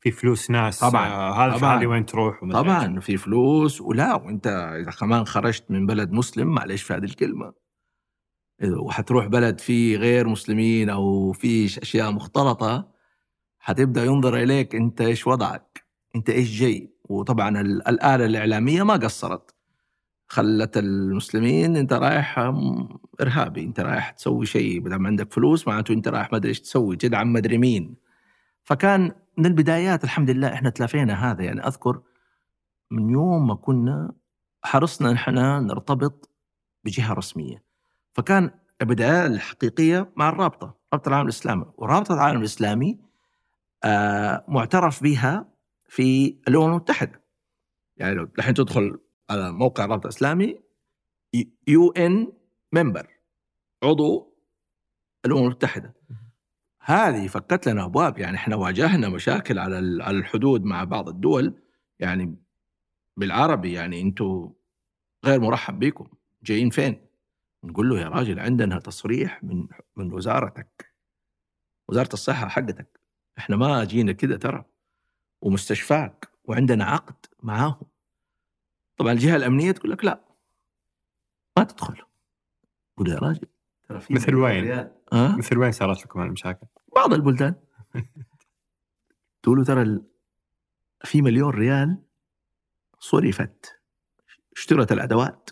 في 0.01 0.11
فلوس 0.11 0.51
ناس 0.51 0.79
طبعاً، 0.79 1.07
آه، 1.07 1.45
هذا 1.45 1.57
طبعاً. 1.57 1.79
هذه 1.79 1.85
وين 1.87 2.05
تروح. 2.05 2.39
طبعا 2.51 2.99
في 2.99 3.17
فلوس 3.17 3.81
ولا 3.81 4.15
وانت 4.15 4.47
إذا 4.81 4.91
كمان 4.91 5.25
خرجت 5.25 5.63
من 5.71 5.85
بلد 5.85 6.11
مسلم 6.11 6.47
معلش 6.47 6.81
في 6.83 6.93
هذه 6.93 7.03
الكلمة 7.05 7.53
وحتروح 8.63 9.27
بلد 9.27 9.59
فيه 9.59 9.97
غير 9.97 10.27
مسلمين 10.27 10.89
أو 10.89 11.31
فيه 11.31 11.65
أشياء 11.65 12.11
مختلطة 12.11 12.87
حتبدأ 13.59 14.03
ينظر 14.05 14.37
إليك 14.37 14.75
أنت 14.75 15.01
إيش 15.01 15.27
وضعك 15.27 15.83
أنت 16.15 16.29
إيش 16.29 16.59
جاي 16.59 16.93
وطبعا 17.09 17.61
ال- 17.61 17.87
الآلة 17.87 18.25
الإعلامية 18.25 18.83
ما 18.83 18.93
قصرت 18.93 19.55
خلت 20.27 20.77
المسلمين 20.77 21.75
أنت 21.75 21.93
رايح 21.93 22.39
إرهابي 23.21 23.61
أنت 23.63 23.79
رايح 23.79 24.09
تسوي 24.09 24.45
شيء 24.45 24.79
بدل 24.79 24.95
ما 24.95 25.07
عندك 25.07 25.33
فلوس 25.33 25.67
معناته 25.67 25.93
أنت 25.93 26.07
رايح 26.07 26.31
ما 26.31 26.37
أدري 26.37 26.49
إيش 26.49 26.59
تسوي 26.61 26.95
تدعم 26.95 27.33
مدري 27.33 27.57
مين 27.57 27.95
فكان 28.71 29.11
من 29.37 29.45
البدايات 29.45 30.03
الحمد 30.03 30.29
لله 30.29 30.53
إحنا 30.53 30.69
تلافينا 30.69 31.31
هذا. 31.31 31.43
يعني 31.43 31.67
أذكر 31.67 32.01
من 32.91 33.09
يوم 33.09 33.47
ما 33.47 33.55
كنا 33.55 34.13
حرصنا 34.63 35.13
إحنا 35.13 35.59
نرتبط 35.59 36.29
بجهة 36.83 37.13
رسمية. 37.13 37.63
فكان 38.13 38.51
البداية 38.81 39.25
الحقيقية 39.25 40.11
مع 40.15 40.29
الرابطة 40.29 40.77
رابطة 40.93 41.09
العالم 41.09 41.25
الإسلامي. 41.25 41.65
ورابطة 41.77 42.13
العالم 42.13 42.39
الإسلامي 42.39 42.99
آه 43.83 44.45
معترف 44.47 45.03
بها 45.03 45.49
في 45.85 46.37
الأمم 46.47 46.69
المتحدة. 46.69 47.23
يعني 47.97 48.15
لو 48.15 48.29
الحين 48.37 48.53
تدخل 48.53 48.99
على 49.29 49.51
موقع 49.51 49.85
الرابطه 49.85 50.05
الاسلامي 50.05 50.59
يو 51.67 51.91
إن 51.91 52.33
ممبر 52.73 53.07
عضو 53.83 54.37
الأمم 55.25 55.43
المتحدة. 55.43 55.93
هذه 56.83 57.27
فكت 57.27 57.67
لنا 57.67 57.85
أبواب. 57.85 58.17
يعني 58.19 58.37
إحنا 58.37 58.55
واجهنا 58.55 59.09
مشاكل 59.09 59.59
على 59.59 60.03
على 60.03 60.17
الحدود 60.17 60.63
مع 60.63 60.83
بعض 60.83 61.09
الدول. 61.09 61.61
يعني 61.99 62.35
بالعربي 63.17 63.73
يعني 63.73 64.01
أنتم 64.01 64.53
غير 65.25 65.39
مرحب 65.39 65.79
بكم. 65.79 66.07
جايين 66.43 66.69
فين؟ 66.69 67.05
نقول 67.63 67.89
له 67.89 67.99
يا 67.99 68.09
راجل 68.09 68.39
عندنا 68.39 68.79
تصريح 68.79 69.43
من 69.43 69.67
من 69.95 70.13
وزارتك. 70.13 70.93
وزارة 71.89 72.13
الصحة 72.13 72.47
حقتك. 72.47 72.99
إحنا 73.37 73.55
ما 73.55 73.83
جينا 73.83 74.11
كده 74.11 74.37
ترى. 74.37 74.65
ومستشفاك. 75.41 76.29
وعندنا 76.43 76.85
عقد 76.85 77.25
معاهم. 77.43 77.85
طبعا 78.97 79.11
الجهة 79.11 79.35
الأمنية 79.35 79.71
تقول 79.71 79.91
لك 79.91 80.05
لا. 80.05 80.21
ما 81.57 81.63
تدخل. 81.63 82.01
قول 82.97 83.09
يا 83.09 83.19
راجل. 83.19 83.47
مثل 84.09 84.35
وين؟ 84.35 84.71
ها؟ 85.13 85.35
مثل 85.37 85.57
وين 85.57 85.71
صارت 85.71 86.01
لكم 86.05 86.21
المشاكل؟ 86.21 86.67
بعض 86.95 87.13
البلدان. 87.13 87.55
تقول 89.43 89.57
له 89.57 89.63
ترى 89.65 89.81
ال- 89.81 90.05
في 91.03 91.21
مليون 91.21 91.49
ريال 91.53 92.03
صرفت 92.99 93.79
اشترت 94.57 94.91
الأدوات. 94.91 95.49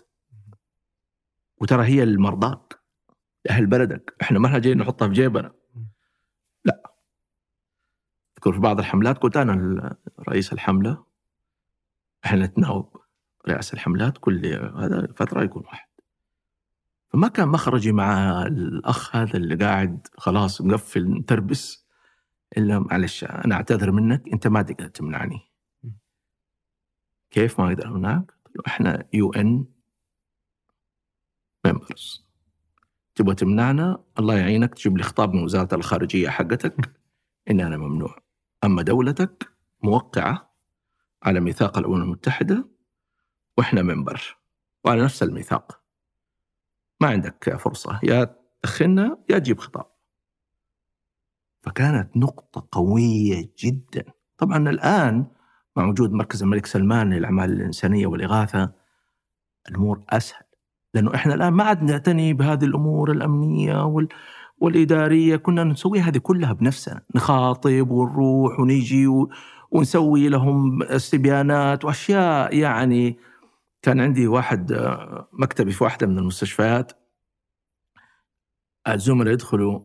وترى 1.56 1.84
هي 1.84 2.02
المرضاك 2.02 2.80
أهل 3.50 3.66
بلدك. 3.66 4.14
إحنا 4.22 4.38
ما 4.38 4.46
إحنا 4.46 4.58
جايين 4.58 4.78
نحطها 4.78 5.08
في 5.08 5.14
جيبنا. 5.14 5.52
لا. 6.64 6.92
أذكر 8.38 8.52
في 8.52 8.58
بعض 8.58 8.78
الحملات 8.78 9.18
قلت 9.18 9.36
أنا 9.36 9.96
رئيس 10.28 10.52
الحملة 10.52 11.04
إحنا 12.24 12.46
نتناوب 12.46 12.96
رئاسه 13.48 13.74
الحملات 13.74 14.18
كل 14.18 14.46
هذا 14.76 15.06
فترة 15.16 15.42
يكون 15.42 15.62
واحد. 15.66 15.88
فما 17.12 17.28
كان 17.28 17.48
مخرجي 17.48 17.92
مع 17.92 18.42
الأخ 18.42 19.16
هذا 19.16 19.36
اللي 19.36 19.54
قاعد 19.54 20.06
خلاص 20.18 20.60
مقفل 20.60 21.08
متربس 21.08 21.86
إلا 22.56 22.78
معلش 22.78 23.24
أنا 23.24 23.54
أعتذر 23.54 23.90
منك 23.90 24.28
أنت 24.32 24.46
ما 24.46 24.62
تقدر 24.62 24.88
تمنعني. 24.88 25.40
كيف 27.30 27.60
ما 27.60 27.68
أقدر 27.68 27.88
أمنعك؟ 27.88 28.34
قلت 28.44 28.56
له 28.56 28.62
إحنا 28.66 29.08
UN 29.12 29.64
members 31.66 32.28
تبغى 33.14 33.34
تمنعنا؟ 33.34 34.04
الله 34.18 34.36
يعينك 34.36 34.74
تجيب 34.74 34.96
لي 34.96 35.02
خطاب 35.02 35.34
من 35.34 35.42
وزارة 35.42 35.74
الخارجية 35.74 36.28
حقتك. 36.28 37.00
ان 37.50 37.60
أنا 37.60 37.76
ممنوع. 37.76 38.18
أما 38.64 38.82
دولتك 38.82 39.52
موقعة 39.82 40.54
على 41.22 41.40
ميثاق 41.40 41.78
الأمم 41.78 42.02
المتحدة 42.02 42.68
وإحنا 43.58 43.82
member 43.82 44.36
وعلى 44.84 45.02
نفس 45.02 45.22
الميثاق. 45.22 45.79
ما 47.00 47.08
عندك 47.08 47.56
فرصة 47.56 48.00
يا 48.02 48.36
تدخلنا 48.62 49.18
يا 49.30 49.38
تجيب 49.38 49.58
خطاب. 49.58 49.86
فكانت 51.60 52.16
نقطة 52.16 52.68
قوية 52.72 53.50
جدا. 53.58 54.04
طبعا 54.38 54.70
الآن 54.70 55.26
مع 55.76 55.88
وجود 55.88 56.12
مركز 56.12 56.42
الملك 56.42 56.66
سلمان 56.66 57.12
للأعمال 57.12 57.52
الإنسانية 57.52 58.06
والإغاثة 58.06 58.72
الأمور 59.68 60.02
أسهل. 60.10 60.44
لأنه 60.94 61.14
إحنا 61.14 61.34
الآن 61.34 61.52
ما 61.52 61.64
عاد 61.64 61.82
نعتني 61.82 62.32
بهذه 62.32 62.64
الأمور 62.64 63.12
الأمنية 63.12 63.84
وال... 63.84 64.08
والإدارية 64.58 65.36
كنا 65.36 65.64
نسوي 65.64 66.00
هذه 66.00 66.18
كلها 66.18 66.52
بنفسنا. 66.52 67.02
نخاطب 67.14 67.90
ونروح 67.90 68.60
ونيجي 68.60 69.06
و... 69.06 69.30
ونسوي 69.70 70.28
لهم 70.28 70.82
استبيانات 70.82 71.84
وأشياء 71.84 72.56
يعني 72.56 73.18
كان 73.82 74.00
عندي 74.00 74.26
واحد 74.26 74.72
مكتبي 75.32 75.72
في 75.72 75.84
واحدة 75.84 76.06
من 76.06 76.18
المستشفيات 76.18 76.92
الزملاء 78.88 79.32
يدخلوا 79.32 79.84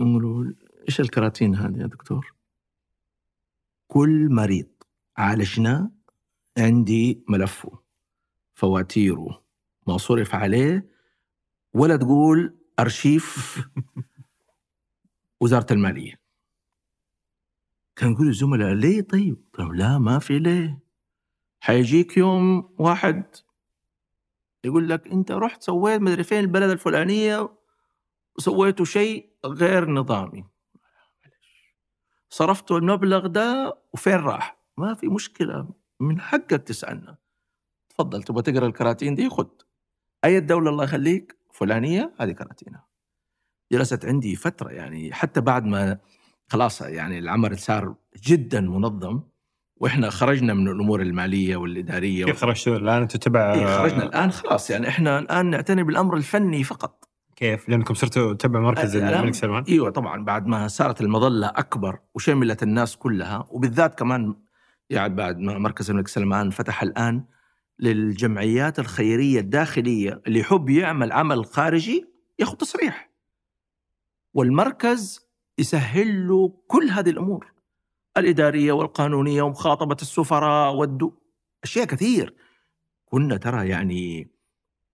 يقولوا 0.00 0.52
إيش 0.88 1.00
الكراتين 1.00 1.54
هذه 1.54 1.80
يا 1.80 1.86
دكتور؟ 1.86 2.34
كل 3.88 4.28
مريض 4.30 4.68
عالجناه 5.16 5.90
عندي 6.58 7.24
ملفه 7.28 7.78
فواتيره 8.54 9.42
ما 9.86 9.96
صرف 9.98 10.34
عليه 10.34 10.90
ولا 11.74 11.96
تقول 11.96 12.56
أرشيف 12.80 13.58
وزارة 15.40 15.72
المالية 15.72 16.20
كان 17.96 18.12
يقول 18.12 18.28
الزملاء 18.28 18.72
ليه 18.72 19.00
طيب؟ 19.00 19.44
لا 19.58 19.98
ما 19.98 20.18
في 20.18 20.38
ليه 20.38 20.79
حيجيك 21.60 22.16
يوم 22.16 22.74
واحد 22.78 23.24
يقول 24.64 24.88
لك 24.88 25.06
انت 25.08 25.32
رحت 25.32 25.62
سويت 25.62 26.00
مدري 26.00 26.24
فين 26.24 26.38
البلد 26.38 26.70
الفلانية 26.70 27.48
وسويتوا 28.36 28.84
شيء 28.84 29.30
غير 29.44 29.90
نظامي. 29.90 30.44
صرفتوا 32.30 32.78
المبلغ 32.78 33.26
ده 33.26 33.78
وفين 33.92 34.16
راح؟ 34.16 34.60
ما 34.76 34.94
في 34.94 35.08
مشكلة 35.08 35.68
من 36.00 36.20
حقك 36.20 36.62
تسألنا. 36.62 37.16
تفضل 37.88 38.22
تبغى 38.22 38.42
تقرأ 38.42 38.66
الكراتين 38.66 39.14
دي؟ 39.14 39.28
خد. 39.28 39.50
أي 40.24 40.38
الدولة 40.38 40.70
الله 40.70 40.84
يخليك؟ 40.84 41.36
فلانية 41.52 42.14
هذه 42.20 42.32
كراتينها 42.32 42.86
جلست 43.72 44.04
عندي 44.04 44.36
فترة 44.36 44.70
يعني 44.70 45.12
حتى 45.12 45.40
بعد 45.40 45.64
ما 45.64 45.98
خلاص 46.48 46.80
يعني 46.80 47.18
العمل 47.18 47.58
صار 47.58 47.94
جدا 48.16 48.60
منظم. 48.60 49.22
وإحنا 49.80 50.10
خرجنا 50.10 50.54
من 50.54 50.68
الأمور 50.68 51.02
المالية 51.02 51.56
والإدارية 51.56 52.24
كيف 52.24 52.36
خرجتوا 52.36 52.76
الآن؟ 52.76 53.02
أنتم 53.02 53.18
تبع 53.18 53.54
إيه 53.54 53.78
خرجنا 53.78 54.02
الآن 54.04 54.30
خلاص. 54.30 54.70
يعني 54.70 54.88
إحنا 54.88 55.18
الآن 55.18 55.46
نعتني 55.46 55.82
بالأمر 55.82 56.16
الفني 56.16 56.64
فقط. 56.64 57.08
كيف؟ 57.36 57.68
لأنكم 57.68 57.94
صرتوا 57.94 58.34
تبع 58.34 58.60
مركز 58.60 58.96
الملك 58.96 59.34
سلمان؟ 59.34 59.64
إيوه 59.68 59.90
طبعا. 59.90 60.24
بعد 60.24 60.46
ما 60.46 60.68
صارت 60.68 61.00
المظلة 61.00 61.46
أكبر 61.46 61.98
وشملت 62.14 62.62
الناس 62.62 62.96
كلها 62.96 63.46
وبالذات 63.50 63.98
كمان 63.98 64.34
يعني 64.90 65.14
بعد 65.14 65.38
ما 65.38 65.58
مركز 65.58 65.90
الملك 65.90 66.08
سلمان 66.08 66.50
فتح 66.50 66.82
الآن 66.82 67.24
للجمعيات 67.78 68.78
الخيرية 68.78 69.40
الداخلية 69.40 70.22
اللي 70.26 70.40
يحب 70.40 70.68
يعمل 70.68 71.12
عمل 71.12 71.44
خارجي 71.44 72.06
ياخذ 72.38 72.56
تصريح. 72.56 73.10
والمركز 74.34 75.30
يسهل 75.58 76.28
له 76.28 76.54
كل 76.66 76.90
هذه 76.90 77.10
الأمور. 77.10 77.49
الإدارية 78.16 78.72
والقانونية 78.72 79.42
ومخاطبة 79.42 79.96
السفراء 80.02 80.74
والدو 80.74 81.12
أشياء 81.64 81.84
كثير. 81.86 82.34
كنا 83.04 83.36
ترى 83.36 83.68
يعني 83.68 84.28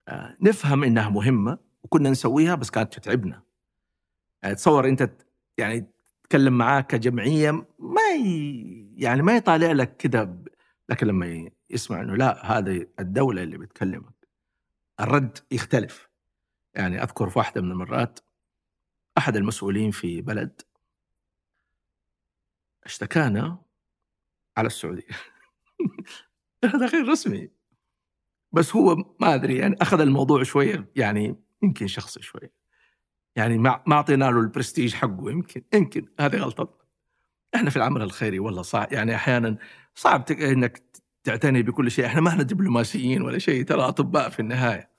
آه، 0.09 0.36
نفهم 0.40 0.84
إنها 0.84 1.09
مهمة 1.09 1.59
وكنا 1.82 2.10
نسويها 2.10 2.55
بس 2.55 2.70
كانت 2.70 2.94
تتعبنا. 2.98 3.43
يعني 4.43 4.55
تصور 4.55 4.88
أنت 4.88 5.02
ت- 5.02 5.26
يعني 5.59 5.86
تتكلم 6.22 6.59
معاه 6.59 6.80
كجمعية 6.80 7.51
ما 7.78 8.01
ي... 8.24 8.93
يعني 8.97 9.22
ما 9.22 9.36
يطالع 9.36 9.72
لك 9.72 10.06
ب... 10.06 10.48
لكن 10.88 11.06
لما 11.06 11.51
يسمع 11.70 12.01
إنه 12.01 12.16
لا 12.16 12.59
هذه 12.59 12.86
الدولة 13.01 13.43
اللي 13.43 13.59
بتكلمك 13.59 14.28
الرد 15.01 15.38
يختلف. 15.51 16.09
يعني 16.74 17.02
أذكر 17.02 17.28
في 17.28 17.38
واحدة 17.38 17.60
من 17.62 17.70
المرات 17.70 18.18
أحد 19.18 19.36
المسؤولين 19.36 19.90
في 19.90 20.20
بلد 20.22 20.60
اشتكانا 22.86 23.58
على 24.56 24.66
السعودية. 24.66 25.08
هذا 26.64 26.86
غير 26.86 27.08
رسمي. 27.08 27.50
بس 28.52 28.76
هو 28.76 28.96
ما 29.20 29.34
أدري 29.34 29.56
يعني 29.56 29.76
أخذ 29.80 30.00
الموضوع 30.00 30.42
شوية 30.42 30.90
يعني 30.96 31.36
يمكن 31.62 31.86
شخصي 31.86 32.22
شوية. 32.22 32.52
يعني 33.36 33.58
ما 33.58 33.92
اعطينا 33.92 34.24
له 34.24 34.40
البرستيج 34.40 34.94
حقه 34.94 35.30
يمكن 35.30 35.62
يمكن. 35.74 36.08
هذه 36.20 36.36
غلطتنا 36.36 36.86
إحنا 37.54 37.70
في 37.70 37.76
العمل 37.76 38.02
الخيري 38.02 38.38
والله 38.38 38.62
صعب 38.62 38.92
يعني 38.92 39.14
أحيانا 39.14 39.56
صعب 39.94 40.30
إنك 40.30 40.82
تعتني 41.24 41.62
بكل 41.62 41.90
شيء. 41.90 42.06
إحنا 42.06 42.20
ما 42.20 42.28
إحنا 42.28 42.42
دبلوماسيين 42.42 43.22
ولا 43.22 43.38
شيء 43.38 43.64
ترى 43.64 43.82
أطباء 43.82 44.28
في 44.28 44.40
النهاية. 44.40 44.90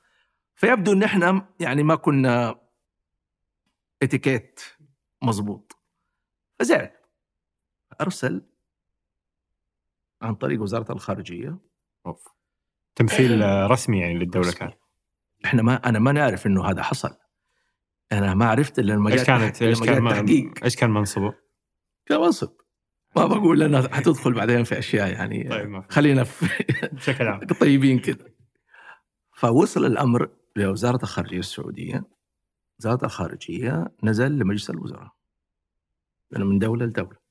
فيبدو 0.55 0.93
إن 0.93 1.03
إحنا 1.03 1.47
يعني 1.59 1.83
ما 1.83 1.95
كنا 1.95 2.61
اتيكيت 4.03 4.59
مضبوط. 5.21 5.77
فزعل 6.59 6.96
أرسل 8.01 8.41
عن 10.21 10.35
طريق 10.35 10.61
وزارة 10.61 10.91
الخارجية. 10.91 11.57
أوف. 12.05 12.27
تمثيل 12.95 13.41
رسمي 13.71 13.99
يعني 13.99 14.13
للدولة 14.13 14.51
كان. 14.51 14.71
إحنا 15.45 15.61
ما 15.61 15.75
أنا 15.75 15.99
ما 15.99 16.11
نعرف 16.11 16.47
إنه 16.47 16.65
هذا 16.65 16.83
حصل. 16.83 17.17
أنا 18.11 18.33
ما 18.33 18.45
عرفت 18.45 18.79
إلا 18.79 18.93
لما 18.93 19.11
إيش 19.11 19.23
كانت 19.23 19.61
إيش 19.61 19.81
كان 19.81 20.07
إيش 20.63 20.75
كان 20.75 20.89
منصبه؟ 20.89 21.33
كان 22.05 22.19
منصب 22.19 22.51
ما 23.15 23.25
بقول 23.25 23.59
لنا 23.59 23.95
حتدخل 23.95 24.33
بعدين 24.33 24.63
في 24.63 24.79
أشياء 24.79 25.11
يعني 25.11 25.49
طيب. 25.49 25.83
خلينا 25.89 26.23
في 26.23 26.63
بشكل 26.91 27.27
عام. 27.27 27.39
طيبين 27.61 27.99
كذا 27.99 28.29
فوصل 29.33 29.85
الأمر 29.85 30.29
لوزارة 30.55 31.03
الخارجية 31.03 31.39
السعودية. 31.39 32.03
وزارة 32.79 33.05
الخارجية 33.05 33.85
نزل 34.03 34.31
لمجلس 34.31 34.69
الوزراء. 34.69 35.11
لأنه 36.31 36.45
من 36.45 36.59
دولة 36.59 36.85
لدولة. 36.85 37.26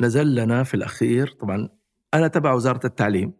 نزل 0.00 0.34
لنا 0.34 0.62
في 0.62 0.74
الأخير 0.74 1.30
طبعا 1.30 1.68
أنا 2.14 2.28
تبع 2.28 2.52
وزارة 2.52 2.86
التعليم. 2.86 3.32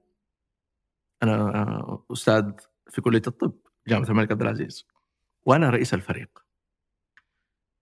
أنا 1.23 2.05
أستاذ 2.13 2.53
في 2.91 3.01
كلية 3.01 3.23
الطب 3.27 3.53
جامعة 3.89 4.09
الملك 4.09 4.33
عبد 4.33 4.43
العزيز. 4.43 4.87
وأنا 5.45 5.71
رئيس 5.71 5.95
الفريق. 5.95 6.47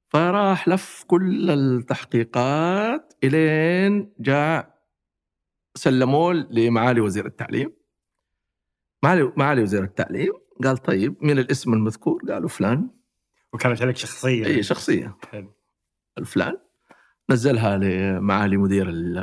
فراح 0.09 0.69
لف 0.69 1.05
كل 1.07 1.51
التحقيقات 1.51 3.15
إلين 3.25 4.13
جاء 4.19 4.75
سلموه 5.75 6.33
لمعالي 6.33 7.01
وزير 7.01 7.27
التعليم. 7.27 7.77
معالي 9.03 9.33
معالي 9.37 9.63
وزير 9.63 9.85
التعليم 9.85 10.33
قال 10.65 10.77
طيب 10.77 11.17
من 11.21 11.39
الاسم 11.39 11.73
المذكور؟ 11.73 12.23
قالوا 12.33 12.49
فلان. 12.49 12.91
وكانت 13.53 13.83
عليك 13.83 13.97
شخصية. 13.97 14.47
إي 14.47 14.63
شخصية. 14.63 15.17
حلو. 15.31 15.55
الفلان 16.19 16.59
نزلها 17.31 17.77
لمعالي 17.77 18.57
مدير 18.57 18.89
ال- 18.89 19.19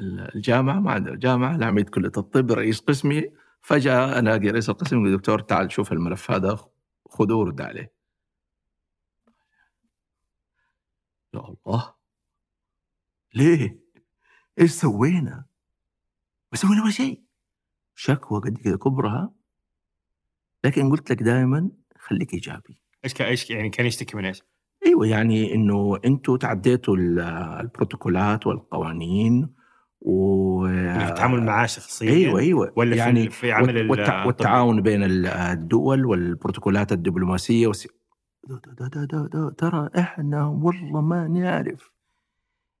ال- 0.00 0.34
الجامعة 0.36 0.80
مع 0.80 0.96
الجامعة 0.96 1.56
لعميد 1.56 1.88
كليه 1.88 2.12
الطب 2.16 2.52
رئيس 2.52 2.80
قسمي 2.80 3.30
فجأة 3.60 4.18
الاقي 4.18 4.48
رئيس 4.50 4.70
القسم 4.70 4.96
يقول 4.96 5.16
دكتور 5.16 5.40
تعال 5.40 5.72
شوف 5.72 5.92
الملف 5.92 6.30
هذا 6.30 6.58
خذوه 7.06 7.36
ورد 7.38 7.60
عليه 7.60 7.92
يا 11.34 11.40
الله 11.66 11.94
ليه؟ 13.34 13.78
إيش 14.60 14.70
سوينا؟ 14.70 15.44
ما 16.52 16.58
سوينا 16.58 16.82
ولا 16.82 16.90
شيء 16.90 17.22
شكوى 17.94 18.40
قد 18.40 18.58
كذا 18.58 18.76
كبرها 18.76 19.32
لكن 20.64 20.90
قلت 20.90 21.10
لك 21.10 21.22
دائما 21.22 21.70
خليك 21.98 22.34
إيجابي 22.34 22.80
إيش 23.04 23.20
إيش 23.20 23.50
يعني 23.50 23.70
كان 23.70 23.86
يشتكي 23.86 24.16
من 24.16 24.24
إيش؟ 24.26 24.42
أيوه 24.86 25.06
يعني 25.06 25.54
إنه 25.54 25.98
أنتم 26.04 26.36
تعديتوا 26.36 26.96
ال- 26.96 27.20
البروتوكولات 27.60 28.46
والقوانين 28.46 29.54
و 30.00 30.66
التعامل 30.66 31.42
معاه 31.42 31.66
شخصيا 31.66 32.10
أيوه 32.10 32.40
أيوه 32.40 32.72
ولا 32.76 32.96
يعني 32.96 33.24
في, 33.24 33.30
في 33.30 33.52
عمل 33.52 33.78
ال- 33.78 33.90
والتع... 33.90 34.24
والتعاون 34.24 34.82
بين 34.82 35.02
ال- 35.02 35.26
الدول 35.26 36.06
والبروتوكولات 36.06 36.92
الدبلوماسية. 36.92 37.72
ده 38.48 38.60
ده 38.78 38.88
ده 38.88 39.04
ده 39.04 39.26
ده 39.32 39.50
ترى 39.58 39.90
إحنا 39.98 40.46
والله 40.46 41.00
ما 41.00 41.28
نعرف 41.28 41.90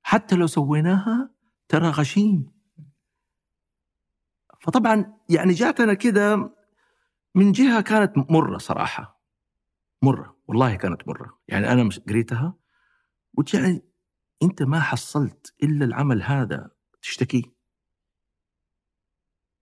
حتى 0.02 0.36
لو 0.36 0.46
سويناها 0.46 1.30
ترى 1.68 1.88
غشيم 1.88 2.50
فطبعا 4.60 5.12
يعني 5.28 5.52
جاتنا 5.52 5.94
كذا 5.94 6.50
من 7.34 7.52
جهة 7.52 7.80
كانت 7.80 8.12
مرة 8.30 8.58
صراحة 8.58 9.19
مرة 10.02 10.36
والله 10.48 10.74
كانت 10.74 11.08
مرة. 11.08 11.38
يعني 11.48 11.72
أنا 11.72 11.84
مش 11.84 12.00
قريتها 12.00 12.54
قلت 13.36 13.54
يعني 13.54 13.82
أنت 14.42 14.62
ما 14.62 14.80
حصلت 14.80 15.54
إلا 15.62 15.84
العمل 15.84 16.22
هذا 16.22 16.70
تشتكي؟ 17.02 17.52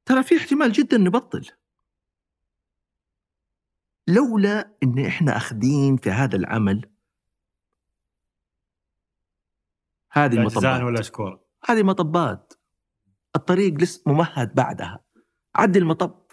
ترى 0.06 0.22
في 0.22 0.36
احتمال 0.36 0.72
جدا 0.72 0.98
نبطل. 0.98 1.50
لولا 4.06 4.76
إن 4.82 5.06
إحنا 5.06 5.36
أخذين 5.36 5.96
في 5.96 6.10
هذا 6.10 6.36
العمل 6.36 6.90
هذه 10.12 10.34
المطبات. 10.34 10.82
ولا 10.82 11.02
شكورا. 11.02 11.40
هذه 11.64 11.82
مطبات. 11.82 12.54
الطريق 13.36 13.74
لسه 13.74 14.02
ممهد 14.06 14.54
بعدها. 14.54 15.04
عدي 15.54 15.78
المطب. 15.78 16.27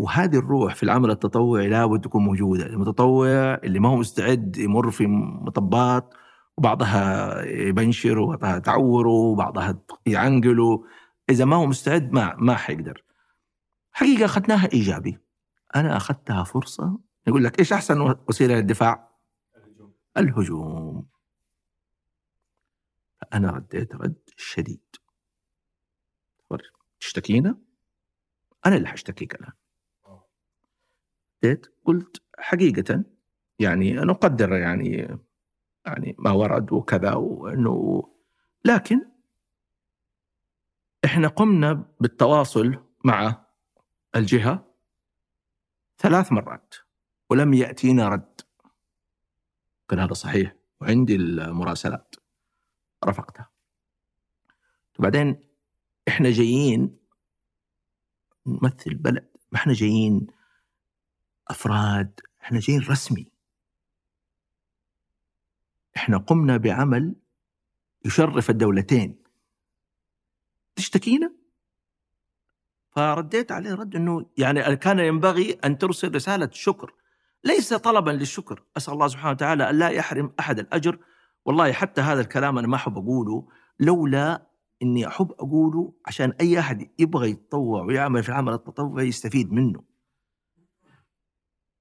وهذه 0.00 0.38
الروح 0.38 0.74
في 0.74 0.82
العمل 0.82 1.10
التطوعي 1.10 1.68
لابد 1.68 2.00
تكون 2.00 2.24
موجودة، 2.24 2.66
المتطوع 2.66 3.54
اللي 3.54 3.80
ما 3.80 3.88
هو 3.88 3.96
مستعد 3.96 4.56
يمر 4.56 4.90
في 4.90 5.06
مطبات 5.06 6.14
وبعضها 6.56 7.42
يبنشر 7.44 8.18
وبعضها 8.18 8.58
تعوره 8.58 9.08
وبعضها 9.08 9.82
يعنقله، 10.06 10.84
إذا 11.30 11.44
ما 11.44 11.56
هو 11.56 11.66
مستعد 11.66 12.12
ما 12.12 12.34
ما 12.38 12.54
حيقدر. 12.56 13.04
حقيقة 13.92 14.24
أخذناها 14.24 14.68
إيجابي. 14.72 15.18
أنا 15.76 15.96
أخذتها 15.96 16.44
فرصة 16.44 16.98
يقول 17.26 17.44
لك 17.44 17.58
إيش 17.58 17.72
أحسن 17.72 18.14
وسيلة 18.28 18.54
للدفاع؟ 18.54 19.10
الهجوم. 20.16 21.06
أنا 23.32 23.50
رديت 23.50 23.94
رد 23.94 24.28
شديد. 24.36 24.80
تشتكينا؟ 27.00 27.58
أنا 28.66 28.76
اللي 28.76 28.88
حاشتكيك 28.88 29.34
الآن. 29.34 29.52
رديت 31.44 31.66
قلت 31.84 32.22
حقيقة 32.38 33.04
يعني 33.58 33.92
نقدر 33.92 34.52
يعني 34.52 35.18
يعني 35.86 36.16
ما 36.18 36.30
ورد 36.30 36.72
وكذا 36.72 37.14
وإنه 37.14 38.02
لكن 38.64 39.10
إحنا 41.04 41.28
قمنا 41.28 41.72
بالتواصل 42.00 42.84
مع 43.04 43.44
الجهة 44.16 44.74
ثلاث 45.98 46.32
مرات 46.32 46.74
ولم 47.30 47.54
يأتينا 47.54 48.08
رد. 48.08 48.40
كان 49.88 49.98
هذا 49.98 50.12
صحيح 50.12 50.54
وعندي 50.80 51.16
المراسلات. 51.16 52.14
رفقتها. 53.04 53.50
وبعدين 54.98 55.44
إحنا 56.08 56.30
جايين 56.30 56.98
نمثل 58.46 58.94
بلد 58.94 59.30
ما 59.52 59.58
إحنا 59.58 59.72
جايين 59.72 60.26
أفراد 61.50 62.20
إحنا 62.42 62.60
جايين 62.60 62.82
رسمي. 62.82 63.32
إحنا 65.96 66.18
قمنا 66.18 66.56
بعمل 66.56 67.14
يشرف 68.04 68.50
الدولتين. 68.50 69.22
تشتكينا؟ 70.76 71.32
فرديت 72.90 73.52
عليه 73.52 73.74
رد 73.74 73.96
إنه 73.96 74.26
يعني 74.38 74.76
كان 74.76 74.98
ينبغي 74.98 75.52
أن 75.52 75.78
ترسل 75.78 76.14
رسالة 76.14 76.50
شكر. 76.52 76.94
ليس 77.44 77.74
طلبا 77.74 78.10
للشكر. 78.10 78.62
أسأل 78.76 78.94
الله 78.94 79.08
سبحانه 79.08 79.30
وتعالى 79.30 79.70
أن 79.70 79.78
لا 79.78 79.88
يحرم 79.88 80.32
أحد 80.40 80.58
الأجر. 80.58 80.98
والله 81.44 81.72
حتى 81.72 82.00
هذا 82.00 82.20
الكلام 82.20 82.58
أنا 82.58 82.66
ما 82.66 82.76
أحب 82.76 82.98
أقوله. 82.98 83.48
لولا 83.80 84.46
إني 84.82 85.06
أحب 85.06 85.32
أقوله 85.32 85.92
عشان 86.06 86.30
أي 86.40 86.58
أحد 86.58 86.90
يبغى 86.98 87.30
يتطوع 87.30 87.82
ويعمل 87.82 88.22
في 88.22 88.28
العمل 88.28 88.52
التطوعي 88.52 89.08
يستفيد 89.08 89.52
منه. 89.52 89.89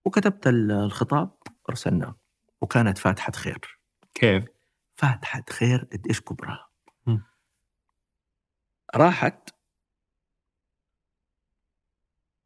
وكتبت 0.05 0.47
الخطاب 0.47 1.37
أرسلناه. 1.69 2.15
وكانت 2.61 2.97
فاتحة 2.97 3.31
خير. 3.31 3.79
كيف؟ 4.13 4.45
فاتحة 4.95 5.43
خير 5.49 5.87
قد 5.93 6.07
إيش 6.07 6.21
كبرها 6.21 6.69
مم. 7.07 7.23
راحت. 8.95 9.49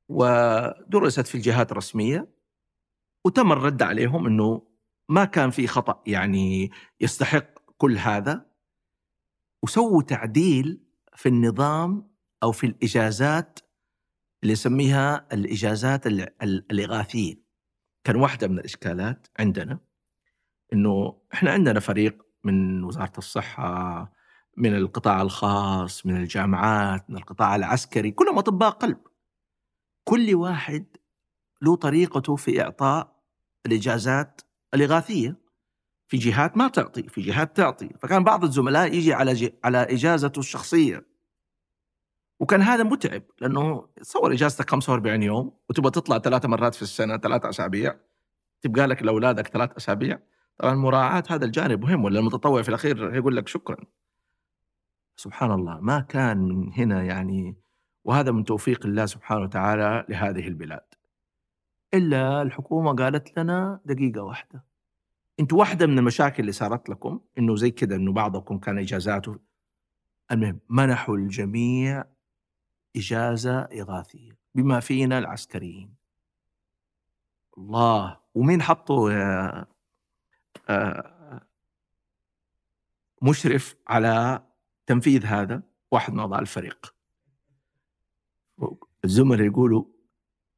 ودرست 0.09 1.27
في 1.27 1.35
الجهات 1.35 1.71
الرسمية. 1.71 2.33
وتم 3.25 3.51
الرد 3.51 3.83
عليهم 3.83 4.25
إنه 4.25 4.67
ما 5.09 5.25
كان 5.25 5.49
في 5.49 5.67
خطأ 5.67 6.03
يعني 6.07 6.71
يستحق 7.01 7.59
كل 7.77 7.97
هذا. 7.97 8.45
وسووا 9.63 10.03
تعديل 10.03 10.83
في 11.15 11.29
النظام 11.29 12.13
أو 12.43 12.51
في 12.51 12.65
الإجازات 12.67 13.59
اللي 14.43 14.53
نسميها 14.53 15.27
الإجازات 15.33 16.07
ال- 16.07 16.43
ال- 16.43 16.71
الاغاثيه 16.71 17.42
كان 18.03 18.15
واحدة 18.15 18.47
من 18.47 18.59
الإشكالات 18.59 19.27
عندنا 19.39 19.79
إنه 20.73 21.21
إحنا 21.33 21.51
عندنا 21.51 21.79
فريق 21.79 22.25
من 22.43 22.83
وزارة 22.83 23.13
الصحة 23.17 24.13
من 24.57 24.75
القطاع 24.75 25.21
الخاص 25.21 26.05
من 26.05 26.17
الجامعات 26.17 27.09
من 27.09 27.17
القطاع 27.17 27.55
العسكري 27.55 28.11
كلهم 28.11 28.37
أطباء 28.37 28.69
قلب. 28.69 28.97
كل 30.03 30.35
واحد 30.35 30.85
له 31.61 31.75
طريقته 31.75 32.35
في 32.35 32.61
إعطاء 32.61 33.23
الإجازات 33.65 34.41
الإغاثية. 34.73 35.43
في 36.07 36.17
جهات 36.17 36.57
ما 36.57 36.67
تعطي 36.67 37.03
في 37.03 37.21
جهات 37.21 37.57
تعطي. 37.57 37.89
فكان 37.99 38.23
بعض 38.23 38.43
الزملاء 38.43 38.93
يجي 38.93 39.13
على. 39.13 39.51
على 39.63 39.77
إجازته 39.77 40.39
الشخصية. 40.39 41.12
وكان 42.43 42.61
هذا 42.61 42.83
متعب 42.83 43.23
لأنه 43.41 43.87
تصور 43.95 44.33
إجازتك 44.33 44.69
45 44.69 45.23
يوم 45.23 45.51
وتبغى 45.69 45.91
تطلع 45.91 46.19
ثلاث 46.19 46.45
مرات 46.45 46.75
في 46.75 46.81
السنة 46.81 47.17
ثلاث 47.17 47.45
أسابيع 47.45 47.95
تبقى 48.61 48.87
لك 48.87 49.03
لأولادك 49.03 49.47
ثلاث 49.47 49.71
أسابيع. 49.77 50.19
طبعا 50.57 50.73
مراعاة 50.73 51.23
هذا 51.29 51.45
الجانب 51.45 51.81
مهم 51.81 52.03
ولا 52.03 52.19
المتطوع 52.19 52.61
في 52.61 52.69
الأخير 52.69 53.15
يقول 53.15 53.35
لك 53.35 53.47
شكرا. 53.47 53.77
سبحان 55.15 55.51
الله 55.51 55.79
ما 55.79 55.99
كان 55.99 56.37
من 56.37 56.73
هنا 56.73 57.03
يعني 57.03 57.55
وهذا 58.03 58.31
من 58.31 58.43
توفيق 58.43 58.85
الله 58.85 59.05
سبحانه 59.05 59.41
وتعالى 59.41 60.05
لهذه 60.09 60.47
البلاد. 60.47 60.85
إلا 61.93 62.41
الحكومة 62.41 62.95
قالت 62.95 63.39
لنا 63.39 63.79
دقيقة 63.85 64.21
واحدة. 64.21 64.63
أنتوا 65.39 65.59
واحدة 65.59 65.87
من 65.87 65.99
المشاكل 65.99 66.41
اللي 66.41 66.51
صارت 66.51 66.89
لكم 66.89 67.19
إنه 67.37 67.55
زي 67.55 67.71
كذا 67.71 67.95
إنه 67.95 68.13
بعضكم 68.13 68.57
كان 68.57 68.77
إجازاته. 68.77 69.39
المهم 70.31 70.59
منحوا 70.69 71.17
الجميع 71.17 72.12
إجازة 72.95 73.59
اغاثيه 73.59 74.37
بما 74.55 74.79
فينا 74.79 75.17
العسكريين. 75.17 75.95
الله! 77.57 78.19
ومين 78.35 78.61
حطه 78.61 79.11
يا 79.11 79.65
آه، 80.69 81.47
مشرف 83.21 83.75
على 83.87 84.43
تنفيذ 84.85 85.25
هذا؟ 85.25 85.63
واحد 85.91 86.13
من 86.13 86.19
اعضاء 86.19 86.39
الفريق. 86.39 86.95
الزملاء 89.05 89.47
يقولوا 89.47 89.85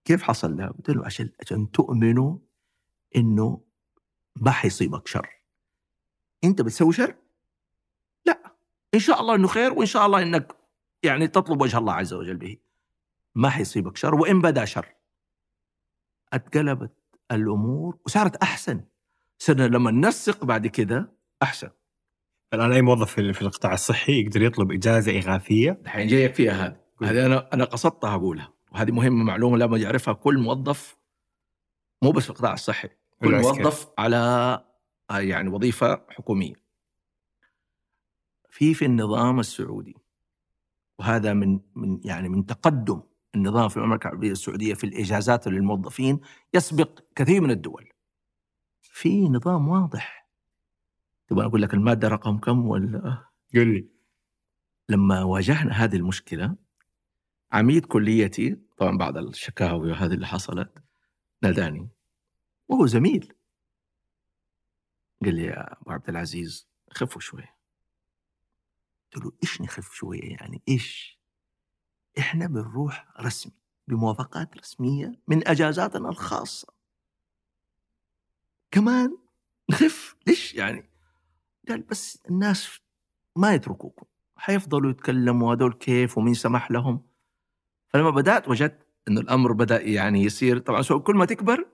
كيف 0.06 0.24
حصل 0.24 0.56
ده؟ 0.56 0.68
قلت 0.68 0.90
له 0.90 1.06
عشان 1.06 1.30
عشان 1.42 1.72
تؤمنوا 1.72 2.38
إنه 3.16 3.62
ما 4.36 4.52
حيصيبك 4.52 5.08
شر. 5.08 5.30
أنت 6.44 6.62
بتسوي 6.62 6.94
شر؟ 6.94 7.16
لا. 8.26 8.56
إن 8.94 9.00
شاء 9.00 9.22
الله 9.22 9.36
إنه 9.36 9.48
خير 9.48 9.74
وإن 9.74 9.86
شاء 9.86 10.06
الله 10.06 10.22
إنك 10.22 10.56
يعني 11.06 11.28
تطلب 11.28 11.62
وجه 11.62 11.78
الله 11.78 11.94
عز 11.94 12.14
وجل 12.14 12.38
به. 12.38 12.58
ما 13.36 13.50
حيصيبك 13.50 13.98
شر 13.98 14.16
وإن 14.16 14.42
بدا 14.42 14.66
شر. 14.66 14.96
أتقلبت 16.34 16.94
الأمور 17.32 17.98
وصارت 18.06 18.36
أحسن. 18.36 18.84
صرنا 19.38 19.68
لما 19.68 19.92
ننسق 19.92 20.46
بعد 20.46 20.68
كده 20.68 21.14
أحسن. 21.44 21.70
الآن 22.54 22.72
أي 22.72 22.82
موظف 22.82 23.12
في 23.14 23.42
القطاع 23.42 23.74
الصحي 23.74 24.22
يقدر 24.22 24.42
يطلب 24.42 24.72
إجازة 24.72 25.20
إغاثية؟ 25.20 25.82
الحين 25.82 26.08
جايك 26.08 26.36
فيها 26.36 26.66
هذه. 26.66 26.78
هذه 27.02 27.26
أنا 27.26 27.50
أنا 27.54 27.64
قصدتها 27.64 28.16
أقولها. 28.16 28.54
وهذه 28.72 28.92
مهمة 28.92 29.24
معلومة 29.24 29.58
لابد 29.58 29.80
يعرفها 29.82 30.14
كل 30.14 30.38
موظف 30.38 30.98
مو 32.02 32.12
بس 32.12 32.24
في 32.24 32.30
القطاع 32.30 32.54
الصحي 32.54 32.90
كل. 33.22 33.32
موظف 33.36 33.88
على 33.98 34.18
آه، 35.12 35.20
يعني 35.20 35.50
وظيفة 35.50 36.06
حكومية. 36.10 36.54
في 38.50 38.74
في 38.74 38.86
النظام 38.86 39.40
السعودي 39.40 39.96
وهذا 41.00 41.34
من 41.34 41.60
من 41.76 42.00
يعني 42.04 42.30
من 42.30 42.46
تقدم 42.46 43.02
النظام 43.36 43.70
في 43.70 43.78
المملكه 43.78 44.08
العربية 44.08 44.32
السعودية 44.32 44.74
في 44.74 44.84
الإجازات 44.84 45.48
للموظفين 45.48 46.20
يسبق 46.54 47.00
كثير 47.16 47.42
من 47.42 47.52
الدول. 47.52 47.90
في 48.82 49.30
نظام 49.30 49.68
واضح. 49.68 50.30
تبغى 51.28 51.46
أقول 51.46 51.62
لك 51.62 51.74
المادة 51.74 52.08
رقم 52.08 52.38
كم 52.38 52.68
ولا؟ 52.68 53.26
قل 53.54 53.68
لي. 53.74 53.88
لما 54.90 55.24
واجهنا 55.24 55.72
هذه 55.72 55.96
المشكلة 55.96 56.56
عميد 57.52 57.86
كليتي 57.86 58.60
طبعا 58.78 58.98
بعد 58.98 59.18
الشكاوي 59.18 59.92
وهذه 59.92 60.14
اللي 60.14 60.28
حصلت 60.28 60.84
ناداني. 61.42 61.90
وهو 62.68 62.86
زميل. 62.86 63.34
قال 65.24 65.36
لي 65.36 65.44
يا 65.44 65.82
أبو 65.82 65.92
عبد 65.92 66.10
العزيز 66.10 66.68
خفوا 66.92 67.22
شوية 67.22 67.55
قلت 69.16 69.26
له 69.26 69.32
إيش 69.44 69.62
نخف 69.62 69.94
شوية 69.94 70.32
يعني؟ 70.32 70.62
إيش؟ 70.70 71.20
إحنا 72.20 72.48
بنروح 72.48 73.14
رسمي 73.20 73.54
بموافقات 73.88 74.58
رسمية 74.58 75.20
من 75.28 75.48
أجازاتنا 75.48 76.10
الخاصة. 76.10 76.68
كمان 78.72 79.18
نخف؟ 79.72 80.16
ليش 80.28 80.54
يعني؟ 80.54 80.90
قال 81.68 81.82
بس 81.82 82.24
الناس 82.30 82.80
ما 83.36 83.54
يتركوكم 83.54 84.06
حيفضلوا 84.38 84.92
يتكلموا 84.92 85.56
هذول 85.56 85.74
كيف 85.74 86.18
ومين 86.18 86.34
سمح 86.34 86.72
لهم. 86.72 87.08
فلما 87.88 88.10
بدأت 88.10 88.48
وجدت 88.50 88.88
إنه 89.08 89.22
الأمر 89.22 89.52
بدأ 89.52 89.82
يعني 89.82 90.24
يصير 90.24 90.60
طبعا 90.60 90.82
كل 90.82 91.16
ما 91.16 91.26
تكبر 91.26 91.70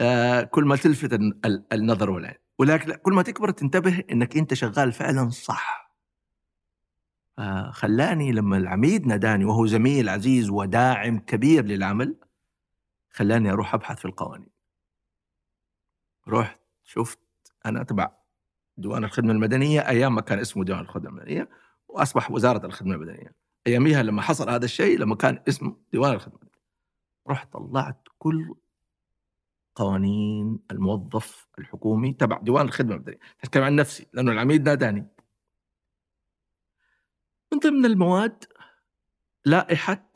آه 0.00 0.42
كل 0.42 0.64
ما 0.64 0.76
تلفت 0.76 1.12
ال- 1.12 1.46
ال- 1.46 1.72
النظر 1.72 2.10
والعين. 2.10 2.43
ولكن 2.58 2.92
كل 2.94 3.12
ما 3.12 3.22
تكبر 3.22 3.50
تنتبه 3.50 4.04
إنك 4.12 4.36
أنت 4.36 4.54
شغال 4.54 4.92
فعلا 4.92 5.30
صح. 5.30 5.84
خلاني 7.70 8.32
لما 8.32 8.56
العميد 8.56 9.06
ناداني 9.06 9.44
وهو 9.44 9.66
زميل 9.66 10.08
عزيز 10.08 10.50
وداعم 10.50 11.18
كبير 11.18 11.64
للعمل 11.64 12.16
خلاني 13.10 13.50
أروح 13.50 13.74
أبحث 13.74 13.98
في 13.98 14.04
القوانين. 14.04 14.50
رحت 16.28 16.60
شفت 16.84 17.18
أنا 17.66 17.82
تبع 17.82 18.10
ديوان 18.76 19.04
الخدمة 19.04 19.32
المدنية 19.32 19.80
أيام 19.88 20.14
ما 20.14 20.20
كان 20.20 20.38
اسمه 20.38 20.64
ديوان 20.64 20.80
الخدمة 20.80 21.08
المدنية 21.08 21.48
وأصبح 21.88 22.30
وزارة 22.30 22.66
الخدمة 22.66 22.94
المدنية. 22.94 23.34
أياميها 23.66 24.02
لما 24.02 24.22
حصل 24.22 24.50
هذا 24.50 24.64
الشيء 24.64 24.98
لما 24.98 25.16
كان 25.16 25.42
اسمه 25.48 25.76
ديوان 25.92 26.12
الخدمة 26.12 26.36
المدنية. 26.36 26.62
رحت 27.28 27.52
طلعت 27.52 28.08
كل 28.18 28.54
قوانين 29.74 30.58
الموظف 30.70 31.48
الحكومي 31.58 32.12
تبع 32.12 32.38
ديوان 32.38 32.66
الخدمة 32.66 32.94
المدنيه 32.94 33.18
أتكلم 33.44 33.62
عن 33.62 33.76
نفسي 33.76 34.06
لأنه 34.12 34.32
العميد 34.32 34.68
ناداني 34.68 35.06
من 37.52 37.58
ضمن 37.58 37.86
المواد 37.86 38.44
لائحة 39.44 40.10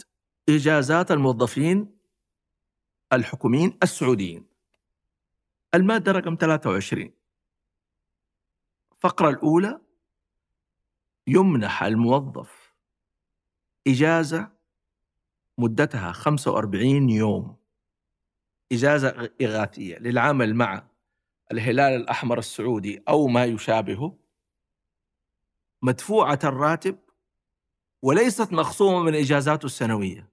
إجازات 0.48 1.10
الموظفين 1.10 1.98
الحكوميين 3.12 3.78
السعوديين. 3.82 4.46
المادة 5.74 6.12
رقم 6.12 6.36
23 6.40 7.12
الفقرة 8.92 9.28
الأولى 9.28 9.80
يمنح 11.26 11.82
الموظف 11.82 12.74
إجازة 13.86 14.52
مدتها 15.58 16.12
45 16.12 17.10
يوم. 17.10 17.57
إجازة 18.72 19.30
إغاثية 19.42 19.98
للعمل 19.98 20.54
مع 20.54 20.82
الهلال 21.52 22.00
الأحمر 22.00 22.38
السعودي 22.38 23.02
أو 23.08 23.26
ما 23.26 23.44
يشابهه 23.44 24.18
مدفوعة 25.82 26.38
الراتب 26.44 26.98
وليست 28.02 28.52
مخصومة 28.52 29.02
من 29.02 29.14
إجازاته 29.14 29.66
السنوية. 29.66 30.28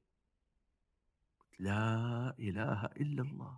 لا 1.60 2.36
إله 2.40 2.86
إلا 2.86 3.22
الله. 3.22 3.58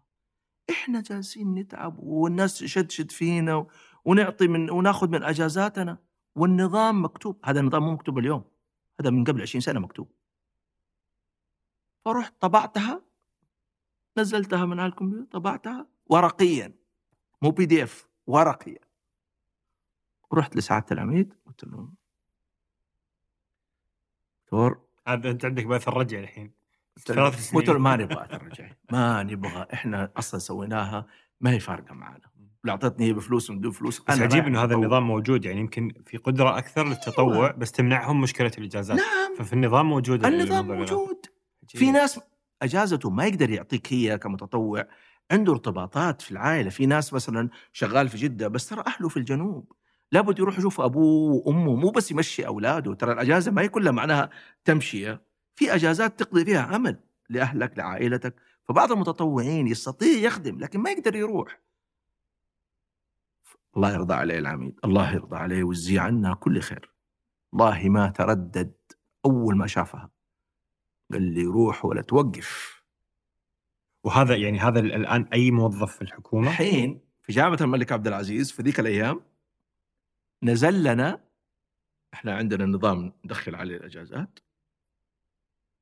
إحنا 0.70 1.02
جالسين 1.02 1.56
نتعب 1.56 2.00
والناس 2.00 2.60
تشدشد 2.60 3.12
فينا 3.12 3.68
ونعطي 4.06 4.48
من 4.48 4.70
وناخذ 4.70 5.10
من 5.10 5.24
أجازاتنا 5.24 5.98
والنظام 6.36 7.04
مكتوب. 7.04 7.40
هذا 7.46 7.60
النظام 7.60 7.84
مو 7.84 7.92
مكتوب 7.92 8.20
اليوم 8.20 8.44
هذا 9.00 9.10
من 9.10 9.24
قبل 9.24 9.42
20 9.42 9.62
سنة 9.62 9.80
مكتوب. 9.80 10.12
فرحت 12.06 12.34
طبعتها 12.42 13.07
نزلتها 14.20 14.66
من 14.66 14.80
على 14.80 14.90
الكمبيوتر 14.90 15.26
طبعتها 15.32 15.88
ورقيا 16.08 16.74
مو 17.42 17.52
بي 17.52 17.66
دي 17.66 17.84
اف 17.84 18.08
ورقيا 18.28 18.80
رحت 20.34 20.56
لسعادة 20.56 20.86
العميد 20.92 21.34
قلت 21.46 21.64
له 21.64 21.90
دكتور 24.46 24.80
هذا 25.08 25.32
أنت 25.32 25.46
عندك 25.46 25.66
بث 25.66 25.88
الرجع 25.88 26.20
الحين 26.20 26.52
قلت 26.98 27.10
له- 27.12 27.16
ثلاث 27.16 27.40
سنين. 27.50 27.62
قلت 27.62 27.70
له 27.70 27.80
ما 27.80 27.96
نبغى 27.96 28.24
اترجع 28.26 28.70
ما 28.92 29.24
نبغى 29.24 29.68
إحنا 29.74 30.12
أصلا 30.18 30.40
سويناها 30.40 31.06
ما 31.42 31.52
هي 31.52 31.60
فارقة 31.60 31.94
معنا 31.94 32.20
لو 32.64 32.72
أعطتني 32.74 33.06
هي 33.06 33.14
بفلوس 33.14 33.50
من 33.50 33.60
دون 33.62 33.72
فلوس 33.72 34.00
بس 34.02 34.20
عجيب 34.22 34.46
إنه 34.48 34.64
هذا. 34.64 34.76
النظام 34.76 35.08
موجود 35.08 35.46
يعني 35.46 35.60
يمكن 35.60 35.94
في 36.06 36.18
قدرة 36.18 36.58
أكثر 36.58 36.88
للتطوع 36.88 37.52
بس 37.52 37.72
تمنعهم 37.72 38.22
مشكلة 38.22 38.52
الإجازات 38.58 38.98
نعم 38.98 39.36
ففي 39.38 39.54
النظام 39.54 39.90
موجود 39.90 40.26
النظام 40.26 40.60
الموضوع 40.72 40.76
الإغاثي. 40.76 40.94
موجود. 40.96 41.26
في 41.68 41.92
ناس 41.92 42.20
أجازته 42.62 43.10
ما 43.10 43.26
يقدر 43.26 43.50
يعطيك 43.50 43.94
هي 43.94 44.18
كمتطوع 44.18 44.88
عنده 45.32 45.52
ارتباطات 45.52 46.22
في 46.22 46.32
العائلة. 46.32 46.70
في 46.70 46.86
ناس 46.86 47.14
مثلا 47.14 47.50
شغال 47.74 48.10
في 48.10 48.18
جدة 48.18 48.48
بس 48.48 48.70
ترى 48.70 48.84
أهله 48.88 49.10
في 49.10 49.18
الجنوب. 49.18 49.72
لابد 50.12 50.40
يروح 50.40 50.58
يشوف 50.58 50.82
أبوه 50.82 51.32
وأمه 51.34 51.76
مو 51.76 51.90
بس 51.90 52.12
يمشي 52.12 52.48
أولاده. 52.48 52.94
ترى 52.94 53.12
الأجازة 53.12 53.52
ما 53.52 53.62
هي 53.62 53.70
كلها 53.70 53.92
معناها 53.92 54.30
تمشيه 54.66 55.22
في 55.56 55.76
أجازات 55.76 56.20
تقضي 56.20 56.46
فيها 56.46 56.62
عمل 56.62 57.00
لأهلك 57.30 57.78
لعائلتك. 57.78 58.36
فبعض 58.64 58.92
المتطوعين 58.92 59.68
يستطيع 59.68 60.18
يخدم 60.20 60.60
لكن 60.60 60.80
ما 60.80 60.90
يقدر 60.90 61.16
يروح. 61.16 61.62
الله 63.78 63.94
يرضى 63.94 64.14
عليه 64.14 64.40
العميد. 64.40 64.80
الله 64.86 65.14
يرضى 65.14 65.36
عليه 65.36 65.64
ويجزيه 65.64 66.00
عنا 66.00 66.34
كل 66.34 66.62
خير. 66.62 66.94
والله 67.52 67.90
ما 67.90 68.10
تردد 68.10 68.74
أول 69.26 69.58
ما 69.58 69.68
شافها. 69.68 70.17
قال 71.12 71.22
لي 71.34 71.44
روح 71.44 71.86
ولا 71.86 72.02
توقف. 72.02 72.84
وهذا 74.04 74.36
يعني 74.36 74.60
هذا 74.60 74.80
ال- 74.80 74.94
الآن 74.94 75.24
أي 75.34 75.52
موظف 75.52 75.96
في 75.96 76.02
الحكومة؟ 76.02 76.48
الحين 76.48 77.02
في 77.22 77.32
جامعة 77.34 77.58
الملك 77.62 77.92
عبد 77.92 78.08
العزيز 78.08 78.52
في 78.52 78.62
ذيك 78.62 78.80
الأيام 78.80 79.22
نزل 80.44 80.84
لنا 80.84 81.24
إحنا 82.14 82.36
عندنا 82.36 82.66
نظام 82.66 83.14
ندخل 83.26 83.56
عليه 83.56 83.78
الإجازات 83.78 84.40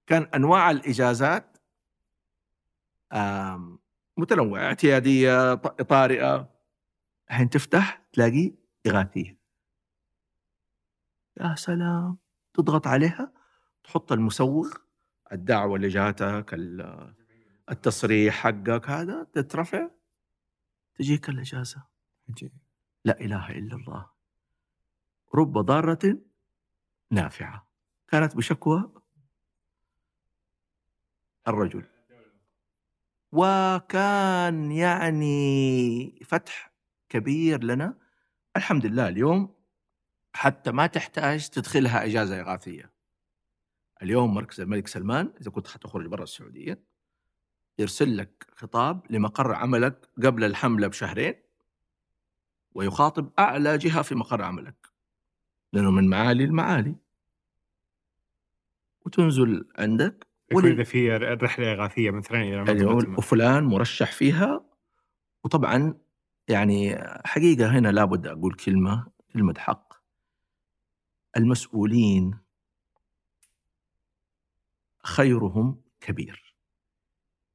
كان 0.08 0.22
أنواع 0.24 0.72
الإجازات 0.72 1.58
متنوعة 4.18 4.64
اعتيادية 4.64 5.54
طارئة. 5.56 6.50
الحين 7.30 7.50
تفتح 7.50 8.06
تلاقي 8.14 8.54
إغاثية. 8.88 9.38
يا 11.42 11.56
سلام. 11.56 12.18
تضغط 12.54 12.88
عليها 12.88 13.34
تحط 13.84 14.12
المسوغ 14.12 14.74
الدعوة 15.32 15.76
اللي 15.76 15.88
جاتك 15.88 16.54
ال- 16.54 17.14
التصريح 17.72 18.36
حقك 18.36 18.90
هذا 18.90 19.28
تترفع؟ 19.34 19.90
تجيك 20.96 21.30
الإجازة. 21.30 21.84
عجيب. 22.30 22.52
لا 23.06 23.20
إله 23.22 23.50
إلا 23.50 23.76
الله. 23.76 24.10
رب 25.36 25.58
ضارة 25.58 26.18
نافعة. 27.12 27.68
كانت 28.08 28.36
بشكوى 28.36 28.92
الرجل. 31.48 31.86
وكان 33.32 34.72
يعني 34.72 36.20
فتح 36.26 36.72
كبير 37.10 37.64
لنا. 37.64 37.98
الحمد 38.58 38.86
لله 38.86 39.08
اليوم 39.08 39.56
حتى 40.34 40.72
ما 40.72 40.88
تحتاج 40.88 41.50
تدخلها 41.50 42.06
إجازة 42.06 42.42
إغاثية. 42.42 42.95
اليوم 44.02 44.34
مركز 44.34 44.62
الملك 44.62 44.88
سلمان 44.88 45.34
إذا 45.42 45.52
كنت 45.52 45.68
حتخرج 45.68 46.06
برا 46.06 46.24
السعودية 46.24 46.84
يرسل 47.80 48.18
لك 48.18 48.48
خطاب 48.56 49.06
لمقر 49.10 49.54
عملك 49.54 50.10
قبل 50.24 50.44
الحملة 50.44 50.88
بشهرين 50.88 51.36
ويخاطب 52.76 53.32
أعلى 53.40 53.78
جهة 53.78 54.02
في 54.02 54.16
مقر 54.16 54.42
عملك 54.42 54.90
لأنه 55.74 55.92
من 55.92 56.10
معالي 56.10 56.44
المعالي. 56.44 56.96
وتنزل 59.06 59.68
عندك 59.78 60.28
إذا 60.52 60.84
في 60.84 61.18
رحله 61.18 61.74
إغاثية 61.74 62.12
مثلا 62.12 62.42
إلى. 62.42 62.62
وفلان 63.18 63.64
مرشح 63.64 64.12
فيها. 64.12 64.66
وطبعا 65.44 65.98
يعني 66.48 66.98
حقيقة 67.26 67.78
هنا 67.80 67.90
لابد 67.90 68.28
أقول 68.28 68.54
كلمة 68.54 69.08
كلمة 69.34 69.54
حق. 69.58 69.94
المسؤولين 71.38 72.45
خيرهم 75.06 75.82
كبير. 76.02 76.56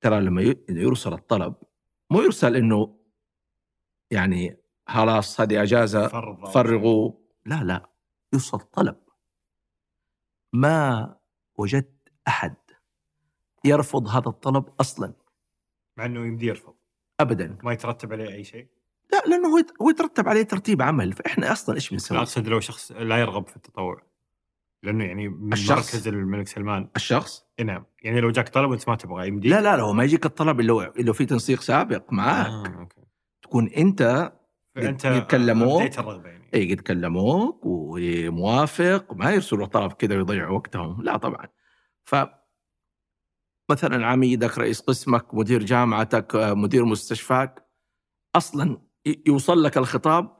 ترى 0.01 0.20
لما 0.20 0.43
يرسل 0.68 1.12
الطلب 1.12 1.55
مو 2.10 2.22
يرسل 2.22 2.56
إنه 2.56 2.98
يعني 4.10 4.56
خلاص 4.86 5.40
هذه 5.40 5.62
أجازة 5.62 6.09
فرغوا. 6.52 7.12
لا 7.47 7.64
لا 7.64 7.90
يرسل 8.32 8.59
طلب. 8.59 8.97
ما 10.52 11.16
وجدت 11.56 12.12
أحد 12.28 12.55
يرفض 13.64 14.09
هذا 14.09 14.28
الطلب 14.28 14.64
أصلا. 14.81 15.12
مع 15.97 16.05
إنه 16.06 16.20
يمدي 16.27 16.47
يرفض. 16.47 16.74
ابدا. 17.20 17.59
ما 17.62 17.72
يترتب 17.72 18.12
عليه 18.12 18.28
أي 18.35 18.44
شيء. 18.44 18.68
لا 19.12 19.22
لأنه 19.27 19.48
هو 19.48 19.59
يت- 19.59 19.82
هو 19.82 19.90
يترتب 19.90 20.28
عليه 20.28 20.43
ترتيب 20.43 20.82
عمل. 20.82 21.12
فإحنا 21.12 21.52
أصلا 21.52 21.74
إيش 21.74 21.90
بنسوي؟ 21.90 22.18
أقصد 22.18 22.48
لو 22.48 22.60
شخص 22.60 22.93
لا 22.93 23.18
يرغب 23.18 23.48
في 23.48 23.56
التطوع. 23.56 24.02
لأنه 24.82 25.05
يعني 25.05 25.28
من 25.28 25.52
الشخص. 25.52 25.94
مركز 25.94 26.09
الملك 26.09 26.48
سلمان. 26.48 26.89
الشخص؟ 26.97 27.44
نعم. 27.65 27.85
يعني 28.02 28.20
لو 28.20 28.31
جاك 28.31 28.48
طلب 28.48 28.70
وانت 28.70 28.89
ما 28.89 28.97
تبغى 28.97 29.28
يمدي 29.28 29.48
لا 29.48 29.61
لا 29.61 29.77
لا 29.77 29.82
هو 29.82 29.93
ما 29.93 30.05
يجيك 30.05 30.27
الطلب 30.27 30.61
إلا 30.61 30.86
إلا 30.98 31.12
في 31.12 31.27
تنسيق 31.27 31.61
سابق 31.61 32.12
معاك. 32.12 32.47
آه، 32.47 32.81
okay. 32.81 33.01
تكون 33.43 33.69
أنت 33.69 34.32
فأنت 34.74 35.05
يتكلموا. 35.05 35.81
بديت 35.81 35.98
الرغبة 35.98 36.28
يعني. 36.28 36.44
إي 36.55 36.74
قد 36.74 36.81
كلموك 36.81 37.61
وموافق 37.65 39.15
ما 39.15 39.31
يرسلوا 39.31 39.66
طلب 39.66 39.93
كذا 39.93 40.16
ويضيعوا 40.16 40.57
وقتهم. 40.57 41.02
لا 41.02 41.16
طبعا. 41.16 41.47
ف 42.05 42.15
مثلا 43.70 44.07
عميدك 44.07 44.59
رئيس 44.59 44.81
قسمك 44.81 45.35
مدير 45.35 45.62
جامعتك 45.62 46.35
آه، 46.35 46.55
مدير 46.55 46.85
مستشفاك 46.85 47.66
أصلا 48.36 48.78
يوصل 49.27 49.62
لك 49.62 49.77
الخطاب 49.78 50.36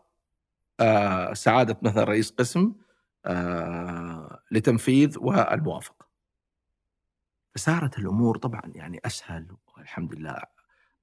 آه، 0.81 1.33
سعادة 1.33 1.79
مثلا 1.83 2.05
رئيس 2.05 2.31
قسم 2.31 2.73
لتنفيذ 4.51 5.19
والموافقة. 5.19 6.07
فصارت 7.55 7.99
الأمور 7.99 8.37
طبعا 8.39 8.63
يعني 8.75 9.01
أسهل 9.05 9.57
والحمد 9.77 10.15
لله 10.15 10.43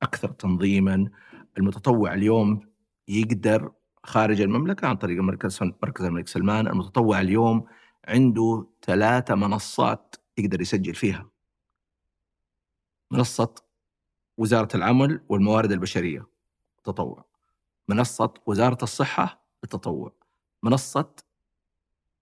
أكثر 0.02 0.32
تنظيما. 0.32 1.10
المتطوع 1.58 2.14
اليوم 2.14 2.70
يقدر 3.08 3.72
خارج 4.04 4.42
المملكة 4.42 4.88
عن 4.88 4.96
طريق 4.96 5.22
مركز 5.22 5.60
مركز 5.64 6.06
الملك 6.06 6.28
سلمان. 6.28 6.68
المتطوع 6.68 7.22
اليوم 7.22 7.66
عنده 8.08 8.68
ثلاثة 8.82 9.36
منصات 9.36 10.16
يقدر 10.38 10.62
يسجل 10.62 10.96
فيها. 10.96 11.30
منصة 13.12 13.56
وزارة 14.38 14.76
العمل 14.76 15.26
والموارد 15.30 15.72
البشرية 15.72 16.28
تطوع. 16.84 17.26
منصة 17.88 18.34
وزارة 18.46 18.78
الصحة 18.84 19.48
للتطوع 19.64 20.14
منصة 20.64 21.16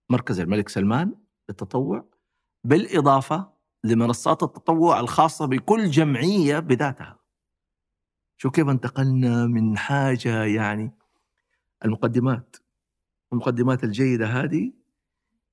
مركز 0.10 0.40
الملك 0.40 0.69
سلمان 0.69 1.15
للتطوع 1.49 2.06
بالإضافة 2.64 3.53
لمنصات 3.84 4.44
التطوع 4.44 4.99
الخاصة 4.99 5.45
بكل 5.45 5.90
جمعية 5.90 6.60
بذاتها. 6.60 7.19
شو 8.38 8.49
كيف 8.52 8.68
انتقلنا 8.69 9.45
من 9.45 9.77
حاجة 9.77 10.44
يعني 10.44 10.91
المقدمات 11.86 12.56
المقدمات 13.34 13.84
الجيدة 13.84 14.26
هذه 14.27 14.73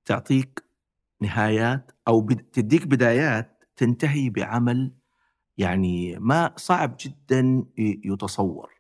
تعطيك 0.05 0.65
نهايات 1.21 1.93
بد- 2.09 2.43
تديك 2.53 2.87
بدايات 2.87 3.65
تنتهي 3.77 4.31
بعمل 4.31 4.93
يعني 5.59 6.19
ما 6.19 6.53
صعب 6.57 6.97
جدا 7.01 7.65
يتصور. 7.79 8.73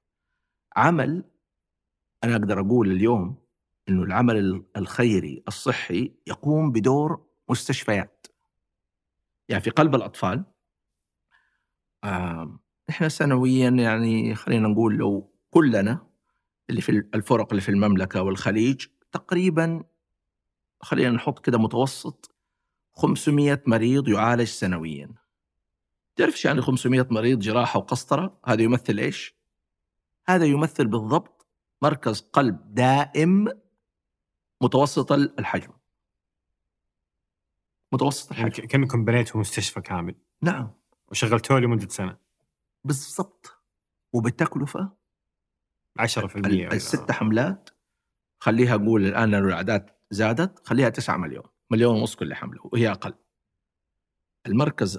عمل 0.77 1.25
أنا 2.25 2.33
أقدر 2.37 2.61
أقول 2.61 2.91
اليوم 2.93 3.42
إنه 3.89 4.03
العمل 4.03 4.37
ال- 4.37 4.65
الخيري 4.77 5.43
الصحي 5.49 6.15
يقوم 6.27 6.73
بدور 6.73 7.27
مستشفيات. 7.49 8.27
يعني 9.49 9.63
في 9.63 9.71
قلب 9.71 9.95
الأطفال. 9.95 10.45
إحنا 12.91 13.09
سنويا 13.09 13.71
يعني 13.71 14.35
خلينا 14.35 14.69
نقول 14.69 14.97
لو 14.97 15.33
كلنا 15.51 16.07
اللي 16.71 16.81
في 16.81 16.93
الفرق 17.15 17.49
اللي 17.51 17.61
في 17.61 17.69
المملكة 17.69 18.23
والخليج 18.23 18.87
تقريبا 19.13 19.85
خلينا 20.81 21.11
نحط 21.11 21.45
كده 21.45 21.59
متوسط 21.59 22.35
500 22.95 23.63
مريض 23.67 24.09
يعالج 24.09 24.45
سنويا. 24.49 25.09
تعرف 26.17 26.45
يعني 26.45 26.61
500 26.63 27.07
مريض 27.11 27.39
جراحة 27.39 27.79
وقسطرة؟ 27.79 28.39
هذا 28.47 28.63
يمثل 28.63 28.99
إيش؟ 28.99 29.35
هذا 30.27 30.45
يمثل 30.45 30.87
بالضبط 30.87 31.47
مركز 31.83 32.21
قلب 32.21 32.75
دائم 32.75 33.49
متوسط 34.63 35.13
الحجم. 35.13 35.73
متوسط 37.93 38.33
يعني 38.33 38.47
الحجم. 38.49 38.67
كأنكم 38.67 39.05
بنيتوا 39.05 39.41
مستشفى 39.41 39.81
كامل. 39.81 40.15
نعم. 40.43 40.71
وشغلتوه 41.09 41.61
لمدة 41.61 41.89
سنة. 41.89 42.19
بالضبط. 42.85 43.59
وبالتكلفه 44.13 44.93
10% 45.99 46.47
ال- 46.47 46.67
ولا- 46.67 46.73
الست 46.75 47.11
حملات. 47.11 47.71
خليها 48.41 48.75
أقول 48.75 49.07
الآن 49.07 49.31
لو 49.31 49.49
الأعداد 49.49 49.91
زادت 50.11 50.67
خليها 50.67 50.89
9 50.89 51.17
مليون. 51.17 51.45
مليون 51.71 51.95
ونص 52.01 52.15
كل 52.17 52.35
حملة 52.35 52.61
وهي 52.65 52.91
أقل. 52.91 53.15
المركز 54.47 54.99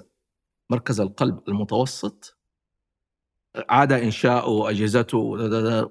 مركز 0.70 1.00
القلب 1.00 1.48
المتوسط 1.48 2.33
عاد 3.56 3.92
إنشاؤه 3.92 4.70
اجهزته 4.70 5.18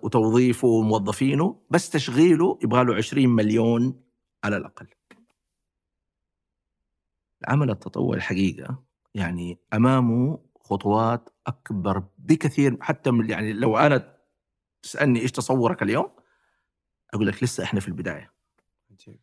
وتوظيفه 0.04 0.68
وموظفينه 0.68 1.62
بس 1.70 1.90
تشغيله 1.90 2.60
يبغى 2.64 2.84
له 2.84 2.96
20 2.96 3.30
مليون 3.30 4.04
على 4.44 4.58
الأقل. 4.58 4.88
العمل 7.44 7.70
التطوعي 7.70 8.18
الحقيقة 8.18 8.84
يعني 9.16 9.60
أمامه 9.74 10.40
خطوات 10.60 11.30
أكبر 11.48 12.04
بكثير 12.18 12.78
حتى 12.82 13.12
من 13.12 13.30
يعني 13.30 13.54
لو 13.54 13.78
أنا 13.78 14.18
تسألني 14.82 15.22
إيش 15.22 15.32
تصورك 15.32 15.84
اليوم 15.84 16.10
أقول 17.14 17.28
لك 17.28 17.44
لسه 17.44 17.64
إحنا 17.64 17.80
في 17.80 17.88
البداية. 17.88 18.34
عجيب. 18.92 19.20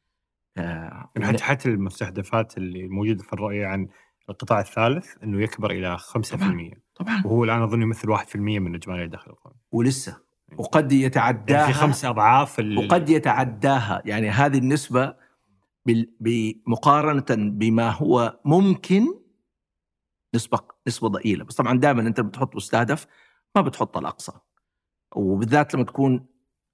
آه، 0.57 1.11
يعني 1.17 1.27
حتى 1.33 1.45
حتى 1.45 1.69
المستهدفات 1.69 2.59
اللي 2.59 2.89
موجودة 2.89 3.23
في 3.23 3.33
الرؤية 3.33 3.67
عن 3.67 3.89
القطاع 4.29 4.61
الثالث 4.61 5.23
إنه 5.23 5.43
يكبر 5.43 5.71
إلى 5.71 5.99
5% 5.99 6.83
طبعا. 7.01 7.23
وهو 7.25 7.45
الآن 7.45 7.63
أظن 7.63 7.83
يمثل 7.83 8.09
1% 8.11 8.37
من 8.37 8.75
اجمالي 8.75 9.05
الدخل 9.05 9.31
القومي 9.31 9.57
ولسه. 9.73 10.21
وقد 10.59 10.93
يعني 10.93 11.05
يتعداها 11.05 11.67
في 11.67 11.73
خمس 11.73 12.05
أضعاف 12.05 12.61
ال- 12.61 12.79
وقد 12.79 13.09
يتعداها. 13.09 14.03
يعني 14.05 14.31
هذه 14.31 14.59
النسبة 14.59 15.15
بال- 15.87 16.13
بمقارنة 16.21 17.51
بما 17.51 17.91
هو 17.91 18.41
ممكن 18.45 19.07
نسبة 20.35 20.59
نسبة 20.89 21.09
ضئيلة. 21.09 21.45
بس 21.45 21.55
طبعا 21.55 21.79
دائما 21.79 22.01
أنت 22.03 22.21
بتحط 22.21 22.57
مستهدف 22.57 23.07
ما 23.57 23.63
بتحط 23.63 23.97
الأقصى. 23.97 24.33
وبالذات 25.17 25.75
لما 25.75 25.85
تكون 25.85 26.27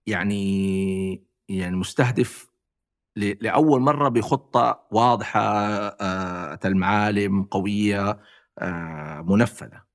يعني 0.06 1.26
يعني 1.48 1.76
مستهدف 1.76 2.50
ل- 3.16 3.34
لأول 3.44 3.80
مرة 3.80 4.08
بخطة 4.08 4.86
واضحة 4.90 5.40
آه، 5.40 6.58
المعالم 6.64 7.42
قوية 7.42 8.20
آه، 8.58 9.20
منفذة. 9.28 9.85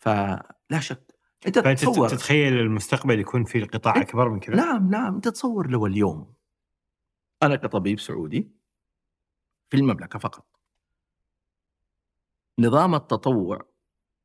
فلا 0.00 0.80
شك. 0.80 1.14
أنت 1.46 1.58
تتصور 1.58 2.08
تتخيل 2.08 2.52
المستقبل 2.52 3.20
يكون 3.20 3.44
في 3.44 3.64
قطاع 3.64 3.96
إيه. 3.96 4.02
أكبر 4.02 4.28
من 4.28 4.40
كذا؟ 4.40 4.56
نعم 4.56 4.90
نعم. 4.90 5.14
أنت 5.14 5.28
تصور 5.28 5.70
لو 5.70 5.86
اليوم 5.86 6.32
أنا 7.42 7.56
كطبيب 7.56 8.00
سعودي 8.00 8.50
في 9.70 9.76
المملكة 9.76 10.18
فقط. 10.18 10.46
نظام 12.58 12.94
التطوع 12.94 13.60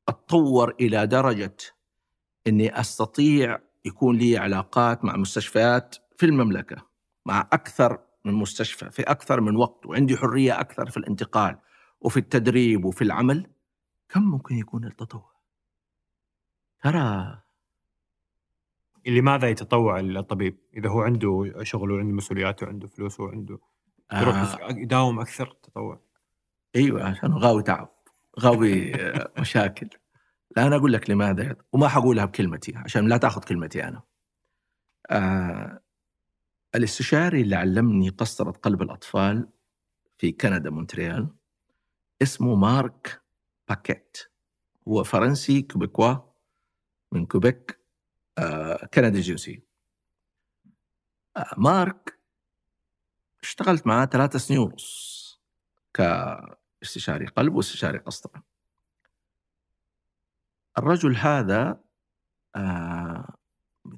أتطور 0.10 0.76
إلى 0.80 1.08
درجة 1.08 1.58
إني 2.48 2.80
أستطيع 2.80 3.60
يكون 3.86 4.18
لي 4.18 4.38
علاقات 4.38 5.06
مع 5.06 5.16
مستشفيات 5.18 5.96
في 6.18 6.26
المملكة 6.26 6.86
مع 7.26 7.50
أكثر 7.54 8.00
من 8.26 8.34
مستشفى 8.34 8.92
في 8.92 9.02
أكثر 9.02 9.42
من 9.42 9.56
وقت 9.56 9.86
وعندي 9.86 10.18
حرية 10.18 10.60
أكثر 10.60 10.90
في 10.90 10.98
الانتقال 10.98 11.58
وفي 12.02 12.18
التدريب 12.18 12.86
وفي 12.86 13.04
العمل. 13.04 13.48
كم 14.10 14.22
ممكن 14.22 14.56
يكون 14.56 14.86
التطوع 14.86 15.35
ترى 16.86 17.42
لماذا 19.08 19.50
يتطوع 19.50 20.00
الطبيب؟ 20.00 20.58
إذا 20.78 20.90
هو 20.90 21.02
عنده 21.02 21.54
شغل 21.64 21.92
وعنده 21.92 22.14
مسؤوليات 22.14 22.64
وعنده 22.64 22.88
فلوس 22.88 23.20
وعنده 23.20 23.60
يروح 24.14 24.36
آه. 24.36 24.70
يداوم 24.70 25.20
أكثر 25.20 25.58
تطوع. 25.64 26.02
أيوه 26.76 27.04
عشان 27.04 27.34
غاوي 27.34 27.64
تعب 27.64 27.90
غاوي 28.40 28.96
آه، 28.96 29.32
مشاكل. 29.40 29.90
لا 30.58 30.68
أنا 30.68 30.76
أقول 30.76 30.94
لك 30.94 31.10
لماذا 31.10 31.56
وما 31.74 31.88
حقولها 31.88 32.26
بكلمتي 32.26 32.74
عشان 32.76 33.08
لا 33.08 33.18
تأخذ 33.18 33.44
كلمتي 33.44 33.84
أنا. 33.84 34.02
آه 35.10 35.82
الاستشاري 36.76 37.42
اللي 37.42 37.56
علمني 37.56 38.10
قسطرة 38.10 38.52
قلب 38.52 38.82
الأطفال 38.82 39.50
في 40.18 40.32
كندا 40.32 40.70
مونتريال 40.70 41.30
اسمه 42.22 42.56
مارك 42.56 43.22
باكيت. 43.70 44.18
هو 44.88 45.04
فرنسي 45.04 45.62
Québécois. 45.62 46.35
من 47.16 47.26
كوبيك 47.26 47.80
آه 48.38 48.86
كندي 48.86 49.18
الجنسية 49.18 49.66
آه 51.38 51.54
مارك 51.58 52.20
اشتغلت 53.44 53.88
معاه 53.88 54.06
ثلاثة 54.06 54.40
سنين 54.40 54.60
ونص 54.60 55.26
كاستشاري 55.94 57.26
قلب 57.26 57.56
واستشاري 57.56 57.98
قسطرة. 57.98 58.44
الرجل 60.78 61.16
هذا 61.16 61.80
آه 62.56 63.38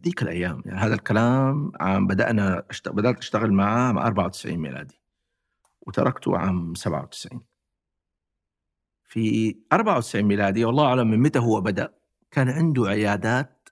ذيك 0.06 0.22
الأيام 0.24 0.62
يعني 0.66 0.80
هذا 0.80 0.94
الكلام 0.94 1.72
عام 1.80 2.08
بدأنا 2.08 2.64
أشت... 2.70 2.90
بدأت 2.90 3.18
أشتغل 3.18 3.54
معاه 3.54 3.88
عام 3.88 3.98
94 3.98 4.58
ميلادي 4.58 5.02
وتركته 5.82 6.38
عام 6.38 6.76
97 6.76 7.42
في 9.04 9.56
94 9.74 10.26
ميلادي 10.26 10.66
والله 10.66 10.86
أعلم 10.86 11.08
من 11.08 11.20
متى 11.20 11.40
هو 11.40 11.62
بدأ 11.62 11.97
كان 12.32 12.50
عنده 12.50 12.88
عيادات 12.88 13.70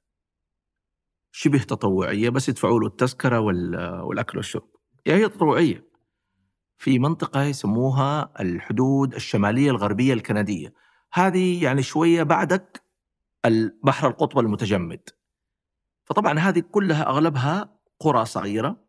شبه 1.31 1.59
تطوعية 1.59 2.29
بس 2.29 2.49
يدفعوا 2.49 2.79
له 2.79 2.87
التذكرة 2.87 3.39
وال... 3.39 3.75
والأكل 4.01 4.37
والشرب. 4.37 4.69
يعني 5.05 5.23
هي 5.23 5.29
تطوعية. 5.29 5.85
في 6.77 6.99
منطقة 6.99 7.43
يسموها 7.43 8.33
الحدود 8.39 9.13
الشمالية 9.13 9.71
الغربية 9.71 10.13
الكندية. 10.13 10.73
هذه 11.13 11.63
يعني 11.63 11.83
شوية 11.83 12.23
بعدك 12.23 12.83
البحر 13.45 14.07
القطب 14.07 14.39
المتجمد. 14.39 15.09
فطبعا 16.05 16.39
هذه 16.39 16.59
كلها 16.59 17.09
أغلبها 17.09 17.79
قرى 17.99 18.25
صغيرة. 18.25 18.85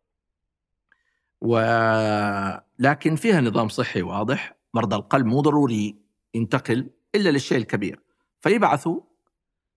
ولكن 1.41 3.17
فيها 3.17 3.41
نظام 3.41 3.69
صحي 3.69 4.03
واضح. 4.03 4.57
مرضى 4.75 4.97
القلب 4.97 5.27
مو 5.27 5.41
ضروري 5.41 5.99
ينتقل 6.35 6.91
إلا 7.15 7.29
للشيء 7.29 7.59
الكبير. 7.59 8.03
فيبعثوا 8.41 9.01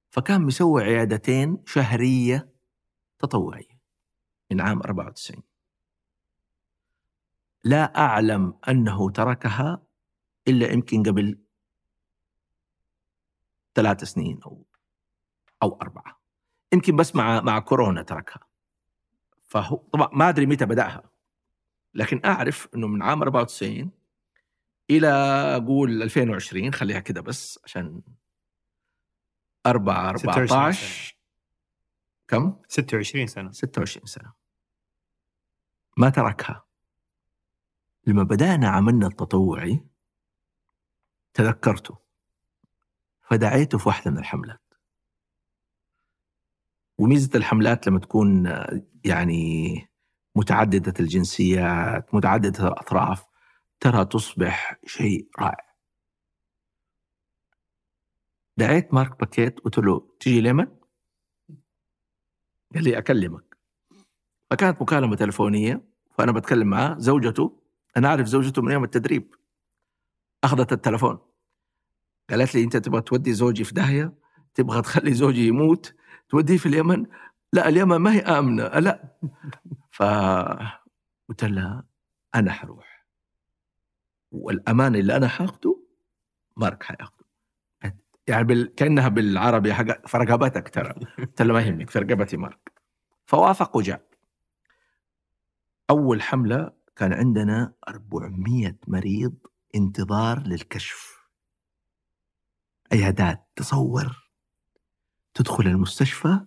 فكان 0.10 0.42
مسوي 0.42 0.84
عيادتين 0.84 1.64
شهرية 1.66 2.50
تطوعية 3.20 3.80
من 4.52 4.62
عام 4.62 4.80
94 4.80 5.44
لا 7.64 7.98
أعلم 7.98 8.54
أنه 8.70 9.12
تركها 9.12 9.84
إلا 10.48 10.72
يمكن 10.72 11.04
قبل 11.04 11.40
ثلاث 13.76 14.04
سنين 14.04 14.40
أو 14.46 14.66
أو 15.64 15.80
أربعة. 15.82 16.22
يمكن 16.74 16.96
بس 16.96 17.16
مع 17.16 17.42
مع 17.42 17.60
كورونا 17.60 18.04
تركها. 18.04 18.40
فهو 19.44 19.76
طبعا 19.76 20.10
ما 20.14 20.30
أدري 20.30 20.46
متى 20.46 20.66
بدأها. 20.66 21.04
لكن 21.94 22.22
أعرف 22.26 22.68
إنه 22.76 22.88
من 22.88 23.02
عام 23.02 23.22
94 23.22 23.92
إلى 24.90 25.08
أقول 25.56 26.04
2020 26.04 26.74
خليها 26.74 27.00
كده 27.00 27.22
بس 27.22 27.60
عشان 27.64 28.02
4 29.66 30.10
14 30.10 31.16
كم؟ 32.28 32.56
26 32.68 33.28
سنة. 33.28 33.52
26 33.52 34.06
سنة. 34.06 34.34
ما 35.98 36.10
تركها. 36.10 36.64
لما 38.08 38.24
بدأنا 38.24 38.70
عملنا 38.70 39.08
التطوعي 39.08 39.86
تذكرته. 41.34 41.98
فدعيته 43.22 43.78
في 43.78 43.90
واحدة 43.90 44.12
من 44.12 44.18
الحملات. 44.18 44.62
وميزة 46.98 47.30
الحملات 47.36 47.88
لما 47.88 48.00
تكون 48.00 48.46
يعني 49.06 49.88
متعددة 50.36 50.94
الجنسيات 51.00 52.16
متعددة 52.16 52.68
الأطراف 52.68 53.26
ترى 53.80 54.06
تصبح 54.06 54.80
شيء 54.86 55.30
رائع. 55.40 55.69
دعيت 58.60 58.94
مارك 58.94 59.20
باكيت 59.20 59.60
قلت 59.60 59.78
له 59.78 60.16
تيجي 60.20 60.40
اليمن 60.40 60.68
قال 62.76 62.84
لي 62.84 62.98
أكلمك. 62.98 63.58
فكانت 64.50 64.82
مكالمة 64.82 65.16
تلفونية 65.16 65.82
فأنا 66.18 66.32
بتكلم 66.32 66.68
معاه 66.68 66.96
زوجته 66.98 67.62
أنا 67.98 68.08
أعرف 68.08 68.28
زوجته 68.28 68.62
من 68.62 68.72
يوم 68.72 68.84
التدريب 68.84 69.36
أخذت 70.44 70.72
التلفون. 70.74 71.20
قالت 72.30 72.56
لي 72.56 72.64
أنت 72.64 72.78
تبغى 72.78 73.02
تودي 73.02 73.34
زوجي 73.34 73.64
في 73.64 73.74
داهية؟ 73.74 74.14
تبغى 74.54 74.82
تخلي 74.82 75.14
زوجي 75.14 75.48
يموت؟ 75.48 75.96
توديه 76.30 76.58
في 76.58 76.66
اليمن؟ 76.66 77.06
لا 77.54 77.70
اليمن 77.70 77.98
ما 77.98 78.14
هي 78.14 78.20
آمنة. 78.20 78.64
لا. 78.68 79.18
فقلت 79.92 81.44
لها 81.44 81.84
أنا 82.36 82.52
حروح. 82.52 83.06
والأمان 84.32 84.96
اللي 84.96 85.16
أنا 85.16 85.28
حاخده 85.28 85.80
مارك 86.58 86.84
حياخده. 86.84 87.19
يعني 88.30 88.44
بال... 88.44 88.76
كأنها 88.76 89.08
بالعربي 89.08 89.74
حق 89.74 90.08
في 90.08 90.18
رقبتك 90.18 90.70
ترى. 90.70 90.94
قلت 91.18 91.42
لها 91.42 91.54
ما 91.54 91.62
يهمك 91.62 91.90
في 91.90 92.00
رقبتي 92.00 92.38
مارك. 92.38 92.72
فوافق 93.26 93.78
وجاء. 93.78 94.10
أول 95.90 96.22
حملة 96.22 96.72
كان 96.96 97.14
عندنا 97.14 97.74
400 97.88 98.78
مريض 98.88 99.36
انتظار 99.76 100.40
للكشف. 100.40 101.20
عيادات 102.92 103.48
تصور. 103.56 104.30
تدخل 105.34 105.68
المستشفى 105.68 106.40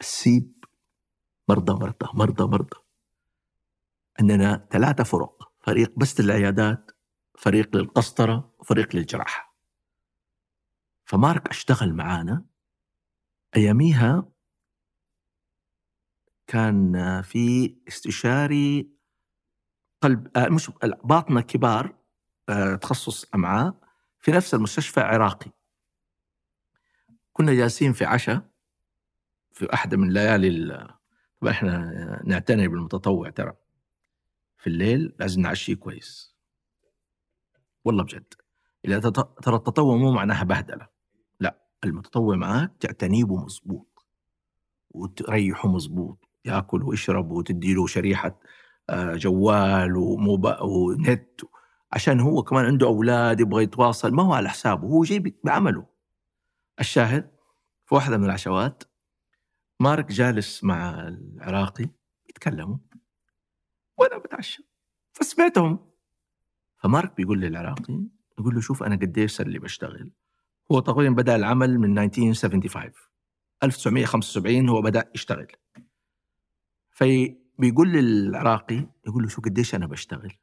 السيب 0.00 0.64
مرضى 1.48 1.72
مرضى 1.72 2.08
مرضى 2.14 2.44
مرضى. 2.44 2.76
عندنا 4.20 4.68
ثلاثة 4.70 5.04
فرق 5.04 5.52
فريق 5.60 5.92
بس 5.96 6.20
للعيادات 6.20 6.90
فريق 7.38 7.76
للقسطرة 7.76 8.54
وفريق 8.58 8.96
للجراحة. 8.96 9.45
فمارك 11.06 11.48
أشتغل 11.48 11.94
معانا. 11.94 12.44
أياميها 13.56 14.28
كان 16.46 16.92
في 17.22 17.76
استشاري 17.88 18.90
قلب 20.02 20.36
آه 20.36 20.48
مش 20.48 20.70
باطنة 21.04 21.40
كبار 21.40 21.96
آه 22.48 22.74
تخصص 22.74 23.24
أمعاء 23.34 23.80
في 24.18 24.30
نفس 24.30 24.54
المستشفى 24.54 25.00
عراقي 25.00 25.50
كنا 27.32 27.54
جالسين 27.54 27.92
في 27.92 28.04
عشاء 28.04 28.50
في 29.52 29.74
أحدى 29.74 29.96
من 29.96 30.12
ليالي 30.12 30.48
طبعا 31.40 31.52
إحنا 31.52 32.22
نعتني 32.24 32.68
بالمتطوع 32.68 33.30
ترى. 33.30 33.52
في 34.58 34.66
الليل 34.66 35.14
لازم 35.18 35.40
نعشيه 35.40 35.74
كويس. 35.74 36.36
والله 37.84 38.04
بجد. 38.04 38.34
ترى 39.42 39.56
التطوع 39.56 39.96
مو 39.96 40.12
معناها 40.12 40.44
بهدلة. 40.44 40.76
لا 40.76 40.95
المتطوع 41.86 42.36
معاك 42.36 42.72
تعتنيه 42.80 43.24
مظبوط 43.24 44.06
وتريحه 44.90 45.68
مظبوط 45.68 46.28
ياكل 46.44 46.82
ويشرب 46.82 47.30
وتدي 47.30 47.74
له 47.74 47.86
شريحة 47.86 48.40
آه، 48.90 49.14
جوال 49.14 49.96
وموبا 49.96 50.62
ونت 50.62 51.40
عشان 51.92 52.20
هو 52.20 52.42
كمان 52.42 52.64
عنده 52.64 52.86
أولاد 52.86 53.40
يبغى 53.40 53.62
يتواصل 53.62 54.14
ما 54.14 54.22
هو 54.22 54.32
على 54.32 54.48
حسابه 54.48 54.88
هو 54.88 55.04
جاي 55.04 55.34
بعمله. 55.44 55.86
الشاهد 56.80 57.30
في 57.86 57.94
واحدة 57.94 58.16
من 58.16 58.24
العشوات 58.24 58.84
مارك 59.80 60.12
جالس 60.12 60.64
مع 60.64 61.08
العراقي 61.08 61.88
يتكلموا 62.28 62.76
وأنا 63.98 64.18
بتعشى. 64.18 64.62
فسمعتهم. 65.12 65.90
فمارك 66.78 67.16
بيقول 67.16 67.40
للعراقي 67.40 68.04
يقول 68.38 68.54
له 68.54 68.60
شوف 68.60 68.82
أنا 68.82 68.96
قديش 68.96 69.36
صار 69.36 69.48
لي 69.48 69.58
بشتغل. 69.58 70.12
هو 70.72 70.80
تقريبا 70.80 71.14
بدأ 71.14 71.36
العمل 71.36 71.78
من 71.78 71.98
1975 71.98 72.92
1975 73.62 74.68
هو 74.68 74.82
بدأ 74.82 75.10
يشتغل. 75.14 75.52
فبيقول 76.90 77.88
للعراقي 77.92 78.86
يقول 79.06 79.22
له 79.22 79.28
شو 79.28 79.42
قديش 79.42 79.74
أنا 79.74 79.86
بشتغل؟ 79.86 80.36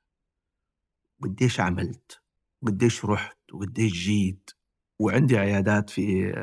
قديش 1.21 1.59
عملت؟ 1.59 2.21
قديش 2.67 3.05
رحت؟ 3.05 3.37
وقديش 3.53 3.93
جيت؟ 3.93 4.51
وعندي 4.99 5.37
عيادات 5.37 5.89
في 5.89 6.33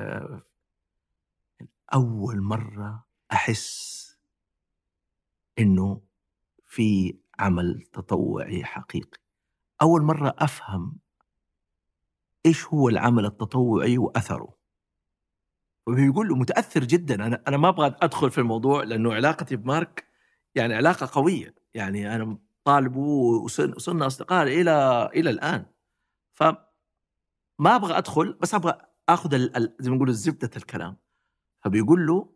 أول 1.95 2.41
مرة 2.41 3.05
أحس 3.33 4.01
إنه 5.59 6.01
في 6.67 7.19
عمل 7.39 7.83
تطوعي 7.93 8.65
حقيقي. 8.65 9.19
أول 9.83 10.03
مرة 10.03 10.35
أفهم 10.39 10.97
إيش 12.47 12.67
هو 12.67 12.89
العمل 12.89 13.27
التطوعي 13.27 13.99
وأثره؟ 13.99 14.61
وبيقول 15.87 16.29
له 16.29 16.37
متأثر 16.37 16.85
جدا 16.85 17.15
أنا 17.27 17.43
أنا 17.49 17.57
ما 17.57 17.69
أبغى 17.69 17.97
أدخل 18.03 18.31
في 18.31 18.39
الموضوع 18.39 18.83
لأنه 18.83 19.15
علاقتي 19.15 19.57
بمارك 19.57 20.07
يعني 20.55 20.75
علاقة 20.75 21.11
قوية 21.13 21.55
يعني 21.75 22.15
أنا 22.15 22.39
طالبه 22.65 23.01
وصرنا 23.01 24.07
أصدقاء 24.07 24.47
إلى 24.47 25.07
إلى 25.15 25.31
الآن. 25.31 25.67
ف 26.33 26.43
ما 27.59 27.77
أبغى 27.77 27.99
أدخل 27.99 28.33
بس 28.33 28.55
أبغى 28.55 28.79
آخذ 29.09 29.39
زي 29.81 29.91
ما 29.91 29.97
نقول 29.97 30.15
زبدة 30.15 30.51
الكلام. 30.57 30.97
فبيقول 31.65 32.07
له 32.07 32.33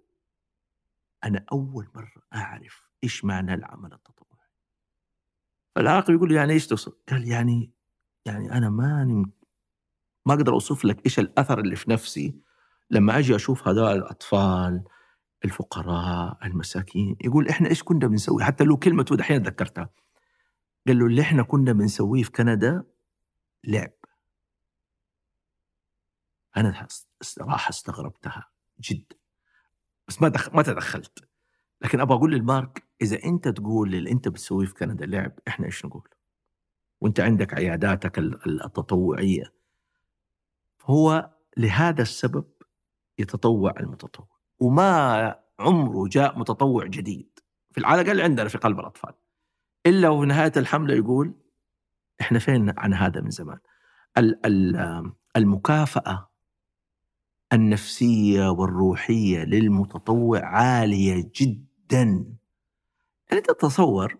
أنا 1.25 1.45
أول 1.53 1.89
مرة 1.95 2.23
أعرف 2.35 2.91
إيش 3.05 3.25
معنى 3.25 3.55
العمل 3.55 3.93
التطوعي. 3.93 4.49
فالعاقل 5.75 6.15
يقول 6.15 6.29
له 6.29 6.37
يعني 6.37 6.53
إيش 6.53 6.67
تقصد؟ 6.67 6.93
قال 7.09 7.29
يعني 7.29 7.73
يعني 8.27 8.53
أنا 8.53 8.71
ماني 8.71 9.33
ما 10.27 10.35
أقدر 10.35 10.53
أوصف 10.53 10.85
لك 10.85 11.05
إيش 11.07 11.19
الأثر 11.19 11.61
اللي 11.61 11.77
في 11.77 11.91
نفسي 11.91 12.37
لما 12.91 13.19
أجي 13.19 13.37
أشوف 13.37 13.69
هذول 13.69 13.97
الأطفال 13.97 14.85
الفقراء 15.45 16.47
المساكين 16.47 17.17
يقول 17.25 17.49
إحنا 17.49 17.69
إيش 17.69 17.83
كنا 17.83 18.07
بنسوي؟ 18.07 18.45
حتى 18.45 18.65
له 18.65 18.77
كلمة 18.77 19.03
دحين 19.03 19.43
تذكرتها 19.43 19.91
قال 20.87 20.99
له 20.99 21.07
اللي 21.07 21.23
إحنا 21.23 21.43
كنا 21.43 21.73
بنسويه 21.73 22.23
في 22.23 22.31
كندا 22.31 22.85
لعب. 23.65 23.93
أنا 26.57 26.87
صراحة 27.23 27.71
استغربتها 27.71 28.49
جدا 28.81 29.17
بس 30.09 30.23
ما 30.23 30.29
دخل 30.29 30.57
ما 30.57 30.63
تدخلت. 30.63 31.29
لكن 31.83 32.01
أبغى 32.01 32.17
أقول 32.17 32.33
للمارك 32.33 32.85
إذا 33.03 33.25
أنت 33.25 33.49
تقول 33.49 33.95
اللي 33.95 34.11
أنت 34.11 34.29
بتسويه 34.29 34.67
في 34.67 34.75
كندا 34.75 35.07
لعب 35.07 35.33
إحنا 35.49 35.67
إيش 35.67 35.85
نقول؟ 35.85 36.09
وأنت 37.01 37.21
عندك 37.21 37.55
عياداتك 37.55 38.19
ال- 38.19 38.65
التطوعية. 38.65 39.54
هو 40.85 41.31
لهذا 41.57 42.03
السبب 42.03 42.45
يتطوع 43.19 43.75
المتطوع. 43.81 44.29
وما 44.61 45.41
عمره 45.59 46.09
جاء 46.09 46.39
متطوع 46.39 46.87
جديد. 46.87 47.39
في 47.73 47.87
على 47.87 48.01
الاقل 48.01 48.21
عندنا 48.21 48.49
في 48.49 48.59
قلب 48.59 48.81
الأطفال. 48.81 49.13
إلا 49.87 50.09
وفي 50.09 50.27
نهاية 50.27 50.53
الحملة 50.57 50.95
يقول 50.95 51.35
إحنا 52.21 52.39
فين 52.39 52.75
عن 52.79 52.95
هذا 52.95 53.21
من 53.21 53.31
زمان؟ 53.31 53.59
ال- 54.19 54.47
ال- 54.47 55.13
المكافأة 55.37 56.31
النفسية 57.53 58.49
والروحية 58.51 59.45
للمتطوع 59.45 60.45
عالية 60.45 61.31
جدا. 61.37 62.35
يعني 63.31 63.41
تتصور 63.43 64.19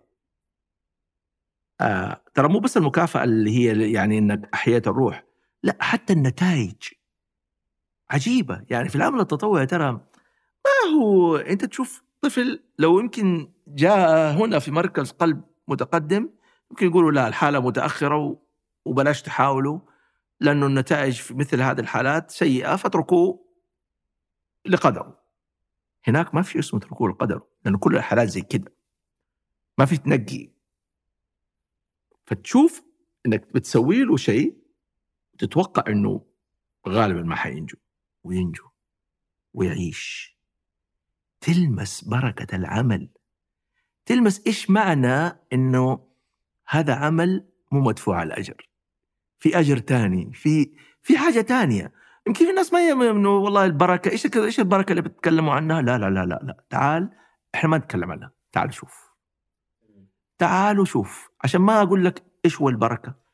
آه 1.81 2.21
ترى 2.33 2.47
مو 2.47 2.59
بس 2.59 2.77
المكافأة 2.77 3.23
اللي 3.23 3.51
هي 3.51 3.91
يعني 3.91 4.17
إنك 4.17 4.49
أحييت 4.53 4.87
الروح. 4.87 5.23
لا 5.65 5.77
حتى 5.79 6.13
النتائج 6.13 6.75
عجيبة. 8.09 8.65
يعني 8.69 8.89
في 8.89 8.95
العمل 8.95 9.19
التطوعي 9.19 9.65
ترى 9.65 9.91
ما 9.91 10.91
هو 11.01 11.35
أنت 11.37 11.65
تشوف 11.65 12.03
طفل 12.21 12.63
لو 12.79 12.99
يمكن 12.99 13.51
جاء 13.67 14.31
هنا 14.31 14.59
في 14.59 14.71
مركز 14.71 15.11
قلب 15.11 15.43
متقدم 15.67 16.29
يمكن 16.71 16.87
يقولوا 16.87 17.11
لا 17.11 17.27
الحالة 17.27 17.59
متأخرة 17.59 18.17
و- 18.17 18.37
وبلاش 18.85 19.21
تحاولوا 19.21 19.79
لأنه 20.39 20.65
النتائج 20.65 21.13
في 21.13 21.33
مثل 21.33 21.61
هذه 21.61 21.79
الحالات 21.79 22.31
سيئة 22.31 22.75
فاتركوه 22.75 23.45
لقدره 24.65 25.19
هناك 26.07 26.35
ما 26.35 26.41
في 26.41 26.59
اسمه 26.59 26.79
اتركوه 26.79 27.09
لقدره 27.09 27.47
لأنه 27.65 27.77
كل 27.77 27.95
الحالات 27.95 28.27
زي 28.29 28.41
كده. 28.41 28.73
ما 29.77 29.85
في 29.85 29.97
تنقي. 29.97 30.49
فتشوف 32.25 32.83
إنك 33.25 33.53
بتسوي 33.53 34.03
له 34.03 34.17
شيء 34.17 34.55
تتوقع 35.37 35.91
إنه 35.91 36.25
غالبا 36.87 37.21
ما 37.21 37.35
حينجو 37.35 37.77
وينجو 38.23 38.69
ويعيش. 39.53 40.35
تلمس 41.41 42.03
بركة 42.03 42.55
العمل. 42.55 43.09
تلمس 44.05 44.47
إيش 44.47 44.69
معنى 44.69 45.39
إنه 45.53 46.07
هذا 46.67 46.95
عمل 46.95 47.47
مو 47.71 47.79
مدفوع 47.79 48.17
على 48.17 48.27
الأجر 48.27 48.69
في 49.37 49.59
أجر 49.59 49.77
تاني 49.77 50.33
في 50.33 50.71
في 51.01 51.17
حاجة 51.17 51.41
تانية. 51.41 51.93
يمكن 52.27 52.45
في 52.45 52.51
ناس 52.51 52.73
ما 52.73 52.87
يؤمنوا 52.87 53.39
والله 53.39 53.65
البركة 53.65 54.11
إيش 54.11 54.27
كذا 54.27 54.45
إيش 54.45 54.59
البركة 54.59 54.91
اللي 54.91 55.01
بتتكلموا 55.01 55.53
عنها؟ 55.53 55.81
لا 55.81 55.97
لا 55.97 56.09
لا 56.09 56.25
لا 56.25 56.39
لا. 56.43 56.63
تعال 56.69 57.09
إحنا 57.55 57.69
ما 57.69 57.77
نتكلم 57.77 58.11
عنها. 58.11 58.31
تعال 58.51 58.73
شوف. 58.73 59.05
تعالوا 60.37 60.85
شوف 60.85 61.29
عشان 61.43 61.61
ما 61.61 61.81
أقول 61.81 62.05
لك 62.05 62.23
إيش 62.45 62.61
هو 62.61 62.69
البركة. 62.69 63.24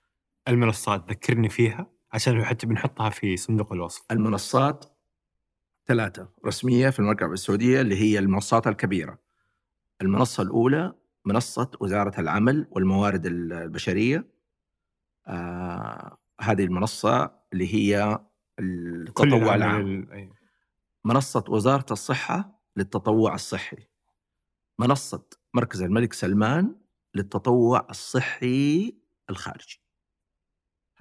المنصات 0.48 1.10
ذكرني 1.10 1.50
فيها 1.50 1.88
عشان 2.14 2.46
حتى 2.46 2.68
بنحطها 2.68 3.10
في 3.10 3.38
صندوق 3.38 3.74
الوصف 3.74 4.02
المنصات 4.12 4.86
ثلاثة 5.88 6.30
رسمية 6.46 6.90
في 6.90 7.00
المملكة 7.00 7.26
السعودية 7.26 7.82
اللي 7.82 7.96
هي 7.96 8.20
المنصات 8.20 8.68
الكبيرة. 8.68 9.20
المنصة 10.02 10.44
الأولى 10.44 10.94
منصة 11.26 11.72
وزارة 11.80 12.20
العمل 12.20 12.68
والموارد 12.72 13.26
البشرية. 13.26 14.32
آه 15.28 16.18
هذه 16.42 16.64
المنصة 16.64 17.32
اللي 17.54 17.74
هي 17.74 18.20
التطوع 18.60 19.56
العام. 19.56 20.08
منصة 21.06 21.44
وزارة 21.50 21.86
الصحة 21.94 22.62
للتطوع 22.78 23.36
الصحي. 23.36 23.88
منصة 24.80 25.24
مركز 25.54 25.82
الملك 25.82 26.14
سلمان 26.14 26.76
للتطوع 27.16 27.88
الصحي 27.90 28.96
الخارجي. 29.30 29.81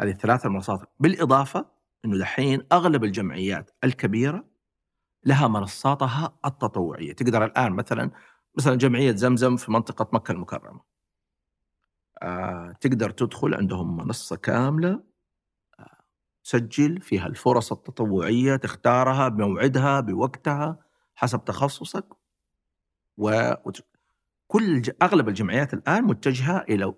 هذه 0.01 0.11
الثلاثة 0.11 0.47
المنصات 0.47 0.81
بالإضافة 1.01 1.67
أنه 2.05 2.19
دحين 2.19 2.67
أغلب 2.73 3.05
الجمعيات 3.05 3.71
الكبيرة 3.85 4.45
لها 5.25 5.49
منصاتها 5.49 6.39
التطوعية. 6.45 7.13
تقدر 7.13 7.45
الآن 7.45 7.73
مثلا 7.73 8.11
مثلا 8.59 8.75
جمعية 8.75 9.13
زمزم 9.13 9.57
في 9.57 9.73
منطقة 9.73 10.09
مكة 10.13 10.33
المكرمة. 10.33 10.81
آه 12.23 12.73
تقدر 12.81 13.11
تدخل 13.11 13.55
عندهم 13.55 13.97
منصة 13.97 14.37
كاملة 14.37 15.03
آه 15.79 16.05
تسجل 16.45 17.01
فيها 17.01 17.27
الفرص 17.27 17.73
التطوعية 17.73 18.57
تختارها 18.57 19.29
بموعدها 19.29 20.01
بوقتها 20.01 20.79
حسب 21.15 21.45
تخصصك. 21.45 22.07
و 23.19 23.55
كل 24.49 24.83
أغلب 25.03 25.29
الجمعيات 25.29 25.75
الآن 25.75 26.05
متجهة 26.05 26.65
إلى 26.69 26.95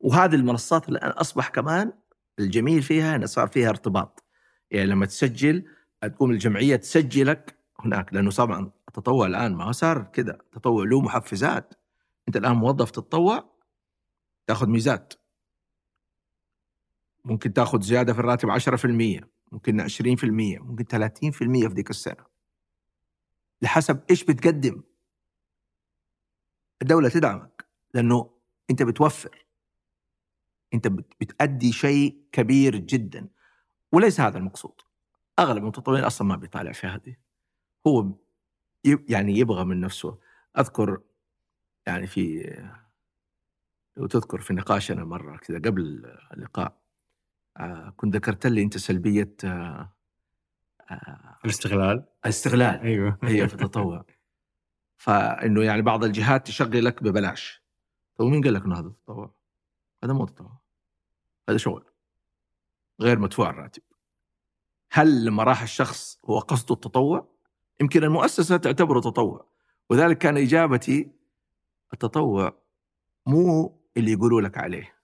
وهذه 0.00 0.34
المنصات 0.34 0.88
الآن 0.88 1.10
أصبح 1.10 1.48
كمان 1.48 1.92
الجميل 2.42 2.82
فيها 2.82 3.16
أنه 3.16 3.26
صار 3.26 3.48
فيها 3.48 3.68
ارتباط. 3.68 4.24
يعني 4.70 4.86
لما 4.86 5.06
تسجل 5.06 5.64
تقوم 6.02 6.30
الجمعية 6.30 6.76
تسجلك 6.76 7.58
هناك 7.80 8.14
لأنه 8.14 8.30
طبعا 8.30 8.70
التطوع 8.88 9.26
الآن 9.26 9.54
ما 9.54 9.72
صار 9.72 10.02
كذا 10.02 10.32
التطوع 10.32 10.84
له 10.84 11.00
محفزات. 11.00 11.74
أنت 12.28 12.36
الآن 12.36 12.52
موظف 12.52 12.90
تتطوع 12.90 13.52
تأخذ 14.46 14.68
ميزات. 14.68 15.14
ممكن 17.24 17.52
تأخذ 17.52 17.80
زيادة 17.80 18.12
في 18.12 18.18
الراتب 18.18 18.50
10% 18.50 19.20
ممكن 19.52 19.80
20% 19.80 20.58
ممكن 20.58 20.84
30% 20.84 21.68
في 21.68 21.74
ذيك 21.74 21.90
السنة. 21.90 22.24
لحسب 23.62 24.00
إيش 24.10 24.24
بتقدم. 24.24 24.82
الدولة 26.82 27.08
تدعمك 27.08 27.66
لأنه 27.94 28.30
أنت 28.70 28.82
بتوفر. 28.82 29.46
بت- 30.80 31.14
بتأدي 31.20 31.72
شيء 31.72 32.22
كبير 32.32 32.76
جدا. 32.76 33.28
وليس 33.92 34.20
هذا 34.20 34.38
المقصود. 34.38 34.80
أغلب 35.38 35.56
المتطوعين 35.62 36.04
أصلا 36.04 36.28
ما 36.28 36.36
بيطالع 36.36 36.72
في 36.72 36.86
هذه. 36.86 37.16
هو 37.86 38.12
يعني 39.08 39.38
يبغى 39.38 39.64
من 39.64 39.80
نفسه. 39.80 40.18
أذكر 40.58 41.00
يعني 41.86 42.06
في 42.06 42.42
لو 43.96 44.06
تذكر 44.06 44.40
في 44.40 44.54
نقاشنا 44.54 45.04
مرة 45.04 45.36
كذا 45.36 45.58
قبل 45.58 46.12
اللقاء 46.32 46.82
آه 47.56 47.90
كنت 47.96 48.14
ذكرت 48.16 48.46
لي 48.46 48.62
أنت 48.62 48.76
سلبية 48.78 49.34
آه 49.44 49.92
آه 50.90 51.38
الاستغلال. 51.44 52.04
الاستغلال. 52.24 52.80
أيوه. 52.80 53.18
هي 53.22 53.48
في 53.48 53.54
التطوع. 53.62 54.04
فإنه 54.96 55.62
يعني 55.62 55.82
بعض 55.82 56.04
الجهات 56.04 56.46
تشغلك 56.46 57.02
ببلاش. 57.02 57.62
طيب 58.16 58.28
مين 58.28 58.42
قال 58.44 58.54
لك 58.54 58.64
إنه 58.64 58.78
هذا 58.78 58.88
تطوع؟ 59.04 59.34
هذا 60.04 60.12
مو 60.12 60.24
تطوع. 60.26 60.61
هذا 61.48 61.58
شغل 61.58 61.84
غير 63.00 63.18
مدفوع 63.18 63.50
الراتب. 63.50 63.82
هل 64.92 65.24
لما 65.24 65.44
راح 65.44 65.62
الشخص 65.62 66.18
هو 66.24 66.38
قصده 66.38 66.74
التطوع؟ 66.74 67.32
يمكن 67.80 68.04
المؤسسة 68.04 68.56
تعتبره 68.56 69.00
تطوع 69.00 69.46
وذلك 69.90 70.18
كان 70.18 70.36
إجابتي 70.36 71.10
التطوع 71.92 72.62
مو 73.26 73.78
اللي 73.96 74.12
يقولوا 74.12 74.40
لك 74.40 74.58
عليه 74.58 74.98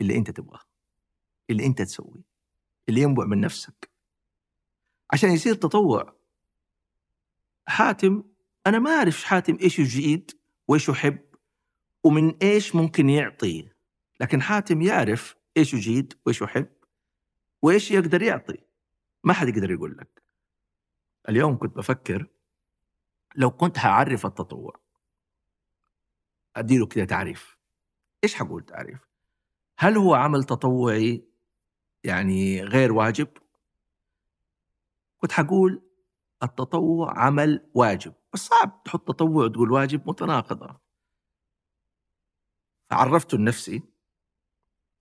اللي 0.00 0.16
أنت 0.16 0.30
تبغاه 0.30 0.60
اللي 1.50 1.66
أنت 1.66 1.82
تسويه 1.82 2.22
اللي 2.88 3.00
ينبع 3.00 3.24
من 3.24 3.40
نفسك. 3.40 3.90
عشان 5.12 5.30
يصير 5.30 5.54
تطوع 5.54 6.16
حاتم 7.66 8.24
أنا 8.66 8.78
ما 8.78 8.90
أعرف 8.90 9.24
حاتم 9.24 9.58
إيش 9.62 9.78
يجيد 9.78 10.30
وإيش 10.68 10.88
يحب 10.88 11.18
ومن 12.04 12.36
إيش 12.42 12.74
ممكن 12.74 13.08
يعطي. 13.08 13.71
لكن 14.22 14.42
حاتم 14.42 14.82
يعرف 14.82 15.36
إيش 15.56 15.74
يجيد 15.74 16.18
وإيش 16.26 16.42
يحب 16.42 16.72
وإيش 17.62 17.90
يقدر 17.90 18.22
يعطي. 18.22 18.58
ما 19.24 19.32
حد 19.32 19.48
يقدر 19.48 19.70
يقول 19.70 19.96
لك. 19.96 20.22
اليوم 21.28 21.58
كنت 21.58 21.76
بفكر 21.76 22.26
لو 23.36 23.50
كنت 23.50 23.78
هعرف 23.78 24.26
التطوع 24.26 24.80
أديله 26.56 26.86
كده 26.86 27.04
تعريف. 27.04 27.58
إيش 28.24 28.34
حقول 28.34 28.64
تعريف؟ 28.64 29.08
هل 29.78 29.96
هو 29.96 30.14
عمل 30.14 30.44
تطوعي 30.44 31.24
يعني 32.04 32.62
غير 32.62 32.92
واجب؟ 32.92 33.28
كنت 35.18 35.32
حقول 35.32 35.82
التطوع 36.42 37.18
عمل 37.18 37.70
واجب 37.74 38.14
بس 38.32 38.40
صعب 38.40 38.82
تحط 38.84 39.08
تطوع 39.08 39.44
وتقول 39.44 39.72
واجب 39.72 40.08
متناقضة. 40.08 40.80
فعرفت 42.90 43.34
لنفسي 43.34 43.91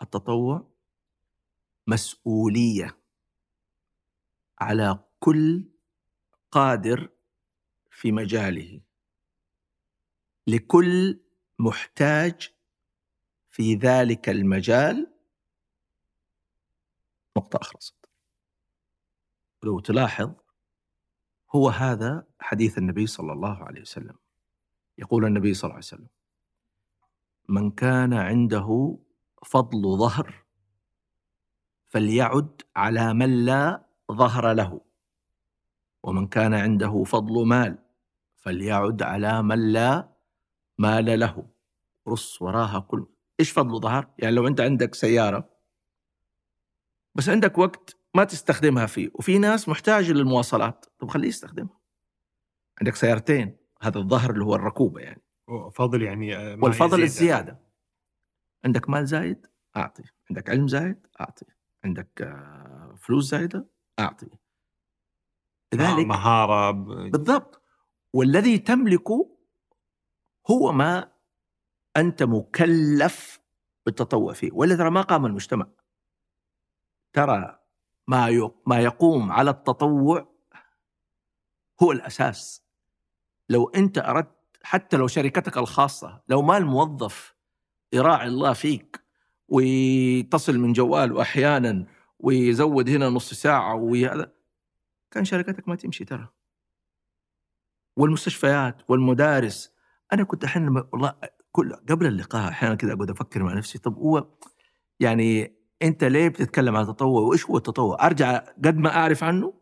التطوع 0.01 0.71
مسؤولية 1.87 2.97
على 4.59 5.03
كل 5.19 5.71
قادر 6.51 7.09
في 7.91 8.11
مجاله 8.11 8.81
لكل 10.47 11.19
محتاج 11.59 12.53
في 13.49 13.75
ذلك 13.75 14.29
المجال. 14.29 15.13
نقطة 17.37 17.57
أخرست 17.61 17.95
لو 19.63 19.79
تلاحظ 19.79 20.33
هو 21.55 21.69
هذا 21.69 22.27
حديث 22.39 22.77
النبي 22.77 23.07
صلى 23.07 23.33
الله 23.33 23.63
عليه 23.63 23.81
وسلم. 23.81 24.17
يقول 24.97 25.25
النبي 25.25 25.53
صلى 25.53 25.63
الله 25.63 25.75
عليه 25.75 25.85
وسلم 25.85 26.07
من 27.49 27.71
كان 27.71 28.13
عنده 28.13 28.97
فضل 29.45 29.97
ظهر 29.97 30.43
فليعد 31.89 32.61
على 32.76 33.13
من 33.13 33.45
لا 33.45 33.85
ظهر 34.11 34.53
له. 34.53 34.81
ومن 36.03 36.27
كان 36.27 36.53
عنده 36.53 37.03
فضل 37.03 37.47
مال 37.47 37.77
فليعد 38.38 39.01
على 39.03 39.43
من 39.43 39.73
لا 39.73 40.09
مال 40.77 41.19
له. 41.19 41.45
رص 42.07 42.41
وراها 42.41 42.80
كل. 42.80 43.05
إيش 43.39 43.51
فضل 43.51 43.80
ظهر؟ 43.81 44.07
يعني 44.18 44.35
لو 44.35 44.47
أنت 44.47 44.61
عندك 44.61 44.95
سيارة 44.95 45.49
بس 47.15 47.30
عندك 47.30 47.57
وقت 47.57 47.97
ما 48.15 48.23
تستخدمها 48.23 48.85
فيه. 48.85 49.09
وفي 49.13 49.38
ناس 49.38 49.69
محتاجه 49.69 50.11
للمواصلات. 50.11 50.85
طب 50.99 51.07
خليه 51.07 51.27
يستخدمها. 51.27 51.80
عندك 52.81 52.95
سيارتين 52.95 53.57
هذا 53.81 53.99
الظهر 53.99 54.31
اللي 54.31 54.45
هو 54.45 54.55
الركوبة 54.55 55.01
يعني. 55.01 55.22
فضل 55.73 56.01
يعني 56.01 56.35
آه، 56.35 56.57
والفضل. 56.61 57.03
الزيادة. 57.03 57.59
عندك 58.65 58.89
مال 58.89 59.07
زايد 59.07 59.47
أعطي. 59.77 60.03
عندك 60.29 60.49
علم 60.49 60.67
زايد 60.67 61.07
أعطي. 61.21 61.45
عندك 61.83 62.21
آه، 62.21 62.95
فلوس 62.97 63.25
زايدة 63.31 63.65
أعطي. 63.99 64.27
لذلك 65.73 66.05
مهارة 66.05 66.71
ب- 66.71 67.11
بالضبط. 67.11 67.61
والذي 68.13 68.57
تملكه 68.59 69.38
هو 70.51 70.71
ما 70.71 71.11
أنت 71.97 72.23
مكلف 72.23 73.41
بالتطوع 73.85 74.33
فيه. 74.33 74.49
ولا 74.53 74.75
ترى 74.75 74.89
ما 74.89 75.01
قام 75.01 75.25
المجتمع. 75.25 75.67
ترى 77.13 77.59
ما 78.07 78.51
ما 78.67 78.79
يقوم 78.79 79.31
على 79.31 79.49
التطوع 79.49 80.31
هو 81.83 81.91
الأساس. 81.91 82.63
لو 83.49 83.69
أنت 83.69 83.97
أردت 83.97 84.35
حتى 84.63 84.97
لو 84.97 85.07
شركتك 85.07 85.57
الخاصة 85.57 86.21
لو 86.27 86.41
ما 86.41 86.57
الموظف 86.57 87.35
يراعي 87.93 88.27
الله 88.27 88.53
فيك 88.53 89.01
ويتصل 89.47 90.57
من 90.57 90.73
جواله 90.73 91.22
أحيانا 91.22 91.88
ويزود 92.19 92.89
هنا 92.89 93.09
نص 93.09 93.34
ساعة 93.34 93.76
وهذا 93.76 94.34
كان 95.11 95.26
شركتك 95.26 95.68
ما 95.68 95.76
تمشي 95.76 96.05
ترى 96.05 96.27
والمستشفيات 97.97 98.89
والمدارس 98.89 99.73
أنا 100.13 100.23
كنت 100.23 100.43
أحيانا 100.43 100.89
والله 100.93 101.15
كل 101.51 101.73
قبل 101.73 102.05
اللقاء 102.05 102.49
أحيانا 102.49 102.76
كذا 102.76 102.93
أقعد 102.93 103.09
أفكر 103.09 103.43
مع 103.43 103.53
نفسي 103.53 103.80
طب 103.80 103.95
هو 103.97 104.27
يعني 104.99 105.55
أنت 105.81 106.03
ليه 106.03 106.27
بتتكلم 106.27 106.76
عن 106.76 106.84
التطوع 106.84 107.22
وإيش 107.22 107.45
هو 107.45 107.57
التطوع؟ 107.57 108.05
أرجع 108.05 108.38
قد 108.38 108.77
ما 108.77 108.89
أعرف 108.95 109.23
عنه 109.23 109.53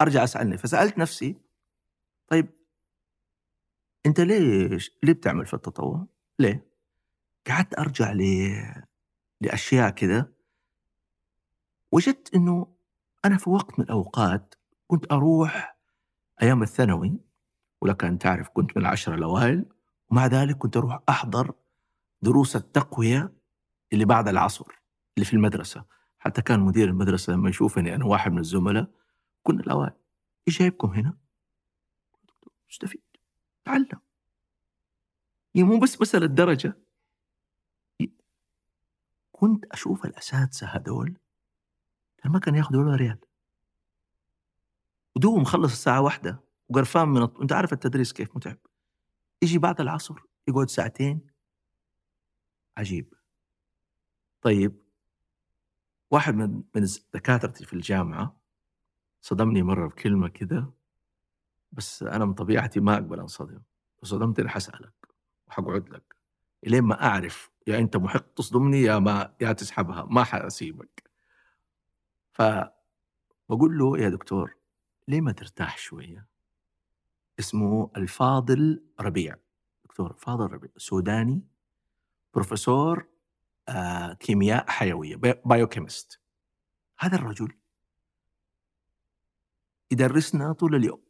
أرجع 0.00 0.24
أسألني 0.24 0.58
فسألت 0.58 0.98
نفسي 0.98 1.36
طيب 2.28 2.46
أنت 4.06 4.20
ليش 4.20 4.98
ليه 5.02 5.12
بتعمل 5.12 5.46
في 5.46 5.54
التطوع؟ 5.54 6.06
ليه؟ 6.38 6.66
قعدت 7.48 7.78
أرجع 7.78 8.12
ل 8.12 8.22
لأشياء 9.40 9.90
كذا 9.90 10.32
وجدت 11.92 12.34
إنه 12.34 12.76
أنا 13.24 13.36
في 13.36 13.50
وقت 13.50 13.78
من 13.78 13.84
الأوقات 13.84 14.54
كنت 14.86 15.12
أروح 15.12 15.76
أيام 16.42 16.62
الثانوي 16.62 17.20
ولك 17.80 18.04
أن 18.04 18.18
تعرف 18.18 18.48
كنت 18.48 18.76
من 18.76 18.82
العشره 18.82 19.14
الأوائل 19.14 19.64
ومع 20.10 20.26
ذلك 20.26 20.56
كنت 20.56 20.76
أروح 20.76 21.02
أحضر 21.08 21.54
دروس 22.22 22.56
التقوية 22.56 23.32
اللي 23.92 24.04
بعد 24.04 24.28
العصر 24.28 24.66
اللي 25.16 25.26
في 25.26 25.32
المدرسة. 25.32 25.84
حتى 26.18 26.42
كان 26.42 26.60
مدير 26.60 26.88
المدرسة 26.88 27.32
لما 27.32 27.50
يشوفني 27.50 27.94
أنا 27.94 28.04
واحد 28.04 28.32
من 28.32 28.38
الزملاء 28.38 28.90
كنا 29.42 29.60
الأوائل. 29.60 29.92
إيش 30.48 30.58
جايبكم 30.58 30.88
هنا؟ 30.88 31.16
استفيد 32.70 33.02
تعلم. 33.64 34.00
هي 35.56 35.62
مو 35.62 35.78
بس 35.78 36.00
مسألة 36.00 36.26
درجة. 36.26 36.85
كنت 39.36 39.64
أشوف 39.64 40.04
الأساتذة 40.04 40.66
هذول 40.66 41.18
كان 42.18 42.32
ما 42.32 42.38
كان 42.38 42.54
ياخذوا 42.54 42.84
ولا 42.84 42.96
ريال. 42.96 43.18
ودوب 45.16 45.38
مخلص 45.38 45.72
الساعة 45.72 46.00
واحدة 46.00 46.40
وقرفان 46.68 47.08
من. 47.08 47.22
أنت 47.22 47.52
عارف 47.52 47.72
التدريس 47.72 48.12
كيف 48.12 48.36
متعب. 48.36 48.58
يجي 49.42 49.58
بعد 49.58 49.80
العصر 49.80 50.14
يقعد 50.48 50.70
ساعتين. 50.70 51.20
عجيب. 52.78 53.14
طيب 54.42 54.82
واحد 56.10 56.34
من 56.34 56.62
من 56.74 56.86
دكاترتي 57.14 57.64
في 57.64 57.72
الجامعة 57.72 58.40
صدمني 59.20 59.62
مرة 59.62 59.88
بكلمة 59.88 60.28
كذا 60.28 60.72
بس 61.72 62.02
أنا 62.02 62.24
من 62.24 62.34
طبيعتي 62.34 62.80
ما 62.80 62.94
أقبل 62.94 63.20
أنصدم 63.20 63.62
صدمتني 64.02 64.48
حسألك 64.48 64.94
وحقعد 65.48 65.88
لك 65.88 66.16
إلين 66.66 66.82
ما 66.82 67.06
أعرف 67.06 67.50
يا 67.66 67.78
انت 67.78 67.96
محق 67.96 68.34
تصدمني 68.34 68.82
يا 68.82 68.98
ما 68.98 69.34
يا 69.40 69.52
تسحبها 69.52 70.04
ما 70.10 70.24
حاسيبك. 70.24 71.10
فبقول 72.32 73.78
له 73.78 73.98
يا 73.98 74.08
دكتور 74.08 74.56
ليه 75.08 75.20
ما 75.20 75.32
ترتاح 75.32 75.78
شوية؟ 75.78 76.26
اسمه 77.38 77.90
الفاضل 77.96 78.82
ربيع. 79.00 79.36
دكتور 79.84 80.12
فاضل 80.12 80.52
ربيع 80.52 80.70
سوداني 80.76 81.42
بروفيسور 82.34 83.06
آه 83.68 84.12
كيمياء 84.12 84.70
حيوية 84.70 85.16
bio- 85.16 85.42
biochemist 85.44 86.20
هذا 86.98 87.16
الرجل 87.16 87.52
يدرسنا 89.90 90.52
طول 90.52 90.74
اليوم 90.74 91.02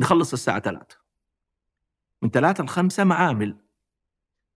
نخلص 0.00 0.32
الساعة 0.32 0.58
3 0.60 0.96
من 2.22 2.30
3 2.30 2.64
ل 2.64 2.68
5 2.68 3.04
معامل 3.04 3.63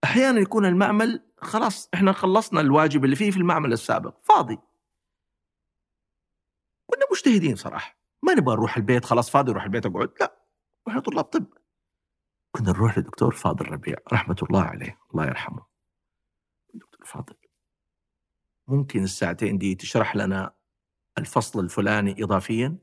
أحيانا 0.05 0.41
يكون 0.41 0.67
المعمل 0.67 1.25
خلاص 1.39 1.89
إحنا 1.95 2.13
خلصنا 2.13 2.61
الواجب 2.61 3.05
اللي 3.05 3.17
فيه 3.17 3.31
في 3.31 3.37
المعمل 3.37 3.73
السابق 3.73 4.21
فاضي. 4.23 4.59
كنا 6.87 7.07
مجتهدين 7.13 7.57
صراحة. 7.57 7.99
ما 8.23 8.35
نبغى 8.35 8.55
نروح 8.57 8.77
البيت 8.77 9.05
خلاص 9.05 9.31
فاضي 9.31 9.51
نروح 9.53 9.65
البيت 9.65 9.87
أقعد 9.87 10.13
لا. 10.21 10.43
وإحنا 10.87 11.01
طلاب 11.01 11.25
طب. 11.25 11.47
كنا 12.53 12.73
نروح 12.73 12.99
لدكتور 12.99 13.35
فاضل 13.35 13.67
ربيع 13.69 13.97
رحمة 14.13 14.37
الله 14.43 14.63
عليه 14.63 14.99
الله 15.11 15.27
يرحمه. 15.27 15.67
دكتور 16.75 17.05
فاضل. 17.07 17.35
ممكن 18.69 19.05
الساعتين 19.05 19.59
دي 19.59 19.75
تشرح 19.75 20.17
لنا 20.17 20.55
الفصل 21.19 21.61
الفلاني 21.61 22.25
اضافيا؟ 22.25 22.79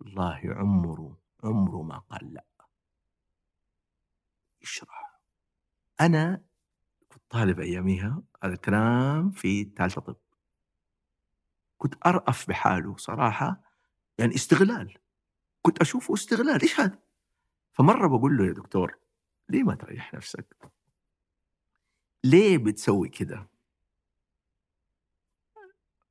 والله 0.00 0.40
عمره 0.44 1.18
عمره 1.44 1.82
ما 1.82 1.98
قال 1.98 2.34
لا 2.34 2.44
يشرح. 4.62 4.97
أنا 6.00 6.42
كنت 7.08 7.22
طالب 7.30 7.60
أياميها 7.60 8.22
هذا 8.42 8.54
الكلام 8.54 9.30
في 9.30 9.64
ثالثة 9.76 10.00
طب 10.00 10.16
كنت 11.78 11.94
أرأف 12.06 12.48
بحاله 12.48 12.96
صراحة 12.96 13.62
يعني 14.18 14.34
استغلال 14.34 14.98
كنت 15.62 15.80
أشوفه 15.80 16.14
استغلال 16.14 16.62
إيش 16.62 16.80
هذا؟ 16.80 16.98
فمرة 17.72 18.06
بقول 18.06 18.36
له 18.36 18.46
يا 18.46 18.52
دكتور 18.52 18.98
ليه 19.48 19.62
ما 19.62 19.74
تريح 19.74 20.14
نفسك؟ 20.14 20.56
ليه 22.24 22.58
بتسوي 22.58 23.08
كذا؟ 23.08 23.46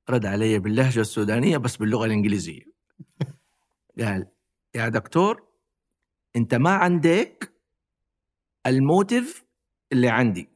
رد 0.10 0.26
علي 0.26 0.60
باللهجة 0.60 1.00
السودانية 1.00 1.58
بس 1.58 1.78
باللغة 1.78 2.06
الإنجليزية 2.06 2.64
قال 4.00 4.28
يا 4.76 4.90
دكتور 4.90 5.48
أنت 6.36 6.56
ما 6.56 6.76
عندك 6.76 7.54
الموتيف 8.68 9.47
اللي 9.92 10.10
عندي. 10.10 10.50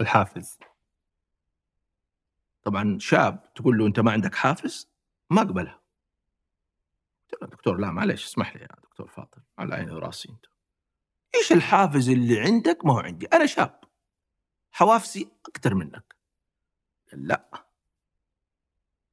الحافز. 0.00 0.58
طبعا 2.62 2.98
شاب 2.98 3.52
تقول 3.54 3.78
له 3.78 3.86
أنت 3.86 4.00
ما 4.00 4.12
عندك 4.12 4.34
حافز؟ 4.34 4.88
ما 5.30 5.42
أقبلها. 5.42 5.80
قلت 7.32 7.42
له 7.42 7.48
دكتور 7.48 7.76
لا 7.76 7.90
معلش 7.90 8.24
اسمح 8.24 8.56
لي 8.56 8.62
يا 8.62 8.68
دكتور 8.82 9.08
فاضل 9.08 9.42
على 9.58 9.74
عيني 9.74 9.92
وراسي 9.92 10.28
أنت. 10.28 10.46
إيش 11.34 11.52
الحافز 11.52 12.08
اللي 12.08 12.40
عندك؟ 12.40 12.84
ما 12.84 12.92
هو 12.92 12.98
عندي. 12.98 13.26
أنا 13.26 13.46
شاب. 13.46 13.80
حوافزي 14.72 15.28
أكثر 15.46 15.74
منك. 15.74 16.16
لا. 17.12 17.64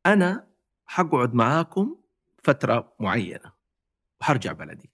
أنا 0.06 0.48
حقعد 0.86 1.34
معاكم 1.34 1.96
فترة 2.44 2.94
معينة 3.00 3.54
وحرجع 4.22 4.52
بلدي. 4.52 4.93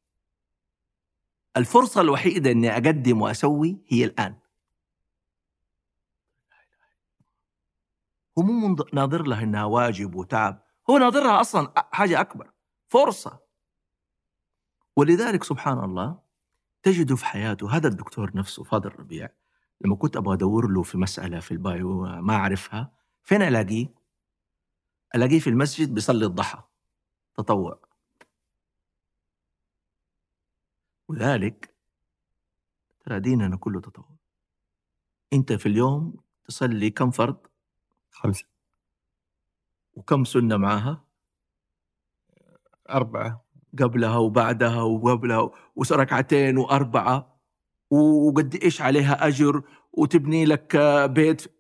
الفرصة 1.60 2.02
الوحيدة 2.02 2.52
إني 2.52 2.72
أقدم 2.73 3.22
وأسوي 3.22 3.77
هي 3.88 4.03
الآن. 4.06 4.36
هو 8.40 8.44
مو 8.44 8.76
ناظر 8.94 9.22
لها 9.27 9.44
إنها 9.44 9.64
واجب 9.65 10.15
وتعب. 10.15 10.64
هو 10.90 10.98
ناظرها 10.98 11.41
أصلا 11.41 11.73
أ- 11.80 11.84
حاجة 11.91 12.22
أكبر 12.22 12.52
فرصة. 12.88 13.40
ولذلك 14.95 15.44
سبحان 15.44 15.84
الله 15.84 16.19
تجده 16.84 17.15
في 17.15 17.26
حياته 17.26 17.76
هذا 17.77 17.88
الدكتور 17.88 18.31
نفسه 18.38 18.64
فاضل 18.64 18.90
ربيع 18.99 19.30
لما 19.81 19.95
كنت 19.95 20.18
أبغى 20.18 20.34
أدور 20.36 20.68
له 20.72 20.84
في 20.84 20.98
مسألة 20.98 21.40
في 21.40 21.52
البايو 21.52 22.02
ما 22.06 22.34
أعرفها 22.36 22.91
فين 23.23 23.41
ألاقيه؟ 23.41 23.94
ألاقيه 25.15 25.40
في 25.40 25.49
المسجد 25.49 25.94
بيصلي 25.94 26.26
الضحى. 26.26 26.64
تطوع. 27.36 27.89
وذلك 31.10 31.76
ترى 33.06 33.19
ديننا 33.19 33.57
كله 33.57 33.81
تطوع 33.81 34.10
أنت 35.34 35.53
في 35.53 35.65
اليوم 35.65 36.15
تصلي 36.45 36.90
كم 36.90 37.11
فرض 37.11 37.38
خمسة. 38.11 38.45
وكم 39.94 40.23
سنة 40.23 40.57
معاها؟ 40.57 41.06
أربعة. 42.90 43.45
قبلها 43.80 44.18
وبعدها 44.18 44.81
وقبلها 44.81 45.52
وركعتين 45.76 46.57
وأربعة. 46.57 47.40
وقد 47.91 48.56
إيش 48.56 48.81
عليها 48.81 49.27
أجر؟ 49.27 49.61
وتبني 49.94 50.45
لك 50.45 50.77
بيت. 51.10 51.60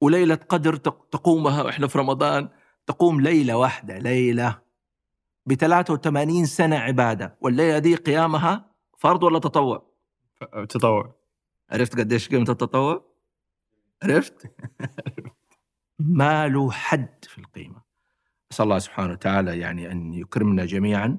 وليلة 0.00 0.34
قدر 0.34 0.76
تق- 0.76 1.08
تقومها 1.10 1.68
إحنا 1.68 1.86
في 1.86 1.98
رمضان 1.98 2.48
تقوم 2.86 3.20
ليلة 3.20 3.56
واحدة 3.56 3.98
ليلة. 3.98 4.65
ب 5.46 5.54
83 5.54 6.44
سنة 6.46 6.76
عبادة 6.76 7.36
والليلة 7.40 7.78
دي 7.78 7.94
قيامها 7.94 8.70
فرض 8.98 9.22
ولا 9.22 9.38
تطوع؟ 9.38 9.86
تطوع 10.68 11.14
عرفت 11.70 11.98
قديش 11.98 12.28
قيمة 12.28 12.46
التطوع؟ 12.48 13.04
عرفت؟ 14.02 14.52
ما 15.98 16.48
له 16.48 16.70
حد 16.70 17.24
في 17.24 17.38
القيمة. 17.38 17.82
أسأل 18.52 18.64
الله 18.64 18.78
سبحانه 18.78 19.12
وتعالى 19.12 19.58
يعني 19.58 19.92
أن 19.92 20.14
يكرمنا 20.14 20.64
جميعا 20.64 21.18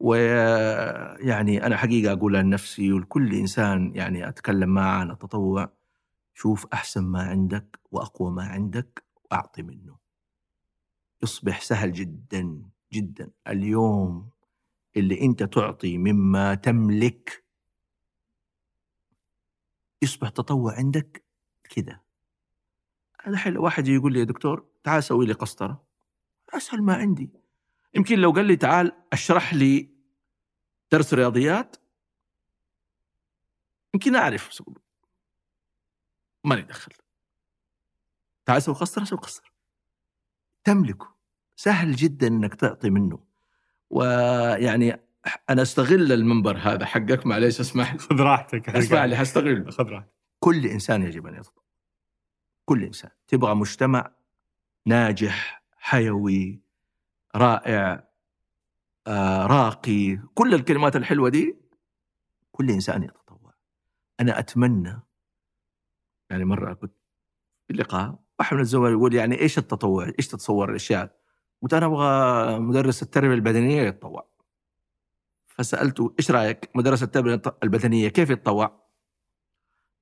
ويعني 0.00 1.66
أنا 1.66 1.76
حقيقة 1.76 2.12
اقولها 2.12 2.42
لنفسي 2.42 2.92
ولكل 2.92 3.34
إنسان 3.34 3.92
يعني 3.94 4.28
أتكلم 4.28 4.68
معه 4.68 4.98
عن 5.00 5.10
التطوع 5.10 5.72
شوف 6.34 6.66
أحسن 6.72 7.04
ما 7.04 7.22
عندك 7.22 7.80
وأقوى 7.90 8.30
ما 8.30 8.42
عندك 8.42 9.04
وأعطي 9.24 9.62
منه. 9.62 9.96
يصبح 11.22 11.60
سهل 11.60 11.92
جدا 11.92 12.62
جدا. 12.92 13.30
اليوم 13.48 14.30
اللي 14.96 15.20
أنت 15.20 15.42
تعطي 15.42 15.98
مما 15.98 16.54
تملك 16.54 17.44
يصبح 20.02 20.28
تطوع 20.28 20.74
عندك 20.74 21.24
هذا 23.22 23.36
حلو 23.36 23.64
واحد 23.64 23.88
يقول 23.88 24.12
لي 24.12 24.18
يا 24.18 24.24
دكتور 24.24 24.68
تعال 24.84 25.04
سوي 25.04 25.26
لي 25.26 25.32
قسطرة. 25.32 25.86
أسهل 26.54 26.82
ما 26.82 26.94
عندي. 26.94 27.30
يمكن 27.94 28.18
لو 28.18 28.30
قال 28.30 28.44
لي 28.46 28.56
تعال 28.56 28.92
أشرح 29.12 29.54
لي 29.54 29.90
درس 30.92 31.14
رياضيات 31.14 31.76
يمكن 33.94 34.16
أعرف. 34.16 34.62
ماني 36.44 36.62
دخل. 36.62 36.92
تعال 38.44 38.62
سوي 38.62 38.74
قسطرة 38.74 39.04
سوي 39.04 39.18
قسطرة. 39.18 39.50
تملكه. 40.64 41.15
سهل 41.56 41.96
جدا 41.96 42.26
إنك 42.26 42.54
تعطي 42.54 42.90
منه. 42.90 43.18
ويعني 43.90 45.00
أنا 45.50 45.62
أستغل 45.62 46.12
المنبر 46.12 46.56
هذا 46.56 46.86
حقك 46.86 47.26
معليش 47.26 47.60
اسمح. 47.60 47.92
لي 47.92 47.98
خذ 48.08 48.20
راحتك 48.20 48.68
اسمع 48.68 49.04
لي 49.04 49.16
حستغله. 49.16 49.70
خذ 49.70 49.84
راحتك. 49.84 50.12
كل 50.38 50.66
إنسان 50.66 51.02
يجب 51.02 51.26
أن 51.26 51.34
يتطوع 51.34 51.64
كل 52.64 52.84
إنسان. 52.84 53.10
تبغى 53.28 53.54
مجتمع 53.54 54.10
ناجح 54.86 55.62
حيوي 55.76 56.60
رائع 57.36 58.06
آه، 59.06 59.46
راقي 59.46 60.18
كل 60.34 60.54
الكلمات 60.54 60.96
الحلوة 60.96 61.28
دي 61.28 61.56
كل 62.52 62.70
إنسان 62.70 63.02
يتطوع 63.02 63.54
أنا 64.20 64.38
أتمنى 64.38 65.00
يعني 66.30 66.44
مرة 66.44 66.74
كنت 66.74 66.92
في 67.68 67.72
لقاء 67.72 68.18
واحد 68.38 68.54
من 68.54 68.60
الزملاء 68.62 68.92
يقول 68.92 69.14
يعني 69.14 69.40
إيش 69.40 69.58
التطوع؟ 69.58 70.12
إيش 70.18 70.28
تتصور 70.28 70.70
الأشياء؟ 70.70 71.16
قلت 71.62 71.74
أنا 71.74 71.86
أبغى 71.86 72.58
مدرس 72.58 73.02
التربية 73.02 73.34
البدنية 73.34 73.82
يتطوع 73.82 74.26
فسألته 75.46 76.14
إيش 76.18 76.30
رأيك؟ 76.30 76.70
مدرس 76.74 77.02
التربية 77.02 77.42
البدنية 77.62 78.08
كيف 78.08 78.30
يتطوع؟ 78.30 78.66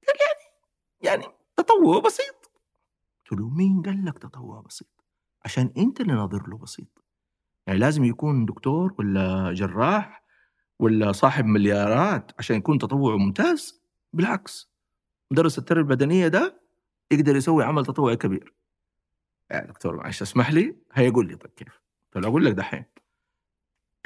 قال 0.07 0.17
يعني 0.21 1.23
يعني 1.23 1.35
تطوع 1.57 1.99
بسيط 2.01 2.51
قلت 3.31 3.41
له 3.41 3.49
مين 3.49 3.83
قال 3.83 4.05
لك 4.05 4.19
تطوع 4.19 4.61
بسيط؟ 4.61 4.89
عشان 5.45 5.73
أنت 5.79 6.01
اللي 6.01 6.13
ناظر 6.13 6.49
له 6.49 6.59
بسيط 6.59 7.05
يعني 7.67 7.79
لازم 7.79 8.05
يكون 8.05 8.45
دكتور 8.47 8.95
ولا 8.99 9.53
جراح 9.53 10.25
ولا 10.79 11.13
صاحب 11.13 11.45
مليارات 11.45 12.33
عشان 12.39 12.57
يكون 12.57 12.79
تطوع 12.79 13.17
ممتاز 13.17 13.83
بالعكس 14.13 14.71
مدرس 15.31 15.59
التربية 15.59 15.83
البدنية 15.83 16.29
ده 16.29 16.61
يقدر 17.11 17.37
يسوي 17.37 17.65
عمل 17.65 17.87
تطوعي 17.87 18.17
كبير 18.17 18.55
يا 19.51 19.61
دكتور 19.61 19.97
معلش 19.97 20.23
اسمح 20.23 20.51
لي 20.53 20.77
هيقول 20.93 21.29
لي 21.29 21.37
طيب 21.37 21.51
كيف؟ 21.57 21.81
قلت 22.15 22.25
له 22.25 22.29
أقول 22.31 22.45
لك 22.45 22.53
دحين 22.53 22.85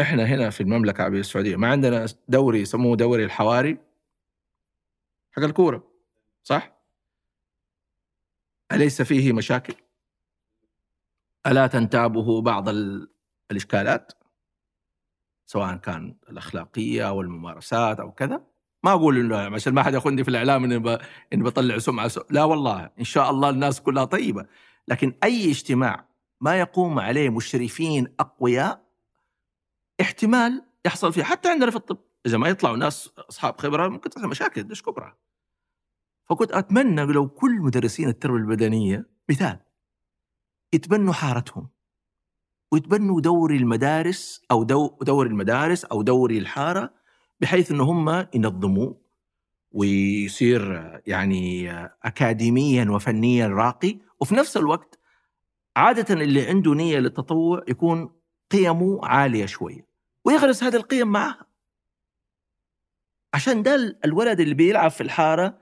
إحنا 0.01 0.25
هنا 0.25 0.51
في 0.51 0.61
المملكة 0.61 0.97
العربية 1.01 1.21
السعودية 1.21 1.57
ما 1.57 1.69
عندنا 1.69 2.07
دوري 2.29 2.61
يسموه 2.61 2.97
دوري 2.97 3.25
الحواري 3.25 3.79
حق 5.33 5.43
الكورة 5.43 5.91
صح؟ 6.45 6.73
أليس 8.73 9.03
فيه 9.03 9.33
مشاكل؟ 9.33 9.75
ألا 11.47 11.67
تنتابه 11.67 12.43
بعض 12.43 12.69
ال- 12.69 13.09
الإشكالات؟ 13.51 14.13
سواء 15.47 15.77
كان 15.77 16.17
الأخلاقية 16.31 17.09
أو 17.09 17.21
الممارسات 17.21 18.01
أو 18.01 18.13
كذا 18.13 18.43
ما 18.83 18.91
أقول 18.93 19.19
إنه 19.19 19.37
عشان 19.37 19.75
ما 19.75 19.83
حد 19.83 19.95
ياخذني 19.95 20.25
في 20.25 20.31
الإعلام 20.31 20.65
إني 20.65 20.79
ب... 20.79 20.89
إني 21.33 21.43
بطلع 21.43 21.79
سمعة 21.79 22.09
سو... 22.09 22.21
لا 22.31 22.45
والله 22.45 22.91
إن 22.99 23.05
شاء 23.05 23.31
الله 23.31 23.51
الناس 23.51 23.81
كلها 23.81 24.05
طيبة 24.05 24.47
لكن 24.89 25.15
أي 25.25 25.51
اجتماع 25.51 26.09
ما 26.41 26.61
يقوم 26.61 26.99
عليه 26.99 27.31
مشرفين 27.31 28.15
أقوياء 28.21 28.89
احتمال 30.01 30.63
يحصل 30.87 31.13
فيه 31.13 31.23
حتى 31.23 31.51
عندنا 31.51 31.71
في 31.71 31.77
الطب. 31.77 31.99
إذا 32.27 32.39
ما 32.39 32.49
يطلعوا 32.49 32.77
ناس 32.77 33.11
أصحاب 33.19 33.61
خبرة 33.61 33.89
ممكن 33.89 34.11
تحصل 34.11 34.29
مشاكل 34.29 34.63
دش 34.63 34.83
كبرى. 34.83 35.15
فكنت 36.25 36.53
أتمنى 36.53 37.05
لو 37.05 37.29
كل 37.29 37.61
مدرسين 37.61 38.09
التربية 38.09 38.39
البدنية 38.39 39.11
مثال 39.29 39.59
يتبنوا 40.73 41.13
حارتهم 41.13 41.69
ويتبنوا 42.73 43.21
دوري 43.21 43.57
المدارس 43.57 44.43
أو 44.51 44.63
دو 44.63 44.99
دوري 45.03 45.29
المدارس 45.29 45.85
أو 45.85 46.03
دوري 46.03 46.39
الحارة 46.39 46.95
بحيث 47.41 47.71
ان 47.71 47.81
هم 47.81 48.27
ينظموه 48.35 49.01
ويصير 49.71 50.63
يعني 51.07 51.73
اكاديميا 52.03 52.91
وفنيا 52.91 53.49
راقي 53.49 53.99
وفي 54.21 54.35
نفس 54.35 54.57
الوقت 54.57 54.99
عادة 55.77 56.15
اللي 56.15 56.47
عنده 56.49 56.75
نية 56.75 56.99
للتطوع 56.99 57.63
يكون 57.69 58.21
قيمه 58.51 59.01
عالية 59.03 59.47
شوية 59.47 59.87
ويغرس 60.25 60.65
هذه 60.65 60.77
القيم 60.77 61.09
معها. 61.09 61.47
عشان 63.35 63.63
ده 63.63 63.99
الولد 64.05 64.41
اللي 64.41 64.55
بيلعب 64.55 64.91
في 64.91 65.01
الحارة 65.01 65.59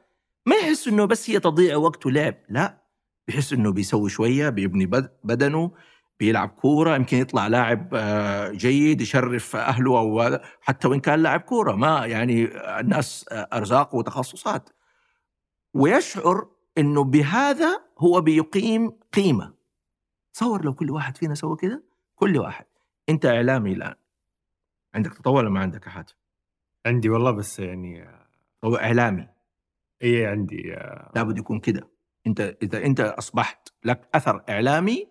ما 0.47 0.57
يحس 0.57 0.89
إنه 0.89 1.05
بس 1.05 1.31
هي 1.31 1.41
تضيع 1.41 1.77
وقت 1.77 2.07
ولعب 2.07 2.35
لا 2.49 2.83
بيحس 3.29 3.53
إنه 3.53 3.73
بيسوي 3.73 4.11
شوية 4.11 4.49
بيبني 4.49 4.87
بد- 4.87 5.17
بدنه 5.25 5.73
بيلعب 6.21 6.49
كورة 6.49 6.95
يمكن 6.97 7.17
يطلع 7.17 7.47
لاعب 7.47 7.91
آه، 7.95 8.51
جيد 8.51 9.01
يشرف 9.01 9.57
أو 9.99 10.21
هذا، 10.21 10.43
حتى 10.61 10.89
وإن 10.89 11.01
كان 11.01 11.23
لاعب 11.23 11.41
كورة 11.41 11.73
ما 11.75 12.07
يعني 12.07 12.45
الناس 12.81 13.25
آه، 13.33 13.49
أرزاق 13.53 13.95
وتخصصات. 13.95 14.69
ويشعر 15.75 16.49
إنه 16.79 17.05
بهذا 17.05 17.86
هو 17.99 18.21
بيقيم 18.21 18.91
قيمة. 18.91 19.55
تصور 20.35 20.65
لو 20.65 20.75
كل 20.75 20.91
واحد 20.91 21.17
فينا 21.17 21.35
سوى 21.35 21.57
كده 21.57 21.85
كل 22.15 22.39
واحد. 22.39 22.67
أنت 23.09 23.27
إعلامي 23.27 23.73
الآن. 23.73 23.95
عندك 24.95 25.15
تطوع 25.15 25.33
ولا 25.33 25.51
ما 25.51 25.61
عندك 25.61 25.87
احد؟ 25.87 26.11
عندي 26.87 27.09
والله 27.09 27.31
بس 27.31 27.59
يعني 27.59 28.09
هو 28.65 28.77
إعلامي. 28.77 29.29
إي 30.03 30.27
عندي 30.27 30.75
آه، 30.75 31.13
لابد 31.15 31.39
يكون 31.39 31.61
كده. 31.61 31.89
أنت 32.27 32.57
إذا 32.63 32.85
أنت 32.85 33.01
أصبحت 33.01 33.69
لك 33.85 34.09
أثر 34.15 34.45
إعلامي 34.49 35.09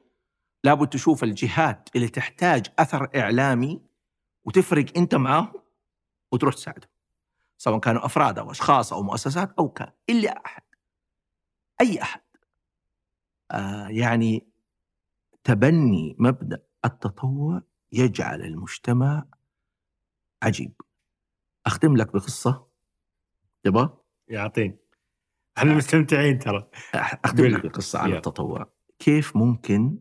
لابد 0.63 0.89
تشوف 0.89 1.23
الجهات 1.23 1.89
اللي 1.95 2.07
تحتاج 2.07 2.65
أثر 2.79 3.09
إعلامي 3.15 3.81
وتفرق 4.45 4.85
أنت 4.97 5.15
معاهم 5.15 5.53
وتروح 6.31 6.53
تساعدهم. 6.53 6.89
سواء 7.57 7.79
كانوا 7.79 8.05
أفراد 8.05 8.39
أو 8.39 8.51
أشخاص 8.51 8.93
أو 8.93 9.03
مؤسسات 9.03 9.51
أو 9.59 9.69
كان 9.69 9.91
إلا 10.09 10.45
أحد. 10.45 10.63
أي 11.81 12.01
أحد. 12.01 12.21
آه 12.21 12.24
يعني 13.89 14.47
تبني 15.43 16.15
مبدأ 16.19 16.63
التطوع 16.85 17.61
يجعل 17.91 18.41
المجتمع 18.41 19.25
عجيب 20.43 20.73
أختم 21.65 21.97
لك 21.97 22.13
بقصة 22.13 22.67
تبغى؟ 23.63 23.97
يعطيني 24.27 24.77
إحنا 25.57 25.73
مستمتعين 25.73 26.39
ترى 26.39 26.69
أختم. 26.95 27.45
لك 27.45 27.65
القصة 27.65 27.99
عن. 27.99 28.13
التطوع 28.13 28.71
كيف 28.99 29.35
ممكن 29.35 29.99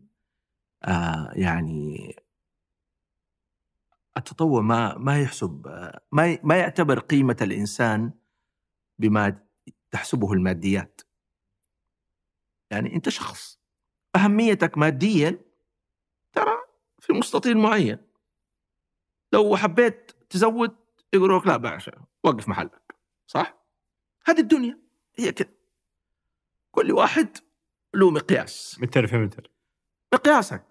آه 0.83 1.31
يعني 1.33 2.15
التطوع 4.17 4.61
ما 4.61 4.97
ما 4.97 5.21
يحسب 5.21 5.67
آه، 5.67 6.01
ما 6.11 6.37
ما 6.43 6.55
يعتبر 6.57 6.99
قيمة 6.99 7.37
الإنسان 7.41 8.11
بما 8.99 9.39
تحسبه 9.91 10.33
الماديات 10.33 11.01
يعني 12.71 12.95
أنت 12.95 13.09
شخص 13.09 13.59
أهميتك 14.15 14.77
ماديا 14.77 15.39
ترى 16.33 16.57
في 16.99 17.13
مستطيل 17.13 17.57
معين. 17.57 17.97
لو 19.33 19.57
حبيت 19.57 20.11
تزود 20.29 20.75
يقولوا 21.13 21.39
لك 21.39 21.47
لا 21.47 21.57
بعشا 21.57 22.05
وقف 22.23 22.47
محلك 22.49 22.95
صح؟ 23.27 23.55
هذه 24.25 24.39
الدنيا 24.39 24.79
هي 25.15 25.31
كذا 25.31 25.49
كل 26.71 26.91
واحد 26.91 27.37
له 27.93 28.11
مقياس. 28.11 28.79
متر 28.81 29.07
في 29.07 29.17
متر. 29.17 29.51
مقياسك. 30.13 30.65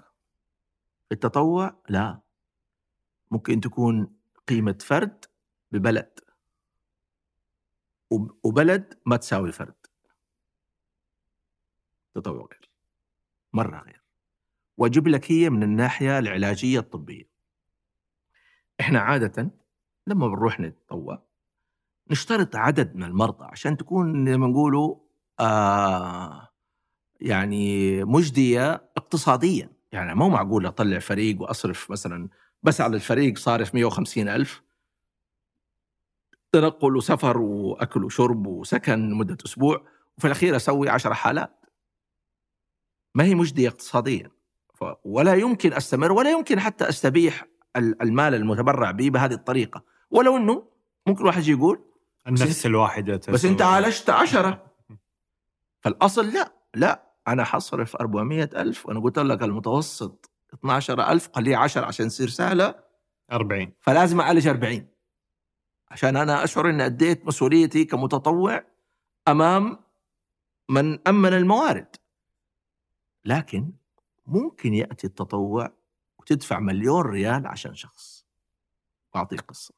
التطوع 1.12 1.76
لا. 1.88 2.20
ممكن 3.30 3.60
تكون 3.60 4.16
قيمة 4.48 4.78
فرد 4.80 5.24
ببلد. 5.70 6.20
وب- 8.10 8.38
وبلد 8.42 8.98
ما 9.06 9.16
تساوي 9.16 9.52
فرد. 9.52 9.83
تطوع 12.14 12.48
غير 12.52 12.70
مرة 13.52 13.82
غير. 13.82 14.02
وأجيب 14.76 15.08
لك 15.08 15.32
هي 15.32 15.50
من 15.50 15.62
الناحية 15.62 16.18
العلاجية 16.18 16.78
الطبية. 16.78 17.28
إحنا 18.80 19.00
عادة 19.00 19.50
لما 20.06 20.28
بنروح 20.28 20.60
نتطوع 20.60 21.22
نشترط 22.10 22.56
عدد 22.56 22.96
من 22.96 23.02
المرضى 23.02 23.44
عشان 23.44 23.76
تكون 23.76 24.26
زي 24.26 24.36
ما 24.36 24.46
نقولوا 24.46 24.96
آه 25.40 26.48
يعني 27.20 28.04
مجدية 28.04 28.72
اقتصاديا. 28.96 29.70
يعني 29.92 30.14
مو 30.14 30.28
معقول 30.28 30.66
أطلع 30.66 30.98
فريق 30.98 31.42
وأصرف 31.42 31.90
مثلا 31.90 32.28
بس 32.62 32.80
على 32.80 32.96
الفريق 32.96 33.38
صارف 33.38 33.74
150 33.74 34.28
ألف. 34.28 34.62
تنقل 36.52 36.96
وسفر 36.96 37.38
وأكل 37.38 38.04
وشرب 38.04 38.46
وسكن 38.46 39.10
لمدة 39.10 39.38
أسبوع 39.46 39.86
وفي 40.18 40.26
الأخير 40.26 40.56
أسوي 40.56 40.88
10 40.88 41.14
حالات. 41.14 41.63
ما 43.14 43.24
هي 43.24 43.34
مجدية 43.34 43.68
اقتصاديا. 43.68 44.30
ولا 45.04 45.34
يمكن 45.34 45.72
أستمر 45.72 46.12
ولا 46.12 46.30
يمكن 46.30 46.60
حتى 46.60 46.88
أستبيح 46.88 47.44
ال- 47.76 48.02
المال 48.02 48.34
المتبرع 48.34 48.90
به 48.90 49.10
بهذه 49.10 49.32
الطريقة. 49.32 49.82
ولو 50.10 50.36
أنه 50.36 50.68
ممكن 51.06 51.26
واحد 51.26 51.46
يقول 51.46 51.84
النفس 52.26 52.66
الواحدة 52.66 53.20
بس 53.28 53.44
أنت 53.44 53.62
عالجت 53.62 54.10
عشرة. 54.10 54.66
فالأصل 55.80 56.26
لا 56.28 56.52
لا. 56.74 57.14
أنا 57.28 57.44
حصرف 57.44 57.96
400 57.96 58.50
ألف 58.56 58.86
وأنا 58.86 59.00
قلت 59.00 59.18
لك 59.18 59.42
المتوسط 59.42 60.30
12 60.54 61.00
ألف 61.12 61.28
خليه 61.34 61.56
10 61.56 61.84
عشان 61.84 62.08
تصير 62.08 62.28
سهلة. 62.28 62.74
40 63.32 63.72
فلازم 63.80 64.20
أعالج 64.20 64.48
40 64.48 64.86
عشان 65.90 66.16
أنا 66.16 66.44
أشعر 66.44 66.70
إني 66.70 66.86
أديت 66.86 67.26
مسؤوليتي 67.26 67.84
كمتطوع 67.84 68.64
أمام 69.28 69.78
من 70.70 71.08
أمن 71.08 71.32
الموارد. 71.32 71.96
لكن 73.24 73.72
ممكن 74.26 74.74
يأتي 74.74 75.06
التطوع 75.06 75.72
وتدفع 76.18 76.60
مليون 76.60 77.02
ريال 77.02 77.46
عشان 77.46 77.74
شخص. 77.74 78.26
اعطيك 79.16 79.40
قصة. 79.40 79.74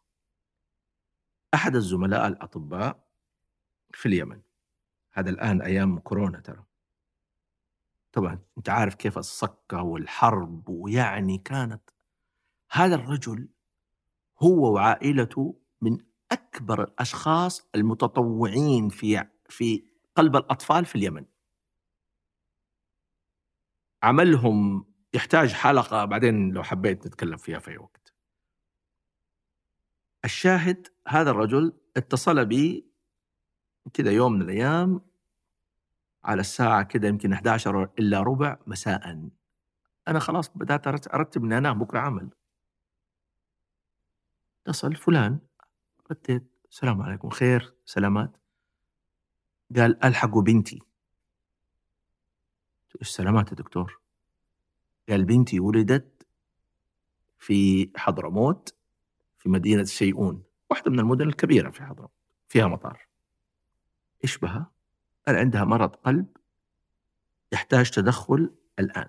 أحد 1.55 1.77
الزملاء 1.77 2.27
الأطباء 2.27 3.07
في 3.95 4.07
اليمن. 4.07 4.41
هذا 5.13 5.31
الآن 5.31 5.63
أيام 5.63 5.99
كورونا 5.99 6.41
ترى. 6.41 6.65
طبعا 8.13 8.39
أنت 8.59 8.69
عارف 8.69 8.95
كيف 8.95 9.19
الصكة 9.19 9.83
والحرب 9.83 10.69
ويعني 10.69 11.39
كانت. 11.39 11.91
هذا 12.71 12.95
الرجل 12.95 13.49
هو 14.43 14.75
وعائلته 14.75 15.61
من 15.81 15.99
أكبر 16.33 16.83
الأشخاص 16.83 17.69
المتطوعين 17.75 18.89
في 18.89 19.29
في 19.49 19.85
قلب 20.17 20.37
الأطفال 20.37 20.85
في 20.85 20.95
اليمن. 20.95 21.25
عملهم 24.07 24.85
يحتاج 25.15 25.53
حلقة 25.53 26.05
بعدين 26.05 26.53
لو 26.53 26.63
حبيت 26.63 27.07
نتكلم 27.07 27.37
فيها 27.37 27.59
في 27.59 27.71
أي 27.71 27.79
وقت. 27.79 28.15
الشاهد 30.25 30.87
هذا 31.09 31.31
الرجل 31.31 31.73
اتصل 31.97 32.47
بي 32.47 32.87
كذا 33.95 34.11
يوم 34.11 34.33
من 34.33 34.43
الأيام 34.43 35.01
على 36.25 36.41
الساعة 36.41 36.83
كذا 36.83 37.09
يمكن 37.09 37.33
11 37.33 37.85
إلا 37.99 38.23
ربع 38.23 38.59
مساء. 38.67 39.31
أنا 40.09 40.19
خلاص 40.19 40.49
بدأت 40.49 40.89
أرت- 40.89 41.15
أرتب 41.15 41.45
إني 41.45 41.59
أنام 41.59 41.79
بكرة 41.79 41.99
عمل 41.99 42.31
اتصل 44.67 44.95
فلان. 44.97 45.39
رديت 46.11 46.53
السلام 46.71 47.03
عليكم 47.03 47.31
خير 47.31 47.75
سلامات. 47.85 48.37
قال 49.77 50.05
ألحقوا 50.05 50.43
بنتي. 50.43 50.86
إيش 53.01 53.09
سلامات 53.09 53.51
يا 53.51 53.57
دكتور. 53.57 54.01
قال 55.09 55.25
بنتي 55.25 55.61
ولدت 55.61 56.27
في 57.39 57.91
حضرموت 57.97 58.75
في 59.39 59.49
مدينة 59.49 59.85
شيئون 59.85 60.43
واحدة 60.71 60.91
من 60.91 61.01
المدن 61.01 61.29
الكبيرة 61.29 61.71
في 61.71 61.83
حضرموت 61.83 62.11
فيها 62.49 62.67
مطار. 62.67 63.07
إيش 64.25 64.39
بها؟ 64.39 64.71
قال 65.27 65.37
عندها 65.37 65.65
مرض 65.65 65.97
قلب 65.97 66.27
يحتاج 67.53 67.91
تدخل 67.91 68.55
الآن 68.79 69.09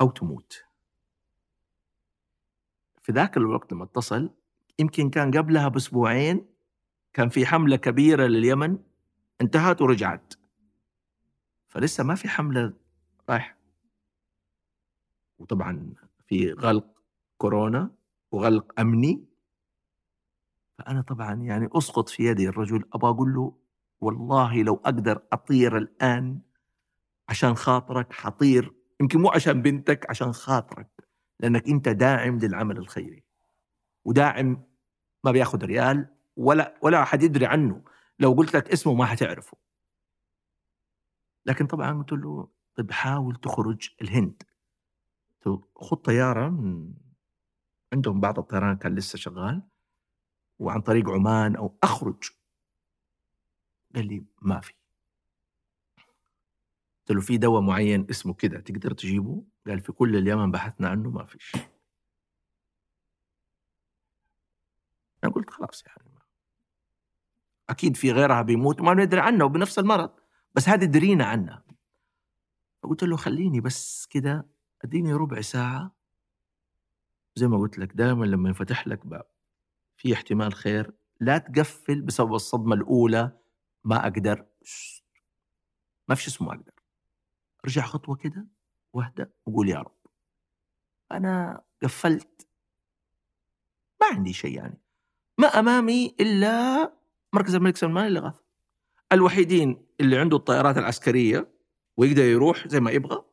أو 0.00 0.10
تموت. 0.10 0.64
في 3.02 3.12
ذاك 3.12 3.36
الوقت 3.36 3.72
لما 3.72 3.84
اتصل 3.84 4.30
يمكن 4.78 5.10
كان 5.10 5.30
قبلها 5.38 5.68
بأسبوعين 5.68 6.46
كان 7.12 7.28
في 7.28 7.46
حملة 7.46 7.76
كبيرة 7.76 8.26
لليمن 8.26 8.78
انتهت 9.40 9.82
ورجعت. 9.82 10.34
فلسه 11.68 12.04
ما 12.04 12.14
في 12.14 12.28
حملة 12.28 12.72
رايح 13.32 13.56
وطبعا 15.38 15.94
في 16.26 16.52
غلق 16.52 16.86
كورونا 17.38 17.90
وغلق 18.32 18.80
أمني. 18.80 19.24
فأنا 20.78 21.02
طبعا 21.02 21.34
يعني 21.34 21.68
أسقط 21.72 22.08
في 22.08 22.22
يدي 22.22 22.48
الرجل 22.48 22.84
أبغى 22.94 23.10
أقول 23.10 23.34
له 23.34 23.58
والله 24.00 24.62
لو 24.62 24.74
أقدر 24.74 25.22
أطير 25.32 25.76
الآن 25.76 26.40
عشان 27.28 27.54
خاطرك 27.54 28.12
حطير 28.12 28.74
يمكن 29.00 29.18
مو 29.18 29.30
عشان 29.30 29.62
بنتك 29.62 30.10
عشان 30.10 30.32
خاطرك 30.32 31.08
لأنك 31.40 31.68
أنت 31.68 31.88
داعم 31.88 32.38
للعمل 32.38 32.78
الخيري. 32.78 33.24
وداعم 34.04 34.64
ما 35.24 35.30
بياخذ 35.30 35.64
ريال 35.64 36.14
ولا 36.36 36.78
ولا 36.82 37.02
أحد 37.02 37.22
يدري 37.22 37.46
عنه. 37.46 37.84
لو 38.18 38.32
قلت 38.32 38.56
لك 38.56 38.72
اسمه 38.72 38.94
ما 38.94 39.06
حتعرفه. 39.06 39.56
لكن 41.46 41.66
طبعا 41.66 41.98
قلت 41.98 42.12
له 42.12 42.48
طيب 42.76 42.90
حاول 42.92 43.36
تخرج 43.36 43.90
الهند. 44.02 44.42
خذ 45.76 45.96
طيارة 45.96 46.48
من 46.48 46.94
عندهم 47.92 48.20
بعض 48.20 48.38
الطيران 48.38 48.76
كان 48.76 48.94
لسه 48.94 49.18
شغال 49.18 49.62
وعن 50.58 50.80
طريق 50.80 51.10
عمان 51.10 51.56
أو 51.56 51.78
أخرج. 51.82 52.24
قال 53.94 54.06
لي 54.08 54.24
ما 54.42 54.60
في. 54.60 54.72
قلت 57.00 57.10
له 57.10 57.20
في 57.20 57.38
دواء 57.38 57.60
معين 57.60 58.06
اسمه 58.10 58.34
كذا 58.34 58.60
تقدر 58.60 58.92
تجيبه؟ 58.92 59.44
قال 59.66 59.80
في 59.80 59.92
كل 59.92 60.16
اليمن 60.16 60.50
بحثنا 60.50 60.88
عنه 60.88 61.10
ما 61.10 61.24
فيش. 61.24 61.52
أنا 65.24 65.32
قلت 65.32 65.50
خلاص 65.50 65.84
يعني 65.86 66.12
أكيد 67.70 67.96
في 67.96 68.12
غيرها 68.12 68.42
بيموت 68.42 68.80
ما 68.80 68.94
ندري 68.94 69.20
عنه 69.20 69.44
وبنفس 69.44 69.78
المرض 69.78 70.10
بس 70.54 70.68
هذه 70.68 70.84
درينا 70.84 71.24
عنها 71.24 71.64
فقلت 72.82 73.02
له 73.04 73.16
خليني 73.16 73.60
بس 73.60 74.06
كذا 74.06 74.44
أديني 74.84 75.12
ربع 75.12 75.40
ساعة. 75.40 75.96
زي 77.36 77.46
ما 77.48 77.58
قلت 77.58 77.78
لك 77.78 77.92
دائما 77.92 78.24
لما 78.24 78.48
ينفتح 78.48 78.88
لك 78.88 79.06
باب 79.06 79.26
في 79.96 80.12
احتمال 80.12 80.54
خير 80.54 80.94
لا 81.20 81.38
تقفل 81.38 82.02
بسبب 82.02 82.34
الصدمة 82.34 82.74
الأولى 82.74 83.38
ما 83.84 84.02
أقدر. 84.02 84.38
ما 84.38 84.46
ما 86.08 86.14
في 86.14 86.22
شيء 86.22 86.34
اسمه 86.34 86.54
أقدر. 86.54 86.72
ارجع 87.64 87.82
خطوة 87.82 88.16
كده 88.16 88.46
واهدى 88.92 89.26
وقول 89.46 89.68
يا 89.68 89.78
رب. 89.78 89.96
أنا 91.12 91.62
قفلت. 91.82 92.48
ما 94.00 94.06
عندي 94.06 94.32
شيء 94.32 94.56
يعني. 94.56 94.80
ما 95.38 95.46
أمامي 95.46 96.16
إلا 96.20 96.92
مركز 97.32 97.54
الملك 97.54 97.76
سلمان 97.76 98.06
للاغاثه 98.06 98.42
الوحيدين 99.12 99.86
اللي 100.00 100.18
عنده 100.18 100.36
الطائرات 100.36 100.78
العسكرية 100.78 101.51
ويقدر 101.96 102.22
يروح 102.22 102.68
زي 102.68 102.80
ما 102.80 102.90
يبغى 102.90 103.24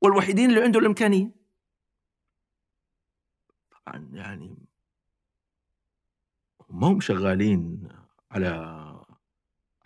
والوحيدين 0.00 0.50
اللي 0.50 0.62
عنده 0.62 0.80
الإمكانية. 0.80 1.30
طبعا 3.70 4.10
يعني 4.12 4.56
ما 6.70 6.86
هم 6.88 7.00
شغالين 7.00 7.88
على 8.30 8.46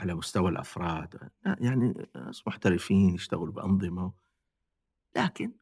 على 0.01 0.15
مستوى 0.15 0.51
الأفراد. 0.51 1.31
لا، 1.45 1.57
يعني 1.61 2.09
ناس 2.15 2.47
محترفين 2.47 3.15
يشتغلوا 3.15 3.53
بأنظمة. 3.53 4.13
لكن 5.17 5.53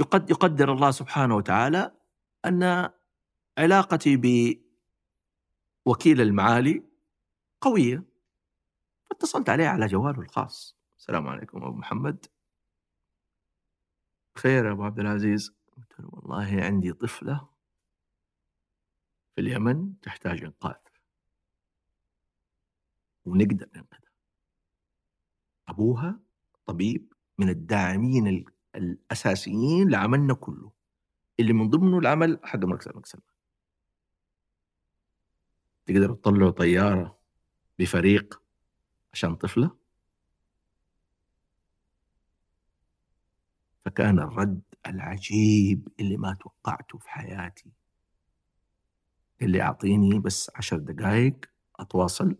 يقد 0.00 0.30
يقدر 0.30 0.72
الله 0.72 0.90
سبحانه 0.90 1.36
وتعالى 1.36 1.94
أن 2.44 2.90
علاقتي 3.58 4.16
بوكيل 5.86 6.20
المعالي 6.20 6.82
قوية. 7.60 8.04
فاتصلت 9.10 9.48
عليه 9.48 9.66
على 9.66 9.86
جواله 9.86 10.20
الخاص. 10.20 10.81
السلام 11.02 11.28
عليكم 11.28 11.64
أبو 11.64 11.76
محمد. 11.76 12.26
خير 14.38 14.66
يا 14.66 14.72
أبو 14.72 14.84
عبد 14.84 14.98
العزيز. 14.98 15.54
قلت 15.76 16.00
له 16.00 16.08
والله 16.12 16.62
عندي 16.64 16.92
طفلة 16.92 17.48
في 19.34 19.40
اليمن 19.40 20.00
تحتاج 20.00 20.44
إنقاذ. 20.44 20.80
ونقدر 23.24 23.68
ننقذها. 23.76 24.12
أبوها 25.68 26.20
طبيب 26.66 27.12
من 27.38 27.48
الداعمين 27.48 28.26
ال- 28.26 28.44
الأساسيين 28.74 29.90
لعملنا 29.90 30.34
كله. 30.34 30.72
اللي 31.40 31.52
من 31.52 31.70
ضمنه 31.70 31.98
العمل 31.98 32.40
حق 32.44 32.58
مركز 32.58 32.88
الملك 32.88 33.06
سلمان 33.06 33.26
تقدروا 35.86 36.16
تطلعوا 36.16 36.50
طيارة 36.50 37.18
بفريق 37.78 38.42
عشان 39.12 39.36
طفلة؟ 39.36 39.81
فكان 43.84 44.18
الرد 44.18 44.62
العجيب 44.86 45.88
اللي 46.00 46.16
ما 46.16 46.34
توقعته 46.40 46.98
في 46.98 47.10
حياتي. 47.10 47.70
اللي 49.42 49.62
أعطيني 49.62 50.18
بس 50.18 50.50
عشر 50.54 50.78
دقائق 50.78 51.36
أتواصل 51.76 52.36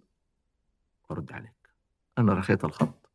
وأرد 1.10 1.32
عليك. 1.32 1.70
أنا 2.18 2.34
رخيت 2.34 2.64
الخط. 2.64 3.10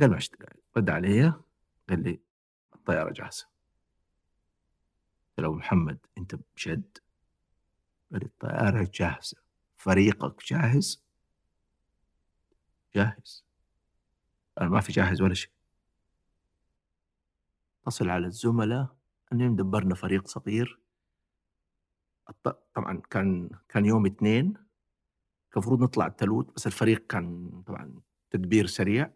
قال 0.00 0.14
عشر 0.14 0.36
دقائق 0.40 0.62
رد 0.76 0.90
علي 0.90 1.32
قال 1.88 2.02
لي 2.02 2.20
الطيارة 2.74 3.12
جاهزة 3.12 3.46
قلت 5.38 5.46
له 5.46 5.52
محمد 5.54 5.98
أنت 6.18 6.34
بجد؟ 6.34 6.98
قال 8.12 8.20
لي 8.20 8.26
الطيارة 8.26 8.90
جاهزة. 8.94 9.36
فريقك 9.76 10.44
جاهز؟ 10.44 11.02
جاهز. 12.94 13.44
أنا 14.60 14.68
ما 14.68 14.80
في 14.80 14.92
جاهز 14.92 15.22
ولا 15.22 15.34
شيء. 15.34 15.50
اتصل 17.88 18.10
على 18.10 18.26
الزملاء 18.26 18.96
إنهم 19.32 19.56
دبرنا 19.56 19.94
فريق 19.94 20.26
صغير. 20.26 20.78
طبعا 22.74 23.02
كان 23.10 23.50
كان 23.68 23.86
يوم 23.86 24.06
اثنين 24.06 24.54
المفروض 25.52 25.82
نطلع 25.82 26.06
التلوت 26.06 26.54
بس 26.56 26.66
الفريق 26.66 27.06
كان 27.06 27.50
طبعا 27.66 28.00
تدبير 28.30 28.66
سريع. 28.66 29.10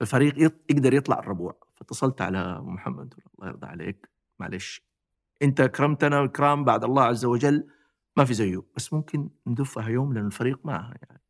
فالفريق 0.00 0.38
يقدر 0.70 0.94
يطلع 0.94 1.18
الربوع. 1.18 1.56
فاتصلت 1.76 2.22
على 2.22 2.60
محمد 2.60 3.14
الله 3.34 3.48
يرضى 3.48 3.66
عليك. 3.66 4.08
معلش. 4.38 4.82
أنت 5.42 5.60
اكرمتنا 5.60 6.24
اكرام 6.24 6.64
بعد 6.64 6.84
الله 6.84 7.02
عز 7.02 7.24
وجل. 7.24 7.68
ما 8.16 8.24
في 8.24 8.34
زيه. 8.34 8.62
بس 8.76 8.92
ممكن 8.92 9.30
ندفها 9.46 9.88
يوم 9.88 10.12
لأن 10.12 10.26
الفريق 10.26 10.66
معها 10.66 10.94
يعني. 11.02 11.22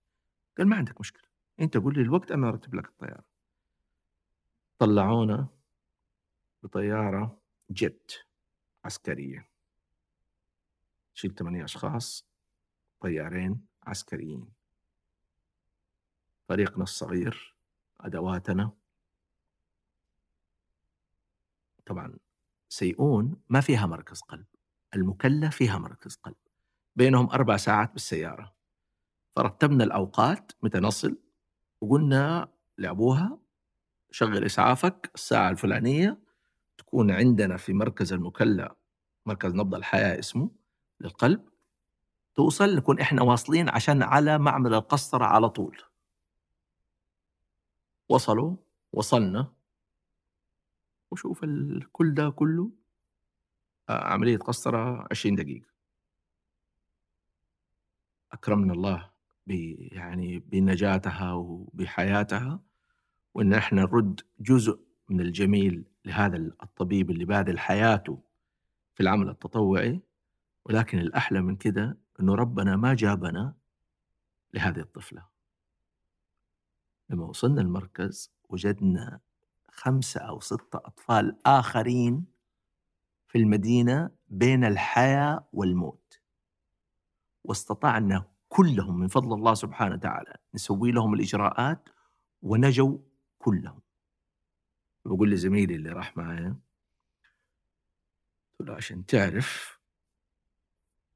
قال 0.59 0.69
ما 0.69 0.77
عندك 0.77 1.01
مشكلة. 1.01 1.29
أنت 1.61 1.77
قول 1.77 1.95
لي 1.95 2.03
الوقت 2.03 2.33
أنا 2.33 2.49
أرتب 2.49 2.75
لك 2.75 2.87
الطيارة. 2.87 3.25
طلعونا. 4.79 5.58
بطيارة 6.63 7.39
جيت 7.71 8.13
عسكرية. 8.85 9.49
تشيل 11.15 11.35
ثمانية 11.35 11.65
أشخاص 11.65 12.27
طيارين 13.01 13.67
عسكريين. 13.83 14.49
فريقنا 16.49 16.83
الصغير 16.83 17.55
أدواتنا. 18.01 18.73
طبعا 21.87 22.19
سيئون 22.69 23.37
ما 23.49 23.61
فيها 23.61 23.87
مركز 23.87 24.21
قلب 24.21 24.47
المكلا 24.95 25.51
فيها 25.51 25.79
مركز 25.79 26.17
قلب. 26.17 26.37
بينهم 26.97 27.31
أربع 27.31 27.57
ساعات 27.57 27.93
بالسيارة. 27.93 28.55
فرتبنا 29.37 29.85
الأوقات 29.85 30.53
متى 30.63 30.79
نصل 30.79 31.19
وقلنا 31.81 32.49
لأبوها 32.79 33.39
شغل 34.11 34.45
إسعافك 34.45 35.11
الساعة 35.15 35.51
الفلانية 35.51 36.19
تكون 36.79 37.11
عندنا 37.11 37.57
في 37.57 37.73
مركز 37.73 38.13
المكلا 38.13 38.75
مركز 39.27 39.55
نبض 39.55 39.75
الحياة 39.75 40.19
اسمه 40.19 40.51
للقلب 41.01 41.49
توصل 42.35 42.77
نكون 42.77 43.01
إحنا 43.01 43.23
واصلين 43.23 43.69
عشان 43.69 44.03
على 44.03 44.39
معمل 44.39 44.75
القسطرة 44.75 45.25
على 45.25 45.49
طول. 45.49 45.79
وصلوا 48.09 48.57
وصلنا. 48.93 49.53
وشوف 51.11 51.45
كل 51.93 52.15
ده 52.15 52.31
كله 52.31 52.71
آه، 53.89 54.05
عملية 54.05 54.37
قسطرة 54.37 55.07
20 55.11 55.35
دقيقة. 55.35 55.67
أكرمنا 58.33 58.73
الله 58.73 59.11
يعني 59.47 60.39
بنجاتها 60.39 61.33
وبحياتها 61.33 62.61
وإن 63.35 63.55
إحنا 63.55 63.83
نرد 63.83 64.21
جزء 64.41 64.88
من 65.09 65.21
الجميل 65.21 65.85
لهذا 66.05 66.37
الطبيب 66.37 67.11
اللي 67.11 67.25
باذل 67.25 67.59
حياته 67.59 68.23
في 68.95 69.03
العمل 69.03 69.29
التطوعي 69.29 70.01
ولكن 70.65 70.99
الأحلى 70.99 71.41
من 71.43 71.57
كده 71.57 71.99
أنه 72.21 72.35
ربنا 72.35 72.77
ما 72.77 72.95
جابنا 72.95 73.55
لهذه 74.55 74.81
الطفلة. 74.81 75.27
لما 77.11 77.25
وصلنا 77.25 77.61
المركز 77.61 78.33
وجدنا 78.49 79.21
خمسة 79.71 80.21
أو 80.21 80.41
ستة 80.41 80.77
أطفال 80.77 81.37
آخرين 81.47 82.25
في 83.29 83.39
المدينة 83.39 84.11
بين 84.29 84.65
الحياة 84.65 85.49
والموت. 85.53 86.21
واستطعنا 87.45 88.25
كلهم 88.49 88.99
من 88.99 89.09
فضل 89.09 89.33
الله 89.33 89.55
سبحانه 89.55 89.95
وتعالى 89.95 90.37
نسوي 90.55 90.93
لهم 90.93 91.15
الإجراءات 91.15 91.89
ونجوا 92.43 92.99
كلهم. 93.39 93.81
بقول 95.09 95.31
لزميلي 95.31 95.75
اللي 95.75 95.91
راح 95.91 96.17
معايا 96.17 96.57
قلت 98.59 98.69
له 98.69 98.75
عشان 98.75 99.07
تعرف 99.07 99.81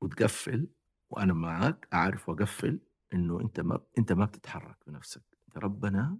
وتقفل 0.00 0.68
وأنا 1.10 1.32
معك 1.32 1.88
أعرف 1.92 2.28
وأقفل 2.28 2.80
إنه 3.14 3.40
أنت 3.40 3.60
ما 3.60 3.80
أنت 3.98 4.12
ما 4.12 4.24
بتتحرك 4.24 4.76
بنفسك 4.86 5.22
أنت 5.48 5.58
ربنا 5.58 6.18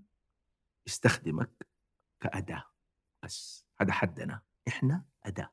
يستخدمك 0.87 1.67
كأداة 2.21 2.65
بس 3.23 3.67
هذا 3.81 3.93
حدنا 3.93 4.43
إحنا 4.69 5.05
أداة. 5.25 5.51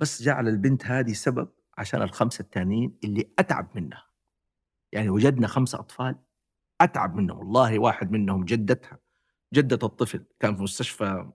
بس 0.00 0.22
جعل 0.22 0.48
البنت 0.48 0.86
هذه 0.86 1.12
سبب 1.12 1.48
عشان 1.78 2.02
الخمسة 2.02 2.42
الثانيين 2.42 2.98
اللي 3.04 3.30
أتعب 3.38 3.70
منها. 3.74 4.06
يعني 4.92 5.08
وجدنا 5.10 5.46
خمسة 5.46 5.78
أطفال 5.78 6.16
أتعب 6.80 7.14
منهم 7.14 7.38
والله 7.38 7.78
واحد 7.78 8.10
منهم 8.10 8.44
جدتها. 8.44 8.98
جدة 9.54 9.78
الطفل 9.86 10.24
كان 10.40 10.56
في 10.56 10.62
مستشفى 10.62 11.32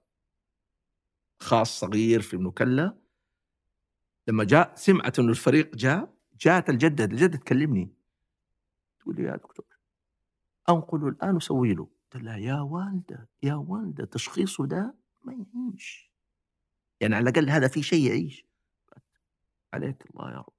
خاص 1.40 1.80
صغير 1.80 2.22
في 2.22 2.34
المكلا. 2.34 2.98
لما 4.28 4.44
جاء 4.44 4.76
سمعت 4.76 5.20
إنه 5.20 5.30
الفريق 5.30 5.76
جاء 5.76 6.14
جاءت 6.34 6.70
الجدة 6.70 7.04
الجدة 7.04 7.38
تكلمني. 7.38 7.94
تقول 9.00 9.16
لي 9.16 9.24
يا 9.24 9.36
دكتور 9.36 9.66
انقله 10.70 11.08
الآن 11.08 11.36
وسوي 11.36 11.74
له. 11.74 11.90
قلت 12.14 12.24
لها 12.24 12.38
يا 12.38 12.62
والدة 12.62 13.30
يا 13.44 13.54
والدة 13.54 14.06
تشخيصه 14.06 14.66
ده 14.66 14.96
ما 15.24 15.34
يعيش. 15.34 16.12
يعني 17.02 17.16
على 17.16 17.30
الأقل 17.30 17.50
هذا 17.50 17.68
في 17.68 17.84
شيء 17.84 18.08
يعيش. 18.08 18.46
عليك 19.74 20.10
الله 20.12 20.32
يا 20.32 20.38
رب. 20.38 20.54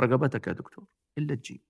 رقبتك 0.00 0.46
يا 0.46 0.52
دكتور 0.52 0.86
إلا 1.18 1.34
تجيب. 1.34 1.60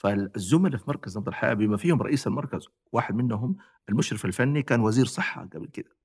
فالزملاء 0.00 0.78
في 0.78 0.84
مركز 0.88 1.18
نبض 1.18 1.28
الحياة 1.28 1.54
بما 1.54 1.76
فيهم 1.76 2.02
رئيس 2.02 2.26
المركز 2.26 2.68
واحد 2.92 3.14
منهم 3.14 3.56
المشرف 3.88 4.24
الفني 4.24 4.62
كان 4.62 4.80
وزير 4.80 5.06
صحة 5.06 5.46
قبل 5.46 5.66
كده. 5.66 5.96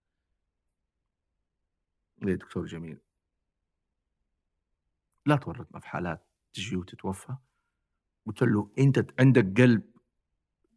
يا 2.21 2.35
دكتور 2.35 2.65
جميل؟ 2.65 2.97
لا 5.25 5.35
تورطنا 5.35 5.79
في 5.79 5.87
حالات 5.87 6.27
تجي 6.53 6.75
وتتوفى. 6.75 7.35
قلت 8.25 8.41
له 8.41 8.71
أنت 8.79 9.05
عندك 9.19 9.61
قلب 9.61 9.83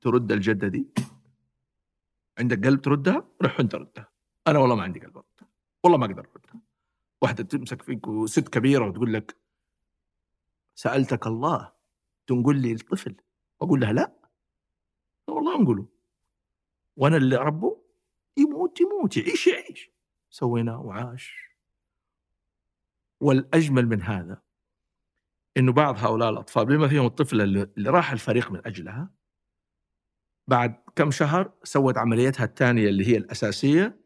ترد 0.01 0.33
الجدة 0.33 0.69
دي؟ 0.69 0.89
عندك 2.39 2.67
قلب 2.67 2.81
تردها؟ 2.81 3.29
روح 3.43 3.61
انت 3.61 3.75
ردها. 3.75 4.09
أنا 4.47 4.59
والله 4.59 4.77
ما 4.77 4.83
عندي 4.83 5.01
قلب 5.01 5.17
اردها 5.17 5.49
والله 5.85 5.99
ما 5.99 6.07
أقدر 6.07 6.29
أردها. 6.37 6.61
واحدة 7.23 7.45
تمسك 7.45 7.83
فيك 7.83 8.09
وست 8.09 8.49
كبيرة 8.49 8.87
وتقول 8.87 9.13
لك 9.13 9.37
سألتك 10.75 11.27
الله. 11.27 11.78
تنقل 12.29 12.57
لي 12.57 12.73
الطفل. 12.73 13.17
أقول 13.63 13.81
لها 13.81 13.93
لا. 13.93 14.13
والله 15.29 15.57
أنقله. 15.61 15.87
وأنا 16.97 17.17
اللي 17.17 17.37
ربه 17.37 17.83
يموت 18.37 18.81
يموت 18.81 19.17
يعيش 19.17 19.47
يعيش. 19.47 19.91
سويناه 20.31 20.81
وعاش. 20.81 21.49
والأجمل 23.21 23.87
من 23.87 24.03
هذا 24.03 24.43
إنه 25.57 25.73
بعض 25.73 25.97
هؤلاء 25.99 26.31
الأطفال 26.31 26.67
بما 26.67 26.89
فيهم 26.89 27.07
الطفله 27.07 27.45
اللي 27.45 27.71
اللي 27.79 27.91
راح 27.91 28.13
الفريق 28.13 28.51
من 28.51 28.67
أجلها 28.67 29.11
بعد 30.47 30.75
كم 30.97 31.11
شهر 31.11 31.53
سوت 31.65 31.99
عمليتها 31.99 32.45
الثانية 32.45 32.89
اللي 32.89 33.09
هي 33.09 33.17
الأساسية 33.17 34.01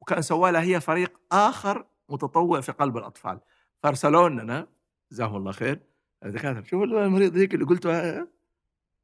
وكان 0.00 0.22
سوى 0.22 0.50
لها 0.50 0.62
هي 0.62 0.80
فريق 0.80 1.20
آخر 1.32 1.86
متطوع 2.08 2.60
في 2.60 2.72
قلب 2.72 2.96
الأطفال. 2.96 3.40
فارسلوا 3.82 4.28
لنا 4.28 4.68
جزاهم 5.12 5.36
الله 5.36 5.52
خير 5.52 5.87
الدكاتره 6.24 6.62
شوفوا 6.64 6.84
المريض 6.86 7.32
ذيك 7.34 7.54
اللي 7.54 7.64
قلتها 7.64 8.28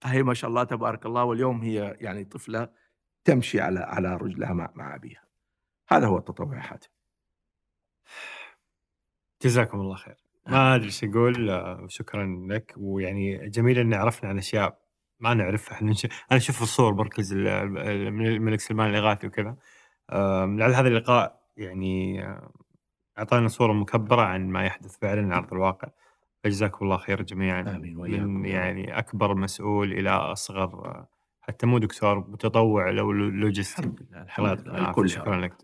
هي 0.04 0.22
ما 0.22 0.34
شاء 0.34 0.50
الله 0.50 0.64
تبارك 0.64 1.06
الله 1.06 1.24
واليوم 1.24 1.62
هي 1.62 1.96
يعني 2.00 2.24
طفلة 2.24 2.68
تمشي 3.24 3.60
على 3.60 3.80
على 3.80 4.16
رجلها 4.16 4.52
مع 4.52 4.70
مع 4.74 4.94
أبيها. 4.94 5.24
هذا 5.88 6.06
هو 6.06 6.18
التطوع 6.18 6.56
يا 6.56 6.60
حاتم 6.60 6.88
جزاكم 9.42 9.80
الله 9.80 9.94
خير. 9.94 10.16
ما 10.46 10.74
أدري 10.74 10.86
إيش 10.86 11.04
أقول 11.04 11.50
آه، 11.50 11.80
وشكرا 11.82 12.46
لك. 12.48 12.74
ويعني 12.76 13.48
جميل 13.48 13.78
ان 13.78 13.94
عرفنا 13.94 14.28
عن 14.30 14.38
أشياء 14.38 14.78
ما 15.20 15.34
نعرفها. 15.34 15.74
إحنا 15.74 15.90
نش... 15.90 16.04
أنا 16.04 16.12
أشوف 16.30 16.62
الصور 16.62 16.94
مركز 16.94 17.32
ال- 17.32 17.48
ال- 17.48 17.78
الملك 18.26 18.60
سلمان 18.60 18.90
الإغاثي 18.90 19.26
وكذا. 19.26 19.56
لعل 20.58 20.74
هذا 20.74 20.88
اللقاء 20.88 21.44
يعني 21.56 22.24
آه، 22.26 22.52
أعطانا 23.18 23.48
صورة 23.48 23.72
مكبرة 23.72 24.22
عن 24.22 24.48
ما 24.48 24.64
يحدث 24.64 24.98
فعلا 24.98 25.34
على 25.34 25.34
أرض 25.44 25.52
الواقع. 25.52 25.88
فجزاكم 26.44 26.84
الله 26.84 26.96
خير 26.96 27.22
جميعا. 27.22 27.62
يا 27.62 28.22
رب. 28.22 28.44
يعني 28.44 28.98
أكبر 28.98 29.34
مسؤول 29.34 29.92
إلى 29.92 30.10
أصغر 30.10 31.04
حتى 31.40 31.66
مو 31.66 31.78
دكتور 31.78 32.18
متطوع 32.18 32.90
لو 32.90 33.12
لوجستي 33.12 33.82
الحمد 33.82 34.68
لله 34.68 34.88
الكل 34.88 35.10
شكرا. 35.10 35.36
لك. 35.36 35.54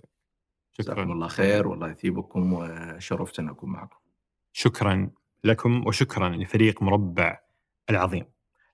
جزاكم 0.80 1.12
الله 1.12 1.28
خير 1.28 1.68
والله 1.68 1.90
يثيبكم 1.90 2.52
وشرفت 2.52 3.38
ان 3.38 3.48
أكون 3.48 3.70
معكم. 3.70 3.96
شكرا 4.52 5.10
لكم 5.44 5.86
وشكرا 5.86 6.28
لفريق 6.28 6.82
مربع 6.82 7.40
العظيم. 7.90 8.24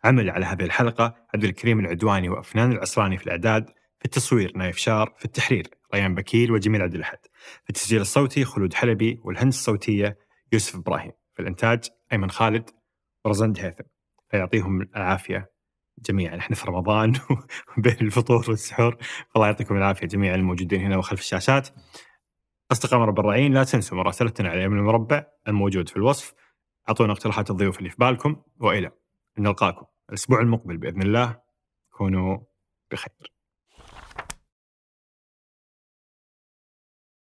عمل 0.05 0.31
على 0.31 0.47
هذه 0.47 0.65
الحلقة 0.65 1.15
عبد 1.35 1.45
الكريم 1.45 1.81
العدواني 1.81 2.29
وأفنان 2.29 2.73
العصراني 2.73 3.19
في 3.19 3.27
الإعداد 3.27 3.67
في 3.99 4.05
التصوير 4.05 4.53
نايف 4.57 4.77
شار 4.77 5.15
في 5.19 5.25
التحرير 5.25 5.71
ريان 5.95 6.15
بكير 6.15 6.53
وجميل 6.53 6.83
عبد 6.83 6.95
الأحد. 6.95 7.19
في 7.65 7.71
التسجيل 7.71 8.01
الصوتي 8.01 8.45
خلود 8.45 8.75
حلبي 8.75 9.21
والهندسة 9.25 9.59
الصوتية 9.59 10.19
يوسف 10.53 10.77
إبراهيم. 10.77 11.13
في 11.37 11.43
الإنتاج 11.43 11.91
أيمن 12.13 12.31
خالد 12.31 12.71
ورزند 13.25 13.59
هيثم 13.59 13.85
فيعطيهم 14.31 14.83
العافية 14.83 15.53
جميعا. 15.99 16.39
إحنا 16.39 16.57
في 16.57 16.67
رمضان 16.67 17.13
بين 17.85 17.97
الفطور 18.01 18.45
والسحور 18.49 18.97
فالله 19.31 19.47
يعطيكم 19.47 19.77
العافية 19.77 20.07
جميعا 20.07 20.35
الموجودين 20.35 20.81
هنا 20.81 20.97
وخلف 20.97 21.21
الشاشات. 21.21 21.69
أصدقاء 22.73 23.01
مربع 23.01 23.23
الرعين 23.23 23.55
لا 23.55 23.65
تنسوا 23.65 23.99
مراسلتنا 23.99 24.49
على 24.49 24.63
يمن 24.63 24.79
المربع 24.79 25.27
الموجود 25.49 25.89
في 25.89 25.97
الوصف. 25.97 26.35
أعطونا 26.89 27.13
اقتراحات 27.13 27.51
الضيوف 27.51 27.79
اللي 27.79 27.91
في 27.91 27.97
بالكم 27.99 28.43
وإلى 28.61 28.87
أن 29.39 29.43
نلقاكم 29.43 29.87
الأسبوع 30.09 30.41
المقبل 30.41 30.77
بإذن 30.77 31.03
الله. 31.03 31.41
كونوا 31.91 32.39
بخير. 32.91 33.36